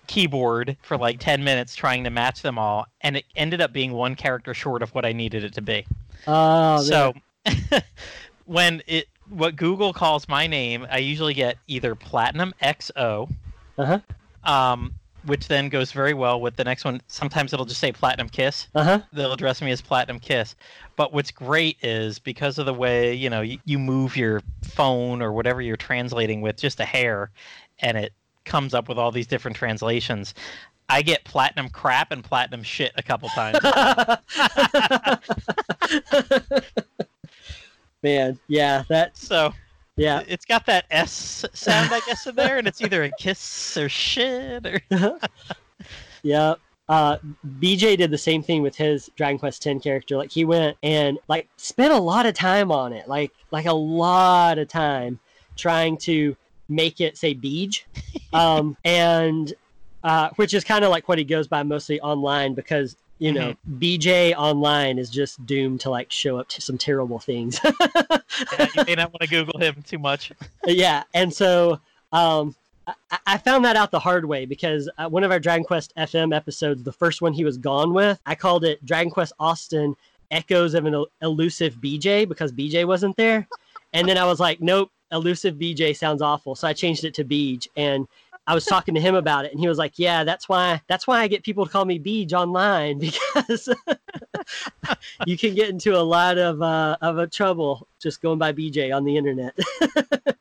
keyboard 0.07 0.77
for 0.83 0.97
like 0.97 1.21
10 1.21 1.45
minutes 1.45 1.77
trying 1.77 2.03
to 2.05 2.11
match 2.11 2.41
them 2.43 2.59
all 2.59 2.87
and 3.03 3.17
it 3.17 3.25
ended 3.37 3.61
up 3.61 3.73
being 3.73 3.93
one 3.93 4.15
character 4.15 4.53
short 4.53 4.83
of 4.83 4.93
what 4.97 5.05
i 5.05 5.13
needed 5.13 5.45
it 5.45 5.55
to 5.55 5.63
be 5.63 5.87
Oh, 6.27 6.83
so 6.83 7.15
when 8.47 8.83
it 8.89 9.07
what 9.29 9.55
google 9.57 9.93
calls 9.93 10.29
my 10.29 10.47
name 10.49 10.87
i 10.91 10.99
usually 10.99 11.35
get 11.35 11.57
either 11.69 11.95
platinum 11.95 12.53
xo 12.63 13.31
Uh-huh. 13.79 14.01
um, 14.45 14.93
which 15.24 15.49
then 15.49 15.69
goes 15.69 15.93
very 15.93 16.15
well 16.15 16.40
with 16.40 16.57
the 16.57 16.65
next 16.65 16.85
one. 16.85 17.01
Sometimes 17.09 17.53
it'll 17.53 17.66
just 17.66 17.81
say 17.81 17.93
platinum 17.93 18.28
kiss. 18.28 18.69
Uh 18.74 18.85
huh. 18.85 19.01
they'll 19.12 19.32
address 19.32 19.62
me 19.62 19.70
as 19.70 19.81
platinum 19.81 20.19
kiss. 20.19 20.55
But 20.97 21.12
what's 21.12 21.31
great 21.31 21.78
is 21.82 22.19
because 22.19 22.59
of 22.59 22.66
the 22.66 22.74
way 22.74 23.15
you 23.15 23.31
know 23.31 23.40
you, 23.40 23.59
you 23.65 23.78
move 23.78 24.16
your 24.16 24.43
phone 24.62 25.23
or 25.23 25.32
whatever 25.32 25.61
you're 25.61 25.77
translating 25.77 26.40
with 26.40 26.57
just 26.57 26.81
a 26.81 26.85
hair 26.85 27.31
and 27.81 27.97
it 27.97 28.12
comes 28.44 28.74
up 28.74 28.89
with 28.89 28.99
all 28.99 29.12
these 29.12 29.28
different 29.28 29.57
translations 29.57 30.35
i 30.89 31.01
get 31.01 31.23
platinum 31.23 31.69
crap 31.69 32.11
and 32.11 32.24
platinum 32.24 32.62
shit 32.62 32.90
a 32.97 33.03
couple 33.03 33.28
times. 33.28 33.59
Man, 38.03 38.39
yeah, 38.49 38.82
that's 38.89 39.27
so 39.27 39.55
yeah. 39.97 40.23
it's 40.27 40.44
got 40.44 40.66
that 40.66 40.85
s 40.90 41.44
sound 41.52 41.93
i 41.93 42.01
guess 42.06 42.27
in 42.27 42.35
there 42.35 42.59
and 42.59 42.66
it's 42.66 42.81
either 42.81 43.02
a 43.05 43.10
kiss 43.19 43.77
or 43.77 43.89
shit 43.89 44.66
or 44.66 44.81
yeah. 46.23 46.55
Uh, 46.89 47.16
BJ 47.60 47.97
did 47.97 48.10
the 48.10 48.19
same 48.19 48.43
thing 48.43 48.62
with 48.62 48.77
his 48.77 49.10
Dragon 49.16 49.39
Quest 49.39 49.66
X 49.66 49.82
character. 49.82 50.16
Like 50.16 50.31
he 50.31 50.44
went 50.44 50.77
and 50.82 51.19
like 51.28 51.48
spent 51.56 51.93
a 51.93 51.98
lot 51.98 52.27
of 52.27 52.35
time 52.35 52.70
on 52.70 52.93
it, 52.93 53.09
like 53.09 53.32
like 53.51 53.66
a 53.66 53.73
lot 53.73 54.59
of 54.59 54.69
time 54.69 55.19
trying 55.56 55.97
to 55.98 56.36
make 56.69 57.01
it 57.01 57.16
say 57.16 57.35
Beej, 57.35 57.82
um, 58.32 58.77
and 58.85 59.55
uh, 60.05 60.31
which 60.36 60.55
is 60.55 60.64
kind 60.64 60.85
of 60.85 60.90
like 60.90 61.09
what 61.09 61.19
he 61.19 61.24
goes 61.24 61.47
by 61.47 61.62
mostly 61.62 62.01
online 62.01 62.55
because 62.55 62.97
you 63.23 63.32
know 63.32 63.55
BJ 63.78 64.35
online 64.35 64.99
is 64.99 65.11
just 65.11 65.44
doomed 65.47 65.81
to 65.81 65.90
like 65.90 66.11
show 66.11 66.39
up 66.39 66.49
to 66.49 66.61
some 66.61 66.77
terrible 66.77 67.19
things. 67.19 67.61
yeah, 67.81 68.66
you 68.74 68.85
may 68.86 68.94
not 68.94 69.12
want 69.12 69.20
to 69.23 69.28
google 69.28 69.59
him 69.59 69.77
too 69.86 69.99
much 69.99 70.32
yeah, 70.66 71.03
and 71.15 71.32
so 71.32 71.81
um, 72.12 72.55
I, 72.86 73.19
I 73.27 73.39
found 73.39 73.65
that 73.65 73.77
out 73.77 73.90
the 73.90 73.99
hard 73.99 74.24
way 74.24 74.44
because 74.47 74.90
uh, 74.99 75.09
one 75.09 75.24
of 75.24 75.31
our 75.31 75.40
Dragon 75.40 75.65
Quest 75.65 75.93
FM 75.97 76.35
episodes, 76.35 76.82
the 76.82 76.93
first 76.93 77.23
one 77.23 77.32
he 77.32 77.44
was 77.44 77.59
gone 77.59 77.93
with, 77.94 78.19
I 78.27 78.35
called 78.35 78.65
it 78.65 78.85
Dragon 78.85 79.11
Quaston 79.11 79.97
Echoes 80.31 80.74
of 80.74 80.86
an 80.86 80.94
El- 80.94 81.09
Elusive 81.20 81.74
BJ 81.74 82.28
because 82.28 82.53
BJ 82.53 82.86
wasn't 82.86 83.16
there. 83.16 83.47
And 83.93 84.09
then 84.09 84.16
I 84.16 84.24
was 84.24 84.40
like, 84.40 84.61
nope, 84.61 84.90
Elusive 85.11 85.57
BJ 85.57 85.97
sounds 85.97 86.23
awful. 86.23 86.55
So 86.55 86.66
I 86.66 86.73
changed 86.73 87.05
it 87.05 87.15
to 87.15 87.24
Beej. 87.24 87.66
And 87.77 88.09
I 88.47 88.55
was 88.55 88.64
talking 88.64 88.94
to 88.94 89.01
him 89.01 89.14
about 89.14 89.44
it, 89.44 89.52
and 89.52 89.60
he 89.60 89.69
was 89.69 89.78
like, 89.78 89.98
"Yeah, 89.98 90.24
that's 90.24 90.48
why. 90.48 90.81
That's 90.89 91.06
why 91.06 91.20
I 91.20 91.28
get 91.28 91.44
people 91.44 91.64
to 91.64 91.70
call 91.70 91.85
me 91.85 91.98
Beej 91.98 92.32
online 92.32 92.98
because 93.39 93.69
you 95.27 95.39
can 95.39 95.55
get 95.55 95.70
into 95.70 95.97
a 95.97 96.02
lot 96.02 96.39
of 96.39 96.60
uh, 96.60 96.97
of 97.01 97.19
a 97.19 97.27
trouble 97.27 97.86
just 98.01 98.20
going 98.20 98.39
by 98.39 98.52
BJ 98.52 98.94
on 98.94 99.05
the 99.05 99.16
internet." 99.16 99.56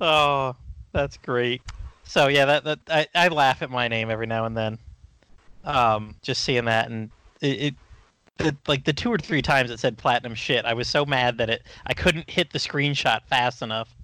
Oh, 0.00 0.54
that's 0.92 1.16
great. 1.16 1.62
So 2.04 2.28
yeah, 2.28 2.44
that, 2.46 2.64
that 2.64 2.78
I, 2.88 3.06
I 3.14 3.28
laugh 3.28 3.62
at 3.62 3.70
my 3.70 3.88
name 3.88 4.10
every 4.10 4.26
now 4.26 4.44
and 4.44 4.56
then. 4.56 4.78
Um, 5.64 6.16
just 6.22 6.44
seeing 6.44 6.66
that 6.66 6.88
and 6.88 7.10
it, 7.40 7.74
it, 8.38 8.56
like 8.66 8.84
the 8.84 8.92
two 8.92 9.12
or 9.12 9.18
three 9.18 9.42
times 9.42 9.70
it 9.70 9.80
said 9.80 9.98
platinum 9.98 10.34
shit, 10.34 10.64
I 10.64 10.72
was 10.74 10.88
so 10.88 11.04
mad 11.04 11.38
that 11.38 11.50
it 11.50 11.62
I 11.86 11.94
couldn't 11.94 12.30
hit 12.30 12.52
the 12.52 12.58
screenshot 12.58 13.22
fast 13.28 13.60
enough. 13.60 13.94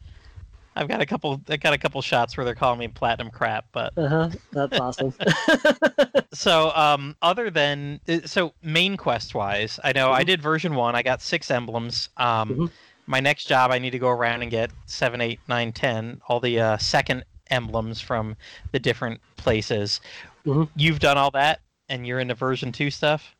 I've 0.77 0.89
got 0.89 1.01
a 1.01 1.07
couple 1.07 1.41
I 1.49 1.57
got 1.57 1.73
a 1.73 1.79
couple 1.79 2.01
shots 2.03 2.37
where 2.37 2.45
they're 2.45 2.55
calling 2.55 2.79
me 2.79 2.89
platinum 2.89 3.31
crap, 3.31 3.67
but 3.73 3.93
uh 3.97 4.09
huh. 4.09 4.31
That's 4.53 4.79
awesome. 4.79 5.15
so 6.33 6.73
um 6.75 7.17
other 7.23 7.51
than 7.51 8.01
uh, 8.09 8.19
so 8.25 8.53
main 8.63 8.97
quest 8.97 9.35
wise 9.37 9.79
i 9.85 9.93
know 9.93 10.11
i 10.11 10.23
Mhm. 10.23 10.27
did 10.27 10.43
version 10.43 10.75
one 10.75 10.97
i 10.97 11.03
got 11.03 11.23
six 11.23 11.49
emblems 11.51 12.09
um 12.17 12.49
Mhm. 12.51 12.71
my 13.07 13.21
next 13.21 13.45
job 13.45 13.71
i 13.71 13.79
need 13.79 13.91
to 13.91 14.01
go 14.01 14.09
around 14.09 14.43
and 14.43 14.51
get 14.51 14.71
seven 14.87 15.21
eight 15.21 15.41
nine 15.47 15.71
ten 15.73 16.21
all 16.29 16.41
the 16.41 16.59
uh, 16.59 16.77
second 16.79 17.25
emblems 17.51 18.01
from 18.01 18.37
the 18.73 18.81
different 18.81 19.21
places 19.37 20.01
Mhm. 20.45 20.69
you've 20.75 20.99
done 20.99 21.17
all 21.17 21.31
that 21.31 21.61
and 21.89 22.05
you're 22.07 22.19
into 22.19 22.35
version 22.35 22.73
two 22.73 22.91
stuff 22.91 23.35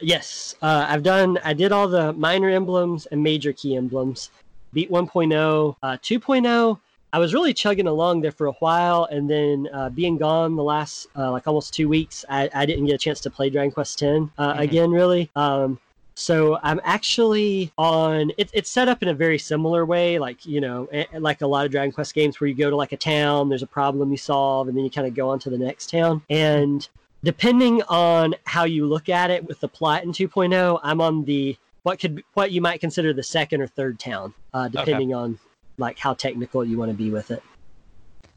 Yes, 0.00 0.56
uh, 0.62 0.86
I've 0.88 1.04
done. 1.04 1.38
I 1.44 1.52
did 1.52 1.70
all 1.70 1.86
the 1.86 2.12
minor 2.12 2.50
emblems 2.50 3.06
and 3.06 3.22
major 3.22 3.52
key 3.52 3.76
emblems. 3.76 4.30
Beat 4.72 4.90
1.0, 4.90 5.76
uh, 5.82 5.96
2.0. 6.02 6.80
I 7.14 7.18
was 7.18 7.34
really 7.34 7.52
chugging 7.52 7.86
along 7.86 8.22
there 8.22 8.32
for 8.32 8.46
a 8.46 8.52
while, 8.52 9.04
and 9.04 9.28
then 9.28 9.68
uh, 9.72 9.90
being 9.90 10.16
gone 10.16 10.56
the 10.56 10.62
last 10.62 11.08
uh, 11.14 11.30
like 11.30 11.46
almost 11.46 11.74
two 11.74 11.88
weeks, 11.88 12.24
I, 12.28 12.48
I 12.54 12.64
didn't 12.64 12.86
get 12.86 12.94
a 12.94 12.98
chance 12.98 13.20
to 13.20 13.30
play 13.30 13.50
Dragon 13.50 13.70
Quest 13.70 14.02
X 14.02 14.02
uh, 14.38 14.52
mm-hmm. 14.52 14.60
again, 14.60 14.90
really. 14.90 15.30
Um, 15.36 15.78
so 16.14 16.58
I'm 16.62 16.80
actually 16.84 17.70
on. 17.76 18.32
It, 18.38 18.50
it's 18.52 18.70
set 18.70 18.88
up 18.88 19.02
in 19.02 19.08
a 19.08 19.14
very 19.14 19.38
similar 19.38 19.84
way, 19.84 20.18
like 20.18 20.46
you 20.46 20.60
know, 20.60 20.88
like 21.18 21.42
a 21.42 21.46
lot 21.46 21.66
of 21.66 21.72
Dragon 21.72 21.92
Quest 21.92 22.14
games 22.14 22.40
where 22.40 22.48
you 22.48 22.54
go 22.54 22.70
to 22.70 22.76
like 22.76 22.92
a 22.92 22.96
town, 22.96 23.48
there's 23.48 23.62
a 23.62 23.66
problem 23.66 24.10
you 24.10 24.16
solve, 24.16 24.68
and 24.68 24.76
then 24.76 24.84
you 24.84 24.90
kind 24.90 25.06
of 25.06 25.14
go 25.14 25.28
on 25.28 25.38
to 25.40 25.50
the 25.50 25.58
next 25.58 25.90
town. 25.90 26.22
And 26.30 26.86
depending 27.24 27.82
on 27.84 28.34
how 28.44 28.64
you 28.64 28.86
look 28.86 29.08
at 29.08 29.30
it 29.30 29.44
with 29.44 29.60
the 29.60 29.68
plot 29.68 30.04
in 30.04 30.12
2.0, 30.12 30.80
I'm 30.82 31.00
on 31.00 31.24
the 31.24 31.56
what 31.82 31.98
could 31.98 32.22
what 32.34 32.52
you 32.52 32.60
might 32.60 32.80
consider 32.80 33.12
the 33.12 33.22
second 33.22 33.60
or 33.60 33.66
third 33.66 33.98
town, 33.98 34.34
uh, 34.54 34.68
depending 34.68 35.14
okay. 35.14 35.22
on 35.22 35.38
like 35.78 35.98
how 35.98 36.14
technical 36.14 36.64
you 36.64 36.78
want 36.78 36.90
to 36.90 36.96
be 36.96 37.10
with 37.10 37.30
it. 37.30 37.42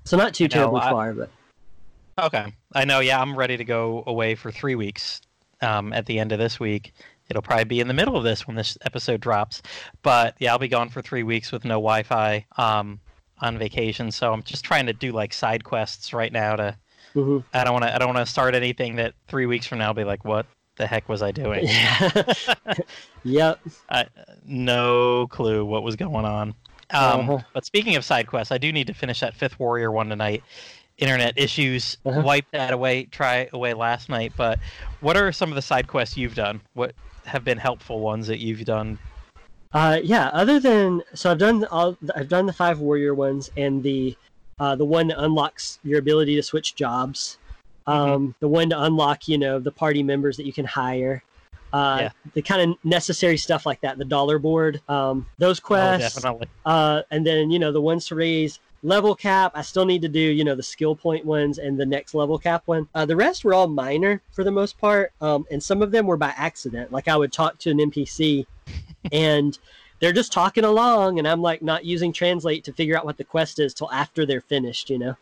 So 0.03 0.17
not 0.17 0.33
too 0.33 0.47
terribly 0.47 0.81
I, 0.81 0.89
far, 0.91 1.13
but 1.13 1.29
okay. 2.19 2.53
I 2.73 2.85
know. 2.85 2.99
Yeah, 2.99 3.21
I'm 3.21 3.35
ready 3.35 3.57
to 3.57 3.63
go 3.63 4.03
away 4.07 4.35
for 4.35 4.51
three 4.51 4.75
weeks 4.75 5.21
um, 5.61 5.93
at 5.93 6.05
the 6.05 6.19
end 6.19 6.31
of 6.31 6.39
this 6.39 6.59
week. 6.59 6.93
It'll 7.29 7.41
probably 7.41 7.65
be 7.65 7.79
in 7.79 7.87
the 7.87 7.93
middle 7.93 8.15
of 8.15 8.23
this 8.23 8.45
when 8.45 8.55
this 8.55 8.77
episode 8.83 9.19
drops, 9.19 9.63
but 10.03 10.35
yeah, 10.39 10.51
I'll 10.51 10.59
be 10.59 10.67
gone 10.67 10.89
for 10.89 11.01
three 11.01 11.23
weeks 11.23 11.51
with 11.51 11.65
no 11.65 11.75
Wi-Fi 11.75 12.45
um, 12.57 12.99
on 13.39 13.57
vacation. 13.57 14.11
So 14.11 14.31
I'm 14.31 14.43
just 14.43 14.63
trying 14.63 14.85
to 14.85 14.93
do 14.93 15.11
like 15.11 15.33
side 15.33 15.63
quests 15.63 16.13
right 16.13 16.31
now 16.31 16.55
to. 16.55 16.77
Mm-hmm. 17.15 17.47
I 17.53 17.63
don't 17.63 17.73
want 17.73 17.85
to. 17.85 17.95
I 17.95 17.97
don't 17.97 18.13
want 18.13 18.25
to 18.25 18.31
start 18.31 18.55
anything 18.55 18.97
that 18.97 19.13
three 19.27 19.45
weeks 19.45 19.65
from 19.65 19.79
now 19.79 19.87
I'll 19.87 19.93
be 19.93 20.03
like, 20.03 20.25
what 20.25 20.45
the 20.77 20.87
heck 20.87 21.07
was 21.09 21.21
I 21.21 21.31
doing? 21.31 21.65
Yeah. 21.67 22.23
yep. 23.23 23.59
I, 23.89 24.05
no 24.45 25.27
clue 25.27 25.65
what 25.65 25.83
was 25.83 25.95
going 25.95 26.25
on. 26.25 26.49
Um, 26.91 27.29
uh-huh. 27.29 27.37
But 27.53 27.65
speaking 27.65 27.95
of 27.95 28.05
side 28.05 28.27
quests, 28.27 28.51
I 28.51 28.57
do 28.57 28.71
need 28.71 28.87
to 28.87 28.93
finish 28.93 29.19
that 29.21 29.33
Fifth 29.33 29.59
Warrior 29.59 29.91
one 29.91 30.09
tonight. 30.09 30.43
Internet 30.97 31.33
issues 31.37 31.97
uh-huh. 32.05 32.21
wiped 32.21 32.51
that 32.53 32.71
away, 32.71 33.05
try 33.05 33.49
away 33.51 33.73
last 33.73 34.07
night. 34.07 34.33
But 34.37 34.59
what 35.01 35.17
are 35.17 35.31
some 35.31 35.49
of 35.49 35.55
the 35.55 35.61
side 35.61 35.87
quests 35.87 36.15
you've 36.15 36.35
done? 36.35 36.61
What 36.73 36.93
have 37.25 37.43
been 37.43 37.57
helpful 37.57 37.99
ones 37.99 38.27
that 38.27 38.39
you've 38.39 38.63
done? 38.65 38.97
Uh, 39.73 39.99
yeah. 40.01 40.29
Other 40.29 40.59
than 40.59 41.01
so, 41.13 41.31
I've 41.31 41.37
done 41.37 41.65
all. 41.65 41.97
I've 42.15 42.29
done 42.29 42.45
the 42.45 42.53
five 42.53 42.79
warrior 42.79 43.13
ones 43.13 43.51
and 43.57 43.83
the 43.83 44.15
uh, 44.57 44.75
the 44.75 44.85
one 44.85 45.07
that 45.07 45.21
unlocks 45.21 45.79
your 45.83 45.99
ability 45.99 46.35
to 46.35 46.43
switch 46.43 46.75
jobs. 46.75 47.37
Mm-hmm. 47.87 48.11
Um. 48.11 48.35
The 48.39 48.47
one 48.47 48.69
to 48.69 48.83
unlock, 48.83 49.27
you 49.27 49.37
know, 49.37 49.59
the 49.59 49.71
party 49.71 50.03
members 50.03 50.37
that 50.37 50.45
you 50.45 50.53
can 50.53 50.65
hire. 50.65 51.23
Uh, 51.73 51.97
yeah. 52.03 52.09
the 52.33 52.41
kind 52.41 52.71
of 52.71 52.77
necessary 52.85 53.35
stuff 53.35 53.65
like 53.65 53.81
that, 53.81 53.97
the 53.97 54.05
Dolboard, 54.05 54.79
um, 54.89 55.25
those 55.39 55.59
oh, 55.59 55.63
quests, 55.63 56.23
oh, 56.23 56.39
uh, 56.65 57.01
and 57.11 57.27
then 57.27 57.51
you 57.51 57.59
know 57.59 57.73
the 57.73 57.81
ones 57.81 58.07
to 58.07 58.15
raise 58.15 58.59
level 58.81 59.13
cap. 59.13 59.51
I 59.55 59.61
still 59.61 59.85
need 59.85 60.01
to 60.03 60.07
do 60.07 60.19
you 60.19 60.45
know 60.45 60.55
the 60.55 60.63
skill 60.63 60.95
point 60.95 61.25
ones 61.25 61.57
and 61.57 61.77
the 61.77 61.85
next 61.85 62.13
level 62.13 62.39
cap 62.39 62.63
one. 62.65 62.87
Uh, 62.95 63.05
the 63.05 63.15
rest 63.17 63.43
were 63.43 63.53
all 63.53 63.67
minor 63.67 64.21
for 64.31 64.45
the 64.45 64.51
most 64.51 64.77
part, 64.77 65.11
um, 65.19 65.45
and 65.51 65.61
some 65.61 65.81
of 65.81 65.91
them 65.91 66.07
were 66.07 66.15
by 66.15 66.33
accident. 66.37 66.93
Like 66.93 67.09
I 67.09 67.17
would 67.17 67.33
talk 67.33 67.57
to 67.59 67.71
an 67.71 67.79
NPC, 67.79 68.45
and 69.11 69.59
they're 69.99 70.13
just 70.13 70.31
talking 70.31 70.63
along, 70.63 71.19
and 71.19 71.27
I'm 71.27 71.41
like 71.41 71.61
not 71.61 71.83
using 71.83 72.13
translate 72.13 72.63
to 72.65 72.73
figure 72.73 72.97
out 72.97 73.03
what 73.03 73.17
the 73.17 73.25
quest 73.25 73.59
is 73.59 73.73
till 73.73 73.91
after 73.91 74.25
they're 74.25 74.39
finished, 74.39 74.89
you 74.89 74.99
know 74.99 75.17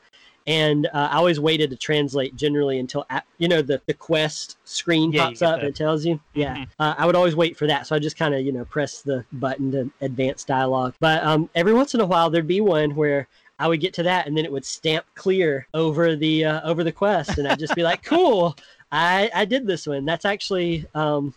and 0.46 0.88
uh, 0.88 1.10
I 1.12 1.18
always 1.18 1.40
waited 1.40 1.70
to 1.70 1.76
translate 1.76 2.36
generally 2.36 2.80
until 2.80 3.06
you 3.38 3.48
know 3.48 3.62
the, 3.62 3.82
the 3.86 3.94
quest 3.94 4.58
screen 4.66 5.12
yeah, 5.12 5.26
pops 5.26 5.42
up 5.42 5.60
and 5.60 5.70
it 5.70 5.76
tells 5.76 6.06
you. 6.06 6.20
Yeah, 6.34 6.56
mm-hmm. 6.56 6.64
uh, 6.80 6.96
I 6.98 7.06
would 7.06 7.16
always 7.16 7.36
wait 7.36 7.58
for 7.58 7.68
that, 7.68 7.88
so 7.88 7.96
I 7.96 8.00
just 8.00 8.18
kind 8.18 8.34
of 8.34 8.42
you 8.42 8.52
know 8.52 8.66
press 8.66 9.02
the 9.02 9.26
button 9.34 9.72
to 9.72 9.90
advance 10.02 10.44
dialogue. 10.44 10.96
But 11.00 11.24
um, 11.24 11.50
every 11.56 11.74
once 11.74 11.94
in 11.94 12.02
a 12.02 12.06
while 12.06 12.30
there'd 12.30 12.48
be 12.48 12.62
one 12.62 12.96
where 12.96 13.28
I 13.60 13.68
would 13.68 13.80
get 13.80 13.94
to 13.96 14.04
that 14.04 14.28
and 14.28 14.38
then 14.38 14.46
it 14.46 14.52
would 14.52 14.66
stamp 14.66 15.06
clear 15.16 15.68
over 15.74 16.16
the 16.16 16.46
uh, 16.46 16.70
over 16.70 16.84
the 16.84 16.92
quest, 16.92 17.38
and 17.38 17.48
I'd 17.48 17.60
just 17.60 17.76
be 17.76 17.84
like, 17.84 18.04
"Cool, 18.06 18.56
I 18.92 19.30
I 19.34 19.46
did 19.46 19.66
this 19.66 19.88
one." 19.88 20.06
That's 20.06 20.26
actually 20.26 20.86
um, 20.94 21.34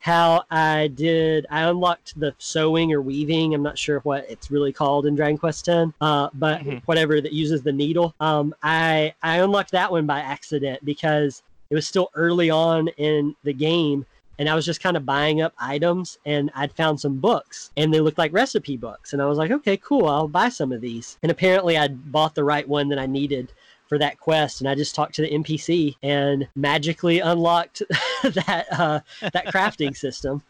how 0.00 0.42
I 0.50 0.88
did. 0.88 1.46
I 1.50 1.62
unlocked 1.62 2.18
the 2.18 2.34
sewing 2.38 2.92
or 2.92 3.02
weaving. 3.02 3.54
I'm 3.54 3.62
not 3.62 3.78
sure 3.78 4.00
what 4.00 4.28
it's 4.28 4.50
really 4.50 4.72
called 4.72 5.06
in 5.06 5.14
Dragon 5.14 5.38
Quest 5.38 5.68
X, 5.68 5.90
uh, 6.00 6.30
but 6.34 6.60
mm-hmm. 6.60 6.78
whatever 6.86 7.20
that 7.20 7.32
uses 7.32 7.62
the 7.62 7.72
needle. 7.72 8.14
Um, 8.18 8.54
I 8.62 9.14
I 9.22 9.36
unlocked 9.38 9.70
that 9.72 9.92
one 9.92 10.06
by 10.06 10.20
accident 10.20 10.84
because 10.84 11.42
it 11.68 11.74
was 11.74 11.86
still 11.86 12.10
early 12.14 12.50
on 12.50 12.88
in 12.96 13.36
the 13.44 13.52
game. 13.52 14.04
And 14.38 14.48
I 14.48 14.54
was 14.54 14.64
just 14.64 14.82
kind 14.82 14.96
of 14.96 15.04
buying 15.04 15.42
up 15.42 15.52
items, 15.58 16.16
and 16.24 16.50
I'd 16.54 16.72
found 16.72 16.98
some 16.98 17.18
books, 17.18 17.72
and 17.76 17.92
they 17.92 18.00
looked 18.00 18.16
like 18.16 18.32
recipe 18.32 18.78
books. 18.78 19.12
And 19.12 19.20
I 19.20 19.26
was 19.26 19.36
like, 19.36 19.50
okay, 19.50 19.76
cool, 19.76 20.08
I'll 20.08 20.28
buy 20.28 20.48
some 20.48 20.72
of 20.72 20.80
these. 20.80 21.18
And 21.22 21.30
apparently, 21.30 21.76
I'd 21.76 22.10
bought 22.10 22.34
the 22.34 22.42
right 22.42 22.66
one 22.66 22.88
that 22.88 22.98
I 22.98 23.04
needed 23.04 23.52
for 23.90 23.98
that 23.98 24.20
quest, 24.20 24.60
and 24.60 24.70
I 24.70 24.76
just 24.76 24.94
talked 24.94 25.16
to 25.16 25.22
the 25.22 25.28
NPC 25.28 25.96
and 26.04 26.46
magically 26.54 27.18
unlocked 27.18 27.82
that 28.22 28.66
uh, 28.70 29.00
that 29.32 29.46
crafting 29.46 29.96
system. 30.06 30.42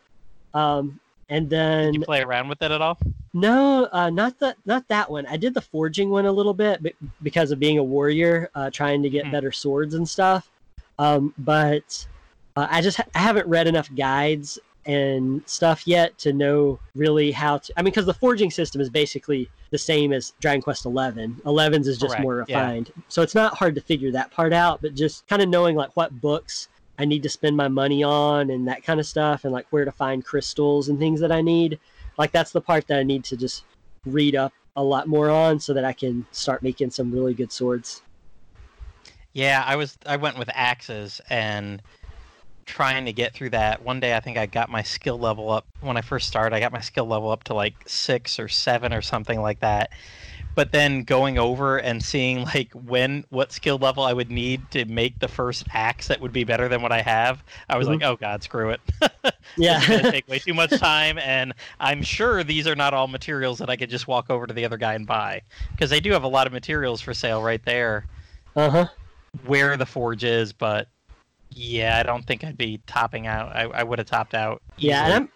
Um, 0.53 1.01
and 1.31 1.49
then 1.49 1.87
did 1.87 2.01
you 2.01 2.05
play 2.05 2.21
around 2.21 2.49
with 2.49 2.61
it 2.61 2.71
at 2.71 2.83
all? 2.83 2.99
No, 3.33 3.89
uh, 3.93 4.11
not 4.11 4.39
that 4.41 4.59
not 4.67 4.87
that 4.89 5.11
one. 5.11 5.25
I 5.25 5.39
did 5.39 5.55
the 5.55 5.63
forging 5.63 6.11
one 6.11 6.27
a 6.27 6.33
little 6.33 6.53
bit 6.53 6.83
but 6.83 6.93
because 7.23 7.51
of 7.51 7.59
being 7.59 7.79
a 7.79 7.83
warrior, 7.83 8.51
uh, 8.55 8.69
trying 8.69 9.03
to 9.03 9.09
get 9.09 9.25
hmm. 9.25 9.33
better 9.33 9.53
swords 9.53 9.95
and 9.95 10.07
stuff. 10.07 10.51
Um, 10.99 11.33
but 11.39 12.07
uh, 12.57 12.67
I 12.71 12.83
just 12.83 12.99
ha- 12.99 13.09
I 13.15 13.21
haven't 13.21 13.47
read 13.47 13.67
enough 13.67 13.89
guides 13.95 14.59
and 14.87 15.43
stuff 15.47 15.87
yet 15.87 16.17
to 16.19 16.33
know 16.33 16.81
really 16.95 17.31
how 17.31 17.59
to. 17.59 17.73
I 17.77 17.83
mean, 17.83 17.93
because 17.93 18.07
the 18.07 18.15
forging 18.15 18.51
system 18.51 18.81
is 18.81 18.89
basically 18.89 19.49
the 19.71 19.79
same 19.79 20.13
as 20.13 20.33
Dragon 20.41 20.63
Quest 20.63 20.87
Eleven. 20.87 21.41
Eleven's 21.45 21.87
is 21.87 21.99
just 21.99 22.13
Correct, 22.13 22.23
more 22.23 22.37
refined, 22.37 22.91
yeah. 22.95 23.03
so 23.09 23.23
it's 23.23 23.35
not 23.35 23.57
hard 23.57 23.75
to 23.75 23.81
figure 23.81 24.11
that 24.13 24.31
part 24.31 24.53
out. 24.53 24.81
But 24.83 24.95
just 24.95 25.27
kind 25.27 25.43
of 25.43 25.49
knowing 25.49 25.77
like 25.77 25.91
what 25.97 26.21
books 26.21 26.69
I 26.99 27.05
need 27.05 27.23
to 27.23 27.29
spend 27.29 27.57
my 27.57 27.69
money 27.69 28.03
on 28.03 28.51
and 28.51 28.67
that 28.69 28.83
kind 28.83 29.01
of 29.01 29.07
stuff, 29.07 29.45
and 29.45 29.53
like 29.53 29.67
where 29.71 29.85
to 29.85 29.93
find 29.93 30.25
crystals 30.25 30.89
and 30.89 30.99
things 30.99 31.21
that 31.21 31.33
I 31.33 31.41
need. 31.41 31.79
Like 32.19 32.33
that's 32.33 32.53
the 32.53 32.61
part 32.61 32.87
that 32.89 32.99
I 32.99 33.03
need 33.03 33.25
to 33.25 33.37
just 33.37 33.65
read 34.07 34.35
up 34.35 34.53
a 34.77 34.83
lot 34.83 35.09
more 35.09 35.31
on 35.31 35.61
so 35.61 35.75
that 35.75 35.85
I 35.85 35.93
can 35.93 36.27
start 36.33 36.63
making 36.63 36.91
some 36.91 37.11
really 37.13 37.35
good 37.35 37.53
swords. 37.53 38.03
Yeah, 39.33 39.63
I 39.67 39.77
was 39.77 39.97
I 40.07 40.17
went 40.17 40.39
with 40.39 40.51
axes 40.53 41.21
and 41.31 41.83
trying 42.71 43.05
to 43.05 43.13
get 43.13 43.35
through 43.35 43.51
that. 43.51 43.83
One 43.83 43.99
day 43.99 44.17
I 44.17 44.21
think 44.21 44.39
I 44.39 44.47
got 44.47 44.71
my 44.71 44.83
skill 44.83 45.19
level 45.19 45.51
up 45.51 45.67
when 45.81 45.97
I 45.97 46.03
first 46.03 46.29
started. 46.29 46.55
I 46.55 46.61
got 46.61 46.73
my 46.73 46.81
skill 46.81 47.07
level 47.07 47.31
up 47.31 47.43
to 47.45 47.55
like 47.55 47.75
6 47.87 48.39
or 48.39 48.47
7 48.47 48.93
or 48.93 49.03
something 49.03 49.41
like 49.41 49.59
that. 49.61 49.91
But 50.55 50.71
then 50.71 51.03
going 51.03 51.37
over 51.37 51.79
and 51.79 52.03
seeing 52.03 52.45
like 52.45 52.73
when 52.73 53.25
what 53.31 53.51
skill 53.51 53.79
level 53.79 54.05
I 54.05 54.13
would 54.13 54.31
need 54.31 54.71
to 54.71 54.85
make 54.85 55.19
the 55.19 55.27
first 55.27 55.65
axe 55.73 56.09
that 56.09 56.21
would 56.21 56.33
be 56.33 56.45
better 56.45 56.69
than 56.69 56.81
what 56.81 56.93
I 56.93 57.03
have, 57.03 57.43
I 57.69 57.77
was 57.77 57.87
mm-hmm. 57.87 58.03
like, 58.03 58.03
"Oh 58.03 58.17
god, 58.17 58.43
screw 58.43 58.71
it." 58.71 58.81
yeah. 59.57 59.79
it's 59.79 59.89
going 59.89 60.03
to 60.03 60.11
take 60.11 60.29
way 60.29 60.39
too 60.39 60.55
much 60.55 60.71
time 60.71 61.19
and 61.19 61.55
I'm 61.79 62.03
sure 62.03 62.45
these 62.45 62.67
are 62.67 62.77
not 62.77 62.95
all 62.95 63.07
materials 63.07 63.59
that 63.59 63.71
I 63.71 63.77
could 63.77 63.91
just 63.91 64.09
walk 64.09 64.29
over 64.29 64.47
to 64.47 64.55
the 64.55 64.65
other 64.65 64.77
guy 64.77 64.95
and 64.95 65.07
buy 65.07 65.43
because 65.73 65.91
they 65.91 66.01
do 66.01 66.13
have 66.13 66.25
a 66.25 66.29
lot 66.29 66.47
of 66.47 66.53
materials 66.53 67.01
for 67.01 67.15
sale 67.15 67.43
right 67.43 67.65
there. 67.65 68.07
Uh-huh. 68.57 68.87
Where 69.47 69.77
the 69.77 69.87
forge 69.87 70.25
is, 70.25 70.53
but 70.53 70.89
yeah, 71.51 71.99
I 71.99 72.03
don't 72.03 72.27
think 72.27 72.45
I'd 72.45 72.59
be 72.59 72.81
topping 72.87 73.27
out. 73.27 73.55
I, 73.55 73.63
I 73.63 73.83
would 73.83 73.99
have 73.99 74.09
topped 74.09 74.35
out. 74.35 74.63
Easily. 74.79 74.91
Yeah, 74.91 75.05
and 75.05 75.15
I'm 75.15 75.29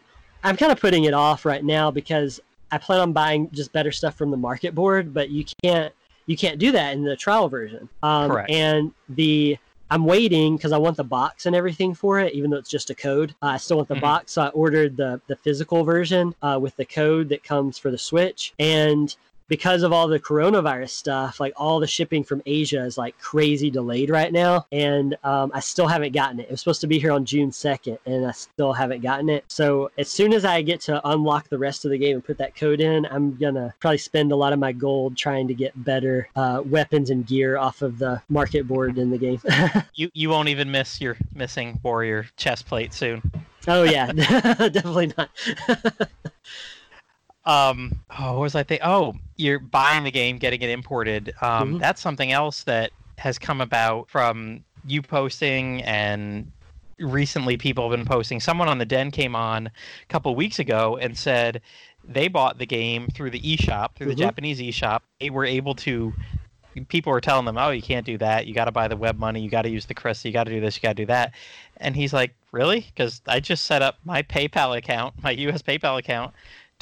I'm 0.43 0.57
kind 0.57 0.71
of 0.71 0.81
putting 0.81 1.05
it 1.05 1.15
off 1.15 1.45
right 1.45 1.65
now 1.65 1.91
because 1.91 2.41
I 2.71 2.79
plan 2.79 3.01
on 3.01 3.13
buying 3.13 3.51
just 3.53 3.73
better 3.73 3.93
stuff 3.93 4.15
from 4.17 4.31
the 4.31 4.37
market 4.37 4.75
board, 4.75 5.15
but 5.15 5.31
you 5.31 5.45
can't 5.63 5.93
you 6.27 6.37
can't 6.37 6.59
do 6.59 6.73
that 6.73 6.95
in 6.95 7.05
the 7.05 7.17
trial 7.17 7.49
version. 7.49 7.89
Um, 8.03 8.31
Correct. 8.31 8.51
And 8.51 8.93
the 9.09 9.59
I'm 9.91 10.05
waiting 10.07 10.57
because 10.57 10.73
I 10.73 10.79
want 10.79 10.97
the 10.97 11.05
box 11.05 11.47
and 11.47 11.55
everything 11.55 11.95
for 11.95 12.19
it, 12.19 12.33
even 12.33 12.51
though 12.51 12.57
it's 12.57 12.71
just 12.71 12.91
a 12.91 12.95
code. 12.95 13.35
Uh, 13.43 13.47
I 13.47 13.57
still 13.59 13.77
want 13.77 13.89
the 13.89 13.95
mm-hmm. 13.95 14.03
box, 14.03 14.33
so 14.33 14.43
I 14.43 14.49
ordered 14.49 14.97
the 14.97 15.21
the 15.27 15.37
physical 15.37 15.85
version 15.85 16.35
uh, 16.43 16.59
with 16.61 16.77
the 16.77 16.85
code 16.85 17.29
that 17.31 17.43
comes 17.43 17.79
for 17.79 17.91
the 17.91 17.99
Switch. 17.99 18.55
And 18.59 19.15
because 19.49 19.83
of 19.83 19.93
all 19.93 20.09
the 20.09 20.19
coronavirus 20.19 20.91
stuff, 20.91 21.41
like 21.41 21.53
all 21.57 21.81
the 21.81 21.87
shipping 21.87 22.25
from 22.25 22.43
Asia 22.47 22.83
is 22.85 22.97
like 22.97 23.19
crazy 23.19 23.71
delayed 23.71 24.11
right 24.11 24.33
now. 24.33 24.67
And 24.73 25.17
um, 25.25 25.51
I 25.55 25.61
still 25.61 25.87
haven't 25.87 26.13
gotten 26.13 26.41
it. 26.41 26.45
It 26.45 26.51
was 26.51 26.61
supposed 26.61 26.81
to 26.83 26.87
be 26.87 26.99
here 26.99 27.13
on 27.13 27.25
June 27.25 27.51
2nd, 27.51 27.99
and 28.07 28.27
I 28.27 28.33
still 28.33 28.73
haven't 28.73 29.03
gotten 29.03 29.29
it. 29.29 29.45
So 29.49 29.91
as 29.99 30.09
soon 30.09 30.33
as 30.33 30.45
I 30.45 30.63
get 30.63 30.81
to 30.83 31.07
unlock 31.09 31.49
the 31.49 31.59
rest 31.59 31.85
of 31.85 31.91
the 31.91 31.99
game 31.99 32.17
and 32.17 32.25
put 32.25 32.39
that 32.39 32.57
code 32.57 32.81
in, 32.81 33.07
I'm 33.07 33.37
going 33.37 33.55
to 33.55 33.75
probably 33.81 33.99
spend 33.99 34.33
a 34.33 34.37
lot 34.37 34.53
of 34.53 34.59
my 34.59 34.73
gold 34.73 35.17
trying 35.17 35.47
to 35.49 35.55
get 35.55 35.73
better 35.85 36.29
uh, 36.37 36.63
weapons 36.65 37.11
and 37.11 37.27
gear 37.27 37.59
off 37.59 37.83
of 37.83 37.99
the 37.99 38.23
market 38.29 38.67
board 38.67 38.99
in 38.99 39.11
the 39.11 39.19
game. 39.19 39.41
you, 39.95 40.11
you 40.15 40.31
won't 40.31 40.49
even 40.49 40.71
miss 40.71 41.01
your 41.01 41.17
missing 41.35 41.79
warrior 41.83 42.27
chest 42.37 42.67
plate 42.67 42.95
soon. 42.95 43.23
Oh, 43.67 43.83
yeah, 43.83 44.13
definitely 44.13 45.13
not 45.17 45.31
um 47.47 47.93
oh 48.19 48.33
what 48.35 48.41
was 48.41 48.55
i 48.55 48.63
think 48.63 48.81
oh 48.85 49.15
you're 49.37 49.59
buying 49.59 50.05
the 50.05 50.11
game 50.11 50.39
getting 50.39 50.63
it 50.63 50.71
imported 50.71 51.35
um 51.43 51.71
mm-hmm. 51.71 51.79
that's 51.79 52.01
something 52.01 52.33
else 52.33 52.65
that 52.65 52.91
has 53.19 53.39
come 53.39 53.61
about 53.61 54.09
from 54.09 54.65
you 54.87 55.03
posting 55.03 55.83
and 55.83 56.51
recently 56.99 57.57
people 57.57 57.89
have 57.89 57.97
been 57.99 58.07
posting 58.07 58.41
someone 58.41 58.69
on 58.69 58.79
the 58.79 58.85
den 58.85 59.11
came 59.11 59.35
on 59.35 59.67
a 59.67 60.07
couple 60.09 60.35
weeks 60.35 60.59
ago 60.59 60.97
and 60.97 61.17
said 61.19 61.61
they 62.07 62.29
bought 62.29 62.59
the 62.59 62.67
game 62.67 63.09
through 63.15 63.31
the 63.31 63.41
eShop, 63.41 63.95
through 63.95 64.09
the 64.09 64.15
Mhm. 64.15 64.19
Japanese 64.19 64.61
eShop. 64.61 65.01
They 65.21 65.31
were 65.31 65.45
able 65.45 65.75
to. 65.77 66.13
People 66.89 67.13
were 67.13 67.21
telling 67.21 67.45
them, 67.45 67.57
"Oh, 67.57 67.71
you 67.71 67.81
can't 67.81 68.05
do 68.05 68.19
that. 68.19 68.47
You 68.47 68.55
got 68.55 68.65
to 68.65 68.73
buy 68.73 68.89
the 68.89 68.97
web 68.97 69.17
money. 69.17 69.41
You 69.41 69.49
got 69.49 69.63
to 69.63 69.71
use 69.71 69.87
the 69.87 69.95
Crysta. 69.95 70.25
You 70.25 70.33
got 70.33 70.45
to 70.45 70.51
do 70.51 70.61
this. 70.61 70.77
You 70.77 70.83
got 70.83 70.91
to 70.97 71.03
do 71.03 71.07
that." 71.07 71.33
And 71.77 71.95
he's 71.95 72.13
like, 72.13 72.35
"Really?" 72.51 72.81
Because 72.81 73.23
I 73.29 73.39
just 73.41 73.65
set 73.65 73.81
up 73.81 73.99
my 74.05 74.23
PayPal 74.23 74.77
account, 74.77 75.15
my 75.23 75.31
U.S. 75.31 75.63
PayPal 75.63 75.99
account, 75.99 76.35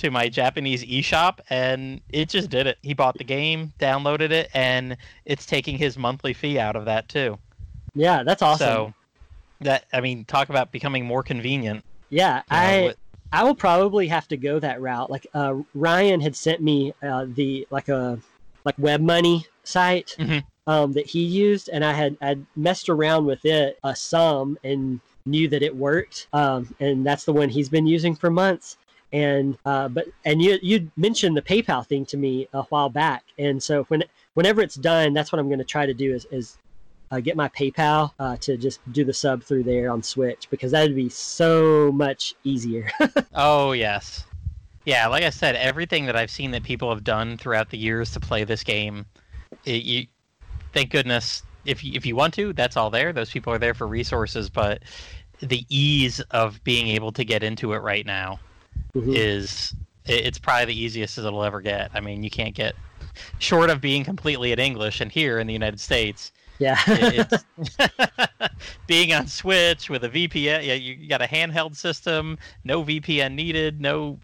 to 0.03 0.11
my 0.11 0.29
Japanese 0.29 0.85
eShop, 0.85 1.39
and 1.49 2.01
it 2.09 2.29
just 2.29 2.51
did 2.51 2.67
it. 2.67 2.77
He 2.83 2.93
bought 2.93 3.17
the 3.17 3.25
game, 3.25 3.73
downloaded 3.79 4.31
it, 4.33 4.51
and 4.53 4.97
it's 5.25 5.47
taking 5.47 5.79
his 5.79 5.97
monthly 5.97 6.33
fee 6.33 6.59
out 6.59 6.75
of 6.77 6.85
that 6.87 7.09
too. 7.09 7.39
Yeah, 7.95 8.23
that's 8.25 8.43
awesome. 8.43 8.67
So 8.67 8.95
that 9.61 9.85
I 9.93 10.01
mean, 10.01 10.25
talk 10.25 10.49
about 10.51 10.73
becoming 10.73 11.05
more 11.05 11.23
convenient. 11.23 11.85
yeah, 12.11 12.43
you 12.51 12.57
know, 12.57 12.63
I 12.63 12.83
with- 12.87 12.97
I 13.35 13.45
will 13.45 13.55
probably 13.55 14.09
have 14.09 14.29
to 14.29 14.37
go 14.37 14.59
that 14.59 14.81
route. 14.83 15.09
Like 15.11 15.27
uh, 15.35 15.55
Ryan 15.75 16.21
had 16.21 16.37
sent 16.37 16.61
me 16.61 16.93
uh, 17.03 17.27
the 17.29 17.67
like 17.71 17.89
a 17.89 18.19
like 18.65 18.75
web 18.79 19.01
money 19.01 19.47
site 19.65 20.17
Mhm. 20.19 20.45
um, 20.67 20.93
that 20.95 21.07
he 21.07 21.23
used, 21.23 21.69
and 21.73 21.85
I 21.85 21.93
had 21.93 22.17
I 22.21 22.39
messed 22.57 22.89
around 22.89 23.25
with 23.25 23.45
it 23.45 23.79
uh, 23.85 23.95
some 23.95 24.59
and 24.65 25.01
knew 25.27 25.47
that 25.49 25.63
it 25.63 25.75
worked. 25.75 26.27
Um, 26.33 26.75
and 26.81 27.07
that's 27.07 27.25
the 27.25 27.33
one 27.33 27.49
he's 27.49 27.69
been 27.69 27.87
using 27.87 28.15
for 28.17 28.29
months. 28.31 28.77
And 29.13 29.59
uh, 29.67 29.89
but 29.89 30.07
and 30.25 30.41
you 30.41 30.59
you 30.63 30.91
mentioned 30.97 31.37
the 31.37 31.43
PayPal 31.43 31.87
thing 31.87 32.07
to 32.07 32.17
me 32.17 32.49
a 32.55 32.63
while 32.65 32.89
back, 32.89 33.25
and 33.39 33.63
so 33.63 33.85
when 33.85 34.05
whenever 34.35 34.63
it's 34.63 34.75
done, 34.75 35.13
that's 35.13 35.31
what 35.31 35.39
I'm 35.39 35.49
going 35.49 35.59
to 35.59 35.65
try 35.65 35.85
to 35.85 35.93
do 35.93 36.15
is 36.15 36.27
is 36.31 36.57
uh, 37.13 37.21
get 37.21 37.37
my 37.37 37.49
PayPal 37.51 38.13
uh, 38.19 38.37
to 38.39 38.57
just 38.57 38.81
do 38.93 39.05
the 39.05 39.13
sub 39.13 39.43
through 39.43 39.65
there 39.65 39.91
on 39.91 40.03
Switch 40.03 40.49
because 40.51 40.73
that 40.73 40.83
would 40.83 40.97
be 40.97 41.11
so 41.11 41.93
much 41.93 42.35
easier. 42.43 42.91
Oh 43.35 43.73
yes, 43.73 44.25
yeah. 44.85 45.07
Like 45.07 45.25
I 45.25 45.31
said, 45.31 45.57
everything 45.57 46.05
that 46.07 46.17
I've 46.17 46.31
seen 46.31 46.51
that 46.51 46.63
people 46.63 46.91
have 46.91 47.03
done 47.03 47.39
throughout 47.39 47.71
the 47.71 47.79
years 47.79 48.13
to 48.13 48.21
play 48.21 48.45
this 48.45 48.63
game, 48.63 49.07
it, 49.65 49.83
you, 49.85 50.07
thank 50.75 50.91
goodness. 50.91 51.43
If 51.65 51.83
if 51.83 52.05
you 52.05 52.15
want 52.15 52.35
to, 52.35 52.53
that's 52.53 52.77
all 52.77 52.91
there. 52.91 53.13
Those 53.13 53.31
people 53.31 53.53
are 53.53 53.59
there 53.59 53.75
for 53.75 53.87
resources, 53.87 54.51
but 54.51 54.83
the 55.41 55.65
ease 55.69 56.21
of 56.31 56.63
being 56.63 56.89
able 56.89 57.11
to 57.13 57.25
get 57.25 57.43
into 57.43 57.73
it 57.73 57.79
right 57.79 58.05
now 58.05 58.39
Mhm. 58.95 59.15
is 59.17 59.75
it, 60.07 60.27
it's 60.27 60.39
probably 60.39 60.67
the 60.67 60.81
easiest 60.81 61.19
as 61.19 61.25
it'll 61.25 61.45
ever 61.45 61.61
get. 61.61 61.91
I 61.95 62.01
mean, 62.01 62.23
you 62.23 62.31
can't 62.31 62.55
get 62.55 62.75
short 63.39 63.71
of 63.71 63.81
being 63.81 64.05
completely 64.05 64.53
in 64.53 64.59
English, 64.59 65.01
and 65.01 65.11
here 65.11 65.39
in 65.39 65.47
the 65.47 65.53
United 65.53 65.81
States, 65.81 66.33
yeah. 66.59 66.79
it- 66.87 67.33
being 68.87 69.13
on 69.13 69.27
Switch 69.27 69.89
with 69.91 70.05
a 70.05 70.09
VPN. 70.09 70.65
Yeah, 70.65 70.75
you, 70.75 71.09
got 71.09 71.23
a 71.23 71.27
handheld 71.27 71.77
system, 71.77 72.39
no 72.65 72.85
VPN 72.85 73.35
needed, 73.35 73.81
no 73.81 74.19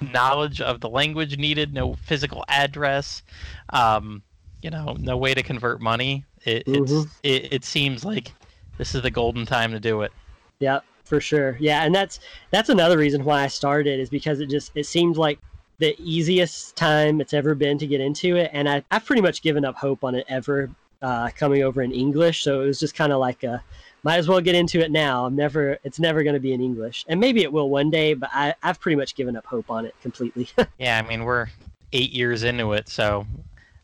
knowledge 0.00 0.60
of 0.60 0.80
the 0.80 0.88
language 0.88 1.36
needed, 1.38 1.74
no 1.74 1.94
physical 1.94 2.44
address. 2.48 3.22
Um, 3.70 4.22
you 4.62 4.70
know, 4.70 4.96
no 4.98 5.16
way 5.16 5.34
to 5.34 5.42
convert 5.42 5.80
money. 5.80 6.24
It, 6.44 6.64
it's 6.66 6.92
Mhm. 6.92 7.10
it, 7.22 7.52
it 7.52 7.64
seems 7.64 8.04
like 8.04 8.32
this 8.76 8.94
is 8.94 9.02
the 9.02 9.10
golden 9.10 9.46
time 9.46 9.70
to 9.72 9.80
do 9.80 10.02
it. 10.02 10.12
Yeah, 10.60 10.80
for 11.08 11.20
sure. 11.20 11.56
Yeah, 11.58 11.84
and 11.84 11.94
that's 11.94 12.20
that's 12.50 12.68
another 12.68 12.98
reason 12.98 13.24
why 13.24 13.42
I 13.42 13.48
started 13.48 13.98
is 13.98 14.10
because 14.10 14.40
it 14.40 14.50
just 14.50 14.72
it 14.74 14.84
seemed 14.84 15.16
like 15.16 15.38
the 15.78 15.96
easiest 16.00 16.76
time 16.76 17.20
it's 17.20 17.32
ever 17.32 17.54
been 17.54 17.78
to 17.78 17.86
get 17.86 18.00
into 18.00 18.36
it, 18.36 18.50
and 18.52 18.68
I 18.68 18.84
I've 18.90 19.04
pretty 19.04 19.22
much 19.22 19.42
given 19.42 19.64
up 19.64 19.76
hope 19.76 20.04
on 20.04 20.14
it 20.14 20.26
ever 20.28 20.70
uh, 21.02 21.30
coming 21.36 21.62
over 21.62 21.82
in 21.82 21.92
English. 21.92 22.42
So 22.42 22.62
it 22.62 22.66
was 22.66 22.80
just 22.80 22.94
kind 22.94 23.12
of 23.12 23.18
like 23.18 23.42
a 23.44 23.62
might 24.04 24.16
as 24.16 24.28
well 24.28 24.40
get 24.40 24.54
into 24.54 24.80
it 24.80 24.90
now. 24.90 25.26
I'm 25.26 25.36
never 25.36 25.78
it's 25.84 25.98
never 25.98 26.22
going 26.22 26.34
to 26.34 26.40
be 26.40 26.52
in 26.52 26.60
English, 26.60 27.04
and 27.08 27.18
maybe 27.18 27.42
it 27.42 27.52
will 27.52 27.70
one 27.70 27.90
day, 27.90 28.14
but 28.14 28.30
I 28.32 28.54
I've 28.62 28.80
pretty 28.80 28.96
much 28.96 29.14
given 29.14 29.36
up 29.36 29.46
hope 29.46 29.70
on 29.70 29.86
it 29.86 29.94
completely. 30.02 30.48
Yeah, 30.78 31.02
I 31.04 31.08
mean 31.08 31.24
we're 31.24 31.48
eight 31.92 32.12
years 32.12 32.42
into 32.42 32.72
it, 32.74 32.88
so 32.88 33.26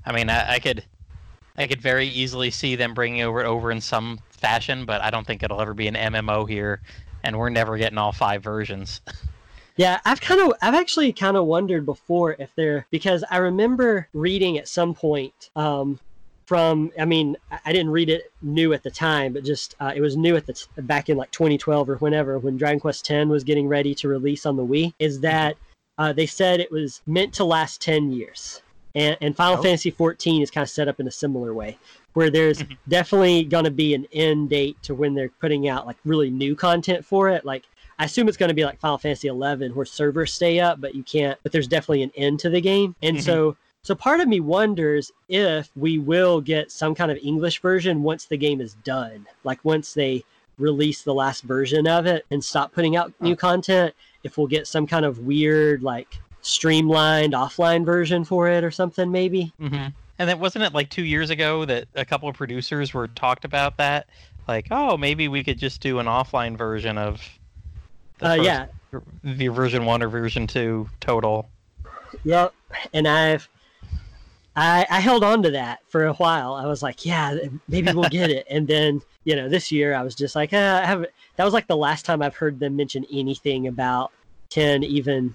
I 0.04 0.12
mean 0.12 0.28
I, 0.30 0.54
I 0.54 0.58
could 0.58 0.84
I 1.56 1.66
could 1.66 1.80
very 1.80 2.06
easily 2.08 2.50
see 2.50 2.76
them 2.76 2.94
bringing 2.94 3.22
over 3.22 3.40
it 3.40 3.46
over 3.46 3.70
in 3.70 3.80
some 3.80 4.20
fashion, 4.30 4.84
but 4.84 5.00
I 5.02 5.10
don't 5.10 5.26
think 5.26 5.42
it'll 5.42 5.60
ever 5.60 5.74
be 5.74 5.86
an 5.86 5.94
MMO 5.94 6.48
here, 6.48 6.80
and 7.24 7.38
we're 7.38 7.48
never 7.50 7.76
getting 7.76 7.98
all 7.98 8.12
five 8.12 8.42
versions. 8.42 9.00
Yeah, 9.76 9.98
I've 10.04 10.20
kind 10.20 10.40
of, 10.40 10.52
I've 10.62 10.76
actually 10.76 11.12
kind 11.12 11.36
of 11.36 11.46
wondered 11.46 11.84
before 11.84 12.36
if 12.38 12.48
they're 12.54 12.86
because 12.92 13.24
I 13.28 13.38
remember 13.38 14.06
reading 14.12 14.56
at 14.56 14.68
some 14.68 14.94
point 14.94 15.50
um, 15.56 15.98
from, 16.46 16.92
I 16.96 17.04
mean, 17.04 17.36
I- 17.50 17.72
didn't 17.72 17.90
read 17.90 18.08
it 18.08 18.30
new 18.40 18.72
at 18.72 18.84
the 18.84 18.90
time, 18.92 19.32
but 19.32 19.42
just 19.44 19.74
uh, 19.80 19.92
it 19.92 20.00
was 20.00 20.16
new 20.16 20.36
at 20.36 20.46
the 20.46 20.52
t- 20.52 20.66
back 20.78 21.08
in 21.08 21.16
like 21.16 21.32
2012 21.32 21.90
or 21.90 21.96
whenever 21.96 22.38
when 22.38 22.56
Dragon 22.56 22.78
Quest 22.78 23.10
X 23.10 23.26
was 23.26 23.42
getting 23.42 23.66
ready 23.66 23.96
to 23.96 24.06
release 24.06 24.46
on 24.46 24.56
the 24.56 24.64
Wii. 24.64 24.94
Is 25.00 25.18
that 25.22 25.56
uh, 25.98 26.12
they 26.12 26.26
said 26.26 26.60
it 26.60 26.70
was 26.70 27.02
meant 27.08 27.34
to 27.34 27.44
last 27.44 27.80
10 27.80 28.12
years, 28.12 28.62
and 28.94 29.16
and 29.20 29.34
Final 29.34 29.58
Oh. 29.58 29.62
Fantasy 29.64 29.90
14 29.90 30.40
is 30.40 30.52
kind 30.52 30.62
of 30.62 30.70
set 30.70 30.86
up 30.86 31.00
in 31.00 31.08
a 31.08 31.10
similar 31.10 31.52
way. 31.52 31.78
Where 32.14 32.30
there's 32.30 32.62
Mhm. 32.62 32.76
definitely 32.88 33.44
going 33.44 33.64
to 33.64 33.70
be 33.70 33.92
an 33.94 34.06
end 34.12 34.50
date 34.50 34.76
to 34.84 34.94
when 34.94 35.14
they're 35.14 35.30
putting 35.40 35.68
out 35.68 35.86
like 35.86 35.96
really 36.04 36.30
new 36.30 36.54
content 36.56 37.04
for 37.04 37.28
it. 37.28 37.44
Like 37.44 37.64
I 37.98 38.04
assume 38.06 38.26
it's 38.28 38.36
going 38.36 38.48
to 38.48 38.54
be 38.54 38.64
like 38.64 38.80
Final 38.80 38.98
Fantasy 38.98 39.28
11, 39.28 39.74
where 39.74 39.84
servers 39.86 40.32
stay 40.32 40.58
up, 40.58 40.80
but 40.80 40.94
you 40.96 41.02
can't. 41.04 41.38
But 41.42 41.52
there's 41.52 41.68
definitely 41.68 42.02
an 42.02 42.12
end 42.16 42.40
to 42.40 42.50
the 42.50 42.60
game, 42.60 42.94
and 43.02 43.16
Mhm. 43.18 43.22
so 43.22 43.56
so 43.82 43.94
part 43.94 44.20
of 44.20 44.28
me 44.28 44.40
wonders 44.40 45.12
if 45.28 45.70
we 45.76 45.98
will 45.98 46.40
get 46.40 46.72
some 46.72 46.94
kind 46.94 47.10
of 47.12 47.18
English 47.22 47.60
version 47.60 48.02
once 48.02 48.24
the 48.24 48.36
game 48.38 48.60
is 48.62 48.74
done, 48.82 49.26
like 49.44 49.62
once 49.62 49.92
they 49.92 50.24
release 50.58 51.02
the 51.02 51.12
last 51.12 51.42
version 51.42 51.86
of 51.86 52.06
it 52.06 52.24
and 52.30 52.42
stop 52.42 52.72
putting 52.72 52.96
out 52.96 53.12
new 53.20 53.36
content. 53.36 53.92
If 54.22 54.38
we'll 54.38 54.46
get 54.46 54.66
some 54.66 54.86
kind 54.86 55.04
of 55.04 55.18
weird 55.18 55.82
like 55.82 56.18
streamlined 56.42 57.32
offline 57.34 57.84
version 57.84 58.24
for 58.24 58.48
it 58.48 58.62
or 58.64 58.70
something, 58.70 59.10
maybe. 59.10 59.52
hmm 59.58 59.86
And 60.18 60.28
then 60.28 60.38
wasn't 60.38 60.64
it 60.64 60.72
like 60.72 60.90
two 60.90 61.04
years 61.04 61.30
ago 61.30 61.64
that 61.64 61.86
a 61.94 62.04
couple 62.04 62.28
of 62.28 62.36
producers 62.36 62.94
were 62.94 63.08
talked 63.08 63.44
about 63.44 63.76
that? 63.78 64.06
Like, 64.46 64.68
oh, 64.70 64.96
maybe 64.96 65.28
we 65.28 65.42
could 65.42 65.58
just 65.58 65.80
do 65.80 65.98
an 65.98 66.06
offline 66.06 66.56
version 66.56 66.98
of 66.98 67.20
the 68.18 68.26
Uh, 68.26 68.36
first- 68.36 68.44
yeah, 68.44 68.66
the 69.24 69.48
version 69.48 69.84
one 69.86 70.02
or 70.02 70.08
version 70.08 70.46
two 70.46 70.88
total. 71.00 71.48
Yep. 72.24 72.54
And 72.92 73.08
I've 73.08 73.48
I 74.56 74.86
I 74.88 75.00
held 75.00 75.24
on 75.24 75.42
to 75.42 75.50
that 75.50 75.80
for 75.88 76.06
a 76.06 76.12
while. 76.14 76.54
I 76.54 76.66
was 76.66 76.80
like, 76.82 77.04
yeah, 77.04 77.36
maybe 77.66 77.92
we'll 77.92 78.08
get 78.08 78.30
it. 78.30 78.46
And 78.50 78.68
then, 78.68 79.02
you 79.24 79.34
know, 79.34 79.48
this 79.48 79.72
year 79.72 79.94
I 79.94 80.02
was 80.02 80.14
just 80.14 80.36
like, 80.36 80.52
uh, 80.52 80.80
I 80.82 80.86
haven't 80.86 81.10
that 81.36 81.44
was 81.44 81.52
like 81.54 81.66
the 81.66 81.76
last 81.76 82.04
time 82.04 82.22
I've 82.22 82.36
heard 82.36 82.60
them 82.60 82.76
mention 82.76 83.04
anything 83.12 83.66
about 83.66 84.12
10 84.50 84.84
even 84.84 85.34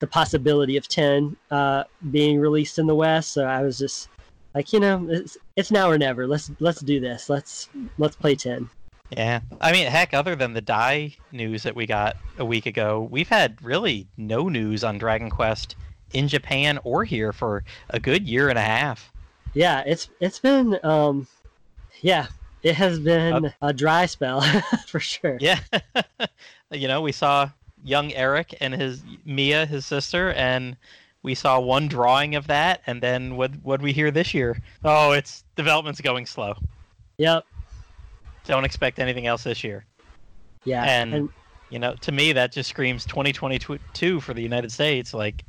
the 0.00 0.06
possibility 0.08 0.76
of 0.76 0.88
10 0.88 1.36
uh, 1.52 1.84
being 2.10 2.40
released 2.40 2.78
in 2.80 2.86
the 2.88 2.94
West. 2.94 3.32
So 3.32 3.44
I 3.44 3.62
was 3.62 3.78
just 3.78 4.08
like, 4.56 4.72
you 4.72 4.80
know, 4.80 5.06
it's, 5.10 5.36
it's 5.54 5.70
now 5.70 5.90
or 5.90 5.98
never. 5.98 6.26
Let's 6.26 6.50
let's 6.60 6.80
do 6.80 6.98
this. 6.98 7.28
Let's 7.28 7.68
let's 7.98 8.16
play 8.16 8.34
10. 8.34 8.70
Yeah, 9.10 9.40
I 9.60 9.70
mean, 9.70 9.86
heck, 9.86 10.14
other 10.14 10.34
than 10.34 10.54
the 10.54 10.62
Dai 10.62 11.14
news 11.30 11.62
that 11.62 11.76
we 11.76 11.86
got 11.86 12.16
a 12.38 12.44
week 12.44 12.64
ago, 12.64 13.06
we've 13.10 13.28
had 13.28 13.62
really 13.62 14.08
no 14.16 14.48
news 14.48 14.82
on 14.82 14.96
Dragon 14.96 15.28
Quest 15.28 15.76
in 16.14 16.26
Japan 16.26 16.78
or 16.84 17.04
here 17.04 17.34
for 17.34 17.64
a 17.90 18.00
good 18.00 18.26
year 18.26 18.48
and 18.48 18.58
a 18.58 18.62
half. 18.62 19.12
Yeah, 19.52 19.82
it's 19.86 20.08
it's 20.20 20.38
been 20.38 20.78
um 20.82 21.26
yeah, 22.00 22.28
it 22.62 22.76
has 22.76 22.98
been 22.98 23.52
a 23.60 23.74
dry 23.74 24.06
spell 24.06 24.40
for 24.88 25.00
sure. 25.00 25.36
Yeah, 25.38 25.60
you 26.72 26.88
know, 26.88 27.02
we 27.02 27.12
saw 27.12 27.50
young 27.84 28.10
Erik 28.14 28.54
and 28.60 28.72
his 28.72 29.04
Mia, 29.26 29.66
his 29.66 29.84
sister, 29.84 30.32
and 30.32 30.78
we 31.26 31.34
saw 31.34 31.58
one 31.58 31.88
drawing 31.88 32.36
of 32.36 32.46
that, 32.46 32.80
and 32.86 33.02
then 33.02 33.36
what 33.36 33.50
what 33.64 33.82
we 33.82 33.92
hear 33.92 34.10
this 34.12 34.32
year? 34.32 34.56
Oh, 34.84 35.10
it's 35.10 35.44
development's 35.56 36.00
going 36.00 36.24
slow. 36.24 36.54
Yep. 37.18 37.44
Don't 38.46 38.64
expect 38.64 39.00
anything 39.00 39.26
else 39.26 39.42
this 39.42 39.62
year. 39.64 39.84
Yeah. 40.64 40.84
And- 40.84 41.14
and 41.14 41.28
You 41.68 41.80
know, 41.80 41.94
to 42.02 42.12
me, 42.12 42.32
that 42.32 42.52
just 42.52 42.68
screams 42.70 43.04
2022 43.06 44.20
for 44.20 44.32
the 44.32 44.40
United 44.40 44.70
States. 44.70 45.12
Like, 45.12 45.44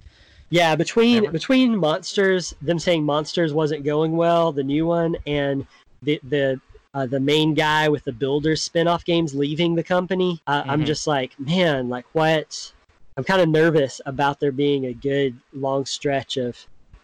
Yeah, 0.49 0.75
between 0.75 1.17
Remember? 1.17 1.31
between 1.31 1.77
monsters, 1.77 2.55
them 2.59 2.79
saying 2.79 3.03
monsters 3.03 3.53
wasn't 3.53 3.83
going 3.85 4.13
well, 4.17 4.51
the 4.51 4.63
new 4.63 4.87
one, 4.87 5.15
and 5.27 5.67
the 6.01 6.19
the 6.23 6.59
uh, 6.95 7.05
the 7.05 7.19
main 7.19 7.53
guy 7.53 7.87
with 7.87 8.03
the 8.05 8.11
Builders 8.11 8.63
spin-off 8.63 9.05
games 9.05 9.35
leaving 9.35 9.75
the 9.75 9.83
company, 9.83 10.41
uh, 10.47 10.63
I'm 10.65 10.81
Mhm. 10.81 10.85
just 10.87 11.05
like, 11.05 11.39
man, 11.39 11.87
like 11.89 12.05
what? 12.13 12.71
I'm 13.17 13.23
kind 13.23 13.41
of 13.41 13.49
nervous 13.49 13.99
about 14.05 14.39
there 14.39 14.51
being 14.51 14.85
a 14.85 14.93
good 14.93 15.35
long 15.51 15.85
stretch 15.85 16.37
of 16.37 16.55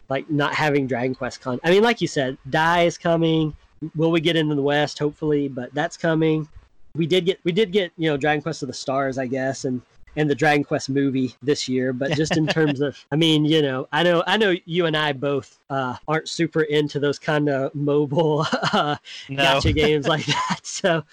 like 0.09 0.29
not 0.29 0.53
having 0.53 0.85
Dragon 0.85 1.15
Quest 1.15 1.41
con. 1.41 1.59
I 1.63 1.71
mean, 1.71 1.81
like 1.81 2.01
you 2.01 2.07
said, 2.07 2.37
Dai 2.51 2.83
is 2.83 2.99
coming. 2.99 3.55
Will 3.95 4.11
we 4.11 4.21
get 4.21 4.35
into 4.35 4.53
the 4.53 4.61
West? 4.61 4.99
Hopefully, 4.99 5.47
but 5.47 5.73
that's 5.73 5.97
coming. 5.97 6.47
We 6.95 7.07
did 7.07 7.25
get 7.25 7.39
we 7.43 7.51
did 7.51 7.71
get 7.71 7.91
you 7.97 8.09
know 8.09 8.15
Dragon 8.15 8.43
Quest 8.43 8.61
of 8.61 8.67
the 8.67 8.73
Stars, 8.73 9.17
I 9.17 9.25
guess, 9.25 9.65
and 9.65 9.81
and 10.15 10.29
the 10.29 10.35
Dragon 10.35 10.63
Quest 10.63 10.91
movie 10.91 11.35
this 11.41 11.67
year. 11.67 11.93
But 11.93 12.11
just 12.15 12.37
in 12.37 12.45
terms 12.45 12.79
of, 12.79 13.03
I 13.11 13.15
mean, 13.15 13.43
you 13.43 13.63
know, 13.63 13.87
I 13.91 14.03
know 14.03 14.23
I 14.27 14.37
know 14.37 14.55
you 14.65 14.85
and 14.85 14.95
I 14.95 15.13
both 15.13 15.59
uh, 15.71 15.95
aren't 16.07 16.29
super 16.29 16.61
into 16.61 16.99
those 16.99 17.17
kind 17.17 17.49
of 17.49 17.73
mobile 17.73 18.45
uh, 18.71 18.97
no. 19.29 19.43
gacha 19.43 19.73
games 19.73 20.07
like 20.07 20.25
that. 20.27 20.59
So, 20.61 21.03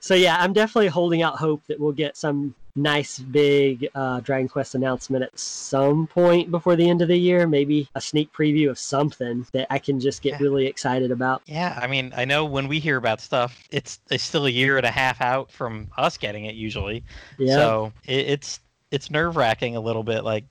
so 0.00 0.14
yeah, 0.14 0.36
I'm 0.40 0.52
definitely 0.52 0.88
holding 0.88 1.22
out 1.22 1.36
hope 1.36 1.64
that 1.68 1.78
we'll 1.78 1.92
get 1.92 2.16
some 2.16 2.56
nice 2.78 3.18
big 3.18 3.88
uh, 3.94 4.20
Dragon 4.20 4.48
Quest 4.48 4.74
announcement 4.74 5.24
at 5.24 5.38
some 5.38 6.06
point 6.06 6.50
before 6.50 6.76
the 6.76 6.88
end 6.88 7.02
of 7.02 7.08
the 7.08 7.16
year. 7.16 7.46
Maybe 7.46 7.88
a 7.94 8.00
sneak 8.00 8.32
preview 8.32 8.70
of 8.70 8.78
something 8.78 9.46
that 9.52 9.66
I 9.70 9.78
can 9.78 10.00
just 10.00 10.22
get 10.22 10.32
Yeah. 10.32 10.38
really 10.40 10.66
excited 10.66 11.10
about. 11.10 11.42
Yeah, 11.46 11.78
I 11.80 11.86
mean, 11.86 12.12
I 12.16 12.24
know 12.24 12.44
when 12.44 12.68
we 12.68 12.78
hear 12.78 12.96
about 12.96 13.20
stuff, 13.20 13.62
it's 13.70 14.00
it's 14.10 14.24
still 14.24 14.46
a 14.46 14.50
year 14.50 14.76
and 14.76 14.86
a 14.86 14.90
half 14.90 15.20
out 15.20 15.50
from 15.50 15.88
us 15.96 16.16
getting 16.16 16.44
it 16.46 16.54
usually. 16.54 17.04
Yeah. 17.38 17.56
So 17.56 17.92
it, 18.06 18.26
it's 18.28 18.60
it's 18.90 19.10
nerve 19.10 19.36
wracking 19.36 19.76
a 19.76 19.80
little 19.80 20.02
bit, 20.04 20.24
like 20.24 20.44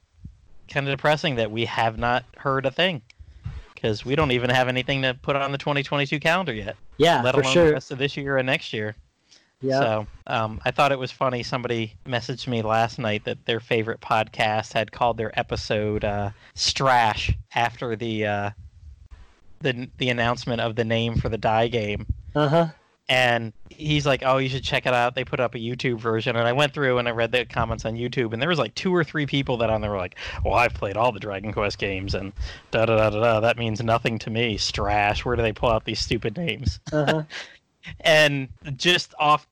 kind 0.69 0.87
of 0.87 0.91
depressing 0.95 1.35
that 1.35 1.49
we 1.49 1.65
have 1.65 1.97
not 1.97 2.25
heard 2.37 2.65
a 2.65 2.71
thing 2.71 3.01
because 3.73 4.03
we 4.03 4.15
don't 4.15 4.31
even 4.31 4.49
have 4.49 4.67
anything 4.67 5.03
to 5.03 5.13
put 5.21 5.35
on 5.35 5.51
the 5.51 5.57
2022 5.57 6.19
calendar 6.19 6.51
yet, 6.53 6.75
yeah, 6.97 7.21
let 7.21 7.35
for 7.35 7.41
alone 7.41 7.53
sure. 7.53 7.67
the 7.67 7.73
rest 7.73 7.91
of 7.91 7.97
this 7.97 8.17
year 8.17 8.37
and 8.37 8.45
next 8.47 8.73
year. 8.73 8.95
Yeah. 9.61 9.79
So 9.79 10.07
um, 10.27 10.61
I 10.65 10.71
thought 10.71 10.91
it 10.91 10.99
was 10.99 11.11
funny. 11.11 11.41
Somebody 11.43 11.95
messaged 12.05 12.47
me 12.47 12.61
last 12.61 12.99
night 12.99 13.23
that 13.25 13.45
their 13.45 13.59
favorite 13.59 14.01
podcast 14.01 14.73
had 14.73 14.91
called 14.91 15.17
their 15.17 15.37
episode 15.39 16.05
uh, 16.05 16.31
"Strash" 16.55 17.35
after 17.55 17.95
the 17.95 18.25
uh, 18.25 18.49
the 19.61 19.89
the 19.97 20.09
announcement 20.09 20.61
of 20.61 20.75
the 20.75 20.83
name 20.83 21.15
for 21.15 21.29
the 21.29 21.37
Dai 21.37 21.67
game. 21.67 22.05
Uh 22.35 22.47
huh. 22.47 22.67
And 23.09 23.53
he's 23.69 24.05
like, 24.05 24.21
"Oh, 24.23 24.37
you 24.37 24.49
should 24.49 24.63
check 24.63 24.85
it 24.85 24.93
out." 24.93 25.15
They 25.15 25.23
put 25.23 25.39
up 25.39 25.55
a 25.55 25.59
YouTube 25.59 25.97
version, 25.97 26.35
and 26.35 26.47
I 26.47 26.51
went 26.51 26.73
through 26.73 26.97
and 26.97 27.07
I 27.07 27.11
read 27.11 27.31
the 27.31 27.45
comments 27.45 27.85
on 27.85 27.95
YouTube, 27.95 28.33
and 28.33 28.41
there 28.41 28.49
was 28.49 28.59
like 28.59 28.75
two 28.75 28.93
or 28.93 29.03
three 29.03 29.25
people 29.25 29.57
that 29.57 29.69
on 29.69 29.81
there 29.81 29.91
were 29.91 29.97
like, 29.97 30.17
"Well, 30.43 30.55
I've 30.55 30.73
played 30.73 30.97
all 30.97 31.11
the 31.11 31.19
Dragon 31.19 31.51
Quest 31.53 31.79
games, 31.79 32.13
and 32.13 32.33
da 32.69 32.85
da 32.85 32.97
da 32.97 33.09
da 33.09 33.19
da. 33.19 33.39
That 33.39 33.57
means 33.57 33.81
nothing 33.81 34.19
to 34.19 34.29
me. 34.29 34.57
Strash. 34.57 35.25
Where 35.25 35.35
do 35.35 35.41
they 35.41 35.53
pull 35.53 35.71
out 35.71 35.85
these 35.85 36.01
stupid 36.01 36.37
names?" 36.37 36.79
Uh 36.91 37.05
huh. 37.05 37.23
and 38.01 38.49
just 38.75 39.13
off 39.19 39.47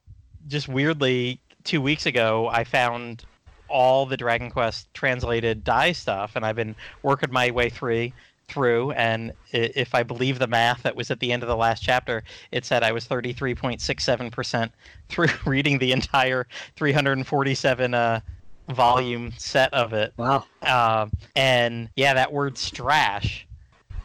just 0.48 0.68
weirdly 0.68 1.40
two 1.64 1.82
weeks 1.82 2.06
ago 2.06 2.48
i 2.52 2.64
found 2.64 3.26
all 3.68 4.06
the 4.06 4.18
dragon 4.18 4.50
quest 4.50 4.94
translated 4.94 5.64
Dai 5.64 5.92
stuff 5.92 6.36
and 6.36 6.46
i've 6.46 6.56
been 6.56 6.76
working 7.02 7.32
my 7.32 7.52
way 7.52 7.70
through 7.70 8.12
through 8.48 8.92
and 8.92 9.34
if 9.52 9.96
i 9.96 10.04
believe 10.04 10.38
the 10.38 10.48
math 10.48 10.84
that 10.84 10.96
was 10.96 11.10
at 11.10 11.20
the 11.20 11.32
end 11.32 11.42
of 11.42 11.50
the 11.50 11.56
last 11.56 11.82
chapter 11.82 12.24
it 12.52 12.64
said 12.64 12.84
i 12.84 12.92
was 12.92 13.08
33.67% 13.08 14.70
through 15.10 15.28
reading 15.46 15.80
the 15.80 15.92
entire 15.92 16.46
347 16.76 17.94
uh, 17.94 18.20
volume 18.70 19.32
set 19.38 19.74
of 19.74 19.94
it 19.94 20.14
wow. 20.18 20.44
um, 20.62 21.12
and 21.36 21.90
yeah, 21.96 22.14
that 22.14 22.32
word 22.32 22.56
strash 22.56 23.44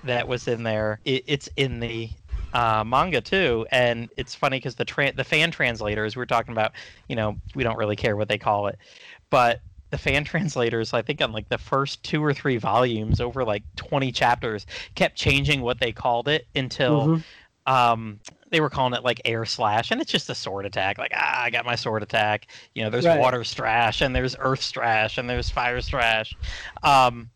that 0.05 0.28
was 0.28 0.48
in 0.48 0.62
there, 0.62 1.01
it, 1.05 1.24
it's 1.26 1.48
in 1.56 1.80
the 1.80 2.10
uh, 2.52 2.85
manga 2.85 3.20
too. 3.20 3.66
And 3.70 4.10
it's 4.16 4.35
funny 4.35 4.59
because 4.59 4.74
the 4.77 4.85
tra- 4.85 5.12
the 5.12 5.24
fan 5.24 5.51
translators 5.51 6.16
we're 6.16 6.27
talking 6.27 6.52
about, 6.52 6.72
you 7.09 7.16
know, 7.16 7.39
we 7.55 7.62
don't 7.64 7.77
really 7.78 7.97
care 7.97 8.16
what 8.16 8.28
they 8.28 8.39
call 8.39 8.66
it, 8.68 8.78
but 9.31 9.60
the 9.90 9.98
fan 9.98 10.24
translators, 10.27 10.93
I 10.94 11.02
think 11.02 11.20
on 11.22 11.32
like 11.32 11.48
the 11.48 11.59
first 11.59 12.02
two 12.05 12.24
or 12.24 12.35
three 12.35 12.56
volumes 12.59 13.20
over 13.20 13.44
like 13.44 13.64
20 13.77 14.12
chapters, 14.12 14.66
kept 14.94 15.16
changing 15.16 15.62
what 15.62 15.81
they 15.81 15.93
called 15.93 16.28
it 16.28 16.47
until 16.55 17.12
Mhm. 17.12 17.24
um 17.66 18.20
they 18.51 18.60
were 18.60 18.70
calling 18.70 18.94
it 18.94 19.05
like 19.05 19.20
air 19.24 19.44
slash 19.44 19.90
and 19.90 20.01
it's 20.01 20.10
just 20.10 20.31
a 20.31 20.35
sword 20.35 20.64
attack 20.64 20.97
like 20.98 21.12
ah 21.14 21.43
i 21.43 21.51
got 21.51 21.66
my 21.66 21.74
sword 21.74 22.02
attack 22.02 22.47
you 22.74 22.82
know 22.82 22.89
there's 22.89 23.06
Right. 23.06 23.09
water 23.09 23.40
strash 23.40 24.01
and 24.05 24.16
there's 24.16 24.35
earth 24.39 24.60
strash 24.60 25.18
and 25.18 25.28
there's 25.28 25.51
fire 25.51 25.78
strash 25.78 26.36
um 26.82 27.31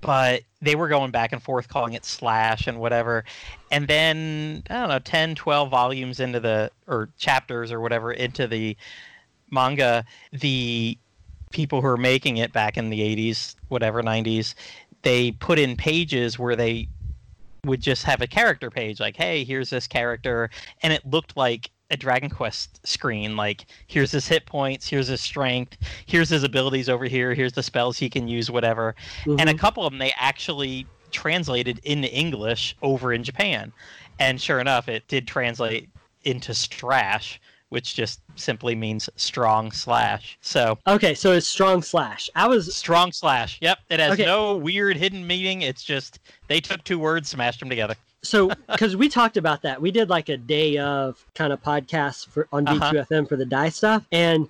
but 0.00 0.42
they 0.60 0.74
were 0.74 0.88
going 0.88 1.10
back 1.10 1.32
and 1.32 1.42
forth 1.42 1.68
calling 1.68 1.92
it 1.92 2.04
slash 2.04 2.66
and 2.66 2.78
whatever. 2.78 3.24
And 3.70 3.88
then 3.88 4.62
i 4.70 4.74
don't 4.74 4.88
know 4.88 4.98
10 4.98 5.34
12 5.34 5.70
volumes 5.70 6.20
into 6.20 6.40
the 6.40 6.70
or 6.86 7.10
chapters 7.18 7.70
or 7.72 7.80
whatever 7.80 8.12
into 8.12 8.46
the 8.46 8.76
manga 9.50 10.04
the 10.32 10.96
people 11.50 11.80
who 11.80 11.86
are 11.86 11.96
making 11.96 12.36
it 12.36 12.52
back 12.52 12.76
in 12.76 12.90
the 12.90 13.00
80s 13.00 13.54
whatever 13.68 14.02
90s 14.02 14.54
they 15.02 15.32
put 15.32 15.58
in 15.58 15.76
pages 15.76 16.38
where 16.38 16.54
they 16.54 16.88
would 17.64 17.80
just 17.80 18.04
have 18.04 18.20
a 18.20 18.26
character 18.26 18.70
page 18.70 19.00
like 19.00 19.16
hey 19.16 19.44
here's 19.44 19.70
this 19.70 19.86
character. 19.86 20.50
And 20.82 20.92
it 20.92 21.04
looked 21.06 21.36
like 21.36 21.70
a 21.90 21.96
dragon 21.96 22.28
quest 22.28 22.86
screen 22.86 23.36
like 23.36 23.66
here's 23.86 24.10
his 24.10 24.28
hit 24.28 24.44
points 24.46 24.86
here's 24.88 25.06
his 25.08 25.20
strength 25.20 25.76
here's 26.06 26.28
his 26.28 26.42
abilities 26.44 26.88
over 26.88 27.06
here 27.06 27.32
here's 27.34 27.52
the 27.52 27.62
spells 27.62 27.96
he 27.98 28.10
can 28.10 28.28
use 28.28 28.50
whatever 28.50 28.94
and 29.26 29.48
a 29.48 29.54
Mhm. 29.54 29.58
couple 29.58 29.86
of 29.86 29.92
them 29.92 29.98
they 29.98 30.12
actually 30.18 30.86
translated 31.10 31.80
into 31.84 32.08
english 32.12 32.76
over 32.82 33.12
in 33.12 33.24
japan 33.24 33.72
and 34.18 34.40
sure 34.40 34.60
enough 34.60 34.88
it 34.88 35.06
did 35.08 35.26
translate 35.26 35.88
into 36.24 36.52
strash 36.52 37.38
which 37.70 37.94
just 37.94 38.20
simply 38.34 38.74
means 38.74 39.08
strong 39.16 39.70
slash 39.72 40.38
so 40.42 40.78
okay, 40.86 41.14
so 41.14 41.32
it's 41.32 41.46
strong 41.46 41.82
slash. 41.82 42.30
I 42.34 42.46
was 42.46 42.74
strong 42.74 43.12
slash 43.12 43.58
yep 43.62 43.78
it 43.88 44.00
has 44.00 44.12
Okay. 44.12 44.24
no 44.26 44.56
weird 44.56 44.96
hidden 44.98 45.26
meaning 45.26 45.62
it's 45.62 45.84
just 45.84 46.18
they 46.48 46.60
took 46.60 46.82
two 46.84 46.98
words 46.98 47.28
smashed 47.30 47.60
them 47.60 47.68
together 47.70 47.94
so 48.22 48.50
because 48.68 48.96
we 48.96 49.08
talked 49.08 49.36
about 49.36 49.62
that. 49.62 49.80
We 49.80 49.90
did 49.90 50.08
like 50.08 50.28
a 50.28 50.36
day 50.36 50.78
of 50.78 51.24
kind 51.34 51.52
of 51.52 51.62
podcasts 51.62 52.26
for 52.26 52.48
on 52.52 52.66
Uh-huh. 52.66 52.92
DQFM 52.92 53.28
for 53.28 53.36
the 53.36 53.46
Dai 53.46 53.68
stuff, 53.68 54.04
and 54.12 54.48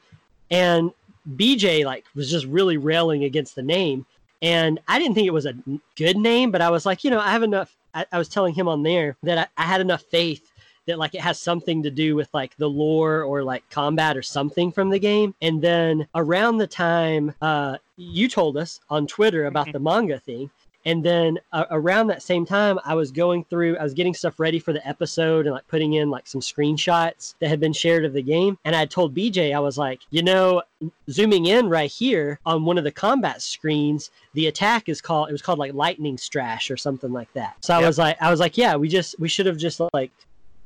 and 0.50 0.90
BJ 1.36 1.84
like 1.84 2.04
was 2.14 2.30
just 2.30 2.46
really 2.46 2.76
railing 2.76 3.24
against 3.24 3.54
the 3.54 3.62
name, 3.62 4.06
and 4.42 4.78
I 4.88 4.98
didn't 4.98 5.14
think 5.14 5.26
it 5.26 5.32
was 5.32 5.46
a 5.46 5.54
good 5.96 6.16
name, 6.16 6.50
but 6.50 6.60
I 6.62 6.70
was 6.70 6.86
like, 6.86 7.04
you 7.04 7.10
know, 7.10 7.20
I 7.20 7.30
have 7.30 7.42
enough. 7.42 7.74
I, 7.94 8.06
I 8.12 8.18
was 8.18 8.28
telling 8.28 8.54
him 8.54 8.68
on 8.68 8.82
there 8.82 9.16
that 9.22 9.38
I, 9.38 9.62
I 9.62 9.66
had 9.66 9.80
enough 9.80 10.02
faith 10.02 10.50
that 10.86 10.98
like 10.98 11.14
it 11.14 11.20
has 11.20 11.38
something 11.38 11.82
to 11.82 11.90
do 11.90 12.16
with 12.16 12.32
like 12.32 12.56
the 12.56 12.68
lore 12.68 13.22
or 13.22 13.42
like 13.42 13.68
combat 13.70 14.16
or 14.16 14.22
something 14.22 14.72
from 14.72 14.88
the 14.88 14.98
game. 14.98 15.34
And 15.42 15.60
then 15.60 16.06
around 16.14 16.56
the 16.56 16.66
time 16.66 17.34
uh, 17.42 17.76
you 17.98 18.26
told 18.28 18.56
us 18.56 18.80
on 18.88 19.06
Twitter 19.06 19.44
about 19.46 19.66
Mhm. 19.68 19.72
the 19.72 19.78
manga 19.80 20.18
thing. 20.18 20.50
And 20.88 21.04
then 21.04 21.38
uh, 21.52 21.66
around 21.70 22.06
that 22.06 22.22
same 22.22 22.46
time, 22.46 22.78
I 22.82 22.94
was 22.94 23.12
going 23.12 23.44
through, 23.44 23.76
I 23.76 23.82
was 23.82 23.92
getting 23.92 24.14
stuff 24.14 24.40
ready 24.40 24.58
for 24.58 24.72
the 24.72 24.88
episode 24.88 25.44
and 25.44 25.54
like 25.54 25.68
putting 25.68 25.92
in 25.92 26.08
like 26.08 26.26
some 26.26 26.40
screenshots 26.40 27.34
that 27.40 27.48
had 27.50 27.60
been 27.60 27.74
shared 27.74 28.06
of 28.06 28.14
the 28.14 28.22
game. 28.22 28.56
And 28.64 28.74
I 28.74 28.86
told 28.86 29.14
BJ, 29.14 29.54
I 29.54 29.58
was 29.60 29.76
like, 29.76 30.00
you 30.08 30.22
know, 30.22 30.62
zooming 31.10 31.44
in 31.44 31.68
right 31.68 31.90
here 31.90 32.40
on 32.46 32.64
one 32.64 32.78
of 32.78 32.84
the 32.84 32.90
combat 32.90 33.42
screens, 33.42 34.10
the 34.32 34.46
attack 34.46 34.88
is 34.88 35.02
called, 35.02 35.28
it 35.28 35.32
was 35.32 35.42
called 35.42 35.58
like 35.58 35.74
lightning 35.74 36.16
strash 36.16 36.70
or 36.70 36.78
something 36.78 37.12
like 37.12 37.30
that. 37.34 37.56
So 37.62 37.74
I 37.74 37.80
Yep. 37.80 37.86
was 37.86 37.98
like, 37.98 38.22
I 38.22 38.30
was 38.30 38.40
like, 38.40 38.56
yeah, 38.56 38.74
we 38.74 38.88
just, 38.88 39.20
we 39.20 39.28
should 39.28 39.44
have 39.44 39.58
just 39.58 39.82
like 39.92 40.10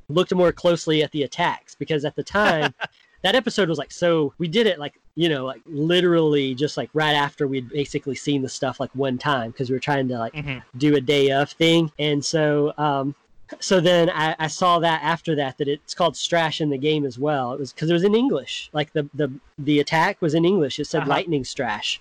looked 0.08 0.32
more 0.32 0.52
closely 0.52 1.02
at 1.02 1.10
the 1.10 1.24
attacks 1.24 1.74
because 1.74 2.04
at 2.04 2.14
the 2.14 2.22
time, 2.22 2.74
that 3.22 3.34
episode 3.34 3.68
was 3.68 3.78
like 3.78 3.92
so 3.92 4.32
we 4.38 4.48
did 4.48 4.66
it 4.66 4.78
like 4.78 4.94
you 5.14 5.28
know 5.28 5.44
like 5.44 5.60
literally 5.66 6.54
just 6.54 6.76
like 6.76 6.90
right 6.92 7.14
after 7.14 7.46
we'd 7.46 7.68
basically 7.70 8.14
seen 8.14 8.42
the 8.42 8.48
stuff 8.48 8.80
like 8.80 8.90
one 8.94 9.18
time 9.18 9.50
because 9.50 9.70
we 9.70 9.74
were 9.76 9.80
trying 9.80 10.08
to 10.08 10.18
like 10.18 10.34
hmm 10.34 10.58
do 10.78 10.96
a 10.96 11.00
day 11.02 11.30
of 11.30 11.50
thing. 11.50 11.92
And 11.98 12.24
so 12.24 12.72
um 12.78 13.14
so 13.60 13.78
then 13.80 14.08
I, 14.08 14.34
I 14.38 14.46
saw 14.46 14.78
that 14.78 15.02
after 15.02 15.34
that 15.36 15.58
that 15.58 15.68
it's 15.68 15.94
called 15.94 16.14
strash 16.14 16.62
in 16.62 16.70
the 16.70 16.78
game 16.78 17.04
as 17.04 17.18
well. 17.18 17.52
It 17.52 17.58
was 17.60 17.72
because 17.72 17.90
it 17.90 17.92
was 17.92 18.04
in 18.04 18.14
english. 18.14 18.70
Like 18.72 18.92
the 18.94 19.08
the 19.14 19.30
the 19.58 19.80
attack 19.80 20.22
was 20.22 20.34
in 20.34 20.44
english. 20.44 20.78
It 20.78 20.86
said 20.86 21.02
Uh-huh. 21.02 21.10
lightning 21.10 21.42
strash. 21.44 21.98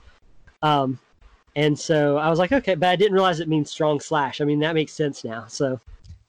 Um 0.62 1.00
and 1.58 1.78
so 1.78 2.16
i 2.18 2.30
was 2.30 2.40
like 2.40 2.54
okay 2.54 2.76
but 2.76 2.88
i 2.88 2.96
didn't 2.96 3.14
realize 3.14 3.42
it 3.42 3.50
means 3.50 3.70
strong 3.70 4.00
slash. 4.00 4.40
I 4.40 4.46
mean 4.46 4.60
that 4.62 4.74
makes 4.74 4.94
sense 4.94 5.24
now 5.26 5.46
so. 5.48 5.80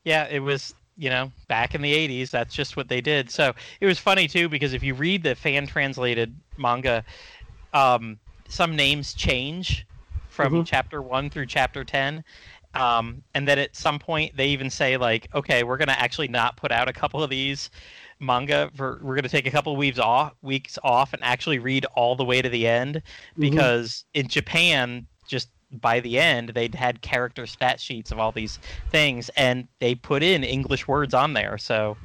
Yeah, 0.05 0.27
it 0.29 0.41
was, 0.41 0.75
you 0.97 1.11
know, 1.11 1.33
back 1.49 1.75
in 1.75 1.83
the 1.83 1.93
80s, 1.93 2.31
that's 2.31 2.55
just 2.55 2.77
what 2.77 2.89
they 2.89 3.01
did. 3.01 3.31
So 3.31 3.55
it 3.81 3.87
was 3.87 3.99
funny, 3.99 4.29
too, 4.29 4.49
because 4.49 4.73
if 4.75 4.83
you 4.83 4.95
read 4.95 5.23
the 5.23 5.35
fan 5.35 5.67
translated 5.67 6.41
manga, 6.57 7.05
um, 7.73 8.19
some 8.49 8.77
names 8.77 9.15
change 9.15 9.87
from 10.29 10.63
Mhm. 10.63 10.65
chapter 10.65 11.03
1 11.03 11.31
through 11.31 11.47
chapter 11.47 11.85
10. 11.85 12.25
Um, 12.75 13.23
and 13.35 13.47
then 13.47 13.59
at 13.59 13.77
some 13.77 13.99
point, 13.99 14.37
they 14.37 14.49
even 14.49 14.71
say, 14.71 14.97
like, 14.97 15.29
okay, 15.35 15.63
we're 15.63 15.77
going 15.77 15.89
to 15.89 16.01
actually 16.01 16.29
not 16.29 16.57
put 16.57 16.73
out 16.73 16.89
a 16.89 16.93
couple 16.93 17.23
of 17.23 17.31
these 17.31 17.71
manga 18.21 18.71
for 18.75 19.01
we're 19.03 19.15
going 19.15 19.25
to 19.25 19.29
take 19.29 19.47
a 19.47 19.51
couple 19.51 19.73
of 19.73 19.79
weeks 19.79 19.99
off 19.99 20.33
weeks 20.43 20.79
off 20.85 21.13
and 21.13 21.23
actually 21.25 21.59
read 21.59 21.85
all 21.97 22.15
the 22.15 22.25
way 22.25 22.41
to 22.41 22.49
the 22.49 22.67
end 22.67 23.03
Mhm. 23.37 23.41
because 23.41 24.05
in 24.15 24.29
Japan 24.29 25.07
just 25.27 25.49
by 25.81 26.01
the 26.01 26.19
end 26.19 26.51
they'd 26.51 26.75
had 26.75 27.01
character 27.03 27.47
stat 27.47 27.81
sheets 27.81 28.11
of 28.11 28.19
all 28.19 28.33
these 28.33 28.59
things 28.91 29.31
and 29.37 29.67
they 29.79 29.95
put 29.95 30.23
in 30.23 30.45
english 30.45 30.87
words 30.87 31.15
on 31.15 31.33
there 31.33 31.57
so 31.59 31.97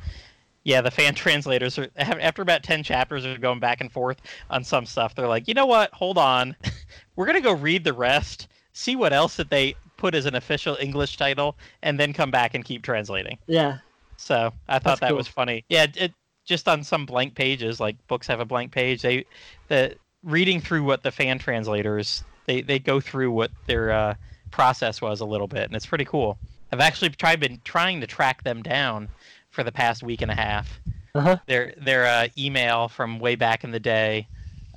yeah 0.63 0.81
the 0.81 0.91
fan 0.91 1.13
translators 1.15 1.77
are 1.77 1.87
after 1.97 2.41
about 2.41 2.63
10 2.63 2.83
chapters 2.83 3.25
are 3.25 3.37
going 3.37 3.59
back 3.59 3.81
and 3.81 3.91
forth 3.91 4.21
on 4.49 4.63
some 4.63 4.85
stuff 4.85 5.15
they're 5.15 5.27
like 5.27 5.47
you 5.47 5.53
know 5.53 5.65
what 5.65 5.93
hold 5.93 6.17
on 6.17 6.55
we're 7.15 7.25
going 7.25 7.37
to 7.37 7.41
go 7.41 7.53
read 7.53 7.83
the 7.83 7.93
rest 7.93 8.47
see 8.73 8.95
what 8.95 9.13
else 9.13 9.35
that 9.37 9.49
they 9.49 9.75
put 9.97 10.13
as 10.13 10.25
an 10.25 10.35
official 10.35 10.77
english 10.79 11.17
title 11.17 11.57
and 11.81 11.99
then 11.99 12.13
come 12.13 12.31
back 12.31 12.53
and 12.53 12.63
keep 12.63 12.83
translating 12.83 13.37
yeah 13.47 13.77
so 14.17 14.51
I 14.67 14.79
thought 14.79 14.83
That's 14.83 14.99
that 15.01 15.09
cool. 15.09 15.17
was 15.17 15.27
funny. 15.27 15.63
Yeah, 15.69 15.85
it, 15.95 16.13
just 16.43 16.67
on 16.67 16.83
some 16.83 17.05
blank 17.05 17.35
pages, 17.35 17.79
like 17.79 17.95
books 18.07 18.27
have 18.27 18.39
a 18.39 18.45
blank 18.45 18.71
page. 18.71 19.01
They 19.01 19.25
the 19.67 19.95
reading 20.23 20.59
through 20.59 20.83
what 20.83 21.03
the 21.03 21.11
fan 21.11 21.39
translators 21.39 22.23
they 22.47 22.61
they 22.61 22.79
go 22.79 22.99
through 22.99 23.31
what 23.31 23.51
their 23.67 23.91
uh, 23.91 24.15
process 24.49 25.01
was 25.01 25.19
a 25.21 25.25
little 25.25 25.47
bit, 25.47 25.65
and 25.65 25.75
it's 25.75 25.85
pretty 25.85 26.05
cool. 26.05 26.37
I've 26.71 26.79
actually 26.79 27.09
tried 27.09 27.39
been 27.39 27.61
trying 27.63 28.01
to 28.01 28.07
track 28.07 28.43
them 28.43 28.63
down 28.63 29.09
for 29.51 29.63
the 29.63 29.71
past 29.71 30.03
week 30.03 30.21
and 30.21 30.31
a 30.31 30.35
half. 30.35 30.79
Uh-huh. 31.13 31.37
Their 31.45 31.73
their 31.77 32.05
uh, 32.05 32.27
email 32.37 32.87
from 32.87 33.19
way 33.19 33.35
back 33.35 33.63
in 33.63 33.71
the 33.71 33.79
day 33.79 34.27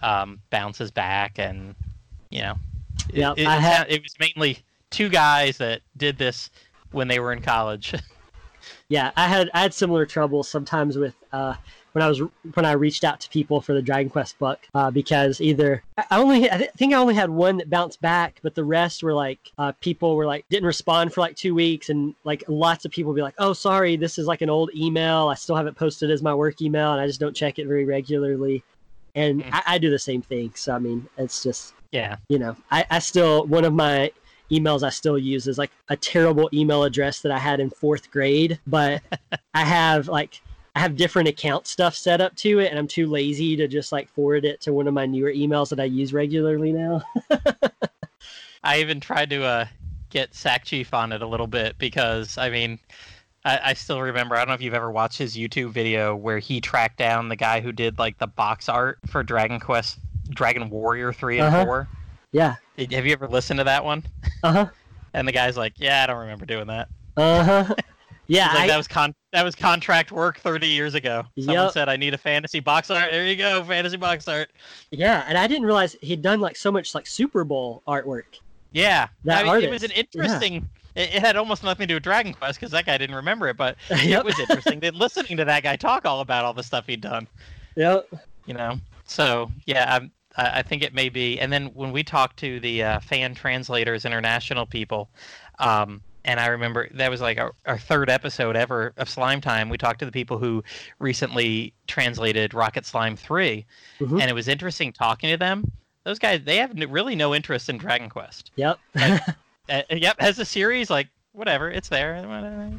um, 0.03 0.41
bounces 0.51 0.91
back, 0.91 1.39
and 1.39 1.75
you 2.31 2.43
know, 2.43 2.55
Yep, 3.13 3.39
it, 3.39 3.47
I 3.47 3.57
it, 3.57 3.61
had- 3.61 3.91
it 3.91 4.03
was 4.03 4.15
mainly 4.21 4.59
two 4.91 5.09
guys 5.09 5.57
that 5.59 5.81
did 5.97 6.19
this 6.19 6.51
when 6.93 7.09
they 7.09 7.21
were 7.21 7.33
in 7.33 7.41
college. 7.41 7.95
Yeah, 8.89 9.11
I 9.17 9.27
had 9.27 9.51
I 9.55 9.63
had 9.63 9.73
similar 9.73 10.05
trouble 10.05 10.43
sometimes 10.43 10.99
with 10.99 11.15
uh, 11.33 11.55
when 11.93 12.03
I 12.03 12.09
was 12.09 12.21
when 12.55 12.65
I 12.65 12.73
reached 12.73 13.05
out 13.05 13.21
to 13.21 13.29
people 13.31 13.61
for 13.61 13.75
the 13.75 13.83
Dragon 13.83 14.11
Quest 14.11 14.39
book 14.39 14.61
uh, 14.75 14.91
because 14.91 15.41
either 15.41 15.83
I 15.97 16.19
only 16.19 16.51
I 16.51 16.59
thi- 16.59 16.69
think 16.77 16.95
I 16.95 16.99
only 16.99 17.15
had 17.15 17.31
one 17.31 17.57
that 17.59 17.71
bounced 17.71 18.01
back, 18.01 18.39
but 18.43 18.55
the 18.55 18.65
rest 18.65 19.03
were 19.03 19.15
like 19.15 19.39
uh, 19.59 19.73
people 19.81 20.17
were 20.17 20.27
like 20.27 20.45
didn't 20.49 20.67
respond 20.67 21.13
for 21.13 21.21
like 21.21 21.37
two 21.37 21.55
weeks, 21.55 21.89
and 21.89 22.15
like 22.25 22.45
lots 22.49 22.85
of 22.85 22.93
people 22.93 23.13
would 23.13 23.17
be 23.17 23.23
like, 23.23 23.35
"Oh, 23.39 23.53
sorry, 23.53 23.97
this 23.97 24.19
is 24.19 24.27
like 24.27 24.43
an 24.43 24.51
old 24.51 24.71
email. 24.75 25.29
I 25.29 25.35
still 25.35 25.57
haven't 25.57 25.77
posted 25.77 26.11
as 26.11 26.23
my 26.23 26.35
work 26.35 26.63
email, 26.63 26.93
and 26.93 27.01
I 27.01 27.07
just 27.07 27.21
don't 27.21 27.35
check 27.35 27.59
it 27.59 27.67
very 27.67 27.85
regularly." 27.85 28.63
And 29.17 29.43
Mm. 29.43 29.51
I, 29.53 29.63
I 29.75 29.79
do 29.79 29.91
the 29.91 29.99
same 29.99 30.23
thing. 30.23 30.53
So 30.55 30.73
I 30.75 30.79
mean, 30.79 31.09
it's 31.19 31.43
just 31.43 31.75
yeah, 31.93 32.17
you 32.29 32.39
know, 32.39 32.57
I, 32.71 32.85
I 32.91 32.99
still 33.01 33.47
one 33.47 33.65
of 33.65 33.73
my 33.73 34.13
emails 34.51 34.83
I 34.83 34.91
still 34.91 35.19
use 35.19 35.47
is 35.47 35.59
like 35.59 35.71
a 35.89 35.97
terrible 35.97 36.49
email 36.53 36.83
address 36.85 37.21
that 37.23 37.33
I 37.33 37.39
had 37.39 37.61
in 37.61 37.71
fourth 37.71 38.11
grade, 38.11 38.59
but 38.67 39.03
I 39.55 39.65
have 39.65 40.09
like 40.09 40.41
I 40.75 40.81
have 40.81 40.97
different 40.97 41.29
account 41.29 41.67
stuff 41.67 41.95
set 41.97 42.21
up 42.21 42.35
to 42.37 42.61
it, 42.61 42.71
and 42.71 42.79
I'm 42.79 42.87
too 42.87 43.07
lazy 43.07 43.57
to 43.57 43.67
just 43.67 43.93
like 43.93 44.09
forward 44.09 44.45
it 44.45 44.61
to 44.63 44.73
one 44.73 44.87
of 44.87 44.95
my 44.95 45.05
newer 45.07 45.33
emails 45.33 45.69
that 45.71 45.81
I 45.81 45.85
use 45.85 46.13
regularly 46.13 46.73
now. 46.73 47.03
I 48.63 48.81
even 48.81 49.01
tried 49.01 49.31
to 49.31 49.43
uh, 49.45 49.67
get 50.11 50.35
Sack 50.35 50.65
Chief 50.65 50.93
on 50.95 51.13
it 51.13 51.23
a 51.23 51.27
little 51.27 51.47
bit 51.47 51.77
because 51.79 52.39
I 52.39 52.51
mean, 52.51 52.79
I, 53.45 53.61
I 53.65 53.73
still 53.75 54.01
remember. 54.01 54.37
I 54.37 54.39
don't 54.41 54.49
know 54.49 54.55
if 54.55 54.63
you've 54.63 54.75
ever 54.75 54.91
watched 54.91 55.19
his 55.19 55.37
YouTube 55.37 55.71
video 55.71 56.15
where 56.15 56.39
he 56.39 56.61
tracked 56.61 56.99
down 56.99 57.29
the 57.29 57.37
guy 57.37 57.61
who 57.61 57.73
did 57.73 57.99
like 57.99 58.19
the 58.19 58.27
box 58.27 58.69
art 58.69 58.99
for 59.07 59.23
Dragon 59.23 59.59
Quest, 59.61 59.99
Dragon 60.29 60.71
Warrior 60.71 61.13
three 61.13 61.39
and 61.39 61.49
Uh-huh. 61.49 61.65
four. 61.65 61.89
yeah. 62.33 62.57
Have 62.79 63.07
you 63.07 63.13
ever 63.13 63.29
listened 63.29 63.59
to 63.59 63.65
that 63.65 63.85
one? 63.85 64.05
Uh 64.43 64.53
huh. 64.53 64.67
And 65.13 65.27
the 65.27 65.33
guy's 65.33 65.57
like, 65.57 65.73
"Yeah, 65.77 66.05
I 66.05 66.07
don't 66.07 66.21
remember 66.21 66.47
doing 66.47 66.69
that." 66.69 66.87
Uh 67.17 67.43
huh. 67.43 67.75
Yeah. 68.31 68.47
Like, 68.49 68.59
I, 68.61 68.67
that 68.69 68.77
was 68.77 68.87
con 68.89 69.15
that 69.33 69.45
was 69.45 69.55
contract 69.57 70.13
work 70.13 70.39
30 70.39 70.67
years 70.69 70.95
ago. 70.95 71.25
Someone 71.39 71.65
Yep. 71.65 71.73
said 71.73 71.89
I 71.89 71.97
need 71.97 72.15
a 72.15 72.19
fantasy 72.19 72.61
box 72.61 72.91
art. 72.91 73.11
There 73.11 73.27
you 73.27 73.35
go, 73.37 73.63
fantasy 73.65 73.97
box 73.97 74.29
art. 74.29 74.51
yeah, 74.93 75.25
and 75.29 75.37
I 75.37 75.47
didn't 75.49 75.65
realize 75.67 75.97
he'd 76.01 76.23
done 76.23 76.41
like 76.41 76.57
so 76.57 76.71
much 76.71 76.95
like 76.95 77.07
Super 77.07 77.43
Bowl 77.45 77.83
artwork. 77.89 78.25
Yeah, 78.73 79.09
That 79.25 79.47
I 79.47 79.55
mean, 79.57 79.65
it 79.65 79.71
was 79.71 79.83
an 79.83 79.91
artist, 79.91 79.95
yeah. 80.15 80.23
interesting. 80.23 80.69
It, 80.95 81.15
it 81.17 81.21
had 81.23 81.35
almost 81.37 81.65
nothing 81.65 81.85
to 81.85 81.87
do 81.89 81.95
with 81.95 82.05
Dragon 82.05 82.33
Quest 82.33 82.61
because 82.61 82.71
that 82.73 82.87
guy 82.87 82.99
didn't 82.99 83.17
remember 83.17 83.49
it, 83.49 83.57
but 83.57 83.77
Yep. 83.91 84.01
it 84.21 84.25
was 84.25 84.39
interesting. 84.39 84.79
Then 84.81 84.95
listening 84.95 85.37
to 85.39 85.45
that 85.45 85.63
guy 85.65 85.75
talk 85.77 86.05
all 86.07 86.21
about 86.21 86.45
all 86.45 86.55
the 86.55 86.63
stuff 86.63 86.87
he'd 86.87 87.01
done, 87.01 87.27
Yep. 87.77 88.09
you 88.47 88.55
know. 88.55 88.79
So 89.07 89.51
yeah, 89.67 89.97
I'm, 89.97 90.13
I 90.37 90.59
I 90.61 90.63
think 90.63 90.85
it 90.85 90.95
may 90.95 91.09
be. 91.09 91.41
And 91.41 91.53
then 91.53 91.67
when 91.75 91.91
we 91.91 92.05
talked 92.05 92.37
to 92.39 92.61
the 92.61 92.83
uh, 92.85 93.01
fan 93.01 93.35
translators, 93.35 94.05
international 94.05 94.67
people, 94.67 95.09
um, 95.59 96.01
and 96.31 96.39
I 96.41 96.47
remember 96.47 96.89
that 96.95 97.11
was 97.11 97.21
like 97.21 97.39
our, 97.39 97.53
our 97.67 97.79
third 97.79 98.09
episode 98.09 98.55
ever 98.57 98.93
of 98.97 99.09
Slime 99.09 99.41
Time. 99.41 99.69
We 99.69 99.77
talked 99.79 99.99
to 99.99 100.05
the 100.07 100.13
people 100.13 100.39
who 100.39 100.63
recently 100.99 101.73
translated 101.87 102.55
Rocket 102.55 102.87
Slime 102.87 103.17
3 103.17 103.67
Mhm. 104.01 104.21
and 104.21 104.31
it 104.31 104.35
was 104.35 104.47
interesting 104.49 104.93
talking 104.93 105.31
to 105.31 105.37
them. 105.37 105.71
Those 106.05 106.19
guys, 106.19 106.43
they 106.45 106.57
have 106.59 106.73
really 106.89 107.15
no 107.17 107.35
interest 107.35 107.69
in 107.69 107.79
Dragon 107.79 108.09
Quest. 108.09 108.51
Yep. 108.57 108.79
Uh, 109.69 109.83
yep, 109.91 110.17
as 110.19 110.37
a 110.41 110.45
series, 110.45 110.91
like 110.91 111.07
whatever, 111.31 111.71
it's 111.71 111.89
there. 111.89 112.17
whatever. 112.27 112.73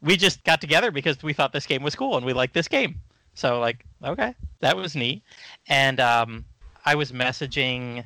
We 0.00 0.16
just 0.16 0.42
got 0.42 0.60
together 0.60 0.90
because 0.90 1.22
we 1.22 1.32
thought 1.32 1.52
this 1.52 1.66
game 1.66 1.84
was 1.84 1.94
cool 1.94 2.16
and 2.16 2.26
we 2.26 2.32
liked 2.32 2.52
this 2.52 2.66
game. 2.66 3.00
So 3.34 3.60
like, 3.60 3.84
okay, 4.02 4.34
that 4.58 4.76
was 4.76 4.96
neat. 4.96 5.22
And 5.68 6.00
um, 6.00 6.44
I 6.84 6.96
was 6.96 7.12
messaging 7.12 8.04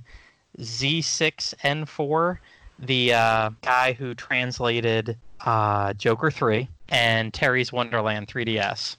Z6N4, 0.61 2.39
the 2.79 3.15
uh, 3.15 3.51
guy 3.63 3.93
who 3.93 4.15
translated 4.15 5.17
uh, 5.45 5.93
Joker 5.95 6.31
3 6.31 6.69
and 6.89 7.33
Terry's 7.33 7.73
Wonderland 7.73 8.29
3DS. 8.29 8.97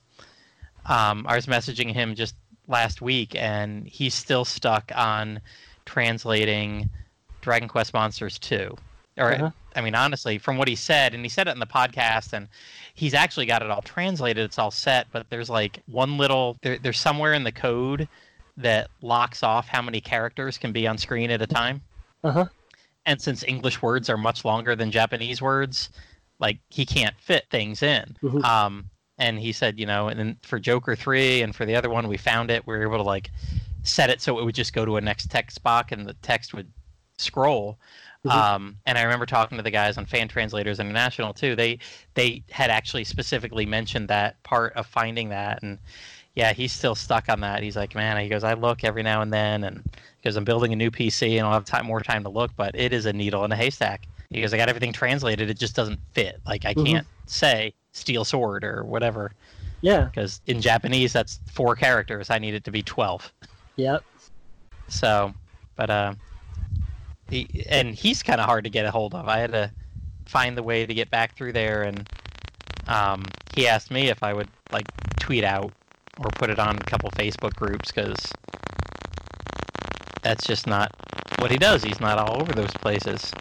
Um, 0.85 1.25
I 1.27 1.35
was 1.35 1.45
messaging 1.47 1.91
him 1.91 2.15
just 2.15 2.35
last 2.67 3.01
week, 3.01 3.35
and 3.35 3.87
he's 3.87 4.13
still 4.13 4.45
stuck 4.45 4.91
on 4.95 5.41
translating 5.85 6.89
Dragon 7.41 7.67
Quest 7.67 7.93
Monsters 7.93 8.39
2. 8.39 8.75
Or, 9.17 9.31
Uh-huh. 9.33 9.51
I 9.75 9.81
mean, 9.81 9.95
honestly, 9.95 10.37
from 10.37 10.57
what 10.57 10.67
he 10.67 10.75
said, 10.75 11.13
and 11.13 11.23
he 11.23 11.29
said 11.29 11.47
it 11.47 11.51
in 11.51 11.59
the 11.59 11.65
podcast, 11.67 12.33
and 12.33 12.47
he's 12.93 13.13
actually 13.13 13.45
got 13.45 13.61
it 13.61 13.69
all 13.69 13.81
translated. 13.81 14.43
It's 14.43 14.57
all 14.59 14.71
set, 14.71 15.07
but 15.11 15.29
there's 15.29 15.49
like 15.49 15.81
one 15.87 16.17
little, 16.17 16.57
there, 16.61 16.77
there's 16.77 16.99
somewhere 16.99 17.33
in 17.33 17.43
the 17.43 17.51
code 17.51 18.07
that 18.57 18.89
locks 19.01 19.43
off 19.43 19.67
how 19.67 19.81
many 19.81 20.01
characters 20.01 20.57
can 20.57 20.71
be 20.71 20.87
on 20.87 20.97
screen 20.97 21.29
at 21.29 21.41
a 21.41 21.47
time. 21.47 21.81
Uh 22.23 22.31
huh. 22.31 22.45
And 23.07 23.19
since 23.19 23.43
English 23.43 23.81
words 23.81 24.09
are 24.09 24.17
much 24.17 24.45
longer 24.45 24.75
than 24.75 24.91
Japanese 24.91 25.41
words, 25.41 25.89
like 26.39 26.59
he 26.69 26.85
can't 26.85 27.15
fit 27.19 27.45
things 27.49 27.81
in. 27.81 28.15
Mhm. 28.21 28.43
Um, 28.43 28.89
and 29.17 29.39
he 29.39 29.51
said, 29.51 29.79
you 29.79 29.88
know, 29.88 30.09
and 30.09 30.19
then 30.19 30.38
for 30.43 30.59
Joker 30.59 30.95
three 30.95 31.41
and 31.41 31.55
for 31.55 31.65
the 31.65 31.75
other 31.75 31.89
one, 31.89 32.07
we 32.07 32.17
found 32.17 32.51
it. 32.51 32.67
We 32.67 32.77
were 32.77 32.84
able 32.84 32.97
to 32.97 33.03
like 33.03 33.31
set 33.84 34.09
it 34.09 34.21
so 34.21 34.38
it 34.38 34.45
would 34.45 34.53
just 34.53 34.73
go 34.73 34.85
to 34.85 34.97
a 34.97 35.01
next 35.01 35.31
text 35.31 35.63
box 35.63 35.91
and 35.91 36.05
the 36.05 36.13
text 36.15 36.53
would 36.53 36.71
scroll. 37.17 37.79
Mhm. 38.26 38.31
Um, 38.31 38.77
and 38.85 38.98
I 38.98 39.03
remember 39.03 39.26
talking 39.26 39.57
to 39.57 39.64
the 39.64 39.72
guys 39.72 39.98
on 39.98 40.06
Fan 40.06 40.27
Translators 40.27 40.80
International 40.80 41.34
too. 41.34 41.56
They 41.56 41.80
they 42.15 42.44
had 42.49 42.69
actually 42.69 43.03
specifically 43.03 43.65
mentioned 43.65 44.07
that 44.10 44.41
part 44.44 44.73
of 44.73 44.85
finding 44.88 45.30
that, 45.30 45.61
and 45.64 45.77
yeah, 46.35 46.53
he's 46.53 46.72
still 46.73 46.95
stuck 46.95 47.30
on 47.30 47.39
that. 47.41 47.64
He's 47.64 47.76
like, 47.76 47.95
man, 47.95 48.18
he 48.22 48.30
goes, 48.30 48.44
I 48.44 48.53
look 48.53 48.84
every 48.84 49.02
now 49.03 49.22
and 49.22 49.31
then, 49.34 49.64
and 49.64 49.84
because 50.18 50.35
I'm 50.35 50.44
building 50.44 50.73
a 50.73 50.76
new 50.76 50.91
PC 50.91 51.38
and 51.38 51.48
I'll 51.48 51.53
have 51.53 51.65
time 51.65 51.85
more 51.85 51.99
time 52.02 52.23
to 52.23 52.30
look, 52.30 52.52
but 52.56 52.76
it 52.76 52.94
is 52.94 53.06
a 53.06 53.14
needle 53.14 53.44
in 53.45 53.52
a 53.52 53.56
haystack. 53.56 54.07
He 54.30 54.41
goes, 54.41 54.53
I 54.53 54.57
got 54.57 54.68
everything 54.69 54.94
translated, 54.94 55.49
it 55.49 55.57
just 55.57 55.76
doesn't 55.76 55.99
fit. 56.14 56.39
Like 56.45 56.65
I 56.65 56.73
Mhm. 56.73 56.85
can't 56.85 57.07
say 57.27 57.73
steel 57.94 58.23
sword 58.26 58.64
or 58.64 58.84
whatever 58.84 59.31
Yeah. 59.81 60.06
because 60.06 60.41
in 60.48 60.61
Japanese 60.61 61.14
that's 61.14 61.39
four 61.52 61.76
characters. 61.76 62.30
I 62.30 62.38
need 62.39 62.53
it 62.53 62.64
to 62.65 62.72
be 62.72 62.84
twelve. 62.84 63.31
Yep. 63.77 64.03
So, 64.89 65.34
but 65.76 65.89
uh, 65.89 66.14
he, 67.29 67.65
and 67.69 67.93
he's 67.95 68.23
kind 68.23 68.39
of 68.39 68.45
hard 68.45 68.63
to 68.63 68.69
get 68.69 68.85
a 68.85 68.91
hold 68.91 69.13
of. 69.13 69.27
I 69.27 69.39
had 69.39 69.51
to 69.51 69.71
find 70.25 70.57
the 70.57 70.63
way 70.63 70.85
to 70.85 70.93
get 70.93 71.09
back 71.09 71.35
through 71.35 71.53
there, 71.53 71.83
and 71.83 72.09
um, 72.87 73.25
he 73.55 73.67
asked 73.67 73.91
me 73.91 74.09
if 74.09 74.23
I 74.23 74.33
would 74.33 74.49
like 74.71 74.85
tweet 75.19 75.43
out 75.43 75.71
or 76.19 76.29
put 76.35 76.49
it 76.49 76.59
on 76.59 76.75
a 76.77 76.79
couple 76.81 77.09
Facebook 77.11 77.53
groups 77.55 77.91
because 77.91 78.17
that's 80.21 80.45
just 80.45 80.67
not 80.67 80.91
what 81.39 81.51
he 81.51 81.57
does. 81.57 81.83
He's 81.83 81.99
not 81.99 82.17
all 82.17 82.41
over 82.41 82.53
those 82.53 82.71
places. 82.73 83.31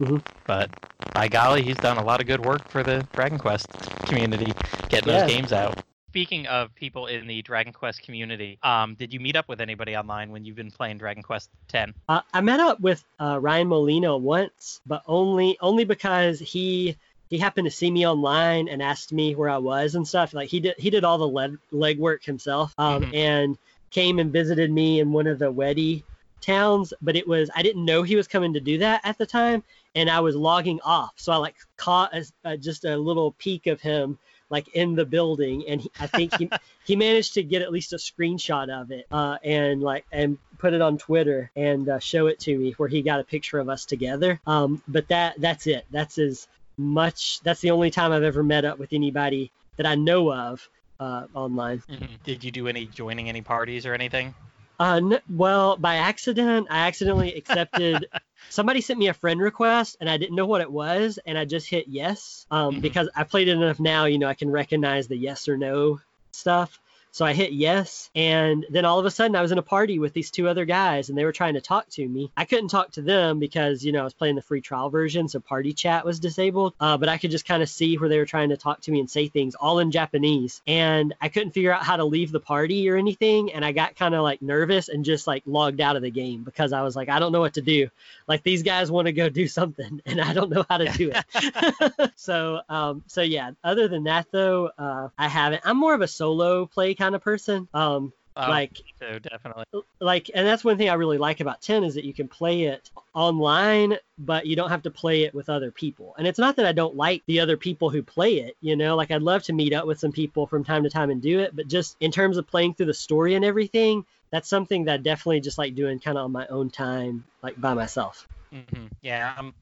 Mhm. 0.00 0.22
But 0.46 0.70
by 1.14 1.28
golly, 1.28 1.62
he's 1.62 1.76
done 1.76 1.96
a 1.96 2.04
lot 2.04 2.20
of 2.20 2.26
good 2.26 2.44
work 2.44 2.68
for 2.68 2.82
the 2.82 3.06
Dragon 3.12 3.38
Quest 3.38 3.66
community, 4.04 4.52
getting 4.88 5.12
Yeah. 5.12 5.20
those 5.22 5.30
games 5.30 5.52
out. 5.52 5.82
Speaking 6.16 6.46
of 6.46 6.74
people 6.74 7.08
in 7.08 7.26
the 7.26 7.42
Dragon 7.42 7.74
Quest 7.74 8.00
community, 8.00 8.58
um, 8.62 8.94
did 8.94 9.12
you 9.12 9.20
meet 9.20 9.36
up 9.36 9.50
with 9.50 9.60
anybody 9.60 9.94
online 9.98 10.30
when 10.30 10.46
you've 10.46 10.56
been 10.56 10.70
playing 10.70 10.96
Dragon 10.96 11.22
Quest 11.22 11.50
X? 11.74 11.92
Uh, 12.08 12.22
I 12.32 12.40
met 12.40 12.58
up 12.58 12.80
with 12.80 13.04
uh, 13.20 13.38
Ryan 13.38 13.68
Molina 13.68 14.16
once, 14.16 14.80
but 14.86 15.02
only 15.06 15.58
only 15.60 15.84
because 15.84 16.38
he 16.38 16.96
he 17.28 17.36
happened 17.36 17.66
to 17.66 17.70
see 17.70 17.90
me 17.90 18.06
online 18.06 18.66
and 18.68 18.82
asked 18.82 19.12
me 19.12 19.34
where 19.34 19.50
I 19.50 19.58
was 19.58 19.94
and 19.94 20.08
stuff. 20.08 20.32
Like 20.32 20.48
he 20.48 20.58
did 20.58 20.76
he 20.78 20.88
did 20.88 21.04
all 21.04 21.18
the 21.18 21.28
leg 21.28 21.58
legwork 21.70 22.24
himself, 22.24 22.72
um, 22.78 23.04
Mhm. 23.04 23.14
and 23.14 23.58
came 23.90 24.18
and 24.18 24.32
visited 24.32 24.72
me 24.72 25.00
in 25.00 25.12
one 25.12 25.26
of 25.26 25.38
the 25.38 25.52
Weddie 25.52 26.02
towns. 26.40 26.94
But 27.02 27.16
it 27.16 27.28
was 27.28 27.50
I 27.54 27.62
didn't 27.62 27.84
know 27.84 28.02
he 28.02 28.16
was 28.16 28.26
coming 28.26 28.54
to 28.54 28.60
do 28.60 28.78
that 28.78 29.02
at 29.04 29.18
the 29.18 29.26
time, 29.26 29.62
and 29.94 30.08
I 30.08 30.20
was 30.20 30.34
logging 30.34 30.80
off, 30.82 31.12
so 31.16 31.30
I 31.30 31.36
like 31.36 31.56
caught 31.76 32.14
a, 32.16 32.24
uh, 32.42 32.56
just 32.56 32.86
a 32.86 32.96
little 32.96 33.32
peek 33.32 33.66
of 33.66 33.82
him 33.82 34.18
like 34.50 34.68
in 34.68 34.94
the 34.94 35.04
building 35.04 35.64
and 35.68 35.80
he, 35.80 35.90
i 36.00 36.06
think 36.06 36.34
he 36.36 36.48
he 36.84 36.96
managed 36.96 37.34
to 37.34 37.42
get 37.42 37.62
at 37.62 37.72
least 37.72 37.92
a 37.92 37.96
screenshot 37.96 38.70
of 38.70 38.90
it 38.90 39.06
uh, 39.10 39.36
and 39.42 39.82
like 39.82 40.04
and 40.12 40.38
put 40.58 40.72
it 40.72 40.80
on 40.80 40.98
twitter 40.98 41.50
and 41.56 41.88
uh, 41.88 41.98
show 41.98 42.26
it 42.26 42.38
to 42.38 42.56
me 42.56 42.72
where 42.72 42.88
he 42.88 43.02
got 43.02 43.20
a 43.20 43.24
picture 43.24 43.58
of 43.58 43.68
us 43.68 43.84
together. 43.84 44.40
Um, 44.46 44.82
but 44.88 45.08
that 45.08 45.40
that's 45.40 45.66
it. 45.66 45.84
That's 45.90 46.18
as 46.18 46.48
much 46.78 47.40
that's 47.40 47.60
the 47.60 47.70
only 47.70 47.90
time 47.90 48.12
i've 48.12 48.22
ever 48.22 48.42
met 48.42 48.66
up 48.66 48.78
with 48.78 48.92
anybody 48.92 49.50
that 49.76 49.86
i 49.86 49.94
know 49.94 50.30
of 50.30 50.68
uh, 51.00 51.26
online. 51.34 51.82
Did 52.24 52.44
you 52.44 52.50
do 52.50 52.68
any 52.68 52.86
joining 52.86 53.28
any 53.28 53.42
parties 53.42 53.86
or 53.86 53.94
anything? 53.94 54.34
Uh, 54.78 54.96
n- 55.02 55.20
well 55.28 55.76
by 55.76 55.96
accident 55.96 56.66
i 56.70 56.86
accidentally 56.86 57.34
accepted 57.34 58.06
somebody 58.48 58.80
sent 58.80 58.98
me 58.98 59.08
a 59.08 59.14
friend 59.14 59.40
request 59.40 59.96
and 60.00 60.08
i 60.08 60.16
didn't 60.16 60.36
know 60.36 60.46
what 60.46 60.60
it 60.60 60.70
was 60.70 61.18
and 61.26 61.36
i 61.38 61.44
just 61.44 61.68
hit 61.68 61.86
yes 61.88 62.46
um, 62.50 62.76
Mhm. 62.76 62.80
because 62.82 63.08
i 63.16 63.24
played 63.24 63.48
it 63.48 63.52
enough 63.56 63.80
now 63.80 64.04
you 64.04 64.18
know 64.18 64.28
i 64.28 64.34
can 64.34 64.50
recognize 64.50 65.08
the 65.08 65.16
yes 65.16 65.48
or 65.48 65.56
no 65.56 66.00
stuff 66.32 66.78
So 67.16 67.24
I 67.24 67.32
hit 67.32 67.52
yes, 67.52 68.10
and 68.14 68.66
then 68.68 68.84
all 68.84 68.98
of 68.98 69.06
a 69.06 69.10
sudden 69.10 69.36
I 69.36 69.40
was 69.40 69.50
in 69.50 69.56
a 69.56 69.62
party 69.62 69.98
with 69.98 70.12
these 70.12 70.30
two 70.30 70.48
other 70.48 70.66
guys, 70.66 71.08
and 71.08 71.16
they 71.16 71.24
were 71.24 71.32
trying 71.32 71.54
to 71.54 71.62
talk 71.62 71.88
to 71.92 72.06
me. 72.06 72.30
I 72.36 72.44
couldn't 72.44 72.68
talk 72.68 72.90
to 72.90 73.00
them 73.00 73.38
because 73.38 73.82
you 73.82 73.92
know 73.92 74.02
I 74.02 74.04
was 74.04 74.12
playing 74.12 74.34
the 74.34 74.42
free 74.42 74.60
trial 74.60 74.90
version, 74.90 75.26
so 75.26 75.40
party 75.40 75.72
chat 75.72 76.04
was 76.04 76.20
disabled. 76.20 76.74
Uh, 76.78 76.98
but 76.98 77.08
I 77.08 77.16
could 77.16 77.30
just 77.30 77.46
kind 77.46 77.62
of 77.62 77.70
see 77.70 77.96
where 77.96 78.10
they 78.10 78.18
were 78.18 78.26
trying 78.26 78.50
to 78.50 78.58
talk 78.58 78.82
to 78.82 78.90
me 78.90 79.00
and 79.00 79.08
say 79.08 79.28
things 79.28 79.54
all 79.54 79.78
in 79.78 79.92
Japanese, 79.92 80.60
and 80.66 81.14
I 81.18 81.30
couldn't 81.30 81.52
figure 81.52 81.72
out 81.72 81.84
how 81.84 81.96
to 81.96 82.04
leave 82.04 82.32
the 82.32 82.38
party 82.38 82.86
or 82.90 82.96
anything, 82.96 83.50
and 83.50 83.64
I 83.64 83.72
got 83.72 83.96
kind 83.96 84.14
of 84.14 84.22
like 84.22 84.42
nervous 84.42 84.90
and 84.90 85.02
just 85.02 85.26
like 85.26 85.42
logged 85.46 85.80
out 85.80 85.96
of 85.96 86.02
the 86.02 86.10
game 86.10 86.42
because 86.42 86.74
I 86.74 86.82
was 86.82 86.96
like 86.96 87.08
I 87.08 87.18
don't 87.18 87.32
know 87.32 87.40
what 87.40 87.54
to 87.54 87.62
do. 87.62 87.88
Like 88.28 88.42
these 88.42 88.62
guys 88.62 88.90
want 88.90 89.06
to 89.06 89.12
go 89.12 89.30
do 89.30 89.48
something, 89.48 90.02
and 90.06 90.20
I 90.20 90.34
don't 90.34 90.50
know 90.50 90.66
how 90.68 90.76
to 90.76 90.92
do 90.92 91.12
it. 91.14 92.12
so 92.16 92.60
um, 92.68 93.04
so 93.06 93.22
yeah. 93.22 93.52
Other 93.64 93.88
than 93.88 94.04
that 94.04 94.26
though, 94.30 94.70
uh, 94.76 95.08
I 95.16 95.28
haven't. 95.28 95.62
I'm 95.64 95.78
more 95.78 95.94
of 95.94 96.02
a 96.02 96.08
solo 96.08 96.66
play 96.66 96.94
kind 96.94 97.05
of 97.14 97.22
person. 97.22 97.68
Um, 97.72 98.12
Oh, 98.38 98.50
like 98.50 98.76
so 98.98 99.18
definitely. 99.18 99.64
like 99.98 100.30
and 100.34 100.46
that's 100.46 100.62
one 100.62 100.76
thing 100.76 100.90
i 100.90 100.94
really 100.94 101.16
like 101.16 101.40
about 101.40 101.62
10 101.62 101.84
is 101.84 101.94
that 101.94 102.04
you 102.04 102.12
can 102.12 102.28
play 102.28 102.64
it 102.64 102.90
online 103.14 103.96
but 104.18 104.44
you 104.44 104.54
don't 104.56 104.68
have 104.68 104.82
to 104.82 104.90
play 104.90 105.22
it 105.22 105.34
with 105.34 105.48
other 105.48 105.70
people. 105.70 106.14
And 106.18 106.26
it's 106.26 106.38
not 106.38 106.56
that 106.56 106.66
i 106.66 106.72
don't 106.72 106.94
like 106.94 107.22
the 107.26 107.40
other 107.40 107.56
people 107.56 107.88
who 107.88 108.02
play 108.02 108.40
it 108.40 108.54
you 108.60 108.76
know? 108.76 108.94
Like 108.94 109.10
i'd 109.10 109.22
love 109.22 109.42
to 109.44 109.54
meet 109.54 109.72
up 109.72 109.86
with 109.86 109.98
some 109.98 110.12
people 110.12 110.46
from 110.46 110.64
time 110.64 110.82
to 110.82 110.90
time 110.90 111.08
and 111.08 111.22
do 111.22 111.40
it 111.40 111.56
but 111.56 111.66
just 111.66 111.96
in 112.00 112.10
terms 112.10 112.36
of 112.36 112.46
playing 112.46 112.74
through 112.74 112.86
the 112.86 112.94
story 112.94 113.36
and 113.36 113.44
everything 113.44 114.04
that's 114.30 114.50
something 114.50 114.84
that 114.84 114.92
I 114.94 114.96
definitely 114.98 115.40
just 115.40 115.56
like 115.56 115.74
doing 115.74 115.98
kind 115.98 116.18
of 116.18 116.24
on 116.26 116.32
my 116.32 116.46
own 116.48 116.68
time 116.68 117.24
like 117.42 117.58
by 117.58 117.72
myself. 117.72 118.28
Hmm 118.52 118.86
Yeah, 119.00 119.34
um, 119.38 119.54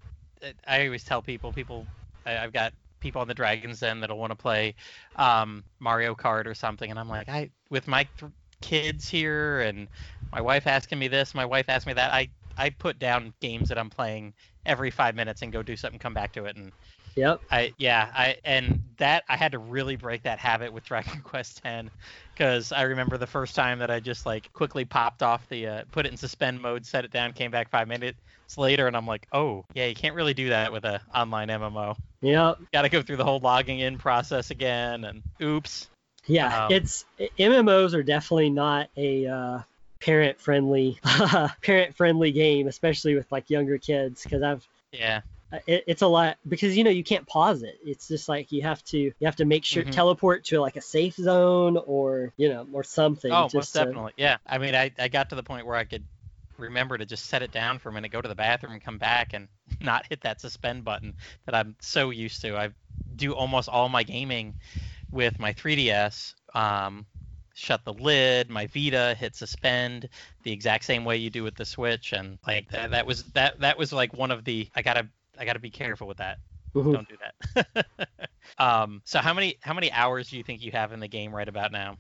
I 0.67 0.87
always 0.87 1.05
tell 1.05 1.23
people, 1.23 1.53
people, 1.53 1.87
I, 2.27 2.39
I've 2.39 2.53
got 2.53 2.73
people 3.05 3.21
on 3.21 3.29
the 3.29 3.35
Dragon's 3.35 3.81
Den 3.81 4.01
that'll 4.01 4.19
want 4.19 4.31
to 4.33 4.37
play 4.37 4.75
um, 5.17 5.63
Mario 5.79 6.15
Kart 6.15 6.47
or 6.47 6.55
something, 6.55 6.91
and 6.91 6.99
I'm 6.99 7.09
like, 7.09 7.29
I 7.29 7.51
with 7.71 7.87
my 7.87 8.09
th- 8.19 8.33
kids 8.63 9.09
here 9.09 9.61
and 9.61 9.87
my 10.33 10.41
wife 10.41 10.67
asking 10.67 10.99
me 10.99 11.07
this, 11.07 11.35
my 11.35 11.45
wife 11.45 11.67
asked 11.69 11.87
me 11.87 11.93
that, 11.93 12.13
I 12.13 12.29
I 12.57 12.71
put 12.71 12.99
down 12.99 13.35
games 13.41 13.69
that 13.69 13.79
I'm 13.79 13.91
playing 13.91 14.33
every 14.65 14.91
five 14.91 15.15
minutes 15.15 15.43
and 15.43 15.53
go 15.53 15.63
do 15.63 15.77
something, 15.77 15.99
come 15.99 16.15
back 16.15 16.33
to 16.33 16.47
it, 16.47 16.57
and 16.57 16.73
yep 17.17 17.41
I 17.51 17.75
yeah 17.79 18.11
I 18.15 18.37
and 18.45 18.81
that 18.99 19.25
I 19.29 19.37
had 19.37 19.53
to 19.53 19.59
really 19.59 19.97
break 19.97 20.23
that 20.23 20.39
habit 20.39 20.73
with 20.73 20.85
Dragon 20.85 21.21
Quest 21.25 21.61
X 21.65 21.89
because 22.35 22.73
I 22.73 22.83
remember 22.83 23.19
the 23.19 23.27
first 23.27 23.55
time 23.55 23.79
that 23.81 23.91
I 23.91 24.01
just 24.01 24.27
like 24.27 24.53
quickly 24.53 24.85
popped 24.85 25.23
off 25.23 25.49
the 25.49 25.67
uh, 25.67 25.85
put 25.93 26.07
it 26.07 26.13
in 26.13 26.17
suspend 26.17 26.61
mode, 26.61 26.85
set 26.87 27.05
it 27.05 27.11
down, 27.11 27.33
came 27.33 27.51
back 27.51 27.71
five 27.71 27.89
minutes 27.89 28.19
later, 28.57 28.87
and 28.87 28.97
I'm 28.97 29.07
like, 29.07 29.27
oh 29.33 29.65
yeah, 29.75 29.87
you 29.87 29.95
can't 29.95 30.15
really 30.15 30.35
do 30.35 30.49
that 30.51 30.73
with 30.73 30.85
a 30.85 31.01
online 31.15 31.49
MMO. 31.49 31.97
yep 32.23 32.59
Got 32.73 32.83
to 32.83 32.89
go 32.89 33.03
through 33.03 33.17
the 33.17 33.25
whole 33.25 33.41
logging 33.41 33.81
in 33.81 33.99
process 33.99 34.51
again, 34.51 35.05
and 35.05 35.23
oops. 35.43 35.89
Yeah, 36.27 36.67
Um, 36.67 36.73
it's 36.73 37.05
MMOs 37.39 37.95
are 37.95 38.03
definitely 38.03 38.51
not 38.51 38.89
a 38.97 39.27
uh, 39.27 39.59
parent 40.01 40.41
friendly 40.41 40.99
parent 41.63 41.95
friendly 41.95 42.33
game, 42.33 42.67
especially 42.67 43.15
with 43.15 43.31
like 43.31 43.51
younger 43.51 43.79
kids, 43.79 44.23
because 44.23 44.43
I've 44.43 44.67
Yeah, 44.93 45.21
it, 45.67 45.85
it's 45.87 46.03
a 46.03 46.07
lot 46.07 46.37
because 46.49 46.77
you 46.77 46.85
know 46.85 46.91
you 46.91 47.05
can't 47.05 47.27
pause 47.27 47.63
it. 47.63 47.79
It's 47.85 48.09
just 48.09 48.29
like 48.29 48.53
you 48.53 48.63
have 48.63 48.83
to 48.85 48.99
you 48.99 49.15
have 49.23 49.37
to 49.37 49.45
make 49.45 49.65
sure 49.65 49.83
Mhm. 49.85 49.93
teleport 49.93 50.45
to 50.47 50.61
like 50.61 50.77
a 50.77 50.81
safe 50.81 51.15
zone 51.17 51.77
or 51.87 52.33
you 52.37 52.49
know 52.49 52.67
or 52.73 52.83
something. 52.85 53.33
oh 53.33 53.45
just 53.45 53.55
most 53.55 53.73
to- 53.73 53.79
definitely. 53.81 54.13
Yeah, 54.17 54.37
I 54.47 54.59
mean 54.59 54.75
I 54.75 54.91
I 54.99 55.09
got 55.09 55.31
to 55.31 55.37
the 55.37 55.43
point 55.43 55.67
where 55.67 55.77
I 55.77 55.85
could 55.85 56.05
remember 56.59 56.97
to 56.97 57.05
just 57.05 57.27
set 57.27 57.43
it 57.43 57.51
down 57.53 57.79
for 57.79 57.89
a 57.89 57.93
minute, 57.93 58.13
go 58.13 58.21
to 58.21 58.29
the 58.29 58.35
bathroom, 58.35 58.73
and 58.73 58.83
come 58.83 58.99
back, 58.99 59.33
and 59.33 59.49
not 59.81 60.07
hit 60.09 60.21
that 60.23 60.41
suspend 60.41 60.85
button 60.85 61.15
that 61.47 61.55
I'm 61.55 61.77
so 61.81 62.11
used 62.11 62.41
to. 62.43 62.57
I 62.57 62.71
do 63.17 63.33
almost 63.35 63.69
all 63.69 63.89
my 63.89 64.03
gaming 64.03 64.55
with 65.11 65.39
my 65.39 65.53
3DS. 65.53 66.35
Um, 66.55 67.07
shut 67.55 67.85
the 67.85 67.93
lid, 67.93 68.51
my 68.51 68.67
Vita, 68.67 69.15
hit 69.19 69.37
suspend, 69.37 70.09
the 70.43 70.53
exact 70.53 70.85
same 70.85 71.05
way 71.05 71.17
you 71.17 71.31
do 71.31 71.43
with 71.45 71.55
the 71.57 71.65
Switch, 71.65 72.13
and 72.13 72.39
like 72.47 72.71
that, 72.71 72.91
that 72.91 73.07
was 73.07 73.25
that 73.33 73.61
that 73.61 73.79
was 73.79 73.93
like 73.93 74.13
one 74.15 74.31
of 74.31 74.45
the 74.45 74.69
I 74.75 74.83
gotta 74.83 75.09
I 75.39 75.45
gotta 75.45 75.59
be 75.59 75.71
careful 75.71 76.07
with 76.07 76.19
that. 76.19 76.39
Mhm. 76.75 76.93
Don't 76.93 77.09
do 77.09 77.17
that. 77.55 77.87
um, 78.59 79.03
so 79.05 79.21
how 79.21 79.35
many 79.35 79.57
how 79.63 79.75
many 79.75 79.91
hours 79.93 80.29
do 80.29 80.37
you 80.37 80.43
think 80.43 80.63
you 80.63 80.73
have 80.73 80.93
in 80.93 81.01
the 81.01 81.09
game 81.09 81.35
right 81.35 81.49
about 81.49 81.73
now? 81.73 81.97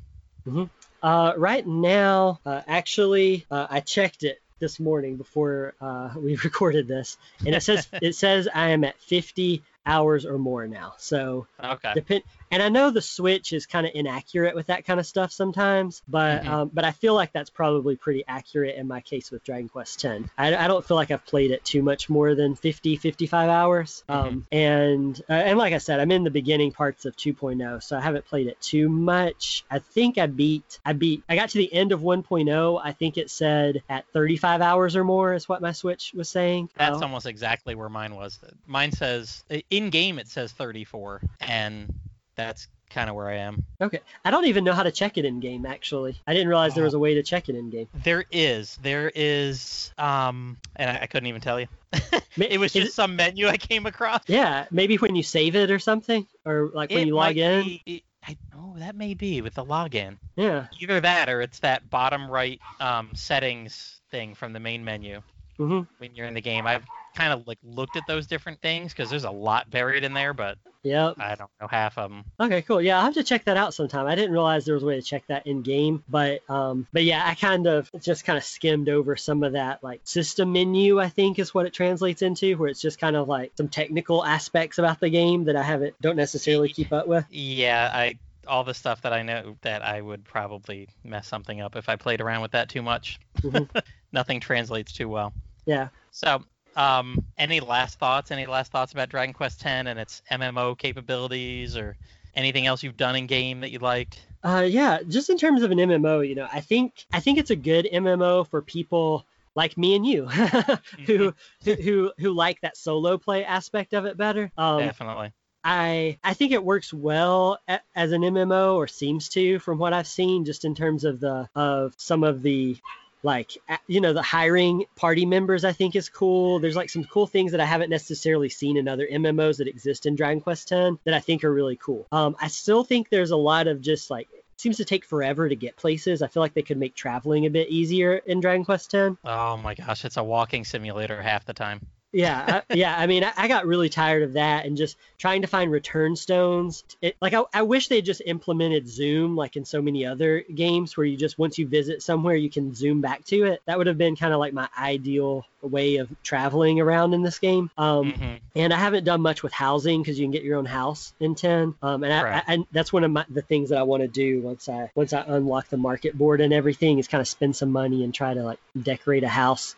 Uh, 1.03 1.33
right 1.37 1.67
now, 1.67 2.41
uh, 2.45 2.63
actually, 2.67 3.47
uh, 3.51 3.67
I 3.71 3.81
checked 3.81 4.23
it 4.23 4.41
this 4.61 4.79
morning 4.81 5.17
before 5.17 5.75
uh, 5.81 6.11
we 6.17 6.37
recorded 6.45 6.89
this, 6.89 7.17
and 7.45 7.55
it 7.55 7.63
says 7.63 7.89
it 8.01 8.15
says 8.15 8.49
I 8.53 8.71
am 8.71 8.85
at 8.85 8.99
50 9.01 9.63
hours 9.87 10.25
or 10.27 10.39
more 10.39 10.67
now. 10.67 10.95
So 10.99 11.47
Okay. 11.63 11.93
depend 11.95 12.23
and 12.51 12.63
i 12.63 12.69
know 12.69 12.91
the 12.91 13.01
switch 13.01 13.53
is 13.53 13.67
kind 13.67 13.87
of 13.87 13.93
inaccurate 13.95 14.55
with 14.55 14.67
that 14.67 14.85
kind 14.85 14.99
of 15.01 15.07
stuff 15.07 15.33
sometimes 15.33 16.03
but 16.09 16.43
Mhm. 16.43 16.49
um, 16.49 16.71
but 16.75 16.85
i 16.85 16.91
feel 16.91 17.15
like 17.15 17.33
that's 17.33 17.51
probably 17.51 17.97
pretty 17.97 18.25
accurate 18.29 18.77
in 18.77 18.87
my 18.87 19.01
case 19.01 19.31
with 19.31 19.43
dragon 19.45 19.69
quest 19.69 20.05
x 20.05 20.29
I, 20.37 20.55
I 20.55 20.67
don't 20.67 20.85
feel 20.85 20.97
like 20.97 21.11
i've 21.11 21.25
played 21.25 21.51
it 21.53 21.65
too 21.65 21.83
much 21.83 22.11
more 22.11 22.35
than 22.35 22.55
50 22.55 22.97
55 22.97 23.49
hours 23.49 24.05
um, 24.09 24.47
and 24.53 25.21
uh, 25.29 25.33
and 25.33 25.59
like 25.59 25.73
i 25.73 25.79
said 25.79 26.01
i'm 26.01 26.11
in 26.11 26.25
the 26.25 26.31
beginning 26.31 26.73
parts 26.73 27.05
of 27.07 27.17
2.0 27.17 27.83
so 27.83 27.97
i 27.97 28.01
haven't 28.01 28.25
played 28.27 28.47
it 28.49 28.61
too 28.61 28.89
much 28.89 29.65
i 29.71 29.79
think 29.79 30.19
i 30.19 30.27
beat 30.27 30.79
i 30.85 30.93
beat 30.93 31.23
i 31.29 31.37
got 31.37 31.49
to 31.51 31.59
the 31.59 31.73
end 31.73 31.93
of 31.93 32.01
1.0 32.01 32.81
i 32.85 32.93
think 32.93 33.17
it 33.17 33.31
said 33.31 33.83
at 33.89 34.05
35 34.13 34.61
hours 34.61 34.97
or 34.97 35.05
more 35.05 35.33
is 35.35 35.49
what 35.49 35.63
my 35.63 35.73
switch 35.73 36.13
was 36.15 36.29
saying 36.29 36.69
That's 36.77 37.01
Uh, 37.01 37.05
almost 37.05 37.27
exactly 37.27 37.75
where 37.75 37.89
mine 37.89 38.15
was. 38.15 38.39
Mine 38.67 38.93
says 38.93 39.45
in 39.77 39.91
game 39.91 40.19
it 40.19 40.29
says 40.29 40.53
34, 40.53 41.21
and 41.41 41.93
that's 42.37 42.69
kind 42.91 43.09
of 43.11 43.17
where 43.17 43.29
I 43.29 43.37
am. 43.39 43.65
okay 43.81 44.01
i 44.25 44.31
don't 44.31 44.45
even 44.45 44.63
know 44.63 44.73
how 44.73 44.85
to 44.85 44.93
check 44.93 45.19
it 45.19 45.25
in 45.25 45.41
game 45.41 45.67
actually 45.67 46.17
i 46.29 46.33
didn't 46.33 46.47
realize 46.49 46.75
there 46.77 46.85
was 46.85 46.95
a 46.95 46.99
way 46.99 47.15
to 47.15 47.23
check 47.25 47.49
it 47.49 47.57
in 47.57 47.69
game 47.71 47.89
There 48.05 48.25
is, 48.31 48.77
there 48.83 49.11
is, 49.17 49.93
um, 49.99 50.59
and 50.77 50.91
I, 50.91 51.01
I 51.03 51.07
couldn't 51.07 51.27
even 51.27 51.41
tell 51.41 51.59
you. 51.59 51.67
It 52.37 52.59
was 52.61 52.73
just 52.73 52.95
some 52.95 53.15
menu 53.17 53.47
I 53.49 53.57
came 53.57 53.87
across. 53.87 54.23
Yeah, 54.27 54.67
maybe 54.71 54.97
when 54.97 55.15
you 55.17 55.23
save 55.23 55.55
it 55.57 55.71
or 55.71 55.79
something, 55.79 56.27
or 56.45 56.71
like 56.75 56.91
when 56.91 57.01
It 57.03 57.07
you 57.07 57.15
log 57.15 57.37
in. 57.37 57.65
be- 57.65 57.83
it- 57.87 58.03
I, 58.27 58.37
oh, 58.57 58.75
that 58.79 58.97
may 58.97 59.13
be 59.15 59.41
with 59.43 59.55
the 59.55 59.65
login. 59.65 60.17
Yeah. 60.37 60.67
Either 60.81 60.99
that 61.01 61.29
or 61.29 61.43
it's 61.43 61.59
that 61.61 61.91
bottom 61.91 62.31
right 62.31 62.59
um, 62.81 63.11
settings 63.15 64.01
thing 64.11 64.35
from 64.35 64.53
the 64.53 64.61
main 64.61 64.83
menu 64.85 65.21
hmm 65.59 65.83
when 65.99 66.15
you're 66.15 66.27
in 66.27 66.35
the 66.35 66.41
game. 66.41 66.67
I've 66.67 66.85
kind 67.15 67.33
of 67.33 67.47
like 67.47 67.59
looked 67.63 67.97
at 67.97 68.07
those 68.07 68.27
different 68.27 68.61
things 68.61 68.93
because 68.93 69.11
there's 69.11 69.25
a 69.25 69.31
lot 69.31 69.71
buried 69.71 70.05
in 70.05 70.13
there, 70.15 70.33
but 70.35 70.59
Yep. 70.83 71.15
I 71.19 71.35
don't 71.35 71.51
know 71.63 71.67
half 71.67 71.97
of 71.97 72.11
them. 72.11 72.25
Okay, 72.39 72.61
cool. 72.61 72.83
Yeah, 72.83 72.99
I'll 72.99 73.05
have 73.07 73.15
to 73.15 73.25
check 73.25 73.45
that 73.47 73.57
out 73.57 73.73
sometime. 73.73 74.07
I 74.07 74.15
didn't 74.17 74.33
realize 74.33 74.67
there 74.67 74.75
was 74.75 74.83
a 74.83 74.87
way 74.87 74.97
to 74.97 75.03
check 75.03 75.27
that 75.29 75.47
in 75.47 75.63
game, 75.63 76.05
but 76.11 76.43
um, 76.51 76.87
but 76.93 77.05
yeah, 77.05 77.23
I 77.27 77.35
kind 77.35 77.67
of 77.67 77.91
just 78.03 78.25
kind 78.27 78.37
of 78.37 78.45
skimmed 78.45 78.91
over 78.91 79.17
some 79.17 79.43
of 79.45 79.53
that 79.55 79.83
like 79.83 80.03
system 80.05 80.53
menu. 80.53 81.01
I 81.01 81.09
think 81.09 81.39
is 81.39 81.55
what 81.55 81.65
it 81.65 81.73
translates 81.73 82.21
into, 82.21 82.55
where 82.59 82.69
it's 82.69 82.83
just 82.83 82.99
kind 82.99 83.17
of 83.17 83.29
like 83.29 83.53
some 83.57 83.69
technical 83.69 84.23
aspects 84.23 84.77
about 84.77 85.01
the 85.01 85.09
game 85.09 85.45
that 85.45 85.57
I 85.57 85.63
haven't 85.63 85.95
don't 86.03 86.17
necessarily 86.17 86.69
keep 86.69 86.93
up 86.93 87.07
with. 87.07 87.25
Yeah, 87.31 87.91
I 87.91 88.19
all 88.47 88.63
the 88.63 88.75
stuff 88.75 89.01
that 89.03 89.15
I 89.15 89.23
know 89.23 89.57
that 89.63 89.81
I 89.83 89.99
would 90.03 90.23
probably 90.27 90.91
mess 91.03 91.27
something 91.27 91.63
up 91.63 91.77
if 91.77 91.89
I 91.89 91.97
played 91.97 92.21
around 92.21 92.43
with 92.43 92.51
that 92.51 92.69
too 92.69 92.83
much. 92.83 93.19
Mhm. 93.41 93.71
Nothing 94.13 94.39
translates 94.39 94.93
too 94.93 95.09
well. 95.09 95.33
Yeah. 95.65 95.89
So, 96.11 96.45
um, 96.77 97.25
any 97.39 97.61
last 97.61 97.99
thoughts? 97.99 98.31
Any 98.31 98.47
last 98.47 98.73
thoughts 98.73 98.93
about 98.93 99.09
Dragon 99.09 99.33
Quest 99.33 99.65
X 99.65 99.87
and 99.87 99.99
its 99.99 100.23
MMO 100.31 100.77
capabilities, 100.77 101.77
or 101.77 101.97
anything 102.35 102.67
else 102.67 102.83
you've 102.83 102.97
done 102.97 103.17
in 103.17 103.27
game 103.27 103.61
that 103.61 103.71
you 103.71 103.79
liked? 103.79 104.21
Uh, 104.43 104.67
yeah, 104.69 105.01
just 105.09 105.31
in 105.31 105.39
terms 105.39 105.63
of 105.63 105.71
an 105.71 105.79
MMO, 105.79 106.27
you 106.27 106.35
know, 106.35 106.49
I 106.53 106.61
think 106.61 107.07
I 107.13 107.21
think 107.21 107.39
it's 107.39 107.51
a 107.51 107.57
good 107.57 107.89
MMO 107.91 108.47
for 108.47 108.61
people 108.61 109.25
like 109.55 109.79
me 109.79 109.95
and 109.97 110.05
you 110.05 110.27
who, 111.07 111.35
who 111.65 111.75
who 111.75 112.13
who 112.19 112.33
like 112.33 112.61
that 112.61 112.77
solo 112.77 113.19
play 113.19 113.45
aspect 113.45 113.95
of 113.95 114.05
it 114.05 114.17
better. 114.17 114.53
Um, 114.59 114.81
Definitely. 114.81 115.33
I 115.63 116.19
I 116.23 116.35
think 116.35 116.53
it 116.53 116.63
works 116.63 116.93
well 116.93 117.59
as 117.97 118.13
an 118.13 118.21
MMO 118.21 118.75
or 118.75 118.87
seems 118.87 119.31
to 119.31 119.59
from 119.61 119.79
what 119.79 119.95
I've 119.95 120.07
seen 120.07 120.45
just 120.45 120.67
in 120.67 120.75
terms 120.75 121.05
of 121.05 121.21
the 121.21 121.49
of 121.55 121.95
some 121.97 122.23
of 122.23 122.43
the 122.43 122.77
like 123.25 123.57
you 123.87 124.01
know 124.01 124.13
the 124.13 124.23
hiring 124.23 124.85
party 124.97 125.27
members 125.27 125.65
I 125.65 125.73
think 125.73 125.97
is 125.97 126.09
cool. 126.09 126.61
There's 126.61 126.77
like 126.77 126.91
some 126.91 127.05
cool 127.05 127.27
things 127.27 127.53
that 127.53 127.61
I 127.61 127.65
haven't 127.65 127.91
necessarily 127.91 128.49
seen 128.49 128.77
in 128.77 128.87
other 128.87 129.07
MMOs 129.07 129.59
that 129.59 129.67
exist 129.67 130.07
in 130.07 130.15
Dragon 130.15 130.41
Quest 130.41 130.71
X 130.71 130.97
that 131.05 131.15
I 131.15 131.21
think 131.21 131.43
are 131.45 131.53
really 131.53 131.77
cool. 131.77 132.07
Um, 132.13 132.37
I 132.41 132.49
still 132.49 132.85
think 132.85 133.09
there's 133.09 133.31
a 133.31 133.37
lot 133.37 133.67
of 133.67 133.81
just 133.81 134.11
like 134.11 134.29
seems 134.57 134.77
to 134.77 134.85
take 134.85 135.05
forever 135.05 135.49
to 135.49 135.57
get 135.57 135.77
places. 135.77 136.23
I 136.23 136.29
feel 136.29 136.43
like 136.43 136.55
they 136.55 136.63
could 136.63 136.79
make 136.79 136.95
traveling 136.95 137.47
a 137.47 137.51
bit 137.51 137.69
easier 137.71 138.17
in 138.17 138.41
Dragon 138.41 138.65
Quest 138.65 138.95
X. 138.95 139.17
Oh 139.25 139.57
my 139.57 139.75
gosh, 139.75 140.05
it's 140.05 140.17
a 140.17 140.23
walking 140.23 140.65
simulator 140.65 141.21
half 141.21 141.45
the 141.45 141.55
time. 141.55 141.81
Yeah, 142.15 142.63
I, 142.71 142.75
yeah. 142.75 142.95
I 142.97 143.07
mean, 143.07 143.25
I, 143.25 143.33
I, 143.37 143.49
got 143.49 143.67
really 143.67 143.89
tired 143.89 144.23
of 144.23 144.35
that 144.35 144.67
and 144.67 144.77
just 144.77 144.97
trying 145.19 145.43
to 145.43 145.49
find 145.49 145.71
return 145.71 146.17
stones. 146.17 146.85
It, 147.03 147.17
like, 147.21 147.35
I, 147.35 147.43
I 147.53 147.63
wish 147.63 147.89
they 147.89 148.03
just 148.03 148.23
implemented 148.25 148.89
zoom 148.89 149.37
like 149.37 149.57
in 149.57 149.65
so 149.65 149.83
many 149.83 150.07
other 150.07 150.43
games 150.43 150.97
where 150.97 151.05
you 151.05 151.17
just 151.17 151.39
once 151.39 151.59
you 151.59 151.67
visit 151.67 152.03
somewhere 152.03 152.37
you 152.37 152.51
can 152.51 152.75
zoom 152.75 153.01
back 153.01 153.25
to 153.27 153.45
it. 153.45 153.63
That 153.67 153.79
would 153.79 153.89
have 153.89 153.99
been 153.99 154.17
kind 154.17 154.33
of 154.33 154.39
like 154.39 154.53
my 154.53 154.69
ideal 154.79 155.45
way 155.61 155.97
of 155.97 156.11
traveling 156.23 156.81
around 156.81 157.15
in 157.15 157.23
this 157.23 157.39
game. 157.39 157.71
Um, 157.77 158.13
mm-hmm. 158.13 158.35
And 158.55 158.73
I 158.73 158.79
haven't 158.79 159.05
done 159.05 159.21
much 159.21 159.43
with 159.43 159.53
housing 159.53 160.03
because 160.03 160.19
you 160.19 160.25
can 160.25 160.31
get 160.31 160.43
your 160.43 160.59
own 160.59 160.67
house 160.67 161.13
in 161.21 161.35
10. 161.35 161.75
Um, 161.83 162.05
and 162.05 162.13
I, 162.13 162.43
I, 162.47 162.67
that's 162.71 162.93
one 162.93 163.05
of 163.05 163.11
my, 163.11 163.25
the 163.29 163.43
things 163.43 163.71
that 163.71 163.79
I 163.79 163.83
want 163.83 164.03
to 164.03 164.09
do 164.09 164.41
once 164.41 164.69
I 164.69 164.91
once 164.95 165.13
I 165.13 165.25
unlock 165.27 165.69
the 165.69 165.77
market 165.77 166.17
board 166.17 166.41
and 166.41 166.53
everything 166.53 166.99
is 166.99 167.09
kind 167.09 167.21
of 167.21 167.29
spend 167.29 167.57
some 167.57 167.73
money 167.73 168.05
and 168.05 168.15
try 168.15 168.35
to 168.35 168.43
like 168.43 168.59
decorate 168.81 169.25
a 169.25 169.29
house 169.29 169.75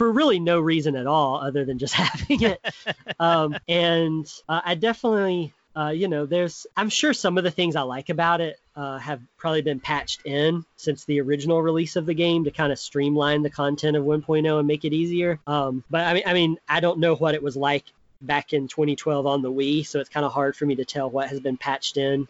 for 0.00 0.10
really 0.10 0.40
no 0.40 0.58
reason 0.58 0.96
at 0.96 1.06
all 1.06 1.42
other 1.42 1.66
than 1.66 1.76
just 1.76 1.92
having 2.04 2.42
it. 2.42 2.58
um, 3.20 3.54
and 3.68 4.26
uh, 4.48 4.62
I 4.64 4.74
definitely, 4.74 5.52
uh, 5.76 5.90
you 5.90 6.08
know, 6.08 6.24
there's, 6.24 6.66
I'm 6.74 6.88
sure 6.88 7.12
some 7.12 7.36
of 7.36 7.44
the 7.44 7.50
things 7.50 7.76
I 7.76 7.82
like 7.82 8.08
about 8.08 8.40
it 8.40 8.58
uh, 8.74 8.96
have 8.96 9.20
probably 9.36 9.60
been 9.60 9.78
patched 9.78 10.24
in 10.24 10.64
since 10.76 11.04
the 11.04 11.20
original 11.20 11.60
release 11.60 11.96
of 11.96 12.06
the 12.06 12.14
game 12.14 12.44
to 12.44 12.50
kind 12.50 12.72
of 12.72 12.78
streamline 12.78 13.42
the 13.42 13.50
content 13.50 13.94
of 13.94 14.04
1.0 14.04 14.58
and 14.58 14.66
make 14.66 14.86
it 14.86 14.94
easier. 14.94 15.38
Um, 15.46 15.84
but 15.90 16.00
I 16.00 16.14
mean, 16.14 16.22
I 16.24 16.32
mean, 16.32 16.56
I 16.66 16.80
don't 16.80 17.00
know 17.00 17.14
what 17.14 17.34
it 17.34 17.42
was 17.42 17.54
like 17.54 17.84
back 18.22 18.54
in 18.54 18.68
2012 18.68 19.26
on 19.26 19.42
the 19.42 19.52
Wii, 19.52 19.86
so 19.86 20.00
it's 20.00 20.08
kind 20.08 20.24
of 20.24 20.32
hard 20.32 20.56
for 20.56 20.64
me 20.64 20.76
to 20.76 20.86
tell 20.86 21.10
what 21.10 21.28
has 21.28 21.40
been 21.40 21.58
patched 21.58 21.98
in 21.98 22.26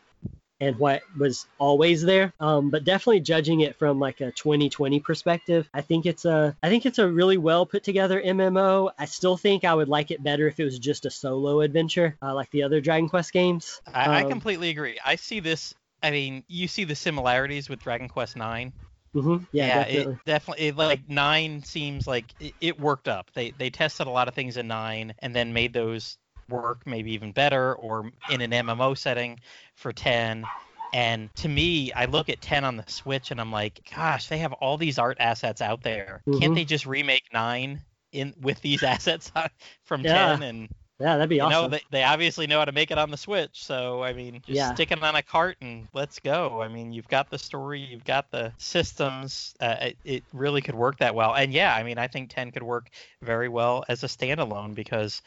and 0.60 0.78
what 0.78 1.02
was 1.18 1.46
always 1.58 2.02
there. 2.02 2.32
Um, 2.40 2.70
but 2.70 2.84
definitely 2.84 3.20
judging 3.20 3.60
it 3.60 3.78
from 3.78 3.98
like 3.98 4.20
a 4.20 4.30
2020 4.32 5.00
perspective, 5.00 5.68
I 5.74 5.80
think 5.80 6.06
it's 6.06 6.24
a 6.24 6.56
I 6.62 6.68
think 6.68 6.86
it's 6.86 6.98
a 6.98 7.08
really 7.08 7.38
well 7.38 7.66
put 7.66 7.82
together 7.82 8.20
MMO. 8.20 8.90
I 8.98 9.04
still 9.06 9.36
think 9.36 9.64
I 9.64 9.74
would 9.74 9.88
like 9.88 10.10
it 10.10 10.22
better 10.22 10.46
if 10.46 10.60
it 10.60 10.64
was 10.64 10.78
just 10.78 11.06
a 11.06 11.10
solo 11.10 11.60
adventure 11.60 12.16
uh, 12.22 12.34
like 12.34 12.50
the 12.50 12.62
other 12.62 12.80
Dragon 12.80 13.08
Quest 13.08 13.32
games. 13.32 13.80
I, 13.92 14.04
um, 14.04 14.10
I 14.12 14.22
completely 14.24 14.70
agree. 14.70 14.98
I 15.04 15.16
see 15.16 15.40
this. 15.40 15.74
I 16.02 16.10
mean, 16.10 16.44
you 16.48 16.68
see 16.68 16.84
the 16.84 16.94
similarities 16.94 17.68
with 17.68 17.80
Dragon 17.80 18.08
Quest 18.08 18.36
Nine. 18.36 18.72
Mm-hmm. 19.14 19.44
Yeah, 19.52 19.66
yeah, 19.66 19.74
definitely. 19.82 20.12
It 20.12 20.24
definitely 20.24 20.66
it, 20.68 20.76
like 20.76 21.08
nine 21.08 21.62
seems 21.64 22.06
like 22.06 22.32
it, 22.38 22.54
it, 22.60 22.80
worked 22.80 23.08
up. 23.08 23.30
They 23.34 23.50
they 23.50 23.70
tested 23.70 24.06
a 24.06 24.10
lot 24.10 24.28
of 24.28 24.34
things 24.34 24.56
in 24.56 24.68
nine 24.68 25.14
and 25.18 25.34
then 25.34 25.52
made 25.52 25.72
those 25.72 26.16
work 26.50 26.86
maybe 26.86 27.12
even 27.12 27.32
better 27.32 27.74
or 27.74 28.10
in 28.28 28.40
an 28.40 28.50
MMO 28.50 28.96
setting 28.96 29.40
for 29.74 29.92
10 29.92 30.44
and 30.92 31.34
to 31.36 31.48
me, 31.48 31.92
I 31.92 32.06
look 32.06 32.28
at 32.28 32.40
10 32.40 32.64
on 32.64 32.76
the 32.76 32.84
Switch 32.88 33.30
and 33.30 33.40
I'm 33.40 33.52
like, 33.52 33.88
gosh, 33.94 34.28
they 34.28 34.38
have 34.38 34.52
all 34.54 34.76
these 34.76 34.98
art 34.98 35.18
assets 35.20 35.62
out 35.62 35.82
there. 35.82 36.22
Mm-hmm. 36.26 36.40
Can't 36.40 36.54
they 36.54 36.64
just 36.64 36.86
remake 36.86 37.24
9 37.32 37.80
in 38.12 38.34
with 38.40 38.60
these 38.60 38.82
assets 38.82 39.30
from 39.84 40.02
yeah. 40.02 40.36
10 40.36 40.42
and 40.42 40.68
yeah, 40.98 41.16
that'd 41.16 41.30
be 41.30 41.40
awesome. 41.40 41.56
you. 41.56 41.62
Know, 41.62 41.68
they, 41.68 41.82
they 41.90 42.04
obviously 42.04 42.46
know 42.46 42.58
how 42.58 42.66
to 42.66 42.72
make 42.72 42.90
it 42.90 42.98
on 42.98 43.10
the 43.10 43.16
Switch. 43.16 43.64
So, 43.64 44.02
I 44.02 44.12
mean, 44.12 44.42
just 44.44 44.50
yeah. 44.50 44.74
stick 44.74 44.92
it 44.92 45.02
on 45.02 45.16
a 45.16 45.22
cart 45.22 45.56
and 45.62 45.88
let's 45.94 46.18
go. 46.18 46.60
I 46.60 46.68
mean, 46.68 46.92
you've 46.92 47.08
got 47.08 47.30
the 47.30 47.38
story, 47.38 47.80
you've 47.80 48.04
got 48.04 48.30
the 48.30 48.52
systems. 48.58 49.54
Uh, 49.58 49.76
it, 49.80 49.96
it, 50.04 50.24
really 50.34 50.60
could 50.60 50.74
work 50.74 50.98
that 50.98 51.14
well. 51.14 51.34
And 51.34 51.54
yeah, 51.54 51.74
I 51.74 51.84
mean, 51.84 51.96
I 51.96 52.06
think 52.06 52.28
10 52.28 52.50
could 52.50 52.62
work 52.62 52.90
very 53.22 53.48
well 53.48 53.82
as 53.88 54.04
a 54.04 54.08
standalone 54.08 54.74
because 54.74 55.22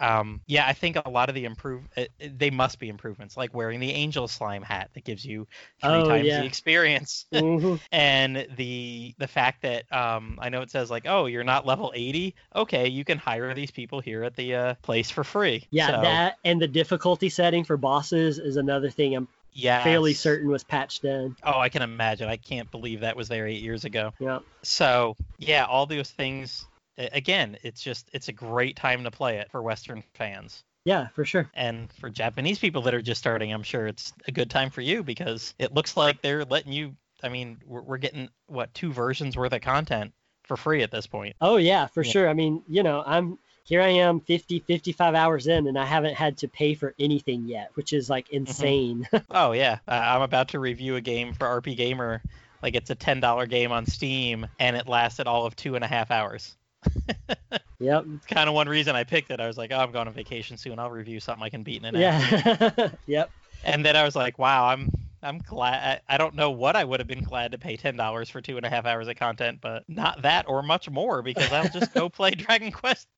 um, 0.00 0.40
yeah, 0.46 0.66
I 0.66 0.72
think 0.72 0.96
a 1.04 1.08
lot 1.08 1.28
of 1.28 1.34
the 1.34 1.44
improve 1.44 1.82
uh, 1.96 2.04
they 2.20 2.50
must 2.50 2.78
be 2.78 2.88
improvements, 2.88 3.36
like 3.36 3.54
wearing 3.54 3.80
the 3.80 3.90
angel 3.90 4.28
slime 4.28 4.62
hat 4.62 4.90
that 4.94 5.04
gives 5.04 5.24
you 5.24 5.46
three 5.80 5.90
oh, 5.90 6.08
times 6.08 6.26
yeah. 6.26 6.40
the 6.40 6.46
experience, 6.46 7.26
mm-hmm. 7.32 7.76
and 7.92 8.46
the 8.56 9.14
the 9.18 9.28
fact 9.28 9.62
that 9.62 9.90
um, 9.92 10.38
I 10.40 10.48
know 10.48 10.62
it 10.62 10.70
says 10.70 10.90
like, 10.90 11.04
oh, 11.06 11.26
you're 11.26 11.44
not 11.44 11.66
level 11.66 11.92
80. 11.94 12.34
Okay, 12.54 12.88
you 12.88 13.04
can 13.04 13.18
hire 13.18 13.52
these 13.54 13.70
people 13.70 14.00
here 14.00 14.22
at 14.24 14.36
the 14.36 14.54
uh, 14.54 14.74
place 14.82 15.10
for 15.10 15.24
free. 15.24 15.66
Yeah, 15.70 15.88
so, 15.88 16.02
that 16.02 16.38
and 16.44 16.60
the 16.60 16.68
difficulty 16.68 17.28
setting 17.28 17.64
for 17.64 17.76
bosses 17.76 18.38
is 18.38 18.56
another 18.56 18.90
thing 18.90 19.14
I'm 19.14 19.28
yes. 19.52 19.82
fairly 19.82 20.14
certain 20.14 20.48
was 20.48 20.64
patched 20.64 21.04
in. 21.04 21.36
Oh, 21.42 21.58
I 21.58 21.68
can 21.68 21.82
imagine. 21.82 22.28
I 22.28 22.36
can't 22.36 22.70
believe 22.70 23.00
that 23.00 23.16
was 23.16 23.28
there 23.28 23.46
eight 23.46 23.62
years 23.62 23.84
ago. 23.84 24.12
Yeah. 24.18 24.40
So 24.62 25.16
yeah, 25.38 25.64
all 25.64 25.86
those 25.86 26.10
things 26.10 26.66
again, 26.98 27.56
it's 27.62 27.80
just 27.80 28.08
it's 28.12 28.28
a 28.28 28.32
great 28.32 28.76
time 28.76 29.04
to 29.04 29.10
play 29.10 29.38
it 29.38 29.50
for 29.50 29.62
Western 29.62 30.02
fans. 30.14 30.64
Yeah, 30.84 31.08
for 31.08 31.24
sure. 31.24 31.50
And 31.54 31.92
for 31.94 32.08
Japanese 32.08 32.58
people 32.58 32.82
that 32.82 32.94
are 32.94 33.02
just 33.02 33.20
starting, 33.20 33.52
I'm 33.52 33.62
sure 33.62 33.86
it's 33.86 34.12
a 34.26 34.32
good 34.32 34.50
time 34.50 34.70
for 34.70 34.80
you 34.80 35.02
because 35.02 35.54
it 35.58 35.74
looks 35.74 35.96
like 35.96 36.22
they're 36.22 36.44
letting 36.44 36.72
you. 36.72 36.96
I 37.22 37.28
mean, 37.28 37.58
we're, 37.66 37.82
we're 37.82 37.98
getting 37.98 38.28
what 38.46 38.72
two 38.74 38.92
versions 38.92 39.36
worth 39.36 39.52
of 39.52 39.60
content 39.60 40.12
for 40.44 40.56
free 40.56 40.82
at 40.82 40.90
this 40.90 41.06
point. 41.06 41.36
Oh 41.40 41.56
yeah, 41.56 41.86
for 41.86 42.02
yeah. 42.02 42.10
sure. 42.10 42.28
I 42.28 42.34
mean, 42.34 42.62
you 42.68 42.82
know, 42.82 43.02
I'm 43.04 43.38
here 43.64 43.82
I 43.82 43.88
am 43.88 44.20
50 44.20 44.60
55 44.60 45.14
hours 45.14 45.46
in 45.46 45.66
and 45.66 45.78
I 45.78 45.84
haven't 45.84 46.14
had 46.14 46.38
to 46.38 46.48
pay 46.48 46.74
for 46.74 46.94
anything 46.98 47.44
yet, 47.46 47.70
which 47.74 47.92
is 47.92 48.08
like 48.08 48.26
mm-hmm. 48.28 48.36
insane. 48.36 49.06
Mm-hmm. 49.12 49.30
oh 49.30 49.52
yeah, 49.52 49.78
uh, 49.86 49.90
I'm 49.92 50.22
about 50.22 50.48
to 50.48 50.58
review 50.58 50.96
a 50.96 51.00
game 51.00 51.34
for 51.34 51.60
RPGamer. 51.60 52.20
Like 52.62 52.74
it's 52.74 52.90
a 52.90 52.94
ten 52.94 53.20
dollar 53.20 53.46
game 53.46 53.72
on 53.72 53.84
Steam 53.84 54.46
and 54.58 54.74
it 54.74 54.88
lasted 54.88 55.26
all 55.26 55.44
of 55.44 55.54
two 55.54 55.74
and 55.74 55.84
a 55.84 55.88
half 55.88 56.10
hours. 56.10 56.56
yep. 57.78 58.04
It's 58.14 58.26
kind 58.26 58.48
of 58.48 58.54
one 58.54 58.68
reason 58.68 58.96
I 58.96 59.04
picked 59.04 59.30
it. 59.30 59.40
I 59.40 59.46
was 59.46 59.58
like, 59.58 59.72
oh, 59.72 59.78
I'm 59.78 59.92
going 59.92 60.08
on 60.08 60.14
vacation 60.14 60.56
soon. 60.56 60.78
I'll 60.78 60.90
review 60.90 61.20
something 61.20 61.42
I 61.42 61.48
can 61.48 61.62
beat 61.62 61.82
in 61.82 61.94
an 61.94 62.00
Yeah. 62.00 62.90
yep. 63.06 63.30
And 63.64 63.84
then 63.84 63.96
I 63.96 64.04
was 64.04 64.14
like, 64.14 64.38
wow, 64.38 64.66
I'm 64.66 64.90
I'm 65.22 65.38
glad. 65.38 66.00
I, 66.08 66.14
I 66.14 66.18
don't 66.18 66.34
know 66.34 66.50
what 66.50 66.76
I 66.76 66.84
would 66.84 67.00
have 67.00 67.08
been 67.08 67.24
glad 67.24 67.52
to 67.52 67.58
pay 67.58 67.76
ten 67.76 67.96
dollars 67.96 68.30
for 68.30 68.40
two 68.40 68.56
and 68.56 68.64
a 68.64 68.70
half 68.70 68.86
hours 68.86 69.08
of 69.08 69.16
content, 69.16 69.58
but 69.60 69.84
not 69.88 70.22
that 70.22 70.48
or 70.48 70.62
much 70.62 70.88
more 70.88 71.22
because 71.22 71.52
I'll 71.52 71.68
just 71.68 71.92
go 71.92 72.08
play 72.08 72.30
Dragon 72.30 72.70
Quest 72.70 73.08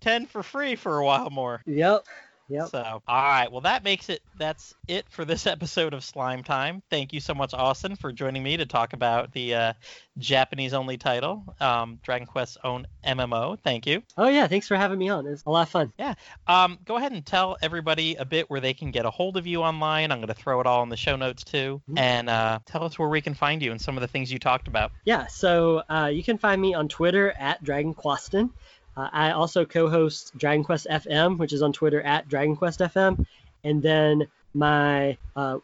ten 0.00 0.26
for 0.26 0.42
free 0.42 0.76
for 0.76 0.98
a 0.98 1.04
while 1.04 1.30
more. 1.30 1.62
Yep. 1.66 2.06
Yep. 2.52 2.68
So, 2.68 3.02
all 3.08 3.22
right. 3.22 3.50
Well, 3.50 3.62
that 3.62 3.82
makes 3.82 4.10
it. 4.10 4.20
That's 4.36 4.74
it 4.86 5.06
for 5.08 5.24
this 5.24 5.46
episode 5.46 5.94
of 5.94 6.04
Slime 6.04 6.44
Time. 6.44 6.82
Thank 6.90 7.12
you 7.12 7.20
so 7.20 7.34
much, 7.34 7.54
Austin, 7.54 7.96
for 7.96 8.12
joining 8.12 8.42
me 8.42 8.58
to 8.58 8.66
talk 8.66 8.92
about 8.92 9.32
the 9.32 9.54
uh, 9.54 9.72
Japanese-only 10.18 10.98
title, 10.98 11.44
um, 11.60 11.98
Dragon 12.02 12.26
Quest's 12.26 12.58
own 12.62 12.86
MMO. 13.06 13.58
Thank 13.58 13.86
you. 13.86 14.02
Oh 14.18 14.28
yeah, 14.28 14.46
thanks 14.48 14.68
for 14.68 14.76
having 14.76 14.98
me 14.98 15.08
on. 15.08 15.26
It's 15.26 15.44
a 15.46 15.50
lot 15.50 15.62
of 15.62 15.68
fun. 15.70 15.92
Yeah. 15.98 16.14
Um, 16.46 16.78
go 16.84 16.96
ahead 16.96 17.12
and 17.12 17.24
tell 17.24 17.56
everybody 17.62 18.16
a 18.16 18.26
bit 18.26 18.50
where 18.50 18.60
they 18.60 18.74
can 18.74 18.90
get 18.90 19.06
a 19.06 19.10
hold 19.10 19.38
of 19.38 19.46
you 19.46 19.62
online. 19.62 20.12
I'm 20.12 20.18
going 20.18 20.28
to 20.28 20.34
throw 20.34 20.60
it 20.60 20.66
all 20.66 20.82
in 20.82 20.90
the 20.90 20.96
show 20.96 21.16
notes 21.16 21.44
too, 21.44 21.80
mm-hmm. 21.88 21.98
and 21.98 22.28
uh, 22.28 22.58
tell 22.66 22.84
us 22.84 22.98
where 22.98 23.08
we 23.08 23.22
can 23.22 23.34
find 23.34 23.62
you 23.62 23.70
and 23.70 23.80
some 23.80 23.96
of 23.96 24.02
the 24.02 24.08
things 24.08 24.30
you 24.30 24.38
talked 24.38 24.68
about. 24.68 24.92
Yeah. 25.04 25.26
So 25.28 25.82
uh, 25.88 26.10
you 26.12 26.22
can 26.22 26.36
find 26.36 26.60
me 26.60 26.74
on 26.74 26.88
Twitter 26.88 27.32
at 27.38 27.64
Dragon 27.64 27.94
Quaston. 27.94 28.50
Uh, 28.96 29.08
I 29.12 29.30
also 29.32 29.64
co-host 29.64 30.36
Dragon 30.36 30.64
Quest 30.64 30.86
FM, 30.90 31.38
which 31.38 31.52
is 31.52 31.62
on 31.62 31.72
Twitter 31.72 32.00
at 32.02 32.28
Dragon 32.28 32.56
Quest 32.56 32.80
FM, 32.80 33.26
and 33.64 33.82
then 33.82 34.28
my 34.54 35.16
uh, 35.34 35.58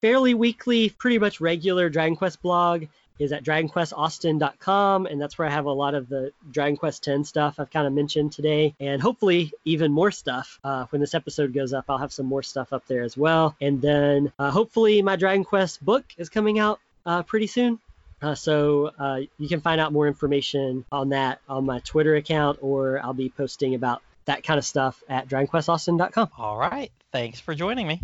fairly 0.00 0.34
weekly, 0.34 0.90
pretty 0.90 1.18
much 1.18 1.40
regular 1.40 1.88
Dragon 1.88 2.16
Quest 2.16 2.42
blog 2.42 2.84
is 3.18 3.32
at 3.32 3.44
dragonquestaustin.com, 3.44 5.06
and 5.06 5.20
that's 5.20 5.38
where 5.38 5.46
I 5.46 5.50
have 5.50 5.66
a 5.66 5.72
lot 5.72 5.94
of 5.94 6.08
the 6.08 6.32
Dragon 6.50 6.76
Quest 6.76 7.06
X 7.08 7.28
stuff 7.28 7.56
I've 7.58 7.70
kind 7.70 7.86
of 7.86 7.92
mentioned 7.92 8.32
today, 8.32 8.74
and 8.80 9.00
hopefully 9.00 9.52
even 9.64 9.92
more 9.92 10.10
stuff. 10.10 10.58
Uh, 10.64 10.86
when 10.90 11.00
this 11.00 11.14
episode 11.14 11.54
goes 11.54 11.72
up, 11.72 11.84
I'll 11.88 11.98
have 11.98 12.12
some 12.12 12.26
more 12.26 12.42
stuff 12.42 12.72
up 12.72 12.86
there 12.86 13.02
as 13.02 13.16
well, 13.16 13.54
and 13.60 13.80
then 13.80 14.32
uh, 14.38 14.50
hopefully 14.50 15.00
my 15.02 15.16
Dragon 15.16 15.44
Quest 15.44 15.84
book 15.84 16.04
is 16.18 16.28
coming 16.28 16.58
out 16.58 16.80
uh, 17.06 17.22
pretty 17.22 17.46
soon. 17.46 17.78
Uh, 18.24 18.34
so 18.34 18.90
uh, 18.98 19.20
you 19.36 19.48
can 19.50 19.60
find 19.60 19.78
out 19.78 19.92
more 19.92 20.08
information 20.08 20.82
on 20.90 21.10
that 21.10 21.40
on 21.46 21.66
my 21.66 21.78
Twitter 21.80 22.14
account, 22.16 22.58
or 22.62 22.98
I'll 23.04 23.12
be 23.12 23.28
posting 23.28 23.74
about 23.74 24.00
that 24.24 24.42
kind 24.42 24.56
of 24.56 24.64
stuff 24.64 25.02
at 25.10 25.28
DragonQuestAustin.com. 25.28 26.30
All 26.38 26.56
right. 26.56 26.90
Thanks 27.12 27.38
for 27.38 27.54
joining 27.54 27.86
me. 27.86 28.00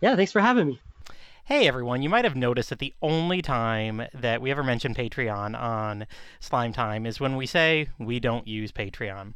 Yeah, 0.00 0.14
thanks 0.14 0.30
for 0.30 0.40
having 0.40 0.68
me. 0.68 0.80
Hey 1.44 1.66
everyone, 1.66 2.02
you 2.02 2.08
might 2.08 2.24
have 2.24 2.36
noticed 2.36 2.70
that 2.70 2.78
the 2.78 2.94
only 3.02 3.42
time 3.42 4.02
that 4.14 4.40
we 4.40 4.50
ever 4.52 4.62
mention 4.62 4.94
Patreon 4.94 5.58
on 5.58 6.06
Slime 6.38 6.72
Time 6.72 7.04
is 7.04 7.18
when 7.18 7.36
we 7.36 7.46
say 7.46 7.88
we 7.98 8.20
don't 8.20 8.46
use 8.46 8.70
Patreon. 8.70 9.32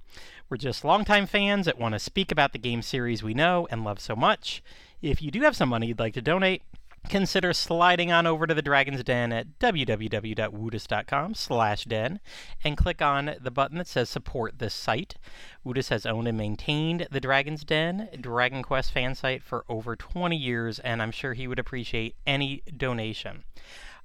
We're 0.49 0.59
just 0.59 0.85
longtime 0.85 1.27
fans 1.27 1.67
that 1.67 1.81
want 1.81 1.95
to 1.95 1.99
speak 1.99 2.31
about 2.31 2.53
the 2.53 2.59
game 2.59 2.83
series 2.83 3.25
we 3.25 3.35
know 3.35 3.67
and 3.71 3.83
love 3.83 3.99
so 3.99 4.15
much. 4.15 4.63
If 5.01 5.21
you 5.21 5.33
do 5.33 5.41
have 5.41 5.57
some 5.57 5.71
money 5.71 5.87
you'd 5.87 5.99
like 5.99 6.15
to 6.15 6.23
donate, 6.23 6.63
consider 7.09 7.53
sliding 7.53 8.13
on 8.13 8.27
over 8.27 8.47
to 8.47 8.55
the 8.55 8.63
Dragon's 8.63 9.03
Den 9.03 9.33
at 9.33 9.59
www.woodus.com 9.59 11.35
slash 11.35 11.85
den 11.85 12.21
and 12.65 12.77
click 12.77 13.03
on 13.03 13.35
the 13.41 13.51
button 13.51 13.79
that 13.79 13.87
says 13.87 14.09
support 14.09 14.59
this 14.59 14.75
site. 14.75 15.17
Woodus 15.65 15.89
has 15.89 16.07
owned 16.07 16.29
and 16.29 16.39
maintained 16.39 17.09
the 17.11 17.21
Dragon's 17.21 17.65
Den, 17.65 18.09
Dragon 18.21 18.63
Quest 18.63 18.93
fan 18.93 19.15
site 19.15 19.43
for 19.43 19.65
over 19.69 19.97
20 19.97 20.37
years, 20.37 20.79
and 20.79 21.03
I'm 21.03 21.13
sure 21.13 21.35
he 21.35 21.47
would 21.47 21.59
appreciate 21.59 22.17
any 22.27 22.63
donation. 22.77 23.45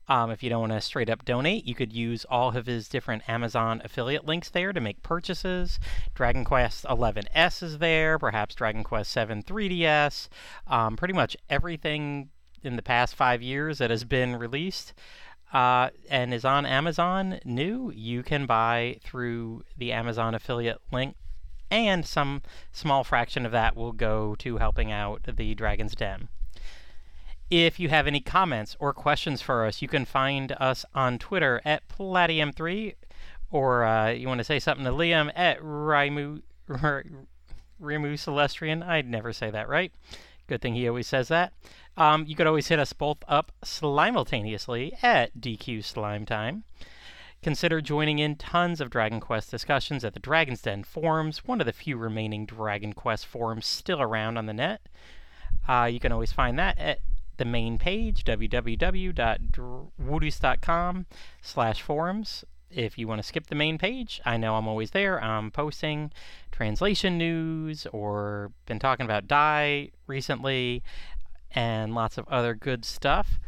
Um, 0.09 0.31
if 0.31 0.41
you 0.41 0.49
don't 0.49 0.61
want 0.61 0.73
to 0.73 0.81
straight 0.81 1.09
up 1.09 1.25
donate, 1.25 1.65
you 1.65 1.75
could 1.75 1.91
use 1.91 2.25
all 2.29 2.55
of 2.55 2.65
his 2.65 2.87
different 2.87 3.27
Amazon 3.27 3.81
affiliate 3.83 4.25
links 4.25 4.49
there 4.49 4.71
to 4.71 4.79
make 4.79 5.03
purchases. 5.03 5.79
Dragon 6.15 6.45
Quest 6.45 6.85
11S 6.85 7.61
is 7.61 7.79
there, 7.79 8.17
perhaps 8.17 8.55
Dragon 8.55 8.83
Quest 8.83 9.11
7 9.11 9.43
3DS. 9.43 10.29
Um, 10.65 10.95
pretty 10.95 11.13
much 11.13 11.35
everything 11.49 12.29
in 12.63 12.75
the 12.75 12.81
past 12.81 13.15
five 13.15 13.41
years 13.41 13.77
that 13.77 13.89
has 13.89 14.03
been 14.03 14.35
released 14.35 14.93
uh, 15.53 15.89
and 16.09 16.33
is 16.33 16.45
on 16.45 16.65
Amazon 16.65 17.39
new, 17.45 17.91
you 17.95 18.23
can 18.23 18.45
buy 18.45 18.99
through 19.03 19.63
the 19.77 19.91
Amazon 19.91 20.35
affiliate 20.35 20.81
link 20.91 21.15
and 21.69 22.05
some 22.05 22.41
small 22.71 23.03
fraction 23.03 23.45
of 23.45 23.51
that 23.51 23.75
will 23.75 23.91
go 23.91 24.35
to 24.35 24.57
helping 24.57 24.91
out 24.91 25.27
the 25.35 25.55
Dragon's 25.55 25.95
Den. 25.95 26.29
If 27.49 27.79
you 27.79 27.89
have 27.89 28.07
any 28.07 28.19
comments 28.19 28.75
or 28.79 28.93
questions 28.93 29.41
for 29.41 29.65
us, 29.65 29.81
you 29.81 29.87
can 29.87 30.05
find 30.05 30.51
us 30.59 30.85
on 30.93 31.17
Twitter 31.17 31.61
at 31.63 31.87
Platium3, 31.87 32.95
or 33.49 33.85
uh, 33.85 34.09
you 34.09 34.27
want 34.27 34.39
to 34.39 34.43
say 34.43 34.59
something 34.59 34.85
to 34.85 34.91
Liam 34.91 35.31
at 35.33 35.61
Raimu, 35.61 36.41
Rimu 36.69 37.13
Celestrian. 37.81 38.85
I'd 38.85 39.07
never 39.07 39.31
say 39.31 39.49
that 39.49 39.69
right. 39.69 39.93
Good 40.47 40.61
thing 40.61 40.75
he 40.75 40.87
always 40.87 41.07
says 41.07 41.29
that. 41.29 41.53
Um, 41.97 42.25
you 42.27 42.35
could 42.35 42.47
always 42.47 42.67
hit 42.67 42.79
us 42.79 42.93
both 42.93 43.17
up 43.27 43.51
simultaneously 43.63 44.93
at 45.01 45.35
DQ 45.39 45.83
Slime 45.83 46.25
Time. 46.25 46.63
Consider 47.41 47.81
joining 47.81 48.19
in 48.19 48.35
tons 48.35 48.79
of 48.79 48.91
Dragon 48.91 49.19
Quest 49.19 49.49
discussions 49.49 50.05
at 50.05 50.13
the 50.13 50.19
Dragon's 50.19 50.61
Den 50.61 50.83
forums, 50.83 51.45
one 51.45 51.59
of 51.59 51.65
the 51.65 51.73
few 51.73 51.97
remaining 51.97 52.45
Dragon 52.45 52.93
Quest 52.93 53.25
forums 53.25 53.65
still 53.65 54.01
around 54.01 54.37
on 54.37 54.45
the 54.45 54.53
net. 54.53 54.81
Uh, 55.67 55.89
you 55.91 55.99
can 55.99 56.11
always 56.11 56.31
find 56.31 56.57
that 56.59 56.77
at 56.77 56.99
the 57.37 57.45
main 57.45 57.77
page, 57.77 58.23
www.woodus.com 58.23 59.15
slash 61.41 61.81
forums. 61.81 62.43
If 62.69 62.97
you 62.97 63.07
want 63.07 63.19
to 63.19 63.27
skip 63.27 63.47
the 63.47 63.55
main 63.55 63.77
page, 63.77 64.19
I 64.25 64.35
know 64.37 64.55
I'm 64.55 64.67
always 64.67 64.91
there. 64.91 65.23
I'm 65.23 65.51
posting 65.51 66.11
translation 66.51 67.17
news 67.17 67.87
or 67.93 68.51
been 68.65 68.79
talking 68.79 69.05
about 69.05 69.27
Dai 69.27 69.91
recently 70.05 70.83
and 71.51 71.93
lots 71.93 72.17
of 72.17 72.27
other 72.27 72.53
good 72.53 72.85
stuff. 72.85 73.39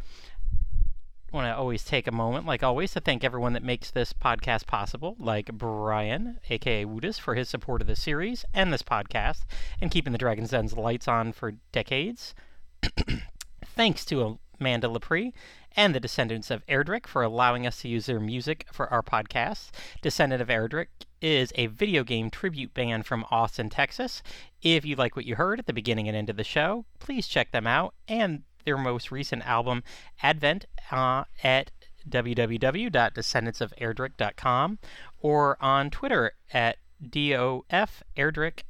I 1.32 1.36
want 1.36 1.46
to 1.46 1.56
always 1.56 1.84
take 1.84 2.08
a 2.08 2.12
moment, 2.12 2.44
like 2.44 2.64
always, 2.64 2.92
to 2.92 3.00
thank 3.00 3.22
everyone 3.22 3.52
that 3.52 3.62
makes 3.62 3.90
this 3.90 4.12
podcast 4.12 4.66
possible, 4.66 5.14
like 5.20 5.52
Brian, 5.52 6.40
aka 6.48 6.84
Woodus, 6.84 7.18
for 7.18 7.36
his 7.36 7.48
support 7.48 7.80
of 7.80 7.86
the 7.86 7.94
series 7.94 8.44
and 8.52 8.72
this 8.72 8.82
podcast, 8.82 9.42
and 9.80 9.92
keeping 9.92 10.12
the 10.12 10.18
Dragon's 10.18 10.50
Den's 10.50 10.76
lights 10.76 11.06
on 11.06 11.32
for 11.32 11.52
decades. 11.70 12.34
Thanks 13.64 14.04
to 14.06 14.40
Amanda 14.58 14.88
Lepre 14.88 15.32
and 15.76 15.94
the 15.94 16.00
Descendants 16.00 16.50
of 16.50 16.66
Erdrick 16.66 17.06
for 17.06 17.22
allowing 17.22 17.64
us 17.64 17.80
to 17.82 17.88
use 17.88 18.06
their 18.06 18.18
music 18.18 18.66
for 18.72 18.92
our 18.92 19.02
podcast. 19.02 19.70
Descendant 20.02 20.42
of 20.42 20.48
Erdrick 20.48 20.88
is 21.20 21.52
a 21.54 21.66
video 21.66 22.02
game 22.04 22.30
tribute 22.30 22.72
band 22.74 23.06
from 23.06 23.24
Austin, 23.30 23.70
Texas. 23.70 24.22
If 24.62 24.84
you 24.84 24.96
like 24.96 25.16
what 25.16 25.24
you 25.24 25.36
heard 25.36 25.58
at 25.58 25.64
the 25.66 25.72
beginning 25.72 26.06
and 26.08 26.16
end 26.16 26.28
of 26.30 26.36
the 26.36 26.44
show, 26.44 26.84
please 26.98 27.26
check 27.26 27.52
them 27.52 27.66
out 27.66 27.94
and 28.08 28.42
their 28.64 28.78
most 28.78 29.10
recent 29.10 29.46
album, 29.46 29.82
Advent, 30.22 30.66
uh, 30.90 31.24
at 31.42 31.70
www.descendantsoferdrick.com 32.08 34.78
or 35.20 35.58
on 35.60 35.90
Twitter 35.90 36.32
at 36.52 36.78
DOF 37.02 38.02
Erdrick 38.16 38.62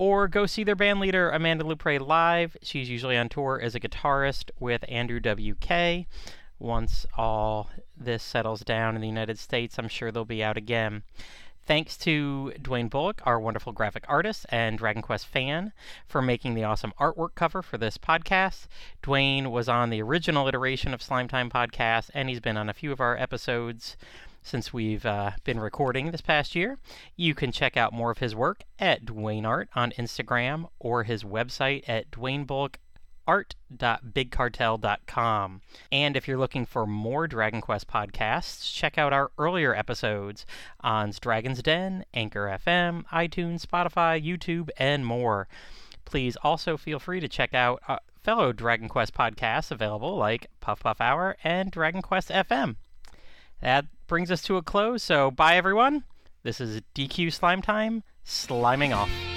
or 0.00 0.28
go 0.28 0.46
see 0.46 0.64
their 0.64 0.74
band 0.74 0.98
leader 0.98 1.28
Amanda 1.28 1.62
Lepre 1.62 2.00
live. 2.00 2.56
She's 2.62 2.88
usually 2.88 3.18
on 3.18 3.28
tour 3.28 3.60
as 3.62 3.74
a 3.74 3.80
guitarist 3.80 4.50
with 4.58 4.82
Andrew 4.88 5.20
WK. 5.20 6.06
Once 6.60 7.06
all 7.16 7.70
this 7.96 8.22
settles 8.22 8.60
down 8.60 8.94
in 8.94 9.00
the 9.00 9.08
United 9.08 9.38
States, 9.38 9.78
I'm 9.78 9.88
sure 9.88 10.12
they'll 10.12 10.24
be 10.24 10.44
out 10.44 10.58
again. 10.58 11.02
Thanks 11.66 11.96
to 11.98 12.52
Dwayne 12.60 12.90
Bullock, 12.90 13.22
our 13.24 13.40
wonderful 13.40 13.72
graphic 13.72 14.04
artist 14.08 14.44
and 14.50 14.76
Dragon 14.76 15.02
Quest 15.02 15.26
fan, 15.26 15.72
for 16.06 16.20
making 16.20 16.54
the 16.54 16.64
awesome 16.64 16.92
artwork 17.00 17.34
cover 17.34 17.62
for 17.62 17.78
this 17.78 17.96
podcast. 17.96 18.66
Dwayne 19.02 19.50
was 19.50 19.68
on 19.68 19.88
the 19.88 20.02
original 20.02 20.48
iteration 20.48 20.92
of 20.92 21.02
Slime 21.02 21.28
Time 21.28 21.48
Podcast, 21.48 22.10
and 22.12 22.28
he's 22.28 22.40
been 22.40 22.56
on 22.56 22.68
a 22.68 22.74
few 22.74 22.92
of 22.92 23.00
our 23.00 23.16
episodes 23.16 23.96
since 24.42 24.72
we've 24.72 25.06
uh, 25.06 25.32
been 25.44 25.60
recording 25.60 26.10
this 26.10 26.20
past 26.20 26.54
year. 26.54 26.78
You 27.16 27.34
can 27.34 27.52
check 27.52 27.76
out 27.76 27.92
more 27.92 28.10
of 28.10 28.18
his 28.18 28.34
work 28.34 28.64
at 28.78 29.04
Dwayne 29.04 29.46
Art 29.46 29.68
on 29.74 29.92
Instagram 29.92 30.68
or 30.78 31.04
his 31.04 31.24
website 31.24 31.88
at 31.88 32.10
dwaynebullockart.bigcartel.com. 33.30 35.60
And 35.92 36.16
if 36.16 36.28
you're 36.28 36.38
looking 36.38 36.66
for 36.66 36.86
more 36.86 37.26
Dragon 37.26 37.60
Quest 37.60 37.88
podcasts, 37.88 38.72
check 38.72 38.98
out 38.98 39.12
our 39.12 39.30
earlier 39.38 39.74
episodes 39.74 40.46
on 40.80 41.12
Dragon's 41.20 41.62
Den, 41.62 42.04
Anchor 42.14 42.58
FM, 42.64 43.04
iTunes, 43.12 43.64
Spotify, 43.64 44.22
YouTube, 44.22 44.70
and 44.76 45.06
more. 45.06 45.48
Please 46.04 46.36
also 46.42 46.76
feel 46.76 46.98
free 46.98 47.20
to 47.20 47.28
check 47.28 47.54
out 47.54 47.82
uh, 47.88 47.98
fellow 48.22 48.52
Dragon 48.52 48.88
Quest 48.88 49.14
podcasts 49.14 49.70
available 49.70 50.16
like 50.16 50.48
Puff 50.60 50.80
Puff 50.80 51.00
Hour 51.00 51.36
and 51.44 51.70
Dragon 51.70 52.02
Quest 52.02 52.30
FM. 52.30 52.76
That 53.60 53.86
brings 54.06 54.30
us 54.30 54.42
to 54.42 54.56
a 54.56 54.62
close. 54.62 55.02
So, 55.02 55.30
bye 55.30 55.56
everyone. 55.56 56.04
This 56.42 56.60
is 56.60 56.80
DQ 56.94 57.32
Slime 57.32 57.60
Time, 57.60 58.02
sliming 58.24 58.96
off. 58.96 59.29